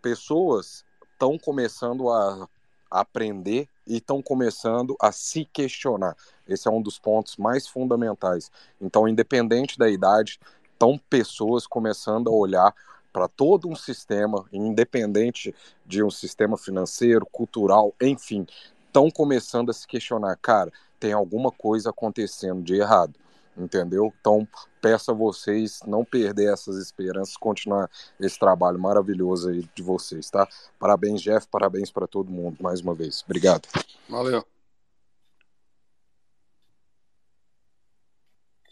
pessoas 0.02 0.86
estão 1.14 1.38
começando 1.38 2.10
a 2.10 2.48
aprender 2.90 3.68
e 3.86 3.98
estão 3.98 4.22
começando 4.22 4.96
a 5.02 5.12
se 5.12 5.46
questionar. 5.46 6.16
Esse 6.48 6.68
é 6.68 6.72
um 6.72 6.82
dos 6.82 6.98
pontos 7.00 7.38
mais 7.38 7.68
fundamentais. 7.68 8.52
Então, 8.80 9.08
independente 9.08 9.78
da 9.78 9.90
idade, 9.90 10.40
estão 10.72 10.98
pessoas 11.10 11.66
começando 11.66 12.30
a 12.30 12.34
olhar 12.34 12.74
para 13.12 13.28
todo 13.28 13.68
um 13.68 13.76
sistema, 13.76 14.46
independente 14.54 15.54
de 15.86 16.04
um 16.04 16.10
sistema 16.12 16.58
financeiro, 16.58 17.26
cultural, 17.26 17.94
enfim, 18.00 18.46
estão 18.86 19.10
começando 19.10 19.70
a 19.70 19.74
se 19.74 19.88
questionar, 19.88 20.38
cara, 20.38 20.72
tem 21.00 21.14
alguma 21.14 21.52
coisa 21.52 21.90
acontecendo 21.90 22.62
de 22.62 22.76
errado, 22.76 23.16
entendeu? 23.58 24.14
Então, 24.20 24.48
peço 24.82 25.12
a 25.12 25.14
vocês 25.14 25.80
não 25.86 26.06
perder 26.06 26.54
essas 26.54 26.78
esperanças, 26.78 27.36
continuar 27.36 27.90
esse 28.20 28.38
trabalho 28.40 28.80
maravilhoso 28.80 29.50
aí 29.50 29.68
de 29.74 29.84
vocês, 29.84 30.30
tá? 30.30 30.48
Parabéns, 30.80 31.22
Jeff, 31.22 31.48
parabéns 31.48 31.92
para 31.92 32.08
todo 32.08 32.32
mundo 32.32 32.58
mais 32.62 32.82
uma 32.82 32.94
vez. 32.94 33.24
Obrigado. 33.26 33.68
Valeu. 34.10 34.46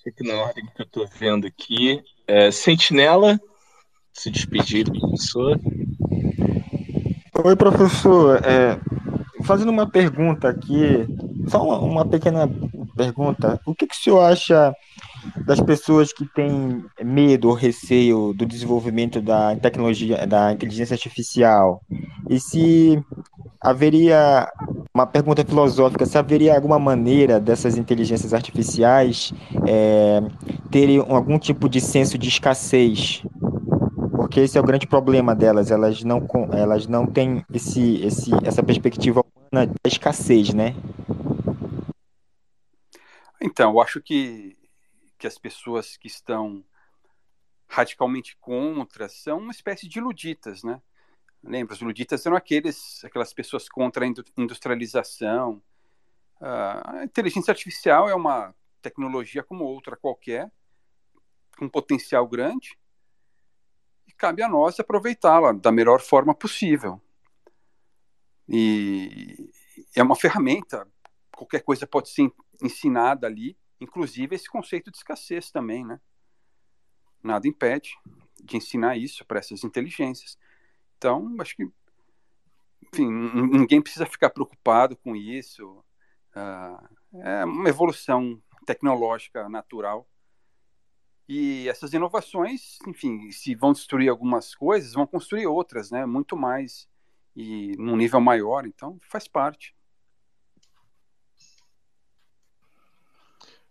Fica 0.03 0.23
na 0.23 0.35
ordem 0.35 0.65
que 0.67 0.81
eu 0.83 0.85
tô 0.85 1.07
vendo 1.07 1.47
aqui. 1.47 2.03
É, 2.27 2.51
Sentinela, 2.51 3.39
se 4.14 4.30
despedir 4.30 4.85
do 4.85 4.99
professor. 4.99 5.59
Oi, 7.43 7.55
professor. 7.55 8.39
É, 8.45 8.80
fazendo 9.43 9.69
uma 9.69 9.89
pergunta 9.89 10.47
aqui, 10.47 11.07
só 11.47 11.64
uma, 11.64 11.80
uma 11.80 12.05
pequena 12.07 12.47
pergunta. 12.95 13.59
O 13.65 13.75
que, 13.75 13.85
que 13.88 13.95
o 13.95 13.98
senhor 13.98 14.22
acha 14.22 14.74
das 15.45 15.59
pessoas 15.59 16.14
que 16.14 16.25
têm 16.25 16.83
medo 17.03 17.49
ou 17.49 17.53
receio 17.53 18.33
do 18.33 18.45
desenvolvimento 18.45 19.22
da 19.22 19.56
tecnologia, 19.56 20.25
da 20.25 20.53
inteligência 20.53 20.93
artificial? 20.93 21.82
E 22.30 22.40
se 22.40 23.03
haveria 23.59 24.48
uma 24.93 25.06
pergunta 25.06 25.43
filosófica, 25.43 26.06
se 26.06 26.17
haveria 26.17 26.56
alguma 26.56 26.80
maneira 26.80 27.40
dessas 27.40 27.77
inteligências 27.77 28.33
artificiais 28.33 29.33
é, 29.67 30.22
terem 30.72 30.99
algum 30.99 31.38
tipo 31.38 31.67
de 31.67 31.82
senso 31.82 32.17
de 32.17 32.30
escassez? 32.30 33.24
Porque 34.11 34.40
esse 34.40 34.57
é 34.57 34.61
o 34.61 34.64
grande 34.64 34.88
problema 34.88 35.35
delas, 35.35 35.69
elas 35.69 36.03
não, 36.03 36.25
elas 36.51 36.88
não 36.88 37.06
têm 37.06 37.43
esse, 37.53 38.01
esse, 38.03 38.32
essa 38.43 38.64
perspectiva 38.64 39.24
humana 39.51 39.67
da 39.67 39.88
escassez, 39.88 40.53
né? 40.53 40.74
Então, 43.41 43.72
eu 43.72 43.81
acho 43.81 44.01
que, 44.01 44.57
que 45.17 45.27
as 45.27 45.38
pessoas 45.38 45.97
que 45.97 46.07
estão 46.07 46.64
radicalmente 47.67 48.38
contra 48.38 49.09
são 49.09 49.39
uma 49.39 49.51
espécie 49.51 49.88
de 49.88 49.99
luditas, 49.99 50.64
né? 50.64 50.81
Lembra, 51.43 51.75
os 51.75 51.81
luditas 51.81 52.25
eram 52.25 52.35
aqueles, 52.35 53.03
aquelas 53.03 53.33
pessoas 53.33 53.69
contra 53.69 54.03
a 54.05 54.07
indu- 54.07 54.25
industrialização. 54.38 55.61
Ah, 56.41 56.99
a 56.99 57.03
inteligência 57.03 57.51
artificial 57.51 58.09
é 58.09 58.15
uma 58.15 58.53
tecnologia 58.81 59.43
como 59.43 59.64
outra 59.64 59.95
qualquer, 59.95 60.51
com 61.57 61.69
potencial 61.69 62.27
grande. 62.27 62.77
E 64.07 64.11
cabe 64.14 64.41
a 64.41 64.49
nós 64.49 64.80
aproveitá-la 64.80 65.51
da 65.51 65.72
melhor 65.72 66.01
forma 66.01 66.33
possível. 66.33 67.01
E 68.47 69.51
é 69.95 70.01
uma 70.03 70.15
ferramenta, 70.15 70.88
qualquer 71.35 71.61
coisa 71.61 71.85
pode 71.88 72.09
ser 72.09 72.31
ensinada 72.61 73.27
ali, 73.27 73.58
inclusive 73.80 74.35
esse 74.35 74.50
conceito 74.50 74.92
de 74.92 74.98
escassez 74.98 75.51
também, 75.51 75.85
né? 75.85 76.00
Nada 77.24 77.48
impede 77.48 77.98
de 78.43 78.58
ensinar 78.58 78.98
isso 78.98 79.25
para 79.25 79.40
essas 79.40 79.64
inteligências. 79.64 80.38
Então, 80.98 81.35
acho 81.40 81.56
que, 81.56 81.67
enfim, 82.93 83.09
ninguém 83.09 83.82
precisa 83.82 84.06
ficar 84.06 84.30
preocupado 84.30 84.95
com 84.98 85.16
isso. 85.16 85.84
Uh, 86.35 87.19
é 87.22 87.45
uma 87.45 87.69
evolução 87.69 88.42
tecnológica 88.66 89.48
natural. 89.50 90.08
E 91.27 91.67
essas 91.67 91.93
inovações, 91.93 92.77
enfim, 92.88 93.32
se 93.32 93.56
vão 93.56 93.74
destruir 93.74 94.09
algumas 94.09 94.53
coisas, 94.53 94.93
vão 94.93 95.08
construir 95.08 95.48
outras, 95.48 95.90
né? 95.90 96.06
Muito 96.06 96.38
mais 96.38 96.88
e 97.35 97.75
num 97.77 97.98
nível 97.98 98.22
maior. 98.22 98.66
Então, 98.66 99.00
faz 99.01 99.27
parte. 99.27 99.75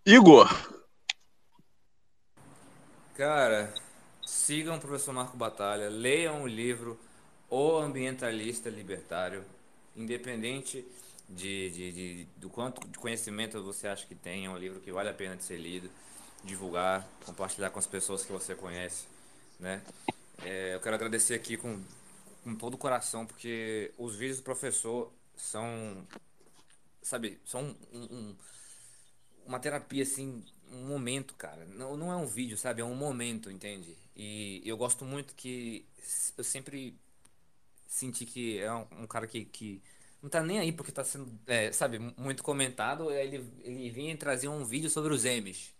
Igor. 0.06 0.50
Cara, 3.16 3.72
sigam 4.26 4.76
o 4.76 4.80
professor 4.80 5.14
Marco 5.14 5.34
Batalha, 5.34 5.88
leiam 5.88 6.42
o 6.42 6.46
livro 6.46 7.00
O 7.48 7.78
Ambientalista 7.78 8.68
Libertário, 8.68 9.42
independente 9.96 10.84
de, 11.26 11.70
de, 11.70 11.92
de, 11.92 12.24
do 12.36 12.50
quanto 12.50 12.86
de 12.86 12.98
conhecimento 12.98 13.62
você 13.62 13.88
acha 13.88 14.04
que 14.04 14.14
tem, 14.14 14.44
é 14.44 14.50
um 14.50 14.58
livro 14.58 14.78
que 14.80 14.92
vale 14.92 15.08
a 15.08 15.14
pena 15.14 15.36
de 15.36 15.44
ser 15.44 15.56
lido, 15.56 15.88
divulgar, 16.44 17.08
compartilhar 17.24 17.70
com 17.70 17.78
as 17.78 17.86
pessoas 17.86 18.26
que 18.26 18.30
você 18.32 18.54
conhece, 18.54 19.06
né? 19.58 19.80
É, 20.44 20.74
eu 20.74 20.80
quero 20.80 20.96
agradecer 20.96 21.32
aqui 21.32 21.56
com, 21.56 21.82
com 22.42 22.54
todo 22.56 22.74
o 22.74 22.78
coração, 22.78 23.24
porque 23.24 23.90
os 23.96 24.14
vídeos 24.16 24.36
do 24.36 24.44
professor 24.44 25.10
são, 25.34 26.06
sabe, 27.00 27.40
são 27.46 27.74
um, 27.90 28.02
um, 28.02 28.36
uma 29.46 29.58
terapia, 29.58 30.02
assim, 30.02 30.42
um 30.72 30.86
momento, 30.86 31.34
cara. 31.34 31.64
Não, 31.66 31.96
não 31.96 32.12
é 32.12 32.16
um 32.16 32.26
vídeo, 32.26 32.56
sabe? 32.56 32.80
É 32.82 32.84
um 32.84 32.94
momento, 32.94 33.50
entende? 33.50 33.96
E 34.16 34.62
eu 34.64 34.76
gosto 34.76 35.04
muito 35.04 35.34
que 35.34 35.86
eu 36.36 36.44
sempre 36.44 36.98
senti 37.86 38.26
que 38.26 38.58
é 38.58 38.72
um, 38.72 38.86
um 39.02 39.06
cara 39.06 39.26
que, 39.26 39.44
que 39.44 39.82
não 40.22 40.28
tá 40.30 40.42
nem 40.42 40.58
aí 40.58 40.72
porque 40.72 40.90
tá 40.92 41.04
sendo, 41.04 41.30
é, 41.46 41.70
sabe, 41.72 41.98
muito 42.16 42.42
comentado. 42.42 43.10
Ele, 43.10 43.44
ele 43.62 43.90
vinha 43.90 44.12
e 44.12 44.16
trazia 44.16 44.50
um 44.50 44.64
vídeo 44.64 44.90
sobre 44.90 45.12
os 45.12 45.24
M's. 45.24 45.72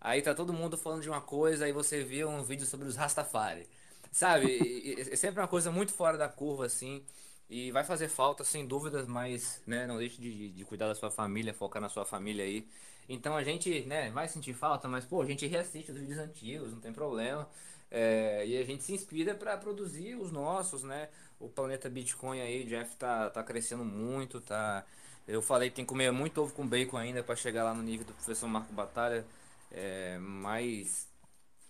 Aí 0.00 0.22
tá 0.22 0.34
todo 0.34 0.52
mundo 0.52 0.76
falando 0.76 1.02
de 1.02 1.08
uma 1.08 1.20
coisa, 1.20 1.64
aí 1.64 1.72
você 1.72 2.04
vê 2.04 2.24
um 2.24 2.42
vídeo 2.42 2.66
sobre 2.66 2.86
os 2.86 2.96
Rastafari. 2.96 3.66
Sabe? 4.12 4.94
é 5.10 5.16
sempre 5.16 5.40
uma 5.40 5.48
coisa 5.48 5.70
muito 5.70 5.92
fora 5.92 6.16
da 6.18 6.28
curva, 6.28 6.66
assim. 6.66 7.04
E 7.48 7.70
vai 7.70 7.84
fazer 7.84 8.08
falta, 8.08 8.44
sem 8.44 8.66
dúvidas, 8.66 9.06
mas 9.06 9.62
né, 9.66 9.86
não 9.86 9.98
deixe 9.98 10.20
de, 10.20 10.50
de 10.50 10.64
cuidar 10.64 10.88
da 10.88 10.94
sua 10.94 11.10
família, 11.10 11.54
focar 11.54 11.80
na 11.80 11.88
sua 11.88 12.04
família 12.04 12.44
aí. 12.44 12.66
Então 13.08 13.36
a 13.36 13.42
gente 13.44 13.82
né, 13.86 14.10
vai 14.10 14.28
sentir 14.28 14.54
falta, 14.54 14.88
mas 14.88 15.04
pô, 15.04 15.22
a 15.22 15.26
gente 15.26 15.46
reassiste 15.46 15.92
os 15.92 15.98
vídeos 15.98 16.18
antigos, 16.18 16.72
não 16.72 16.80
tem 16.80 16.92
problema. 16.92 17.48
É, 17.90 18.44
e 18.46 18.58
a 18.58 18.64
gente 18.64 18.82
se 18.82 18.92
inspira 18.92 19.34
para 19.34 19.56
produzir 19.56 20.16
os 20.16 20.32
nossos, 20.32 20.82
né? 20.82 21.08
O 21.38 21.48
planeta 21.48 21.88
Bitcoin 21.88 22.40
aí, 22.40 22.64
Jeff 22.64 22.96
tá, 22.96 23.30
tá 23.30 23.42
crescendo 23.42 23.84
muito, 23.84 24.40
tá. 24.40 24.84
Eu 25.26 25.42
falei 25.42 25.70
que 25.70 25.76
tem 25.76 25.84
que 25.84 25.88
comer 25.88 26.10
muito 26.12 26.40
ovo 26.40 26.52
com 26.54 26.66
bacon 26.66 26.96
ainda 26.96 27.22
para 27.22 27.36
chegar 27.36 27.64
lá 27.64 27.74
no 27.74 27.82
nível 27.82 28.06
do 28.06 28.12
professor 28.14 28.48
Marco 28.48 28.72
Batalha. 28.72 29.24
É, 29.70 30.18
mas 30.18 31.08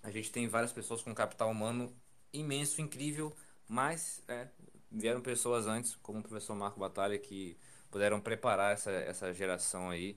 a 0.03 0.11
gente 0.11 0.31
tem 0.31 0.49
várias 0.49 0.73
pessoas 0.73 1.03
com 1.03 1.15
capital 1.15 1.51
humano 1.51 1.93
imenso, 2.33 2.81
incrível, 2.81 3.35
mas 3.69 4.23
é, 4.29 4.49
vieram 4.91 5.21
pessoas 5.21 5.67
antes, 5.67 5.97
como 5.97 6.21
o 6.21 6.23
professor 6.23 6.55
Marco 6.55 6.79
Batalha, 6.79 7.19
que 7.19 7.57
puderam 7.91 8.21
preparar 8.21 8.73
essa, 8.75 8.91
essa 8.91 9.33
geração 9.33 9.91
aí. 9.91 10.17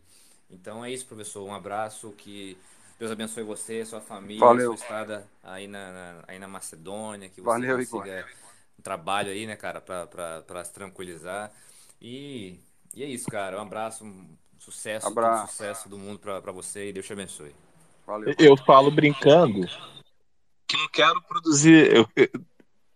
Então 0.50 0.84
é 0.84 0.92
isso, 0.92 1.06
professor. 1.06 1.46
Um 1.46 1.54
abraço, 1.54 2.12
que 2.18 2.58
Deus 2.98 3.12
abençoe 3.12 3.44
você, 3.44 3.86
sua 3.86 4.02
família, 4.02 4.40
Valeu. 4.40 4.76
sua 4.76 4.84
estada 4.84 5.28
aí 5.44 5.68
na, 5.68 5.92
na, 5.92 6.24
aí 6.28 6.40
na 6.40 6.48
Macedônia, 6.48 7.30
que 7.30 7.40
você 7.40 7.46
Valeu, 7.46 7.78
consiga 7.78 8.26
um 8.78 8.82
trabalho 8.82 9.30
aí, 9.30 9.46
né, 9.46 9.56
cara, 9.56 9.80
para 9.80 10.64
se 10.66 10.74
tranquilizar. 10.74 11.52
E, 12.02 12.60
e 12.94 13.04
é 13.04 13.08
isso, 13.08 13.30
cara. 13.30 13.58
Um 13.58 13.62
abraço, 13.62 14.04
um 14.04 14.28
sucesso, 14.58 15.08
Abraço. 15.08 15.42
todo 15.42 15.52
sucesso 15.52 15.90
do 15.90 15.98
mundo 15.98 16.20
para 16.20 16.52
você 16.52 16.90
e 16.90 16.94
Deus 16.94 17.06
te 17.06 17.14
abençoe. 17.14 17.56
Valeu. 18.06 18.34
Eu 18.40 18.58
falo 18.58 18.90
brincando 18.90 19.68
que 20.68 20.78
não 20.78 20.90
quero 20.90 21.22
produzir. 21.22 21.96
Eu, 21.96 22.08
eu, 22.16 22.30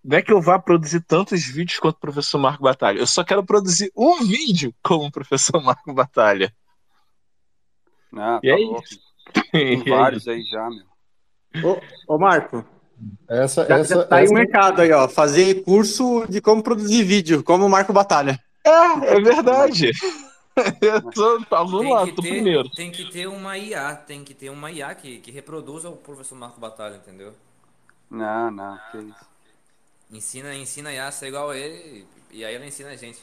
não 0.03 0.17
é 0.17 0.21
que 0.21 0.33
eu 0.33 0.41
vá 0.41 0.59
produzir 0.59 1.01
tantos 1.01 1.43
vídeos 1.45 1.79
quanto 1.79 1.95
o 1.95 1.99
professor 1.99 2.37
Marco 2.37 2.63
Batalha. 2.63 2.99
Eu 2.99 3.07
só 3.07 3.23
quero 3.23 3.43
produzir 3.43 3.91
um 3.95 4.23
vídeo 4.25 4.73
como 4.83 5.05
o 5.05 5.11
professor 5.11 5.61
Marco 5.63 5.93
Batalha. 5.93 6.53
Ah, 8.17 8.41
E 8.43 8.49
tá 8.49 8.55
é 8.55 8.57
louco. 8.57 8.87
isso. 8.87 8.99
Tem 9.67 9.83
vários 9.85 10.27
aí 10.27 10.43
já, 10.45 10.69
meu. 10.69 10.85
Ô, 11.61 11.81
ô 12.07 12.19
Marco, 12.19 12.65
Essa, 13.29 13.63
já, 13.67 13.79
essa, 13.79 14.03
já 14.03 14.03
tá 14.05 14.17
aí 14.17 14.27
essa- 14.27 14.29
o 14.29 14.33
mercado 14.33 14.81
aí, 14.81 14.91
ó. 14.91 15.07
Fazer 15.07 15.63
curso 15.63 16.25
de 16.29 16.41
como 16.41 16.61
produzir 16.63 17.03
vídeo, 17.03 17.43
como 17.43 17.65
o 17.65 17.69
Marco 17.69 17.93
Batalha. 17.93 18.37
É, 18.65 19.15
é 19.15 19.19
verdade. 19.19 19.91
Eu 20.81 21.01
tô 21.13 21.55
aluno 21.55 21.89
lá, 21.91 22.07
tô 22.07 22.21
ter, 22.21 22.25
primeiro. 22.25 22.69
tem 22.75 22.91
que 22.91 23.05
ter 23.05 23.27
uma 23.27 23.57
IA, 23.57 23.95
tem 23.95 24.23
que 24.23 24.33
ter 24.33 24.49
uma 24.49 24.71
IA 24.71 24.95
que, 24.95 25.19
que 25.19 25.31
reproduza 25.31 25.89
o 25.89 25.97
professor 25.97 26.35
Marco 26.35 26.59
Batalha, 26.59 26.95
entendeu? 26.97 27.33
Não, 28.09 28.49
não, 28.49 28.79
que 28.89 28.97
isso. 28.97 29.29
Ensina, 30.11 30.53
ensina 30.55 30.89
a 30.89 30.93
IA 30.93 31.07
a 31.07 31.11
ser 31.11 31.27
igual 31.27 31.49
a 31.49 31.57
ele 31.57 32.05
e 32.31 32.45
aí 32.45 32.55
ela 32.55 32.65
ensina 32.65 32.89
a 32.89 32.95
gente. 32.95 33.21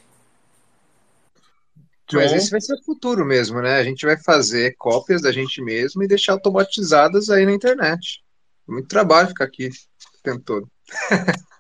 Mas 2.17 2.33
esse 2.33 2.51
vai 2.51 2.61
ser 2.61 2.75
o 2.75 2.83
futuro 2.85 3.25
mesmo, 3.25 3.61
né? 3.61 3.77
A 3.77 3.85
gente 3.85 4.05
vai 4.07 4.17
fazer 4.17 4.75
cópias 4.77 5.23
da 5.23 5.31
gente 5.33 5.63
mesmo 5.63 6.03
e 6.03 6.09
deixar 6.09 6.33
automatizadas 6.33 7.29
aí 7.31 7.45
na 7.47 7.53
internet. 7.53 8.23
Muito 8.67 8.89
trabalho 8.89 9.29
ficar 9.29 9.45
aqui 9.45 9.69
o 9.69 10.23
tempo 10.23 10.41
todo. 10.45 10.71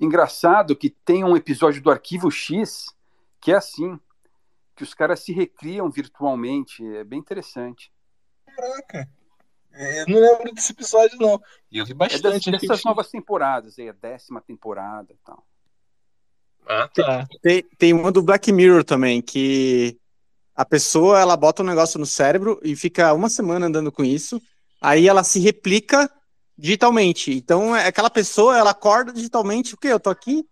Engraçado 0.00 0.74
que 0.76 0.90
tem 0.90 1.24
um 1.24 1.36
episódio 1.36 1.82
do 1.82 1.90
Arquivo 1.90 2.30
X 2.30 2.86
que 3.40 3.52
é 3.52 3.56
assim, 3.56 3.98
que 4.76 4.82
os 4.82 4.92
caras 4.94 5.20
se 5.20 5.32
recriam 5.32 5.90
virtualmente. 5.90 6.84
É 6.96 7.04
bem 7.04 7.18
interessante. 7.18 7.90
Caraca. 8.54 9.08
Eu 9.72 10.06
não 10.08 10.20
lembro 10.20 10.52
desse 10.54 10.72
episódio, 10.72 11.16
não. 11.18 11.40
E 11.70 11.78
eu 11.78 11.86
vi 11.86 11.92
É 11.92 11.94
das- 11.94 12.20
bastante. 12.20 12.50
dessas 12.50 12.84
novas 12.84 13.08
temporadas 13.08 13.78
aí, 13.78 13.88
a 13.88 13.92
décima 13.92 14.40
temporada 14.40 15.12
e 15.12 15.16
tal. 15.24 15.46
Ah, 16.72 16.88
tá. 16.94 17.26
Tem, 17.42 17.64
tem 17.76 17.92
uma 17.92 18.12
do 18.12 18.22
Black 18.22 18.52
Mirror 18.52 18.84
também, 18.84 19.20
que 19.20 19.98
a 20.54 20.64
pessoa 20.64 21.18
ela 21.18 21.36
bota 21.36 21.64
um 21.64 21.66
negócio 21.66 21.98
no 21.98 22.06
cérebro 22.06 22.60
e 22.62 22.76
fica 22.76 23.12
uma 23.12 23.28
semana 23.28 23.66
andando 23.66 23.90
com 23.90 24.04
isso, 24.04 24.40
aí 24.80 25.08
ela 25.08 25.24
se 25.24 25.40
replica 25.40 26.08
digitalmente. 26.56 27.32
Então, 27.32 27.74
é 27.74 27.88
aquela 27.88 28.08
pessoa, 28.08 28.56
ela 28.56 28.70
acorda 28.70 29.12
digitalmente, 29.12 29.74
o 29.74 29.76
quê? 29.76 29.88
Eu 29.88 29.98
tô 29.98 30.10
aqui. 30.10 30.44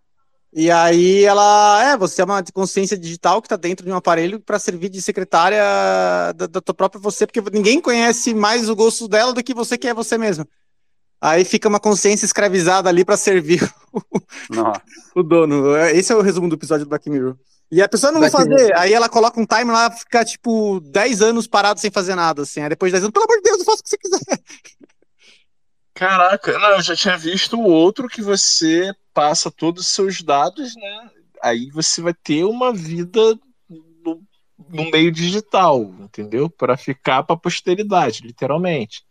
E 0.52 0.72
aí 0.72 1.22
ela, 1.22 1.92
é, 1.92 1.96
você 1.96 2.20
é 2.20 2.24
uma 2.24 2.42
consciência 2.52 2.98
digital 2.98 3.40
que 3.40 3.48
tá 3.48 3.56
dentro 3.56 3.86
de 3.86 3.92
um 3.92 3.96
aparelho 3.96 4.40
para 4.40 4.58
servir 4.58 4.88
de 4.88 5.00
secretária 5.00 5.62
da, 6.34 6.46
da 6.48 6.60
tua 6.60 6.74
própria 6.74 7.00
você, 7.00 7.28
porque 7.28 7.42
ninguém 7.52 7.80
conhece 7.80 8.34
mais 8.34 8.68
o 8.68 8.74
gosto 8.74 9.06
dela 9.06 9.32
do 9.32 9.44
que 9.44 9.54
você 9.54 9.78
que 9.78 9.86
é 9.86 9.94
você 9.94 10.18
mesmo. 10.18 10.48
Aí 11.20 11.44
fica 11.44 11.68
uma 11.68 11.80
consciência 11.80 12.24
escravizada 12.24 12.88
ali 12.88 13.04
para 13.04 13.16
servir 13.16 13.60
Nossa. 14.48 14.82
o 15.14 15.22
dono. 15.22 15.76
Esse 15.76 16.12
é 16.12 16.16
o 16.16 16.20
resumo 16.20 16.48
do 16.48 16.54
episódio 16.54 16.86
do 16.86 16.88
Black 16.88 17.10
Mirror. 17.10 17.36
E 17.70 17.82
a 17.82 17.88
pessoa 17.88 18.12
não 18.12 18.20
vai 18.20 18.30
Black 18.30 18.48
fazer, 18.48 18.74
aí 18.76 18.92
ela 18.94 19.08
coloca 19.08 19.38
um 19.38 19.44
timer 19.44 19.74
lá, 19.74 19.90
fica 19.90 20.24
tipo 20.24 20.80
10 20.80 21.20
anos 21.20 21.46
parado 21.46 21.80
sem 21.80 21.90
fazer 21.90 22.14
nada, 22.14 22.42
assim. 22.42 22.62
Aí 22.62 22.68
depois 22.68 22.90
de 22.90 22.94
10 22.94 23.04
anos, 23.04 23.12
pelo 23.12 23.24
amor 23.24 23.36
de 23.36 23.42
Deus, 23.42 23.58
eu 23.58 23.64
faço 23.64 23.80
o 23.80 23.82
que 23.82 23.88
você 23.90 23.98
quiser. 23.98 24.40
Caraca, 25.92 26.56
não, 26.58 26.70
eu 26.76 26.82
já 26.82 26.94
tinha 26.94 27.18
visto 27.18 27.58
o 27.58 27.64
outro 27.64 28.06
que 28.08 28.22
você 28.22 28.94
passa 29.12 29.50
todos 29.50 29.82
os 29.82 29.92
seus 29.92 30.22
dados, 30.22 30.76
né? 30.76 31.10
Aí 31.42 31.70
você 31.70 32.00
vai 32.00 32.14
ter 32.14 32.44
uma 32.44 32.72
vida 32.72 33.20
no, 33.68 34.22
no 34.68 34.90
meio 34.92 35.10
digital, 35.10 35.92
entendeu? 35.98 36.48
Para 36.48 36.76
ficar 36.76 37.24
para 37.24 37.36
posteridade, 37.36 38.22
literalmente. 38.22 39.02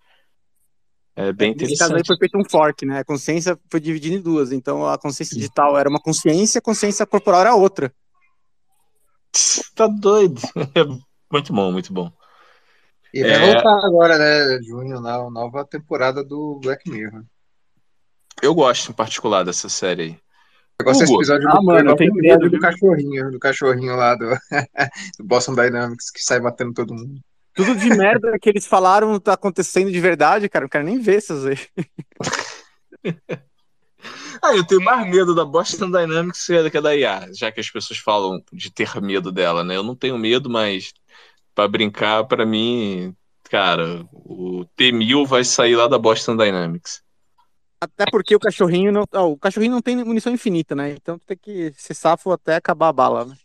É 1.17 1.33
bem 1.33 1.55
Nesse 1.55 1.75
caso 1.77 1.93
aí 1.95 1.99
interessante. 2.01 2.07
foi 2.07 2.17
feito 2.19 2.37
um 2.37 2.47
fork, 2.47 2.85
né? 2.85 2.99
A 2.99 3.03
consciência 3.03 3.57
foi 3.71 3.79
dividida 3.79 4.15
em 4.15 4.21
duas. 4.21 4.51
Então 4.51 4.85
a 4.87 4.97
consciência 4.99 5.35
digital 5.35 5.75
era 5.77 5.89
uma 5.89 5.99
consciência, 5.99 6.59
a 6.59 6.61
consciência 6.61 7.05
corporal 7.07 7.41
era 7.41 7.55
outra. 7.55 7.91
Tá 9.75 9.87
doido. 9.87 10.39
É 11.29 11.33
muito 11.33 11.51
bom, 11.53 11.71
muito 11.73 11.91
bom. 11.91 12.09
E 13.13 13.21
vai 13.21 13.31
É. 13.31 13.53
voltar 13.53 13.85
agora, 13.85 14.17
né, 14.17 14.61
junho, 14.63 15.01
na 15.01 15.29
nova 15.29 15.65
temporada 15.65 16.23
do 16.23 16.59
Black 16.63 16.89
Mirror. 16.89 17.23
Eu 18.41 18.53
gosto 18.55 18.91
em 18.91 18.93
particular 18.93 19.43
dessa 19.43 19.67
série 19.67 20.01
aí. 20.03 20.19
Eu 20.79 20.85
gosto 20.85 20.99
desse 21.01 21.13
episódio 21.15 21.49
Ah, 21.49 21.55
do, 21.55 21.63
mano, 21.63 21.91
episódio 21.91 22.13
medo, 22.21 22.49
do 22.49 22.59
cachorrinho, 22.59 23.31
do 23.31 23.39
cachorrinho 23.39 23.95
lá 23.95 24.15
do, 24.15 24.29
do 25.19 25.25
Boston 25.25 25.55
Dynamics, 25.55 26.11
que 26.11 26.21
sai 26.23 26.39
matando 26.39 26.73
todo 26.73 26.93
mundo. 26.93 27.19
Tudo 27.57 27.75
de 27.75 27.89
merda 27.89 28.37
que 28.39 28.47
eles 28.47 28.67
falaram 28.67 29.19
tá 29.19 29.33
acontecendo 29.33 29.91
de 29.91 29.99
verdade, 29.99 30.47
cara. 30.47 30.65
Não 30.65 30.69
quero 30.69 30.85
nem 30.85 30.99
ver 30.99 31.15
essas 31.15 31.43
aí. 31.43 31.57
ah, 34.43 34.55
eu 34.55 34.63
tenho 34.63 34.83
mais 34.83 35.09
medo 35.09 35.33
da 35.33 35.43
Boston 35.43 35.89
Dynamics 35.89 36.45
que 36.71 36.79
da 36.79 36.95
IA, 36.95 37.29
já 37.33 37.51
que 37.51 37.59
as 37.59 37.67
pessoas 37.71 37.97
falam 37.97 38.39
de 38.53 38.71
ter 38.71 39.01
medo 39.01 39.31
dela, 39.31 39.63
né? 39.63 39.75
Eu 39.75 39.81
não 39.81 39.95
tenho 39.95 40.19
medo, 40.19 40.51
mas 40.51 40.93
para 41.55 41.67
brincar, 41.67 42.25
para 42.25 42.45
mim, 42.45 43.15
cara, 43.49 44.05
o 44.13 44.63
T-1000 44.75 45.25
vai 45.25 45.43
sair 45.43 45.75
lá 45.75 45.87
da 45.87 45.97
Boston 45.97 46.37
Dynamics. 46.37 47.01
Até 47.81 48.05
porque 48.11 48.35
o 48.35 48.39
cachorrinho 48.39 48.91
não, 48.91 49.03
oh, 49.13 49.31
o 49.31 49.37
cachorrinho 49.37 49.71
não 49.71 49.81
tem 49.81 49.95
munição 49.95 50.31
infinita, 50.31 50.75
né? 50.75 50.91
Então 50.91 51.17
tem 51.17 51.35
que 51.35 51.73
ser 51.75 51.95
safo 51.95 52.31
até 52.31 52.55
acabar 52.55 52.89
a 52.89 52.93
bala, 52.93 53.25
né? 53.25 53.35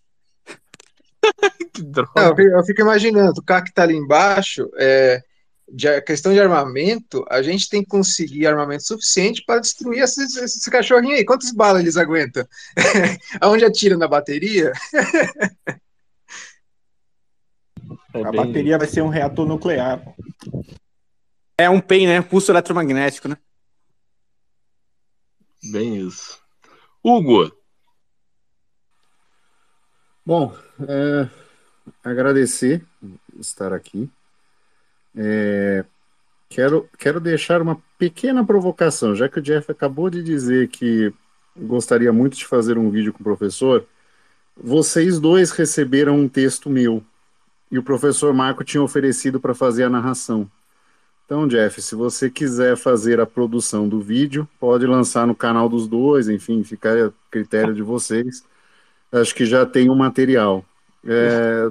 que 1.73 1.83
droga. 1.83 2.13
Não, 2.17 2.39
eu, 2.39 2.65
fico, 2.65 2.81
imaginando, 2.81 3.41
o 3.41 3.45
cara 3.45 3.63
que 3.63 3.73
tá 3.73 3.83
ali 3.83 3.95
embaixo, 3.95 4.69
é, 4.77 5.23
de 5.69 6.01
questão 6.03 6.33
de 6.33 6.41
armamento, 6.41 7.25
a 7.31 7.41
gente 7.43 7.69
tem 7.69 7.83
que 7.83 7.89
conseguir 7.89 8.47
armamento 8.47 8.85
suficiente 8.85 9.43
para 9.47 9.61
destruir 9.61 10.03
esses, 10.03 10.37
esses 10.37 10.65
cachorrinhos 10.65 11.19
aí. 11.19 11.25
Quantas 11.25 11.53
balas 11.53 11.83
eles 11.83 11.97
aguentam? 11.97 12.47
Aonde 13.41 13.65
atira 13.65 13.97
na 13.97 14.07
bateria? 14.07 14.73
É 18.15 18.21
a 18.21 18.33
bateria 18.33 18.79
vai 18.79 18.87
ser 18.87 19.03
um 19.03 19.09
reator 19.09 19.47
nuclear. 19.47 20.03
É 21.57 21.71
um 21.71 21.81
PEN, 21.81 22.07
né? 22.07 22.21
Pulso 22.21 22.53
eletromagnético, 22.53 23.29
né? 23.29 23.37
Bem 25.71 25.97
isso. 26.07 26.39
Hugo. 27.03 27.51
Bom, 30.25 30.55
é, 30.89 31.29
agradecer 32.03 32.85
estar 33.39 33.73
aqui. 33.73 34.11
É, 35.17 35.85
quero, 36.49 36.89
quero 36.99 37.21
deixar 37.21 37.61
uma 37.61 37.81
pequena 37.99 38.45
provocação, 38.45 39.15
já 39.15 39.29
que 39.29 39.39
o 39.39 39.43
Jeff 39.43 39.71
acabou 39.71 40.09
de 40.11 40.23
dizer 40.23 40.69
que 40.69 41.13
gostaria 41.57 42.13
muito 42.13 42.37
de 42.37 42.47
fazer 42.47 42.79
um 42.79 42.91
vídeo 42.91 43.13
com 43.13 43.21
o 43.21 43.25
professor. 43.25 43.87
Vocês 44.57 45.19
dois 45.19 45.51
receberam 45.51 46.19
um 46.19 46.29
texto 46.29 46.71
meu 46.71 47.03
e 47.71 47.79
o 47.79 47.83
professor 47.83 48.33
Marco 48.35 48.65
tinha 48.65 48.83
oferecido 48.83 49.41
para 49.41 49.55
fazer 49.55 49.85
a 49.85 49.91
narração. 49.91 50.51
Então, 51.25 51.49
Jeff, 51.49 51.81
se 51.81 51.95
você 51.95 52.29
quiser 52.29 52.77
fazer 52.77 53.19
a 53.19 53.27
produção 53.27 53.89
do 53.89 54.01
vídeo, 54.01 54.47
pode 54.61 54.87
lançar 54.87 55.27
no 55.27 55.35
canal 55.35 55.69
dos 55.69 55.89
dois, 55.89 56.29
enfim, 56.29 56.63
fica 56.63 57.07
a 57.07 57.13
critério 57.31 57.75
de 57.75 57.83
vocês. 57.83 58.45
Acho 59.11 59.35
que 59.35 59.47
já 59.47 59.65
tem 59.65 59.89
o 59.89 59.95
material. 59.95 60.65
É, 61.05 61.71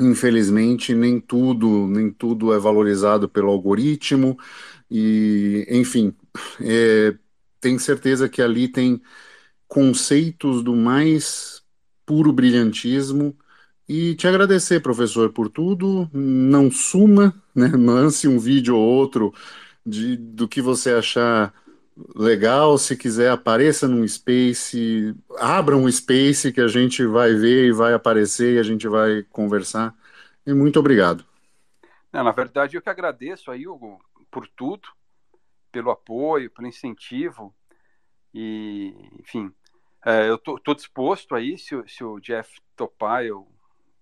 infelizmente 0.00 0.94
nem 0.94 1.20
tudo 1.20 1.86
nem 1.88 2.10
tudo 2.10 2.52
é 2.54 2.58
valorizado 2.58 3.28
pelo 3.28 3.50
algoritmo. 3.50 4.38
E 4.90 5.66
enfim 5.70 6.14
é, 6.60 7.16
tenho 7.60 7.78
certeza 7.80 8.28
que 8.28 8.42
ali 8.42 8.68
tem 8.68 9.02
conceitos 9.72 10.62
do 10.62 10.76
mais 10.76 11.62
puro 12.04 12.30
brilhantismo. 12.30 13.34
E 13.88 14.14
te 14.14 14.28
agradecer 14.28 14.80
professor 14.80 15.32
por 15.32 15.48
tudo. 15.48 16.10
Não 16.12 16.70
suma 16.70 17.34
né? 17.54 17.68
Lance 17.74 18.28
um 18.28 18.38
vídeo 18.38 18.76
ou 18.76 18.82
outro 18.82 19.32
de, 19.84 20.14
do 20.16 20.46
que 20.46 20.60
você 20.60 20.92
achar 20.92 21.54
legal, 22.14 22.76
se 22.76 22.96
quiser 22.96 23.30
apareça 23.30 23.88
num 23.88 24.06
space, 24.06 25.14
abra 25.38 25.74
um 25.76 25.90
space 25.90 26.52
que 26.52 26.60
a 26.60 26.68
gente 26.68 27.06
vai 27.06 27.32
ver 27.34 27.66
e 27.68 27.72
vai 27.72 27.94
aparecer 27.94 28.54
e 28.54 28.58
a 28.58 28.62
gente 28.62 28.86
vai 28.86 29.22
conversar. 29.24 29.94
E 30.46 30.52
muito 30.52 30.78
obrigado. 30.78 31.24
Não, 32.12 32.22
na 32.24 32.32
verdade, 32.32 32.76
eu 32.76 32.82
que 32.82 32.90
agradeço 32.90 33.50
aí, 33.50 33.66
Hugo, 33.66 33.98
por 34.30 34.46
tudo, 34.48 34.86
pelo 35.70 35.90
apoio, 35.90 36.50
pelo 36.50 36.68
incentivo. 36.68 37.54
E, 38.34 38.94
enfim, 39.18 39.52
é, 40.04 40.28
eu 40.28 40.38
tô, 40.38 40.58
tô, 40.58 40.74
disposto 40.74 41.34
aí, 41.34 41.56
se, 41.58 41.80
se 41.86 42.02
o 42.02 42.18
Jeff 42.18 42.50
topar, 42.76 43.24
eu, 43.24 43.46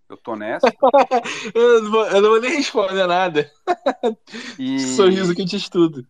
eu 0.09 0.17
tô 0.17 0.35
nessa. 0.35 0.67
eu, 1.55 1.83
não 1.83 1.91
vou, 1.91 2.07
eu, 2.07 2.21
não 2.21 2.31
vou, 2.31 2.41
nem 2.41 2.57
responder 2.57 3.07
nada. 3.07 3.51
E... 4.59 4.81
Sorriso 4.97 5.35
que 5.35 5.45
te 5.45 5.57
estudo. 5.57 6.07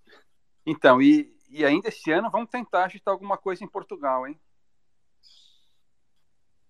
Então, 0.65 1.03
e, 1.03 1.35
e 1.51 1.65
ainda 1.65 1.89
esse 1.89 2.11
ano 2.13 2.31
vamos 2.31 2.51
tentar 2.51 2.85
agitar 2.85 3.13
alguma 3.13 3.37
coisa 3.37 3.65
em 3.65 3.69
Portugal, 3.69 4.27
hein? 4.27 4.39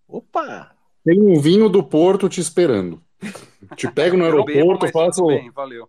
Opa! 0.08 0.74
Tem 1.05 1.20
um 1.20 1.40
vinho 1.40 1.68
do 1.68 1.82
Porto 1.82 2.28
te 2.28 2.40
esperando. 2.40 3.02
Te 3.76 3.90
pego 3.90 4.16
no 4.16 4.24
aeroporto, 4.24 4.86
bebo, 4.86 4.92
faço. 4.92 5.26
Bem, 5.26 5.50
valeu. 5.50 5.89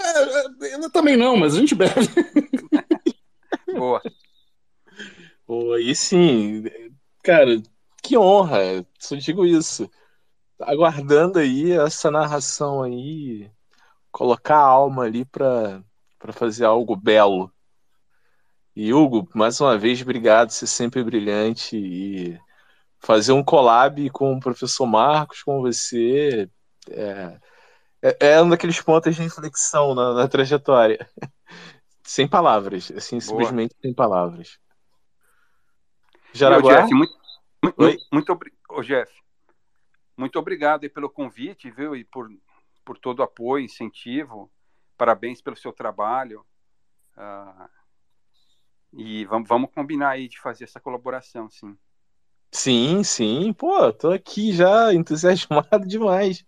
É, 0.00 0.74
eu 0.74 0.90
também 0.90 1.16
não, 1.16 1.36
mas 1.36 1.54
a 1.54 1.58
gente 1.58 1.74
bebe. 1.74 1.94
Boa. 3.74 4.00
Boa, 5.48 5.80
e 5.80 5.94
sim, 5.96 6.64
cara, 7.24 7.62
que 8.02 8.18
honra, 8.18 8.86
só 8.98 9.16
digo 9.16 9.46
isso. 9.46 9.90
Aguardando 10.60 11.38
aí 11.38 11.72
essa 11.72 12.10
narração 12.10 12.82
aí, 12.82 13.50
colocar 14.12 14.58
a 14.58 14.66
alma 14.66 15.04
ali 15.04 15.24
para 15.24 15.82
fazer 16.34 16.66
algo 16.66 16.94
belo. 16.94 17.50
E 18.76 18.92
Hugo, 18.92 19.26
mais 19.34 19.58
uma 19.58 19.78
vez, 19.78 20.02
obrigado, 20.02 20.50
você 20.50 20.66
é 20.66 20.68
sempre 20.68 21.02
brilhante 21.02 21.78
e 21.78 22.38
fazer 22.98 23.32
um 23.32 23.42
collab 23.42 24.10
com 24.10 24.34
o 24.34 24.40
professor 24.40 24.86
Marcos, 24.86 25.42
com 25.42 25.62
você, 25.62 26.50
é, 26.90 27.40
é, 28.02 28.16
é 28.32 28.42
um 28.42 28.50
daqueles 28.50 28.82
pontos 28.82 29.16
de 29.16 29.22
reflexão 29.22 29.94
na, 29.94 30.12
na 30.12 30.28
trajetória. 30.28 31.08
sem 32.04 32.28
palavras, 32.28 32.92
assim, 32.94 33.16
Boa. 33.16 33.22
simplesmente 33.22 33.74
sem 33.80 33.94
palavras. 33.94 34.58
Jaraguá? 36.32 36.82
Jeff, 36.82 36.94
muito, 36.94 37.18
muito, 37.62 38.04
muito 38.12 38.32
obri... 38.32 38.52
Jeff, 38.82 39.12
muito 40.16 40.38
obrigado 40.38 40.88
pelo 40.90 41.08
convite, 41.08 41.70
viu, 41.70 41.94
e 41.94 42.04
por, 42.04 42.28
por 42.84 42.98
todo 42.98 43.20
o 43.20 43.22
apoio, 43.22 43.64
incentivo. 43.64 44.50
Parabéns 44.96 45.40
pelo 45.40 45.56
seu 45.56 45.72
trabalho. 45.72 46.44
Uh, 47.16 47.68
e 48.92 49.24
vamos, 49.26 49.48
vamos 49.48 49.70
combinar 49.72 50.10
aí 50.10 50.28
de 50.28 50.40
fazer 50.40 50.64
essa 50.64 50.80
colaboração, 50.80 51.48
sim. 51.50 51.76
Sim, 52.50 53.04
sim. 53.04 53.52
Pô, 53.52 53.92
tô 53.92 54.10
aqui 54.10 54.52
já 54.52 54.92
entusiasmado 54.92 55.80
demais. 55.86 56.44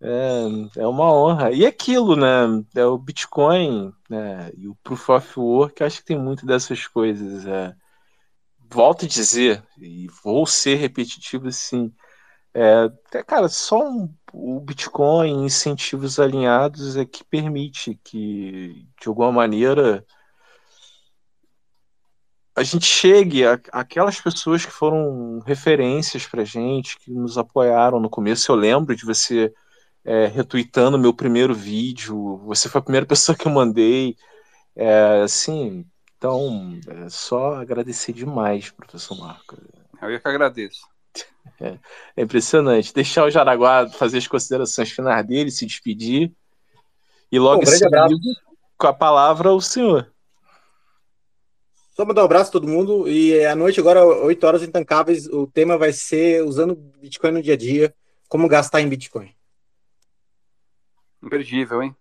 É, 0.00 0.80
é 0.80 0.86
uma 0.86 1.12
honra. 1.12 1.52
E 1.52 1.66
aquilo, 1.66 2.16
né? 2.16 2.64
É 2.74 2.84
o 2.84 2.98
Bitcoin 2.98 3.92
né, 4.08 4.50
e 4.56 4.68
o 4.68 4.74
Proof 4.76 5.08
of 5.10 5.38
Work, 5.38 5.82
acho 5.82 5.98
que 5.98 6.06
tem 6.06 6.18
muito 6.18 6.46
dessas 6.46 6.86
coisas. 6.86 7.46
É. 7.46 7.74
Volto 8.72 9.04
a 9.04 9.08
dizer, 9.08 9.62
e 9.78 10.06
vou 10.24 10.46
ser 10.46 10.76
repetitivo 10.76 11.48
assim. 11.48 11.92
É, 12.54 12.88
cara, 13.26 13.48
só 13.48 13.78
um, 13.86 14.14
o 14.32 14.60
Bitcoin, 14.60 15.44
incentivos 15.44 16.18
alinhados 16.18 16.96
é 16.96 17.04
que 17.04 17.22
permite 17.22 18.00
que, 18.02 18.86
de 19.00 19.08
alguma 19.08 19.30
maneira, 19.30 20.04
a 22.56 22.62
gente 22.62 22.86
chegue 22.86 23.42
àquelas 23.72 24.20
pessoas 24.20 24.64
que 24.64 24.72
foram 24.72 25.40
referências 25.40 26.26
para 26.26 26.44
gente, 26.44 26.98
que 26.98 27.10
nos 27.10 27.36
apoiaram 27.36 28.00
no 28.00 28.08
começo. 28.10 28.50
Eu 28.50 28.56
lembro 28.56 28.96
de 28.96 29.04
você 29.04 29.52
é, 30.04 30.26
retweetando 30.26 30.98
meu 30.98 31.14
primeiro 31.14 31.54
vídeo, 31.54 32.38
você 32.38 32.68
foi 32.70 32.78
a 32.80 32.84
primeira 32.84 33.04
pessoa 33.06 33.36
que 33.36 33.46
eu 33.46 33.52
mandei. 33.52 34.16
É, 34.74 35.22
assim, 35.22 35.84
então, 36.22 36.78
é 36.86 37.08
só 37.08 37.56
agradecer 37.56 38.12
demais, 38.12 38.70
professor 38.70 39.18
Marco. 39.18 39.60
Eu 40.00 40.20
que 40.20 40.28
agradeço. 40.28 40.86
É, 41.60 41.76
é 42.16 42.22
impressionante. 42.22 42.94
Deixar 42.94 43.24
o 43.24 43.30
Jaraguá 43.30 43.88
fazer 43.88 44.18
as 44.18 44.28
considerações 44.28 44.92
finais 44.92 45.26
dele, 45.26 45.50
se 45.50 45.66
despedir. 45.66 46.32
E 47.30 47.40
logo 47.40 47.66
seguir 47.66 47.90
com 48.78 48.86
a 48.86 48.92
palavra 48.92 49.52
o 49.52 49.60
senhor. 49.60 50.12
Só 51.96 52.04
mandar 52.04 52.22
um 52.22 52.26
abraço 52.26 52.50
a 52.50 52.52
todo 52.52 52.68
mundo. 52.68 53.08
E 53.08 53.44
à 53.44 53.56
noite, 53.56 53.80
agora, 53.80 54.06
8 54.06 54.46
horas 54.46 54.62
intancáveis, 54.62 55.26
o 55.26 55.48
tema 55.48 55.76
vai 55.76 55.92
ser 55.92 56.44
usando 56.44 56.76
Bitcoin 56.76 57.32
no 57.32 57.42
dia 57.42 57.54
a 57.54 57.56
dia, 57.56 57.92
como 58.28 58.46
gastar 58.46 58.80
em 58.80 58.88
Bitcoin. 58.88 59.34
Imperdível, 61.20 61.82
hein? 61.82 61.96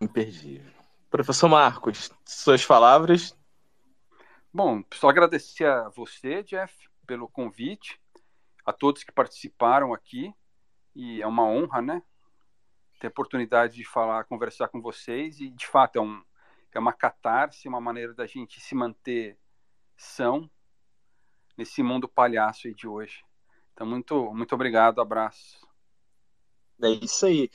Imperdível. 0.00 0.73
Professor 1.14 1.48
Marcos, 1.48 2.10
suas 2.24 2.66
palavras. 2.66 3.38
Bom, 4.52 4.82
só 4.92 5.08
agradecer 5.08 5.64
a 5.64 5.88
você, 5.90 6.42
Jeff, 6.42 6.74
pelo 7.06 7.28
convite, 7.28 8.00
a 8.66 8.72
todos 8.72 9.04
que 9.04 9.12
participaram 9.12 9.94
aqui. 9.94 10.34
E 10.92 11.22
é 11.22 11.26
uma 11.28 11.44
honra, 11.44 11.80
né? 11.80 12.02
Ter 12.98 13.06
a 13.06 13.10
oportunidade 13.10 13.76
de 13.76 13.84
falar, 13.84 14.24
conversar 14.24 14.66
com 14.66 14.82
vocês. 14.82 15.38
E, 15.38 15.50
de 15.50 15.68
fato, 15.68 16.00
é 16.00 16.02
um, 16.02 16.20
é 16.72 16.80
uma 16.80 16.92
catarse, 16.92 17.68
uma 17.68 17.80
maneira 17.80 18.12
da 18.12 18.26
gente 18.26 18.60
se 18.60 18.74
manter 18.74 19.38
são 19.96 20.50
nesse 21.56 21.80
mundo 21.80 22.08
palhaço 22.08 22.66
aí 22.66 22.74
de 22.74 22.88
hoje. 22.88 23.24
Então, 23.72 23.86
muito, 23.86 24.34
muito 24.34 24.52
obrigado, 24.52 25.00
abraço. 25.00 25.64
É 26.82 26.88
isso 26.88 27.24
aí. 27.24 27.48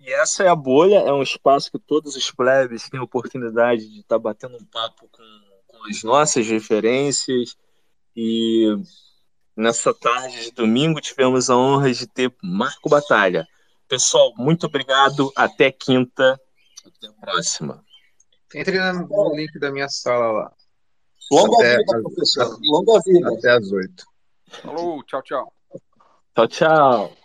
E 0.00 0.10
essa 0.12 0.42
é 0.42 0.48
a 0.48 0.56
bolha, 0.56 0.96
é 0.96 1.12
um 1.12 1.22
espaço 1.22 1.70
que 1.70 1.78
todos 1.78 2.16
os 2.16 2.30
plebes 2.30 2.88
têm 2.88 2.98
a 2.98 3.02
oportunidade 3.02 3.86
de 3.86 4.00
estar 4.00 4.16
tá 4.16 4.18
batendo 4.18 4.56
um 4.56 4.64
papo 4.64 5.06
com, 5.12 5.22
com 5.66 5.86
as 5.90 6.02
nossas 6.02 6.46
referências. 6.46 7.54
E 8.16 8.74
nessa 9.54 9.92
tarde 9.92 10.44
de 10.44 10.50
domingo 10.52 11.00
tivemos 11.00 11.50
a 11.50 11.56
honra 11.56 11.92
de 11.92 12.06
ter 12.06 12.34
Marco 12.42 12.88
Batalha. 12.88 13.46
Pessoal, 13.86 14.32
muito 14.38 14.66
obrigado. 14.66 15.30
Até 15.36 15.70
quinta. 15.70 16.40
Até 16.86 17.06
a 17.06 17.12
próxima. 17.20 17.84
Entre 18.54 18.78
no 18.78 19.36
link 19.36 19.58
da 19.58 19.70
minha 19.70 19.88
sala 19.88 20.32
lá. 20.32 20.52
Longa 21.30 21.56
até 21.56 21.76
vida, 21.76 21.96
as, 21.96 22.02
professor. 22.02 22.58
Longa 22.62 23.00
vida. 23.04 23.34
Até 23.34 23.50
às 23.50 23.70
oito. 23.70 24.04
Falou, 24.62 25.02
tchau, 25.04 25.22
tchau. 25.22 25.52
Tchau, 26.34 26.48
tchau. 26.48 27.19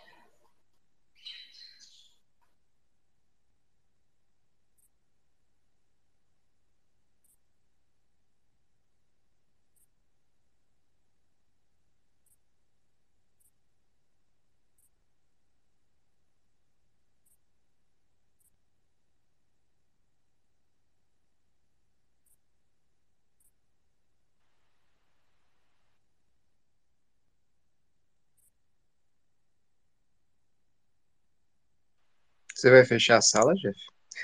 Você 32.56 32.72
vai 32.72 32.86
fechar 32.86 33.18
a 33.18 33.22
sala, 33.22 33.54
Jeff? 33.56 33.78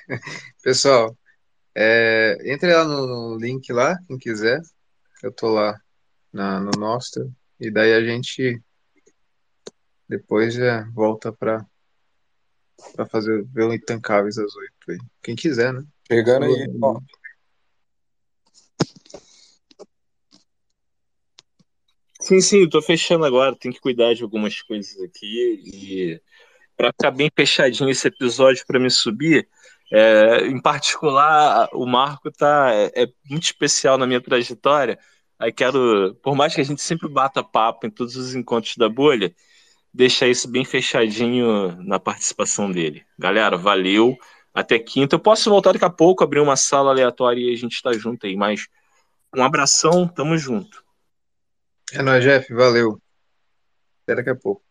Pessoal, 0.63 1.17
é, 1.75 2.37
entre 2.45 2.73
lá 2.73 2.85
no, 2.85 3.05
no, 3.05 3.37
link 3.37 3.71
lá, 3.73 3.97
quem 4.07 4.17
quiser. 4.17 4.61
Eu 5.21 5.33
tô 5.33 5.49
lá 5.49 5.77
na, 6.31 6.61
no 6.61 6.71
Nostra. 6.79 7.29
E 7.59 7.69
daí 7.69 7.93
a 7.93 8.01
gente 8.01 8.61
depois 10.07 10.53
já 10.53 10.89
volta 10.93 11.31
para 11.31 11.65
para 12.95 13.05
fazer 13.05 13.45
o 13.53 13.73
Intancáveis 13.73 14.37
às 14.37 14.55
oito 14.55 14.91
aí. 14.91 14.97
Quem 15.21 15.35
quiser, 15.35 15.71
né? 15.71 15.83
Pegando 16.07 16.45
aí, 16.45 16.67
ó. 16.81 16.99
Sim, 22.19 22.39
sim, 22.39 22.61
eu 22.61 22.69
tô 22.69 22.81
fechando 22.81 23.25
agora, 23.25 23.55
tem 23.55 23.71
que 23.71 23.79
cuidar 23.79 24.13
de 24.13 24.23
algumas 24.23 24.61
coisas 24.61 24.99
aqui 25.01 25.61
e 25.65 26.21
para 26.81 26.91
ficar 26.91 27.11
bem 27.11 27.29
fechadinho 27.35 27.91
esse 27.91 28.07
episódio 28.07 28.65
para 28.65 28.79
me 28.79 28.89
subir, 28.89 29.47
é, 29.93 30.47
em 30.47 30.59
particular, 30.59 31.69
o 31.73 31.85
Marco 31.85 32.31
tá, 32.31 32.71
é, 32.73 33.03
é, 33.03 33.07
muito 33.29 33.43
especial 33.43 33.99
na 33.99 34.07
minha 34.07 34.19
trajetória. 34.19 34.97
Aí 35.37 35.51
quero, 35.51 36.15
por 36.23 36.35
mais 36.35 36.55
que 36.55 36.61
a 36.61 36.63
gente 36.63 36.81
sempre 36.81 37.07
bata 37.07 37.43
papo 37.43 37.85
em 37.85 37.91
todos 37.91 38.15
os 38.15 38.33
encontros 38.33 38.77
da 38.77 38.89
bolha, 38.89 39.31
deixar 39.93 40.27
isso 40.27 40.49
bem 40.49 40.65
fechadinho 40.65 41.77
na 41.83 41.99
participação 41.99 42.71
dele. 42.71 43.05
Galera, 43.17 43.57
valeu. 43.57 44.17
Até 44.51 44.79
quinta. 44.79 45.15
Eu 45.15 45.19
posso 45.19 45.51
voltar 45.51 45.73
daqui 45.73 45.85
a 45.85 45.89
pouco, 45.89 46.23
abrir 46.23 46.39
uma 46.39 46.55
sala 46.55 46.89
aleatória 46.89 47.41
e 47.41 47.53
a 47.53 47.57
gente 47.57 47.73
está 47.73 47.93
junto 47.93 48.25
aí. 48.25 48.35
Mas 48.35 48.67
um 49.35 49.43
abração, 49.43 50.07
tamo 50.07 50.35
junto. 50.35 50.83
É 51.93 52.01
nóis, 52.01 52.23
Jeff. 52.23 52.51
Valeu. 52.51 52.99
Até 54.03 54.15
daqui 54.15 54.31
a 54.31 54.35
pouco. 54.35 54.70